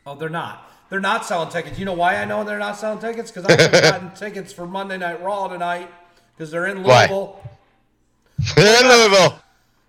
oh, 0.07 0.16
they're 0.16 0.29
not. 0.29 0.70
They're 0.91 1.01
not 1.01 1.24
selling 1.24 1.49
tickets. 1.51 1.79
You 1.79 1.85
know 1.85 1.93
why 1.95 2.16
I 2.16 2.24
know 2.24 2.43
they're 2.45 2.59
not 2.59 2.77
selling 2.77 2.99
tickets? 2.99 3.31
Because 3.31 3.47
I 3.47 3.53
haven't 3.62 3.81
gotten 3.91 4.11
tickets 4.11 4.53
for 4.53 4.66
Monday 4.66 4.99
Night 4.99 5.23
Raw 5.23 5.47
tonight 5.49 5.89
because 6.37 6.51
they're 6.51 6.66
in 6.66 6.83
Why? 6.83 7.07
In 8.56 8.89
Louisville. 8.89 9.39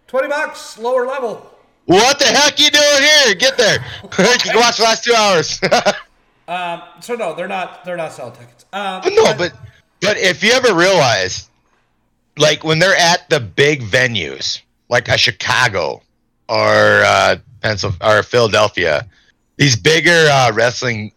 Twenty 0.07 0.27
bucks, 0.27 0.77
lower 0.77 1.05
level. 1.05 1.49
What 1.85 2.19
the 2.19 2.25
heck 2.25 2.59
you 2.59 2.69
doing 2.69 3.01
here? 3.01 3.35
Get 3.35 3.57
there. 3.57 3.84
you 4.03 4.59
watch 4.59 4.77
the 4.77 4.84
last 4.84 5.03
two 5.03 5.13
hours. 5.13 5.59
Um, 6.47 6.81
so 6.99 7.15
no, 7.15 7.34
they're 7.34 7.47
not. 7.47 7.85
They're 7.85 7.97
not 7.97 8.11
selling 8.11 8.34
tickets. 8.34 8.65
Um, 8.73 9.01
But 9.01 9.13
no, 9.13 9.34
but 9.38 9.53
but 10.01 10.17
if 10.17 10.43
you 10.43 10.51
ever 10.51 10.73
realize, 10.73 11.49
like 12.38 12.63
when 12.63 12.80
they're 12.80 12.97
at 12.97 13.30
the 13.30 13.39
big 13.39 13.81
venues, 13.81 14.61
like 14.89 15.07
a 15.07 15.17
Chicago 15.17 16.01
or 16.49 17.01
uh, 17.05 17.38
or 18.01 18.23
Philadelphia, 18.23 19.07
these 19.55 19.75
bigger 19.75 20.27
uh, 20.30 20.51
wrestling 20.53 21.13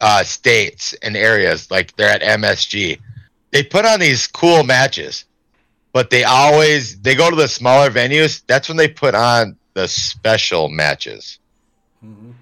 uh, 0.00 0.22
states 0.22 0.94
and 1.02 1.16
areas, 1.16 1.70
like 1.70 1.94
they're 1.96 2.08
at 2.08 2.22
MSG, 2.22 2.98
they 3.50 3.62
put 3.62 3.84
on 3.84 4.00
these 4.00 4.26
cool 4.26 4.64
matches, 4.64 5.26
but 5.92 6.10
they 6.10 6.24
always 6.24 7.00
they 7.00 7.14
go 7.14 7.30
to 7.30 7.36
the 7.36 7.48
smaller 7.48 7.90
venues. 7.90 8.42
That's 8.46 8.68
when 8.68 8.76
they 8.76 8.88
put 8.88 9.14
on 9.14 9.56
the 9.74 9.88
special 9.88 10.68
matches. 10.68 11.38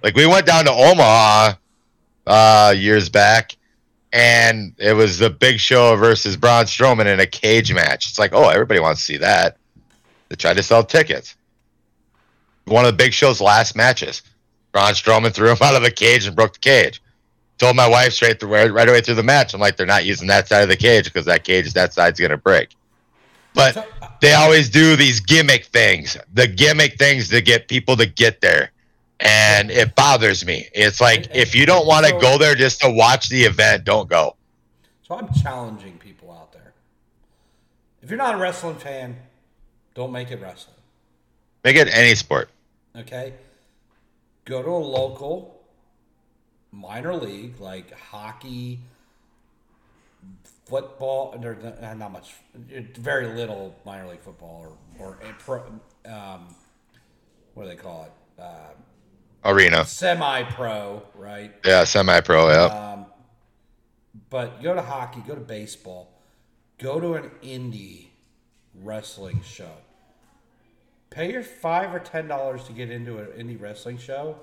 Like 0.03 0.15
we 0.15 0.27
went 0.27 0.47
down 0.47 0.65
to 0.67 0.71
Omaha 0.71 1.55
uh, 2.27 2.75
years 2.77 3.09
back, 3.09 3.57
and 4.13 4.75
it 4.79 4.93
was 4.93 5.19
the 5.19 5.31
Big 5.31 5.59
Show 5.59 5.97
versus 5.97 6.37
Braun 6.37 6.65
Strowman 6.65 7.07
in 7.07 7.21
a 7.21 7.27
cage 7.27 7.73
match. 7.73 8.09
It's 8.09 8.19
like, 8.19 8.33
oh, 8.33 8.49
everybody 8.49 8.81
wants 8.81 9.01
to 9.01 9.05
see 9.05 9.17
that. 9.19 9.57
They 10.29 10.37
tried 10.37 10.55
to 10.55 10.63
sell 10.63 10.85
tickets. 10.85 11.35
One 12.67 12.85
of 12.85 12.93
the 12.93 12.97
Big 12.97 13.13
Show's 13.13 13.41
last 13.41 13.75
matches, 13.75 14.23
Braun 14.73 14.93
Strowman 14.93 15.33
threw 15.33 15.51
him 15.51 15.57
out 15.63 15.75
of 15.75 15.83
the 15.83 15.91
cage 15.91 16.27
and 16.27 16.37
broke 16.37 16.53
the 16.53 16.61
cage. 16.61 17.03
Told 17.57 17.75
my 17.75 17.89
wife 17.89 18.13
straight 18.13 18.39
through, 18.39 18.51
right 18.51 18.89
away 18.89 19.01
through 19.01 19.17
the 19.17 19.25
match. 19.25 19.53
I'm 19.53 19.61
like, 19.61 19.77
they're 19.77 19.87
not 19.87 20.05
using 20.05 20.29
that 20.29 20.47
side 20.47 20.63
of 20.63 20.69
the 20.69 20.77
cage 20.77 21.07
because 21.07 21.25
that 21.25 21.43
cage, 21.43 21.73
that 21.73 21.93
side's 21.93 22.21
gonna 22.21 22.37
break. 22.37 22.77
But 23.55 23.77
uh, 23.77 23.85
they 24.21 24.35
always 24.35 24.69
do 24.71 24.95
these 24.97 25.21
gimmick 25.21 25.65
things, 25.67 26.17
the 26.33 26.47
gimmick 26.47 26.99
things 26.99 27.29
to 27.31 27.41
get 27.41 27.69
people 27.69 27.97
to 27.97 28.07
get 28.07 28.41
there. 28.41 28.71
And 29.21 29.71
it 29.71 29.97
bothers 29.97 30.47
me. 30.47 30.69
It's 30.75 31.01
like 31.01 31.29
if 31.35 31.55
you 31.55 31.67
don't 31.67 31.87
want 31.87 32.07
to 32.07 32.13
So- 32.13 32.21
go 32.21 32.39
there 32.39 32.55
just 32.55 32.81
to 32.83 32.91
watch 32.91 33.29
the 33.29 33.43
event, 33.43 33.85
don't 33.85 34.09
go. 34.09 34.37
So 35.07 35.17
I'm 35.17 35.33
challenging 35.33 35.99
people 35.99 36.31
out 36.31 36.53
there. 36.53 36.73
If 38.03 38.11
you're 38.11 38.19
not 38.19 38.35
a 38.35 38.39
wrestling 38.39 38.77
fan, 38.77 39.17
don't 39.95 40.13
make 40.13 40.31
it 40.31 40.41
wrestling. 40.41 40.77
Make 41.65 41.77
it 41.77 41.89
any 41.93 42.15
sport. 42.15 42.51
Okay. 42.95 43.33
Go 44.45 44.63
to 44.63 44.69
a 44.69 44.73
local 44.73 45.61
minor 46.71 47.15
league 47.17 47.59
like 47.61 47.93
hockey, 47.93 48.79
football. 50.69 51.35
There's 51.41 51.63
not- 51.97 52.13
much, 52.13 52.35
very 52.99 53.27
little 53.35 53.75
minor 53.85 54.09
league 54.09 54.21
football 54.21 54.77
or 54.99 55.07
or 55.07 55.19
pro, 55.39 55.63
um, 56.07 56.55
what 57.55 57.65
do 57.65 57.69
they 57.69 57.77
call 57.77 58.05
it? 58.05 58.13
Uh, 58.43 58.71
Arena. 59.45 59.85
Semi-pro, 59.85 61.03
right? 61.15 61.53
Yeah, 61.65 61.85
semi-pro. 61.85 62.49
Yeah. 62.51 63.05
But 64.31 64.63
go 64.63 64.75
to 64.75 64.83
hockey, 64.83 65.21
go 65.27 65.35
to 65.35 65.41
baseball, 65.41 66.11
go 66.79 66.99
to 67.01 67.15
an 67.15 67.31
indie 67.43 68.09
wrestling 68.75 69.41
show. 69.43 69.71
Pay 71.11 71.33
your 71.33 71.43
five 71.43 71.95
or 71.95 72.01
ten 72.01 72.29
dollars 72.29 72.65
to 72.65 72.73
get 72.73 72.91
into 72.91 73.19
an 73.19 73.27
indie 73.39 73.61
wrestling 73.61 73.97
show. 73.99 74.37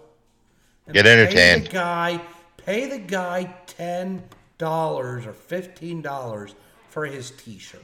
Get 0.91 1.05
Pay 1.05 1.11
entertained. 1.11 1.65
the 1.67 1.69
guy, 1.71 2.21
pay 2.57 2.87
the 2.87 2.97
guy 2.99 3.53
ten 3.67 4.23
or 4.61 5.33
fifteen 5.33 6.01
dollars 6.01 6.55
for 6.89 7.05
his 7.05 7.31
T-shirt. 7.31 7.83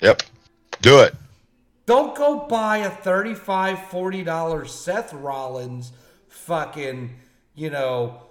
Yep. 0.00 0.22
Do 0.82 1.00
it. 1.00 1.14
Don't 1.86 2.16
go 2.16 2.46
buy 2.48 2.78
a 2.78 2.90
35 2.90 3.86
40 3.86 4.24
dollar 4.24 4.64
Seth 4.64 5.12
Rollins 5.12 5.92
fucking, 6.28 7.10
you 7.54 7.70
know, 7.70 8.22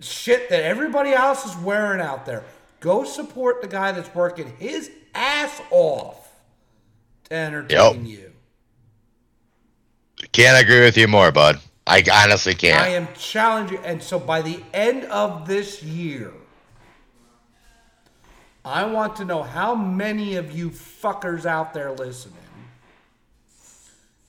shit 0.00 0.48
that 0.50 0.62
everybody 0.64 1.10
else 1.12 1.46
is 1.46 1.56
wearing 1.62 2.00
out 2.00 2.26
there. 2.26 2.44
Go 2.80 3.04
support 3.04 3.62
the 3.62 3.68
guy 3.68 3.92
that's 3.92 4.12
working 4.14 4.52
his 4.58 4.90
ass 5.14 5.60
off 5.70 6.32
to 7.24 7.34
entertain 7.34 8.06
Yep. 8.06 8.18
you. 8.18 8.32
Can't 10.32 10.60
agree 10.62 10.80
with 10.80 10.96
you 10.96 11.08
more, 11.08 11.30
bud. 11.32 11.60
I 11.86 12.02
honestly 12.12 12.54
can't. 12.54 12.80
I 12.80 12.88
am 12.88 13.08
challenging, 13.18 13.78
and 13.84 14.02
so 14.02 14.18
by 14.18 14.42
the 14.42 14.62
end 14.72 15.04
of 15.04 15.46
this 15.46 15.82
year, 15.82 16.32
I 18.64 18.84
want 18.84 19.16
to 19.16 19.24
know 19.24 19.42
how 19.42 19.74
many 19.74 20.36
of 20.36 20.52
you 20.52 20.70
fuckers 20.70 21.44
out 21.44 21.74
there 21.74 21.90
listening 21.90 22.36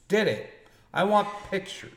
did 0.07 0.27
it. 0.27 0.49
I 0.93 1.03
want 1.03 1.27
pictures. 1.49 1.91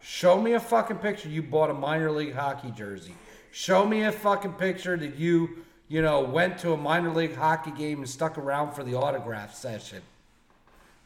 Show 0.00 0.40
me 0.40 0.52
a 0.52 0.60
fucking 0.60 0.98
picture 0.98 1.28
you 1.28 1.42
bought 1.42 1.70
a 1.70 1.74
minor 1.74 2.10
league 2.10 2.34
hockey 2.34 2.70
jersey. 2.70 3.14
Show 3.50 3.86
me 3.86 4.02
a 4.02 4.12
fucking 4.12 4.54
picture 4.54 4.96
that 4.96 5.16
you, 5.16 5.64
you 5.88 6.02
know, 6.02 6.20
went 6.20 6.58
to 6.58 6.72
a 6.72 6.76
minor 6.76 7.10
league 7.10 7.36
hockey 7.36 7.70
game 7.72 7.98
and 7.98 8.08
stuck 8.08 8.38
around 8.38 8.72
for 8.72 8.84
the 8.84 8.94
autograph 8.94 9.54
session 9.54 10.02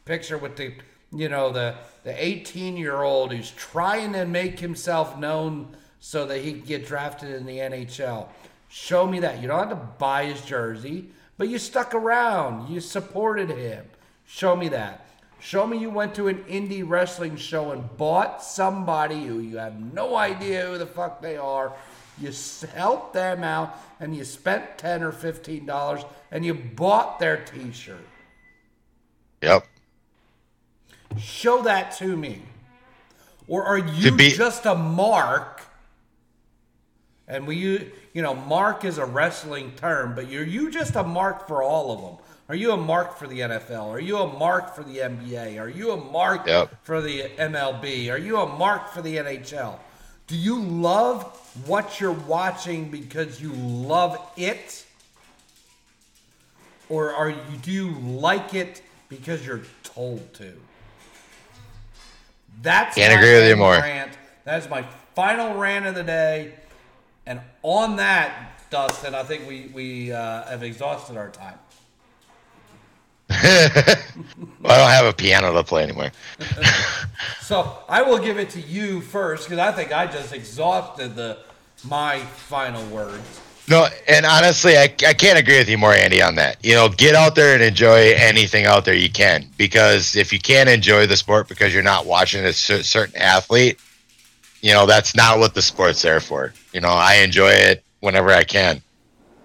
picture 0.05 0.39
with 0.39 0.55
the 0.55 0.73
you 1.11 1.29
know 1.29 1.51
the 1.51 1.75
the 2.03 2.23
18 2.23 2.77
year 2.77 3.01
old 3.01 3.33
who's 3.33 3.51
trying 3.51 4.13
to 4.13 4.25
make 4.25 4.59
himself 4.59 5.17
known 5.17 5.75
so 5.99 6.25
that 6.25 6.39
he 6.41 6.53
can 6.53 6.61
get 6.61 6.85
drafted 6.85 7.31
in 7.35 7.45
the 7.45 7.57
NHL. 7.57 8.27
Show 8.69 9.05
me 9.07 9.19
that. 9.19 9.41
You 9.41 9.47
don't 9.47 9.67
have 9.67 9.69
to 9.69 9.87
buy 9.97 10.25
his 10.25 10.41
jersey, 10.41 11.09
but 11.37 11.49
you 11.49 11.57
stuck 11.57 11.93
around. 11.93 12.69
You 12.69 12.79
supported 12.79 13.49
him. 13.49 13.85
Show 14.25 14.55
me 14.55 14.69
that. 14.69 15.05
Show 15.39 15.65
me 15.65 15.77
you 15.77 15.89
went 15.89 16.15
to 16.15 16.27
an 16.27 16.43
indie 16.43 16.87
wrestling 16.87 17.35
show 17.37 17.71
and 17.71 17.97
bought 17.97 18.43
somebody 18.43 19.25
who 19.25 19.39
you 19.39 19.57
have 19.57 19.79
no 19.93 20.15
idea 20.15 20.67
who 20.67 20.77
the 20.77 20.85
fuck 20.85 21.21
they 21.21 21.37
are. 21.37 21.73
You 22.21 22.31
helped 22.73 23.13
them 23.13 23.43
out 23.43 23.77
and 23.99 24.15
you 24.15 24.25
spent 24.25 24.77
10 24.77 25.01
or 25.03 25.13
15 25.13 25.65
dollars 25.65 26.03
and 26.31 26.43
you 26.45 26.53
bought 26.53 27.19
their 27.19 27.37
t-shirt. 27.37 28.05
Yep. 29.41 29.65
Show 31.17 31.63
that 31.63 31.95
to 31.97 32.15
me. 32.15 32.41
Or 33.47 33.63
are 33.63 33.77
you 33.79 34.11
be- 34.11 34.29
just 34.31 34.65
a 34.65 34.75
mark? 34.75 35.61
And 37.27 37.47
we, 37.47 37.55
you 37.57 37.91
you 38.13 38.21
know, 38.21 38.33
mark 38.35 38.85
is 38.85 38.97
a 38.97 39.05
wrestling 39.05 39.73
term, 39.75 40.15
but 40.15 40.29
you're 40.29 40.43
you 40.43 40.71
just 40.71 40.95
a 40.95 41.03
mark 41.03 41.47
for 41.47 41.61
all 41.63 41.91
of 41.91 42.01
them? 42.01 42.25
Are 42.47 42.55
you 42.55 42.71
a 42.71 42.77
mark 42.77 43.17
for 43.17 43.27
the 43.27 43.41
NFL? 43.41 43.89
Are 43.89 43.99
you 43.99 44.17
a 44.17 44.37
mark 44.39 44.75
for 44.75 44.83
the 44.83 44.97
NBA? 44.97 45.59
Are 45.59 45.69
you 45.69 45.91
a 45.91 45.97
mark 45.97 46.47
Yep. 46.47 46.83
for 46.83 46.99
the 47.01 47.29
MLB? 47.37 48.09
Are 48.11 48.17
you 48.17 48.37
a 48.37 48.47
mark 48.57 48.91
for 48.91 49.03
the 49.03 49.17
NHL? 49.17 49.77
Do 50.25 50.35
you 50.35 50.59
love 50.59 51.23
what 51.67 51.99
you're 51.99 52.11
watching 52.11 52.89
because 52.89 53.39
you 53.41 53.51
love 53.53 54.17
it? 54.35 54.85
Or 56.89 57.13
are 57.13 57.29
you 57.29 57.37
do 57.61 57.71
you 57.71 57.91
like 57.99 58.55
it 58.55 58.81
because 59.09 59.45
you're 59.45 59.61
told 59.83 60.33
to? 60.35 60.53
That's 62.61 62.95
Can't 62.95 63.13
my 63.13 63.19
agree 63.19 63.39
with 63.39 63.49
you 63.49 63.55
more. 63.55 63.73
Rant. 63.73 64.11
That 64.45 64.61
is 64.61 64.69
my 64.69 64.83
final 65.15 65.57
rant 65.57 65.85
of 65.85 65.95
the 65.95 66.03
day. 66.03 66.53
And 67.25 67.41
on 67.63 67.97
that, 67.97 68.51
Dustin, 68.69 69.15
I 69.15 69.23
think 69.23 69.47
we 69.47 69.71
we 69.73 70.11
uh, 70.11 70.43
have 70.45 70.63
exhausted 70.63 71.17
our 71.17 71.29
time. 71.29 71.59
Well, 74.61 74.73
I 74.73 74.77
don't 74.77 74.91
have 74.91 75.05
a 75.05 75.13
piano 75.13 75.53
to 75.53 75.63
play 75.63 75.83
anymore. 75.83 76.11
So 77.41 77.79
I 77.89 78.03
will 78.03 78.19
give 78.19 78.37
it 78.37 78.51
to 78.51 78.61
you 78.61 79.01
first 79.01 79.45
because 79.45 79.57
I 79.57 79.71
think 79.71 79.91
I 79.91 80.05
just 80.05 80.33
exhausted 80.33 81.15
the 81.15 81.39
my 81.83 82.19
final 82.19 82.85
words. 82.87 83.41
No, 83.69 83.87
and 84.07 84.25
honestly, 84.25 84.77
I, 84.77 84.83
I 85.07 85.13
can't 85.13 85.37
agree 85.37 85.59
with 85.59 85.69
you 85.69 85.77
more, 85.77 85.93
Andy, 85.93 86.23
on 86.23 86.35
that. 86.35 86.57
You 86.65 86.73
know, 86.73 86.89
get 86.89 87.13
out 87.13 87.35
there 87.35 87.53
and 87.53 87.61
enjoy 87.61 88.13
anything 88.15 88.65
out 88.65 88.83
there 88.83 88.95
you 88.95 89.11
can. 89.11 89.45
Because 89.57 90.15
if 90.15 90.33
you 90.33 90.39
can't 90.39 90.67
enjoy 90.67 91.05
the 91.05 91.15
sport 91.15 91.47
because 91.47 91.71
you're 91.71 91.83
not 91.83 92.07
watching 92.07 92.43
a 92.45 92.53
certain 92.53 93.15
athlete, 93.15 93.79
you 94.61 94.73
know, 94.73 94.87
that's 94.87 95.15
not 95.15 95.37
what 95.37 95.53
the 95.53 95.61
sport's 95.61 96.01
there 96.01 96.19
for. 96.19 96.53
You 96.73 96.81
know, 96.81 96.89
I 96.89 97.17
enjoy 97.17 97.51
it 97.51 97.83
whenever 97.99 98.31
I 98.31 98.43
can. 98.43 98.81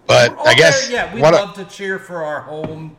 But 0.06 0.36
I 0.46 0.54
guess, 0.54 0.88
there, 0.88 1.06
yeah, 1.06 1.14
we 1.14 1.20
love 1.20 1.54
to 1.54 1.64
cheer 1.66 1.98
for 1.98 2.24
our 2.24 2.40
home 2.40 2.96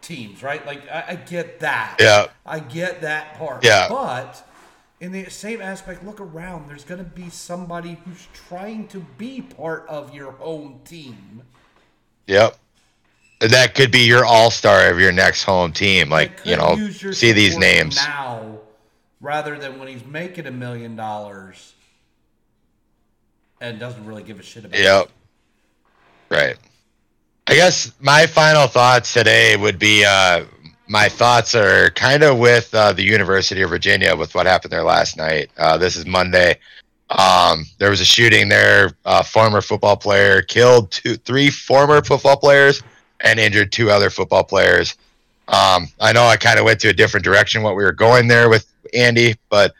teams, 0.00 0.42
right? 0.42 0.64
Like 0.64 0.88
I, 0.88 1.04
I 1.08 1.14
get 1.16 1.60
that. 1.60 1.96
Yeah. 1.98 2.26
I 2.44 2.60
get 2.60 3.00
that 3.00 3.36
part. 3.36 3.64
Yeah. 3.64 3.88
But 3.88 4.45
in 5.00 5.12
the 5.12 5.28
same 5.30 5.60
aspect, 5.60 6.04
look 6.04 6.20
around. 6.20 6.68
There's 6.68 6.84
going 6.84 6.98
to 6.98 7.10
be 7.10 7.28
somebody 7.28 7.98
who's 8.04 8.26
trying 8.32 8.88
to 8.88 9.00
be 9.18 9.42
part 9.42 9.86
of 9.88 10.14
your 10.14 10.32
home 10.32 10.80
team. 10.84 11.42
Yep. 12.26 12.56
And 13.40 13.50
That 13.50 13.74
could 13.74 13.90
be 13.90 14.06
your 14.06 14.24
all 14.24 14.50
star 14.50 14.88
of 14.88 14.98
your 14.98 15.12
next 15.12 15.44
home 15.44 15.72
team. 15.72 16.08
Like, 16.08 16.40
you 16.44 16.56
know, 16.56 16.76
see 16.90 17.32
these 17.32 17.58
names. 17.58 17.96
now, 17.96 18.60
rather 19.20 19.58
than 19.58 19.78
when 19.78 19.88
he's 19.88 20.04
making 20.06 20.46
a 20.46 20.50
million 20.50 20.96
dollars 20.96 21.74
and 23.60 23.78
doesn't 23.78 24.04
really 24.06 24.22
give 24.22 24.40
a 24.40 24.42
shit 24.42 24.64
about. 24.64 24.78
it. 24.78 24.82
Yep. 24.82 25.10
Right. 26.30 26.56
I 27.46 27.54
guess 27.54 27.92
my 28.00 28.26
final 28.26 28.66
thoughts 28.66 29.12
today 29.12 29.56
would 29.56 29.78
be 29.78 30.04
uh, 30.04 30.44
my 30.88 31.08
thoughts 31.08 31.54
are 31.54 31.90
kind 31.90 32.22
of 32.22 32.38
with 32.38 32.72
uh, 32.74 32.92
the 32.92 33.02
University 33.02 33.62
of 33.62 33.70
Virginia 33.70 34.14
with 34.14 34.34
what 34.34 34.46
happened 34.46 34.72
there 34.72 34.84
last 34.84 35.16
night. 35.16 35.50
Uh, 35.56 35.76
this 35.76 35.96
is 35.96 36.06
Monday. 36.06 36.58
Um, 37.10 37.64
there 37.78 37.90
was 37.90 38.00
a 38.00 38.04
shooting 38.04 38.48
there. 38.48 38.92
A 39.04 39.22
former 39.22 39.60
football 39.60 39.96
player 39.96 40.42
killed 40.42 40.90
two, 40.90 41.16
three 41.16 41.50
former 41.50 42.02
football 42.02 42.36
players 42.36 42.82
and 43.20 43.38
injured 43.38 43.72
two 43.72 43.90
other 43.90 44.10
football 44.10 44.44
players. 44.44 44.96
Um, 45.48 45.88
I 46.00 46.12
know 46.12 46.24
I 46.24 46.36
kind 46.36 46.58
of 46.58 46.64
went 46.64 46.80
to 46.80 46.88
a 46.88 46.92
different 46.92 47.24
direction 47.24 47.62
what 47.62 47.76
we 47.76 47.84
were 47.84 47.92
going 47.92 48.26
there 48.26 48.48
with 48.48 48.66
Andy, 48.92 49.34
but 49.48 49.74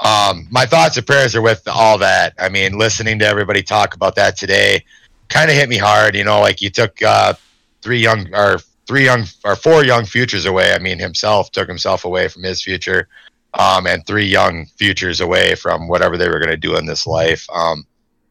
um, 0.00 0.48
my 0.50 0.66
thoughts 0.66 0.96
and 0.96 1.06
prayers 1.06 1.36
are 1.36 1.42
with 1.42 1.66
all 1.68 1.98
that. 1.98 2.34
I 2.38 2.48
mean, 2.48 2.78
listening 2.78 3.18
to 3.20 3.26
everybody 3.26 3.62
talk 3.62 3.94
about 3.94 4.16
that 4.16 4.36
today 4.36 4.84
kind 5.28 5.50
of 5.50 5.56
hit 5.56 5.68
me 5.68 5.76
hard. 5.76 6.14
You 6.14 6.24
know, 6.24 6.40
like 6.40 6.60
you 6.60 6.70
took 6.70 7.00
uh, 7.02 7.34
three 7.82 8.00
young 8.00 8.32
or 8.34 8.58
three 8.86 9.04
young 9.04 9.24
or 9.44 9.56
four 9.56 9.84
young 9.84 10.04
futures 10.04 10.46
away. 10.46 10.72
I 10.72 10.78
mean, 10.78 10.98
himself 10.98 11.50
took 11.50 11.68
himself 11.68 12.04
away 12.04 12.28
from 12.28 12.42
his 12.42 12.62
future, 12.62 13.08
um, 13.54 13.86
and 13.86 14.06
three 14.06 14.26
young 14.26 14.66
futures 14.76 15.20
away 15.20 15.54
from 15.54 15.88
whatever 15.88 16.16
they 16.16 16.28
were 16.28 16.38
going 16.38 16.50
to 16.50 16.56
do 16.56 16.76
in 16.76 16.86
this 16.86 17.06
life. 17.06 17.46
Um, 17.52 17.86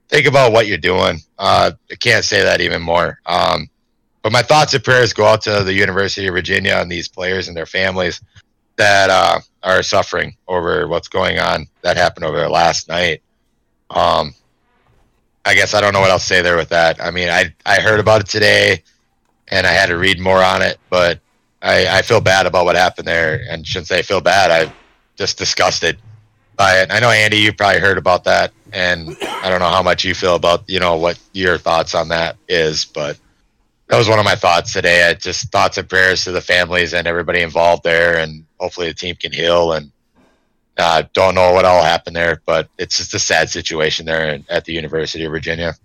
think 0.09 0.27
about 0.27 0.51
what 0.51 0.67
you're 0.67 0.77
doing. 0.77 1.19
Uh, 1.39 1.71
I 1.91 1.95
can't 1.95 2.25
say 2.25 2.43
that 2.43 2.61
even 2.61 2.81
more. 2.81 3.19
Um, 3.25 3.69
but 4.21 4.31
my 4.31 4.41
thoughts 4.41 4.73
and 4.73 4.83
prayers 4.83 5.11
go 5.11 5.25
out 5.25 5.41
to 5.41 5.63
the 5.63 5.73
University 5.73 6.27
of 6.27 6.33
Virginia 6.33 6.75
and 6.75 6.91
these 6.91 7.07
players 7.09 7.47
and 7.47 7.57
their 7.57 7.65
families 7.65 8.21
that 8.77 9.09
uh, 9.09 9.39
are 9.63 9.83
suffering 9.83 10.35
over 10.47 10.87
what's 10.87 11.07
going 11.07 11.39
on 11.39 11.67
that 11.81 11.97
happened 11.97 12.25
over 12.25 12.37
there 12.37 12.49
last 12.49 12.87
night. 12.87 13.21
Um, 13.89 14.33
I 15.45 15.55
guess 15.55 15.73
I 15.73 15.81
don't 15.81 15.93
know 15.93 15.99
what 15.99 16.09
else 16.09 16.23
to 16.23 16.27
say 16.27 16.41
there 16.41 16.55
with 16.55 16.69
that. 16.69 17.03
I 17.03 17.11
mean, 17.11 17.29
I 17.29 17.53
I 17.65 17.81
heard 17.81 17.99
about 17.99 18.21
it 18.21 18.27
today, 18.27 18.83
and 19.53 19.67
I 19.67 19.71
had 19.71 19.85
to 19.85 19.97
read 19.97 20.19
more 20.19 20.43
on 20.43 20.63
it, 20.63 20.79
but 20.89 21.19
I 21.61 21.99
I 21.99 22.01
feel 22.01 22.19
bad 22.19 22.47
about 22.47 22.65
what 22.65 22.75
happened 22.75 23.07
there, 23.07 23.45
and 23.49 23.65
shouldn't 23.65 23.87
say 23.87 24.01
feel 24.01 24.19
bad. 24.19 24.49
I'm 24.49 24.73
just 25.15 25.37
disgusted 25.37 25.97
by 26.55 26.81
it. 26.81 26.91
I 26.91 26.99
know 26.99 27.11
Andy, 27.11 27.37
you 27.37 27.53
probably 27.53 27.79
heard 27.79 27.99
about 27.99 28.23
that, 28.23 28.51
and 28.73 29.15
I 29.21 29.49
don't 29.49 29.59
know 29.59 29.69
how 29.69 29.83
much 29.83 30.03
you 30.03 30.15
feel 30.15 30.35
about 30.35 30.67
you 30.67 30.79
know 30.79 30.97
what 30.97 31.19
your 31.33 31.59
thoughts 31.59 31.93
on 31.93 32.07
that 32.09 32.35
is, 32.49 32.83
but 32.83 33.19
that 33.87 33.97
was 33.97 34.09
one 34.09 34.17
of 34.17 34.25
my 34.25 34.35
thoughts 34.35 34.73
today. 34.73 35.07
I 35.07 35.13
just 35.13 35.51
thoughts 35.51 35.77
and 35.77 35.87
prayers 35.87 36.23
to 36.23 36.31
the 36.31 36.41
families 36.41 36.93
and 36.93 37.05
everybody 37.05 37.41
involved 37.41 37.83
there, 37.83 38.17
and 38.17 38.45
hopefully 38.59 38.87
the 38.87 38.95
team 38.95 39.15
can 39.15 39.31
heal. 39.31 39.73
And 39.73 39.91
uh, 40.79 41.03
don't 41.13 41.35
know 41.35 41.53
what 41.53 41.65
all 41.65 41.83
happened 41.83 42.15
there, 42.15 42.41
but 42.47 42.69
it's 42.79 42.97
just 42.97 43.13
a 43.13 43.19
sad 43.19 43.51
situation 43.51 44.07
there 44.07 44.39
at 44.49 44.65
the 44.65 44.73
University 44.73 45.25
of 45.25 45.31
Virginia. 45.31 45.75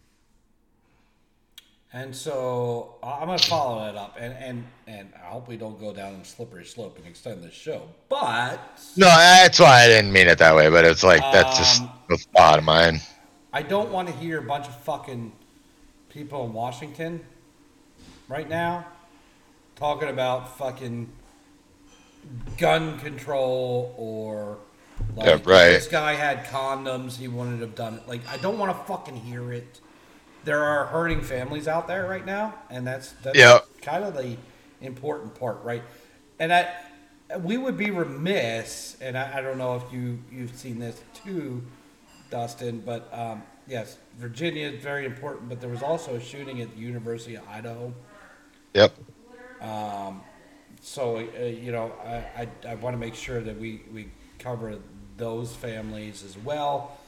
And 1.98 2.14
so 2.14 2.94
I'm 3.02 3.26
going 3.26 3.38
to 3.38 3.48
follow 3.48 3.84
that 3.84 3.96
up, 3.96 4.16
and 4.20 4.32
and 4.34 4.64
and 4.86 5.12
I 5.16 5.30
hope 5.30 5.48
we 5.48 5.56
don't 5.56 5.80
go 5.80 5.92
down 5.92 6.14
a 6.14 6.24
slippery 6.24 6.64
slope 6.64 6.96
and 6.96 7.04
extend 7.08 7.42
this 7.42 7.54
show. 7.54 7.88
But 8.08 8.60
no, 8.96 9.06
that's 9.06 9.58
why 9.58 9.82
I 9.82 9.88
didn't 9.88 10.12
mean 10.12 10.28
it 10.28 10.38
that 10.38 10.54
way. 10.54 10.68
But 10.70 10.84
it's 10.84 11.02
like 11.02 11.20
that's 11.32 11.58
just 11.58 11.82
Um, 11.82 11.90
a 12.12 12.16
thought 12.16 12.58
of 12.58 12.64
mine. 12.64 13.00
I 13.52 13.62
don't 13.62 13.90
want 13.90 14.06
to 14.06 14.14
hear 14.14 14.38
a 14.38 14.42
bunch 14.42 14.68
of 14.68 14.76
fucking 14.82 15.32
people 16.08 16.44
in 16.46 16.52
Washington 16.52 17.24
right 18.28 18.48
now 18.48 18.86
talking 19.74 20.08
about 20.08 20.56
fucking 20.56 21.10
gun 22.58 22.96
control 23.00 23.92
or 23.96 24.58
like 25.16 25.26
Yeah, 25.26 25.32
right. 25.52 25.70
this 25.70 25.88
guy 25.88 26.14
had 26.14 26.44
condoms, 26.44 27.16
he 27.16 27.26
wouldn't 27.26 27.60
have 27.60 27.74
done 27.74 27.94
it. 27.94 28.06
Like 28.06 28.20
I 28.28 28.36
don't 28.36 28.56
want 28.56 28.70
to 28.76 28.84
fucking 28.84 29.16
hear 29.16 29.52
it. 29.52 29.80
There 30.48 30.62
are 30.64 30.86
hurting 30.86 31.22
families 31.22 31.68
out 31.68 31.86
there 31.88 32.06
right 32.08 32.24
now, 32.26 32.54
and 32.70 32.86
that's 32.86 33.12
that's 33.22 33.38
Yeah. 33.38 33.60
kind 33.82 34.04
of 34.04 34.14
the 34.14 34.36
important 34.80 35.34
part, 35.38 35.62
right? 35.62 35.82
And 36.38 36.52
I 36.52 36.74
we 37.40 37.58
would 37.58 37.76
be 37.76 37.90
remiss, 37.90 38.96
and 39.00 39.18
I, 39.18 39.38
I 39.38 39.42
don't 39.42 39.58
know 39.58 39.76
if 39.76 39.92
you 39.92 40.18
you've 40.30 40.56
seen 40.56 40.78
this 40.78 41.02
too, 41.12 41.62
Dustin, 42.30 42.80
but 42.80 43.08
um, 43.12 43.42
yes, 43.66 43.98
Virginia 44.18 44.68
is 44.68 44.82
very 44.82 45.06
important. 45.06 45.48
But 45.50 45.60
there 45.60 45.70
was 45.70 45.82
also 45.82 46.16
a 46.16 46.20
shooting 46.20 46.60
at 46.62 46.70
the 46.74 46.78
University 46.80 47.36
of 47.36 47.46
Idaho. 47.48 47.94
Yep. 48.74 48.98
Um, 49.60 50.22
So 50.82 51.18
uh, 51.18 51.44
you 51.44 51.72
know, 51.72 51.92
I, 52.04 52.42
I, 52.42 52.48
I 52.70 52.74
want 52.76 52.94
to 52.94 52.98
make 52.98 53.14
sure 53.16 53.42
that 53.42 53.58
we 53.58 53.82
we 53.92 54.10
cover 54.38 54.78
those 55.18 55.54
families 55.56 56.24
as 56.24 56.38
well. 56.38 56.98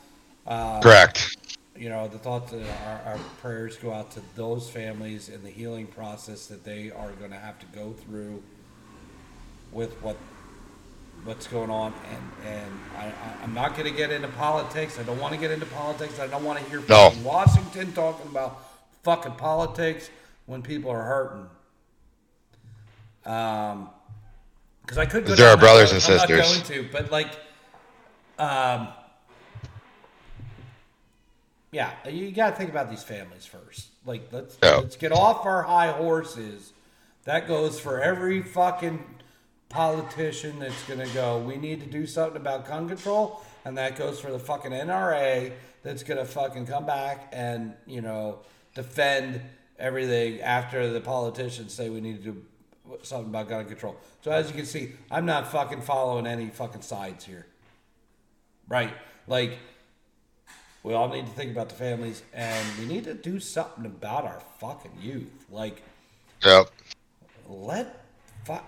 Correct. 0.82 1.36
You 1.80 1.88
know, 1.88 2.06
the 2.08 2.18
thoughts 2.18 2.52
that 2.52 2.60
our, 2.86 3.12
our 3.14 3.18
prayers 3.40 3.78
go 3.78 3.90
out 3.90 4.10
to 4.10 4.20
those 4.36 4.68
families 4.68 5.30
and 5.30 5.42
the 5.42 5.48
healing 5.48 5.86
process 5.86 6.44
that 6.48 6.62
they 6.62 6.90
are 6.90 7.10
going 7.12 7.30
to 7.30 7.38
have 7.38 7.58
to 7.60 7.66
go 7.74 7.92
through 7.92 8.42
with 9.72 9.94
what 10.02 10.18
what's 11.24 11.46
going 11.46 11.70
on. 11.70 11.94
And 12.10 12.52
and 12.52 12.70
I, 12.98 13.06
I, 13.06 13.42
I'm 13.42 13.54
not 13.54 13.76
going 13.78 13.90
to 13.90 13.96
get 13.96 14.10
into 14.12 14.28
politics. 14.28 14.98
I 14.98 15.04
don't 15.04 15.18
want 15.18 15.32
to 15.32 15.40
get 15.40 15.50
into 15.50 15.64
politics. 15.64 16.20
I 16.20 16.26
don't 16.26 16.44
want 16.44 16.58
to 16.58 16.64
hear 16.68 16.82
No. 16.86 17.12
Washington 17.24 17.92
talking 17.92 18.30
about 18.30 18.62
fucking 19.02 19.36
politics 19.36 20.10
when 20.44 20.60
people 20.60 20.90
are 20.90 21.02
hurting. 21.02 21.46
Um, 23.24 23.88
because 24.82 24.98
I 24.98 25.06
could 25.06 25.24
go. 25.24 25.34
They're 25.34 25.48
our 25.48 25.56
that 25.56 25.60
brothers 25.62 25.92
road. 25.94 26.02
and 26.02 26.20
I'm 26.22 26.28
not 26.28 26.28
sisters. 26.42 26.68
going 26.68 26.84
to, 26.84 26.92
but 26.92 27.10
like, 27.10 27.30
um, 28.38 28.88
yeah, 31.72 31.92
you 32.08 32.32
got 32.32 32.50
to 32.50 32.56
think 32.56 32.70
about 32.70 32.90
these 32.90 33.02
families 33.02 33.46
first. 33.46 33.88
Like, 34.04 34.28
let's 34.32 34.56
let's 34.62 34.96
get 34.96 35.12
off 35.12 35.46
our 35.46 35.62
high 35.62 35.92
horses. 35.92 36.72
That 37.24 37.46
goes 37.46 37.78
for 37.78 38.00
every 38.00 38.42
fucking 38.42 39.04
politician 39.68 40.58
that's 40.58 40.82
gonna 40.84 41.08
go. 41.14 41.38
We 41.38 41.56
need 41.56 41.80
to 41.80 41.86
do 41.86 42.06
something 42.06 42.40
about 42.40 42.66
gun 42.66 42.88
control, 42.88 43.42
and 43.64 43.78
that 43.78 43.96
goes 43.96 44.20
for 44.20 44.32
the 44.32 44.38
fucking 44.38 44.72
NRA 44.72 45.52
that's 45.82 46.02
gonna 46.02 46.24
fucking 46.24 46.66
come 46.66 46.86
back 46.86 47.28
and 47.32 47.74
you 47.86 48.00
know 48.00 48.40
defend 48.74 49.40
everything 49.78 50.40
after 50.40 50.92
the 50.92 51.00
politicians 51.00 51.72
say 51.72 51.88
we 51.88 52.00
need 52.00 52.22
to 52.22 52.32
do 52.32 52.42
something 53.02 53.30
about 53.30 53.48
gun 53.48 53.64
control. 53.66 53.96
So 54.22 54.30
as 54.30 54.48
you 54.48 54.54
can 54.54 54.66
see, 54.66 54.92
I'm 55.10 55.24
not 55.24 55.50
fucking 55.50 55.82
following 55.82 56.26
any 56.26 56.48
fucking 56.48 56.82
sides 56.82 57.24
here. 57.24 57.46
Right? 58.68 58.92
Like 59.26 59.58
we 60.82 60.94
all 60.94 61.08
need 61.08 61.26
to 61.26 61.32
think 61.32 61.52
about 61.52 61.68
the 61.68 61.74
families 61.74 62.22
and 62.32 62.66
we 62.78 62.86
need 62.86 63.04
to 63.04 63.14
do 63.14 63.38
something 63.40 63.84
about 63.86 64.24
our 64.24 64.40
fucking 64.58 64.92
youth. 65.00 65.46
Like 65.50 65.82
Yep. 66.44 66.70
let 67.48 68.04
fu- 68.44 68.52
uh, 68.52 68.60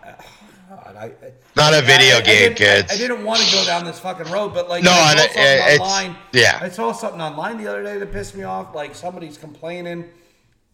God, 0.69 0.97
I, 0.97 1.05
I- 1.07 1.33
Not 1.57 1.75
a 1.75 1.81
video 1.83 2.17
I- 2.17 2.21
game, 2.21 2.55
kids. 2.55 2.93
I, 2.93 2.97
didn't 2.97 3.25
want 3.25 3.41
to 3.43 3.53
go 3.53 3.65
down 3.65 3.85
this 3.85 3.99
fucking 3.99 4.31
road, 4.33 4.53
but 4.55 4.69
like 4.69 4.85
No, 4.85 4.91
I 4.91 5.15
saw 5.17 5.23
something 5.23 5.43
it's- 5.43 5.81
online. 5.81 6.17
yeah. 6.33 6.59
I 6.61 6.69
saw 6.69 6.93
something 6.93 7.21
online 7.21 7.59
the 7.59 7.67
other 7.69 7.83
day 7.83 7.99
that 7.99 8.13
pissed 8.13 8.35
me 8.35 8.43
off. 8.45 8.75
Like 8.75 8.95
somebody's 8.95 9.39
complaining 9.39 10.09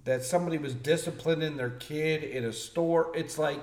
that 0.05 0.25
somebody 0.25 0.59
was 0.59 0.75
disciplining 0.75 1.57
their 1.57 1.71
kid 1.71 2.23
in 2.25 2.45
a 2.45 2.53
store. 2.53 3.13
It's 3.15 3.39
like, 3.39 3.63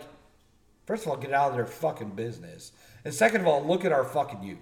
first 0.86 1.04
of 1.04 1.10
all, 1.10 1.18
get 1.18 1.34
out 1.34 1.50
of 1.50 1.56
their 1.56 1.66
fucking 1.66 2.12
business, 2.12 2.72
and 3.04 3.14
second 3.14 3.42
of 3.42 3.48
all, 3.48 3.66
look 3.66 3.84
at 3.84 3.92
our 3.92 4.04
fucking 4.06 4.44
youth. 4.44 4.58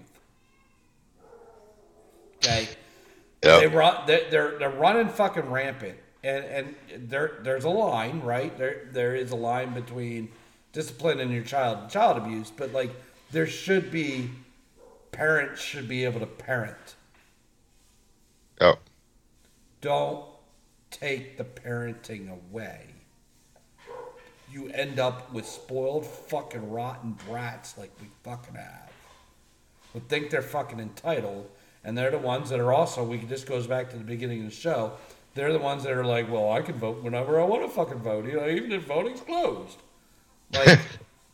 Okay. 2.36 2.68
They 3.52 3.66
Yep. 3.66 3.72
run. 3.72 4.06
They're, 4.06 4.58
they're 4.58 4.70
running 4.70 5.08
fucking 5.08 5.50
rampant, 5.50 5.98
and 6.22 6.44
and 6.44 6.76
there 7.10 7.38
there's 7.42 7.64
a 7.64 7.70
line, 7.70 8.20
right? 8.22 8.56
There 8.56 8.88
there 8.92 9.14
is 9.14 9.32
a 9.32 9.36
line 9.36 9.74
between 9.74 10.30
disciplining 10.72 11.30
your 11.30 11.44
child 11.44 11.78
and 11.80 11.90
child 11.90 12.16
abuse, 12.18 12.50
but 12.50 12.72
like 12.72 12.90
there 13.32 13.46
should 13.46 13.90
be 13.90 14.30
parents 15.12 15.60
should 15.62 15.88
be 15.88 16.04
able 16.04 16.20
to 16.20 16.26
parent. 16.26 16.96
Yep. 18.60 18.80
Don't 19.80 20.24
take 20.90 21.36
the 21.36 21.44
parenting 21.44 22.30
away. 22.30 22.86
You 24.50 24.68
end 24.68 24.98
up 25.00 25.32
with 25.32 25.46
spoiled 25.46 26.06
fucking 26.06 26.70
rotten 26.70 27.18
brats 27.28 27.76
like 27.76 27.90
we 28.00 28.08
fucking 28.22 28.54
have. 28.54 28.92
Who 29.92 30.00
think 30.00 30.30
they're 30.30 30.42
fucking 30.42 30.80
entitled, 30.80 31.50
and 31.84 31.96
they're 31.96 32.10
the 32.10 32.18
ones 32.18 32.50
that 32.50 32.60
are 32.60 32.72
also. 32.72 33.04
We 33.04 33.18
this 33.18 33.44
goes 33.44 33.66
back 33.66 33.90
to 33.90 33.96
the 33.96 34.04
beginning 34.04 34.40
of 34.40 34.46
the 34.46 34.54
show. 34.54 34.92
They're 35.34 35.52
the 35.52 35.58
ones 35.58 35.82
that 35.82 35.92
are 35.92 36.04
like, 36.04 36.30
well, 36.30 36.52
I 36.52 36.62
can 36.62 36.76
vote 36.76 37.02
whenever 37.02 37.40
I 37.40 37.44
want 37.44 37.62
to 37.62 37.68
fucking 37.68 37.98
vote, 37.98 38.26
you 38.26 38.36
know, 38.36 38.48
even 38.48 38.70
if 38.72 38.86
voting's 38.86 39.20
closed. 39.20 39.78
Like, 40.52 40.78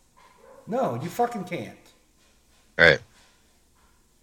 no, 0.67 0.99
you 1.01 1.07
fucking 1.07 1.43
can't. 1.43 1.77
Right. 2.77 2.99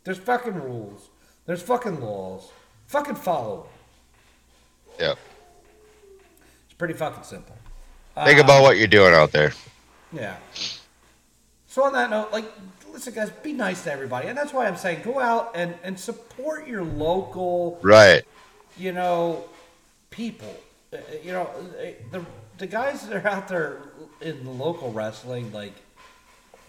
There's 0.03 0.19
fucking 0.19 0.55
rules. 0.55 1.11
There's 1.47 1.63
fucking 1.63 2.01
laws. 2.01 2.51
Fucking 2.87 3.15
follow. 3.15 3.69
Yep. 4.99 5.19
It's 6.65 6.75
pretty 6.77 6.95
fucking 6.95 7.23
simple. 7.23 7.57
Think 8.25 8.41
about 8.41 8.59
um, 8.59 8.63
what 8.63 8.79
you're 8.79 8.89
doing 8.89 9.15
out 9.15 9.31
there. 9.31 9.53
Yeah. 10.13 10.37
So 11.69 11.85
on 11.85 11.93
that 11.93 12.11
note, 12.11 12.33
like, 12.33 12.51
listen, 12.99 13.15
guys, 13.15 13.31
be 13.45 13.53
nice 13.53 13.85
to 13.85 13.93
everybody, 13.93 14.27
and 14.27 14.37
that's 14.37 14.53
why 14.53 14.67
I'm 14.67 14.77
saying 14.77 15.03
go 15.05 15.21
out 15.21 15.53
and 15.55 15.75
and 15.85 15.99
support 15.99 16.67
your 16.67 16.83
local, 16.83 17.79
Right. 17.81 18.25
you 18.77 18.91
know, 18.93 19.45
people. 20.11 20.53
Uh, 20.93 20.97
You 21.23 21.33
know, 21.33 21.43
uh, 21.43 21.93
the 22.11 22.25
the 22.59 22.67
guys 22.67 23.07
that 23.07 23.25
are 23.25 23.29
out 23.29 23.47
there 23.47 23.77
in 24.21 24.43
the 24.45 24.51
local 24.51 24.91
wrestling, 24.93 25.53
like, 25.53 25.75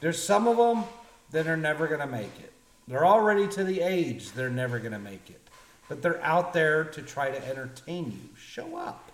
there's 0.01 0.21
some 0.21 0.47
of 0.47 0.57
them 0.57 0.83
that 1.31 1.47
are 1.47 1.57
never 1.57 1.87
gonna 1.87 2.05
make 2.05 2.35
it. 2.39 2.53
They're 2.87 3.05
already 3.07 3.47
to 3.47 3.63
the 3.63 3.81
age 3.81 4.31
they're 4.33 4.51
never 4.51 4.77
gonna 4.77 4.99
make 4.99 5.31
it, 5.31 5.41
but 5.87 6.03
they're 6.03 6.23
out 6.23 6.53
there 6.53 6.83
to 6.83 7.01
try 7.01 7.31
to 7.31 7.47
entertain 7.47 8.11
you. 8.11 8.29
Show 8.37 8.77
up. 8.77 9.11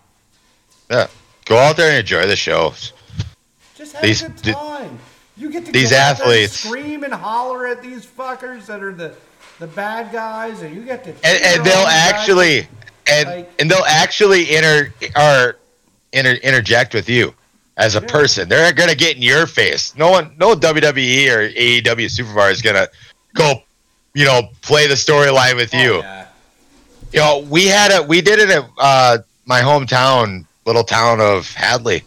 Yeah. 0.90 1.08
Go 1.46 1.58
out 1.60 1.78
there 1.78 1.90
and 1.92 2.00
enjoy 2.00 2.26
the 2.28 2.36
shows. 2.36 2.92
Just 3.78 3.94
have 3.94 4.02
These- 4.02 4.24
a 4.24 4.30
good 4.30 4.54
time. 4.54 5.00
You 5.38 5.50
get 5.52 5.66
to 5.66 5.72
these 5.72 5.92
go 5.92 5.98
out 5.98 6.18
there 6.18 6.26
and 6.28 6.34
athletes- 6.36 6.60
scream 6.60 7.04
and 7.04 7.14
holler 7.14 7.68
at 7.68 7.82
these 7.82 8.06
fuckers 8.06 8.66
that 8.68 8.82
are 8.84 8.94
the 8.94 9.14
the 9.60 9.68
bad 9.68 10.12
guys, 10.12 10.62
and 10.62 10.76
you 10.76 10.82
get 10.82 11.04
to 11.06 11.10
and, 11.24 11.42
and 11.44 11.66
they'll 11.66 11.84
guys. 11.84 12.12
actually 12.14 12.68
and 13.08 13.30
Like- 13.30 13.52
and 13.60 13.72
they'll 13.72 13.86
actually 13.88 14.56
inter 14.56 14.94
or 15.16 15.58
inter, 16.14 16.32
interject 16.34 16.94
with 16.94 17.08
you 17.10 17.34
as 17.78 17.96
a 17.96 18.00
Yeah. 18.02 18.08
person. 18.08 18.50
They're 18.50 18.72
gonna 18.74 18.96
get 18.96 19.16
in 19.18 19.22
your 19.22 19.46
face. 19.48 19.94
No 19.98 20.10
one, 20.12 20.32
no 20.38 20.56
WWE 20.56 21.30
or 21.30 21.50
AEW 21.50 22.08
superstar 22.08 22.52
is 22.52 22.62
gonna 22.62 22.88
go, 23.34 23.62
you 24.14 24.26
know, 24.26 24.50
play 24.62 24.88
the 24.88 24.96
storyline 24.96 25.56
with 25.56 25.74
Oh, 25.74 25.78
you. 25.78 25.98
yeah. 26.00 26.26
You 27.14 27.20
know, 27.20 27.38
we 27.50 27.68
had 27.68 27.92
a 27.92 28.04
we 28.04 28.22
did 28.22 28.40
it 28.40 28.50
at 28.50 28.66
uh, 28.78 29.18
my 29.46 29.62
hometown, 29.62 30.46
little 30.66 30.84
town 30.84 31.22
of 31.22 31.50
Hadley. 31.54 32.04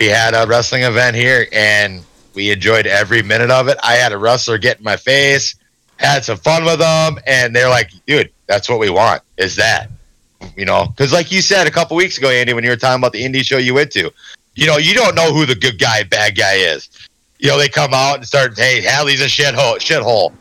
We 0.00 0.06
had 0.06 0.34
a 0.34 0.46
wrestling 0.46 0.82
event 0.82 1.16
here, 1.16 1.46
and 1.52 2.02
we 2.40 2.50
enjoyed 2.50 2.86
every 2.86 3.22
minute 3.22 3.50
of 3.50 3.68
it. 3.68 3.76
I 3.82 3.96
had 3.96 4.12
a 4.12 4.18
wrestler 4.18 4.56
get 4.56 4.78
in 4.78 4.82
my 4.82 4.96
face, 4.96 5.56
had 5.98 6.24
some 6.24 6.38
fun 6.38 6.64
with 6.64 6.78
them, 6.78 7.18
and 7.26 7.54
they're 7.54 7.68
like, 7.68 7.90
"Dude, 8.06 8.30
that's 8.46 8.66
what 8.66 8.78
we 8.78 8.88
want. 8.88 9.20
Is 9.36 9.56
that?" 9.56 9.90
You 10.56 10.64
know, 10.64 10.86
because 10.86 11.12
like 11.12 11.30
you 11.30 11.42
said 11.42 11.66
a 11.66 11.70
couple 11.70 11.98
weeks 11.98 12.16
ago, 12.16 12.30
Andy, 12.30 12.54
when 12.54 12.64
you 12.64 12.70
were 12.70 12.76
talking 12.76 12.98
about 12.98 13.12
the 13.12 13.22
indie 13.22 13.44
show 13.44 13.58
you 13.58 13.74
went 13.74 13.92
to, 13.92 14.10
you 14.54 14.66
know, 14.66 14.78
you 14.78 14.94
don't 14.94 15.14
know 15.14 15.34
who 15.34 15.44
the 15.44 15.54
good 15.54 15.78
guy, 15.78 16.02
bad 16.04 16.34
guy 16.34 16.54
is. 16.54 16.88
You 17.38 17.48
know, 17.48 17.58
they 17.58 17.68
come 17.68 17.92
out 17.92 18.16
and 18.16 18.26
start, 18.26 18.58
"Hey, 18.58 18.80
Hadley's 18.80 19.20
a 19.20 19.26
shithole, 19.26 19.76
shithole," 19.76 20.32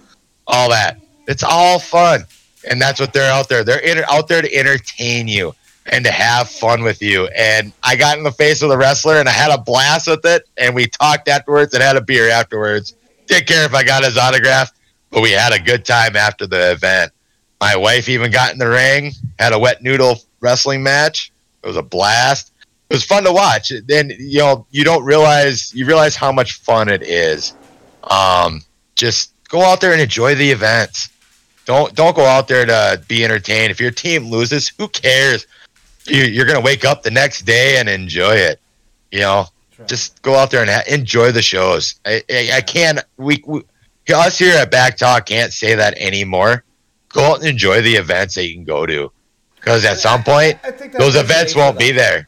all 0.48 0.70
that. 0.70 1.02
It's 1.28 1.44
all 1.44 1.80
fun, 1.80 2.24
and 2.70 2.82
that's 2.82 3.02
what 3.02 3.12
they're 3.12 3.30
out 3.30 3.50
there. 3.50 3.66
They're 3.66 3.80
inter- 3.80 4.06
out 4.10 4.30
there 4.30 4.42
to 4.42 4.56
entertain 4.56 5.28
you 5.28 5.54
and 5.90 6.06
to 6.06 6.12
have 6.12 6.50
fun 6.50 6.84
with 6.84 7.02
you. 7.02 7.28
And 7.28 7.74
I 7.84 7.96
got 7.96 8.18
in 8.18 8.24
the 8.24 8.32
face 8.32 8.62
of 8.62 8.70
the 8.70 8.78
wrestler 8.78 9.18
and 9.18 9.28
I 9.28 9.32
had 9.32 9.52
a 9.52 9.58
blast 9.58 10.08
with 10.08 10.26
it. 10.26 10.48
And 10.58 10.74
we 10.74 10.88
talked 10.88 11.28
afterwards 11.28 11.74
and 11.74 11.84
had 11.84 11.96
a 11.96 12.02
beer 12.02 12.30
afterwards. 12.30 12.94
Didn't 13.28 13.48
care 13.48 13.66
if 13.66 13.74
I 13.74 13.84
got 13.84 14.04
his 14.04 14.18
autograph, 14.18 14.72
but 15.10 15.22
we 15.22 15.32
had 15.32 15.54
a 15.54 15.60
good 15.60 15.86
time 15.86 16.16
after 16.16 16.48
the 16.48 16.72
event. 16.72 17.12
My 17.60 17.76
wife 17.76 18.08
even 18.08 18.32
got 18.32 18.54
in 18.54 18.60
the 18.60 18.70
ring, 18.70 19.12
had 19.38 19.54
a 19.54 19.60
wet 19.60 19.84
noodle 19.84 20.20
wrestling 20.40 20.82
match. 20.82 21.32
It 21.64 21.68
was 21.68 21.76
a 21.76 21.84
blast. 21.84 22.54
It 22.90 22.94
was 22.94 23.04
fun 23.04 23.24
to 23.26 23.32
watch. 23.32 23.72
Then 23.86 24.12
you 24.18 24.40
know 24.40 24.66
you 24.72 24.84
don't 24.84 25.04
realize 25.04 25.74
you 25.76 25.86
realize 25.86 26.16
how 26.16 26.32
much 26.32 26.54
fun 26.54 26.90
it 26.90 27.04
is. 27.04 27.54
Um, 28.04 28.62
just 28.96 29.34
go 29.50 29.62
out 29.62 29.82
there 29.82 29.92
and 29.92 30.02
enjoy 30.02 30.36
the 30.36 30.50
events. 30.50 31.10
Don't 31.66 31.94
don't 31.94 32.16
go 32.16 32.26
out 32.26 32.48
there 32.48 32.66
to 32.66 33.04
be 33.08 33.24
entertained. 33.24 33.72
If 33.72 33.80
your 33.80 33.92
team 33.92 34.28
loses, 34.28 34.70
who 34.70 34.88
cares? 34.88 35.46
You, 36.10 36.24
you're 36.24 36.46
gonna 36.46 36.62
wake 36.62 36.86
up 36.86 37.04
the 37.04 37.12
next 37.12 37.44
day 37.44 37.78
and 37.78 37.88
enjoy 37.90 38.34
it. 38.34 38.60
You 39.12 39.20
know, 39.22 39.46
right. 39.78 39.88
just 39.88 40.22
go 40.22 40.36
out 40.36 40.52
there 40.52 40.62
and 40.62 40.70
ha- 40.70 40.84
enjoy 40.88 41.32
the 41.32 41.42
shows. 41.42 42.00
I, 42.06 42.24
I, 42.30 42.50
I 42.56 42.62
can't. 42.62 43.00
We, 43.18 43.44
we 43.46 43.64
us 44.14 44.38
here 44.40 44.56
at 44.56 44.72
BACC 44.72 44.98
Talk 44.98 45.26
can't 45.28 45.54
say 45.54 45.76
that 45.76 45.96
anymore. 45.98 46.64
Go 47.10 47.24
out 47.24 47.40
and 47.40 47.48
enjoy 47.48 47.82
the 47.82 47.96
events 47.96 48.36
that 48.36 48.48
you 48.48 48.54
can 48.54 48.64
go 48.64 48.86
to, 48.86 49.12
because 49.56 49.86
at 49.86 49.98
some 49.98 50.24
point 50.24 50.58
I 50.64 50.72
those 50.72 51.16
events 51.16 51.56
won't 51.56 51.78
be 51.78 51.92
there. 51.92 52.28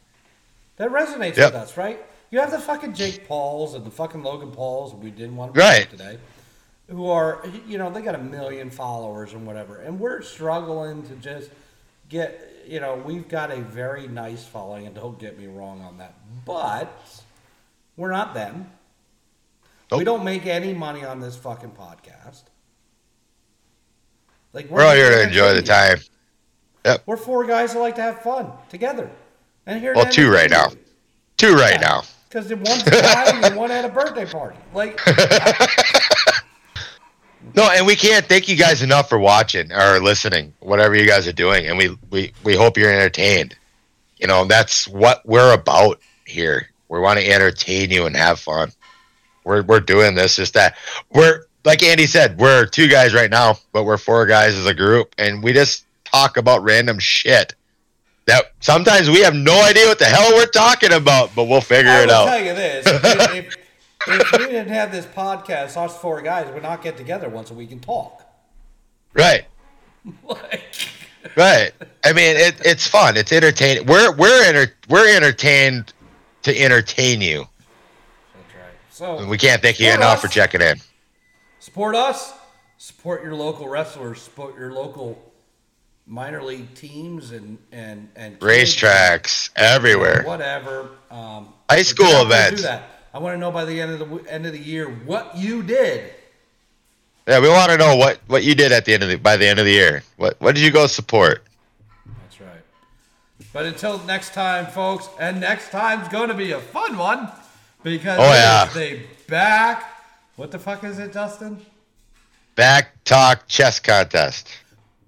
That 0.76 0.90
resonates 0.90 1.36
Yep. 1.36 1.52
with 1.52 1.62
us, 1.62 1.76
right? 1.76 2.04
You 2.30 2.40
have 2.40 2.50
the 2.50 2.58
fucking 2.58 2.94
Jake 2.94 3.28
Pauls 3.28 3.74
and 3.74 3.84
the 3.84 3.90
fucking 3.90 4.22
Logan 4.22 4.50
Pauls. 4.50 4.94
We 4.94 5.10
didn't 5.10 5.36
want 5.36 5.54
to 5.54 5.60
Right. 5.60 5.88
today. 5.88 6.18
Who 6.88 7.06
are 7.08 7.44
you 7.66 7.78
know 7.78 7.90
they 7.90 8.02
got 8.02 8.14
a 8.16 8.18
million 8.18 8.70
followers 8.70 9.32
and 9.32 9.46
whatever, 9.46 9.78
and 9.78 10.00
we're 10.00 10.22
struggling 10.22 11.02
to 11.04 11.14
just 11.16 11.50
get 12.08 12.51
you 12.66 12.80
know 12.80 12.94
we've 12.94 13.28
got 13.28 13.50
a 13.50 13.60
very 13.60 14.06
nice 14.08 14.44
following, 14.44 14.86
and 14.86 14.94
don't 14.94 15.18
get 15.18 15.38
me 15.38 15.46
wrong 15.46 15.80
on 15.82 15.98
that, 15.98 16.14
but 16.44 17.22
we're 17.96 18.10
not 18.10 18.34
them. 18.34 18.70
We 19.90 20.04
don't 20.04 20.24
make 20.24 20.46
any 20.46 20.72
money 20.72 21.04
on 21.04 21.20
this 21.20 21.36
fucking 21.36 21.72
podcast. 21.72 22.44
Like 24.54 24.70
We're 24.70 24.82
all 24.82 24.94
here 24.94 25.10
to 25.10 25.22
enjoy 25.22 25.52
the 25.52 25.62
time. 25.62 25.98
Yep. 26.86 27.02
We're 27.04 27.18
four 27.18 27.44
guys 27.44 27.74
that 27.74 27.78
like 27.78 27.96
to 27.96 28.02
have 28.02 28.22
fun 28.22 28.50
together, 28.70 29.10
and 29.66 29.80
here. 29.80 29.94
Well, 29.94 30.06
two 30.06 30.30
right 30.30 30.50
now. 30.50 30.68
Two 31.36 31.54
right 31.54 31.80
now. 31.80 32.02
Because 32.28 32.48
one's 32.54 32.82
dying 32.84 33.44
and 33.44 33.56
one 33.56 33.68
had 33.70 33.84
a 33.84 33.90
birthday 33.90 34.24
party. 34.24 34.56
Like, 34.72 34.98
No, 37.54 37.70
and 37.70 37.86
we 37.86 37.96
can't 37.96 38.24
thank 38.26 38.48
you 38.48 38.56
guys 38.56 38.82
enough 38.82 39.08
for 39.08 39.18
watching 39.18 39.72
or 39.72 40.00
listening, 40.00 40.54
whatever 40.60 40.94
you 40.94 41.06
guys 41.06 41.26
are 41.28 41.32
doing, 41.32 41.66
and 41.66 41.76
we 41.76 41.96
we 42.10 42.32
we 42.44 42.56
hope 42.56 42.76
you're 42.76 42.92
entertained. 42.92 43.56
You 44.18 44.26
know, 44.26 44.44
that's 44.44 44.88
what 44.88 45.24
we're 45.26 45.52
about 45.52 46.00
here. 46.24 46.68
We 46.88 47.00
want 47.00 47.18
to 47.18 47.28
entertain 47.28 47.90
you 47.90 48.06
and 48.06 48.16
have 48.16 48.40
fun. 48.40 48.72
We're 49.44 49.62
we're 49.62 49.80
doing 49.80 50.14
this 50.14 50.36
just 50.36 50.54
that 50.54 50.76
we're 51.10 51.44
like 51.64 51.82
Andy 51.82 52.06
said, 52.06 52.38
we're 52.38 52.66
two 52.66 52.88
guys 52.88 53.14
right 53.14 53.30
now, 53.30 53.58
but 53.72 53.84
we're 53.84 53.98
four 53.98 54.26
guys 54.26 54.54
as 54.54 54.66
a 54.66 54.74
group, 54.74 55.14
and 55.18 55.42
we 55.42 55.52
just 55.52 55.84
talk 56.04 56.36
about 56.36 56.62
random 56.62 56.98
shit. 56.98 57.54
That 58.26 58.52
sometimes 58.60 59.10
we 59.10 59.20
have 59.22 59.34
no 59.34 59.62
idea 59.62 59.86
what 59.86 59.98
the 59.98 60.04
hell 60.04 60.32
we're 60.32 60.46
talking 60.46 60.92
about, 60.92 61.34
but 61.34 61.44
we'll 61.44 61.60
figure 61.60 61.90
I 61.90 62.02
it 62.02 62.10
out. 62.10 62.26
tell 62.26 62.44
you 62.44 62.54
this: 62.54 62.86
if, 62.86 63.34
if, 63.34 63.56
if 64.08 64.32
we 64.32 64.38
didn't 64.38 64.68
have 64.68 64.90
this 64.92 65.06
podcast, 65.06 65.76
us 65.76 65.96
four 65.98 66.20
guys 66.22 66.52
would 66.52 66.62
not 66.62 66.82
get 66.82 66.96
together 66.96 67.28
once 67.28 67.50
a 67.50 67.54
week 67.54 67.70
and 67.72 67.82
talk. 67.82 68.22
Right. 69.14 69.44
Like, 70.26 70.74
Right. 71.36 71.72
I 72.04 72.12
mean, 72.12 72.36
it, 72.36 72.56
it's 72.64 72.88
fun. 72.88 73.16
It's 73.16 73.30
entertaining. 73.32 73.86
We're 73.86 74.10
we're 74.16 74.42
enter, 74.44 74.74
we're 74.88 75.14
entertained 75.14 75.92
to 76.42 76.58
entertain 76.60 77.20
you. 77.20 77.46
that's 78.34 78.54
right. 78.56 78.74
So 79.20 79.28
we 79.28 79.38
can't 79.38 79.62
thank 79.62 79.78
you 79.78 79.88
enough 79.92 80.16
us. 80.16 80.20
for 80.22 80.26
checking 80.28 80.60
in. 80.60 80.76
support 81.60 81.94
us, 81.94 82.32
support 82.78 83.22
your 83.22 83.36
local 83.36 83.68
wrestlers, 83.68 84.20
support 84.20 84.58
your 84.58 84.72
local 84.72 85.32
minor 86.08 86.42
league 86.42 86.74
teams 86.74 87.30
and 87.30 87.56
and 87.70 88.08
and 88.16 88.40
Racetracks 88.40 89.50
everywhere. 89.54 90.24
whatever. 90.24 90.90
Um, 91.12 91.54
High 91.70 91.82
school 91.82 92.06
get 92.06 92.14
out 92.16 92.28
there 92.28 92.46
and 92.48 92.52
events. 92.56 92.62
Do 92.62 92.66
that. 92.68 92.82
I 93.14 93.18
want 93.18 93.34
to 93.34 93.38
know 93.38 93.50
by 93.50 93.64
the 93.64 93.80
end 93.80 93.92
of 93.92 93.98
the 94.08 94.32
end 94.32 94.46
of 94.46 94.52
the 94.52 94.58
year 94.58 94.88
what 94.88 95.36
you 95.36 95.62
did. 95.62 96.12
Yeah, 97.28 97.40
we 97.40 97.48
want 97.48 97.70
to 97.70 97.76
know 97.78 97.94
what 97.96 98.18
what 98.26 98.42
you 98.42 98.54
did 98.54 98.72
at 98.72 98.84
the 98.84 98.94
end 98.94 99.02
of 99.02 99.08
the 99.08 99.16
by 99.16 99.36
the 99.36 99.46
end 99.46 99.58
of 99.58 99.64
the 99.66 99.72
year. 99.72 100.02
What 100.16 100.40
what 100.40 100.54
did 100.54 100.64
you 100.64 100.70
go 100.70 100.86
support? 100.86 101.44
That's 102.06 102.40
right. 102.40 102.62
But 103.52 103.66
until 103.66 103.98
next 104.04 104.32
time, 104.34 104.66
folks, 104.66 105.08
and 105.20 105.40
next 105.40 105.70
time's 105.70 106.08
going 106.08 106.28
to 106.28 106.34
be 106.34 106.52
a 106.52 106.60
fun 106.60 106.96
one 106.96 107.28
because 107.82 108.18
Oh, 108.18 108.32
yeah. 108.32 108.66
is 108.66 108.74
the 108.74 109.00
back. 109.28 109.84
What 110.36 110.50
the 110.50 110.58
fuck 110.58 110.82
is 110.84 110.98
it, 110.98 111.12
Justin? 111.12 111.60
BACC 112.56 112.86
Talk 113.04 113.46
chess 113.48 113.78
contest 113.80 114.48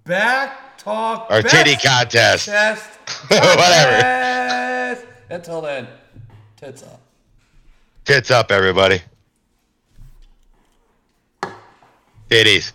BACC 0.06 0.50
Talk 0.78 1.26
or 1.30 1.42
titty 1.42 1.76
contest. 1.76 2.46
chest. 2.46 2.88
Whatever. 3.28 5.02
Until 5.30 5.60
then, 5.62 5.88
tits 6.56 6.82
up. 6.82 7.00
Tits 8.04 8.30
up, 8.30 8.50
everybody. 8.50 9.00
Titties. 12.28 12.72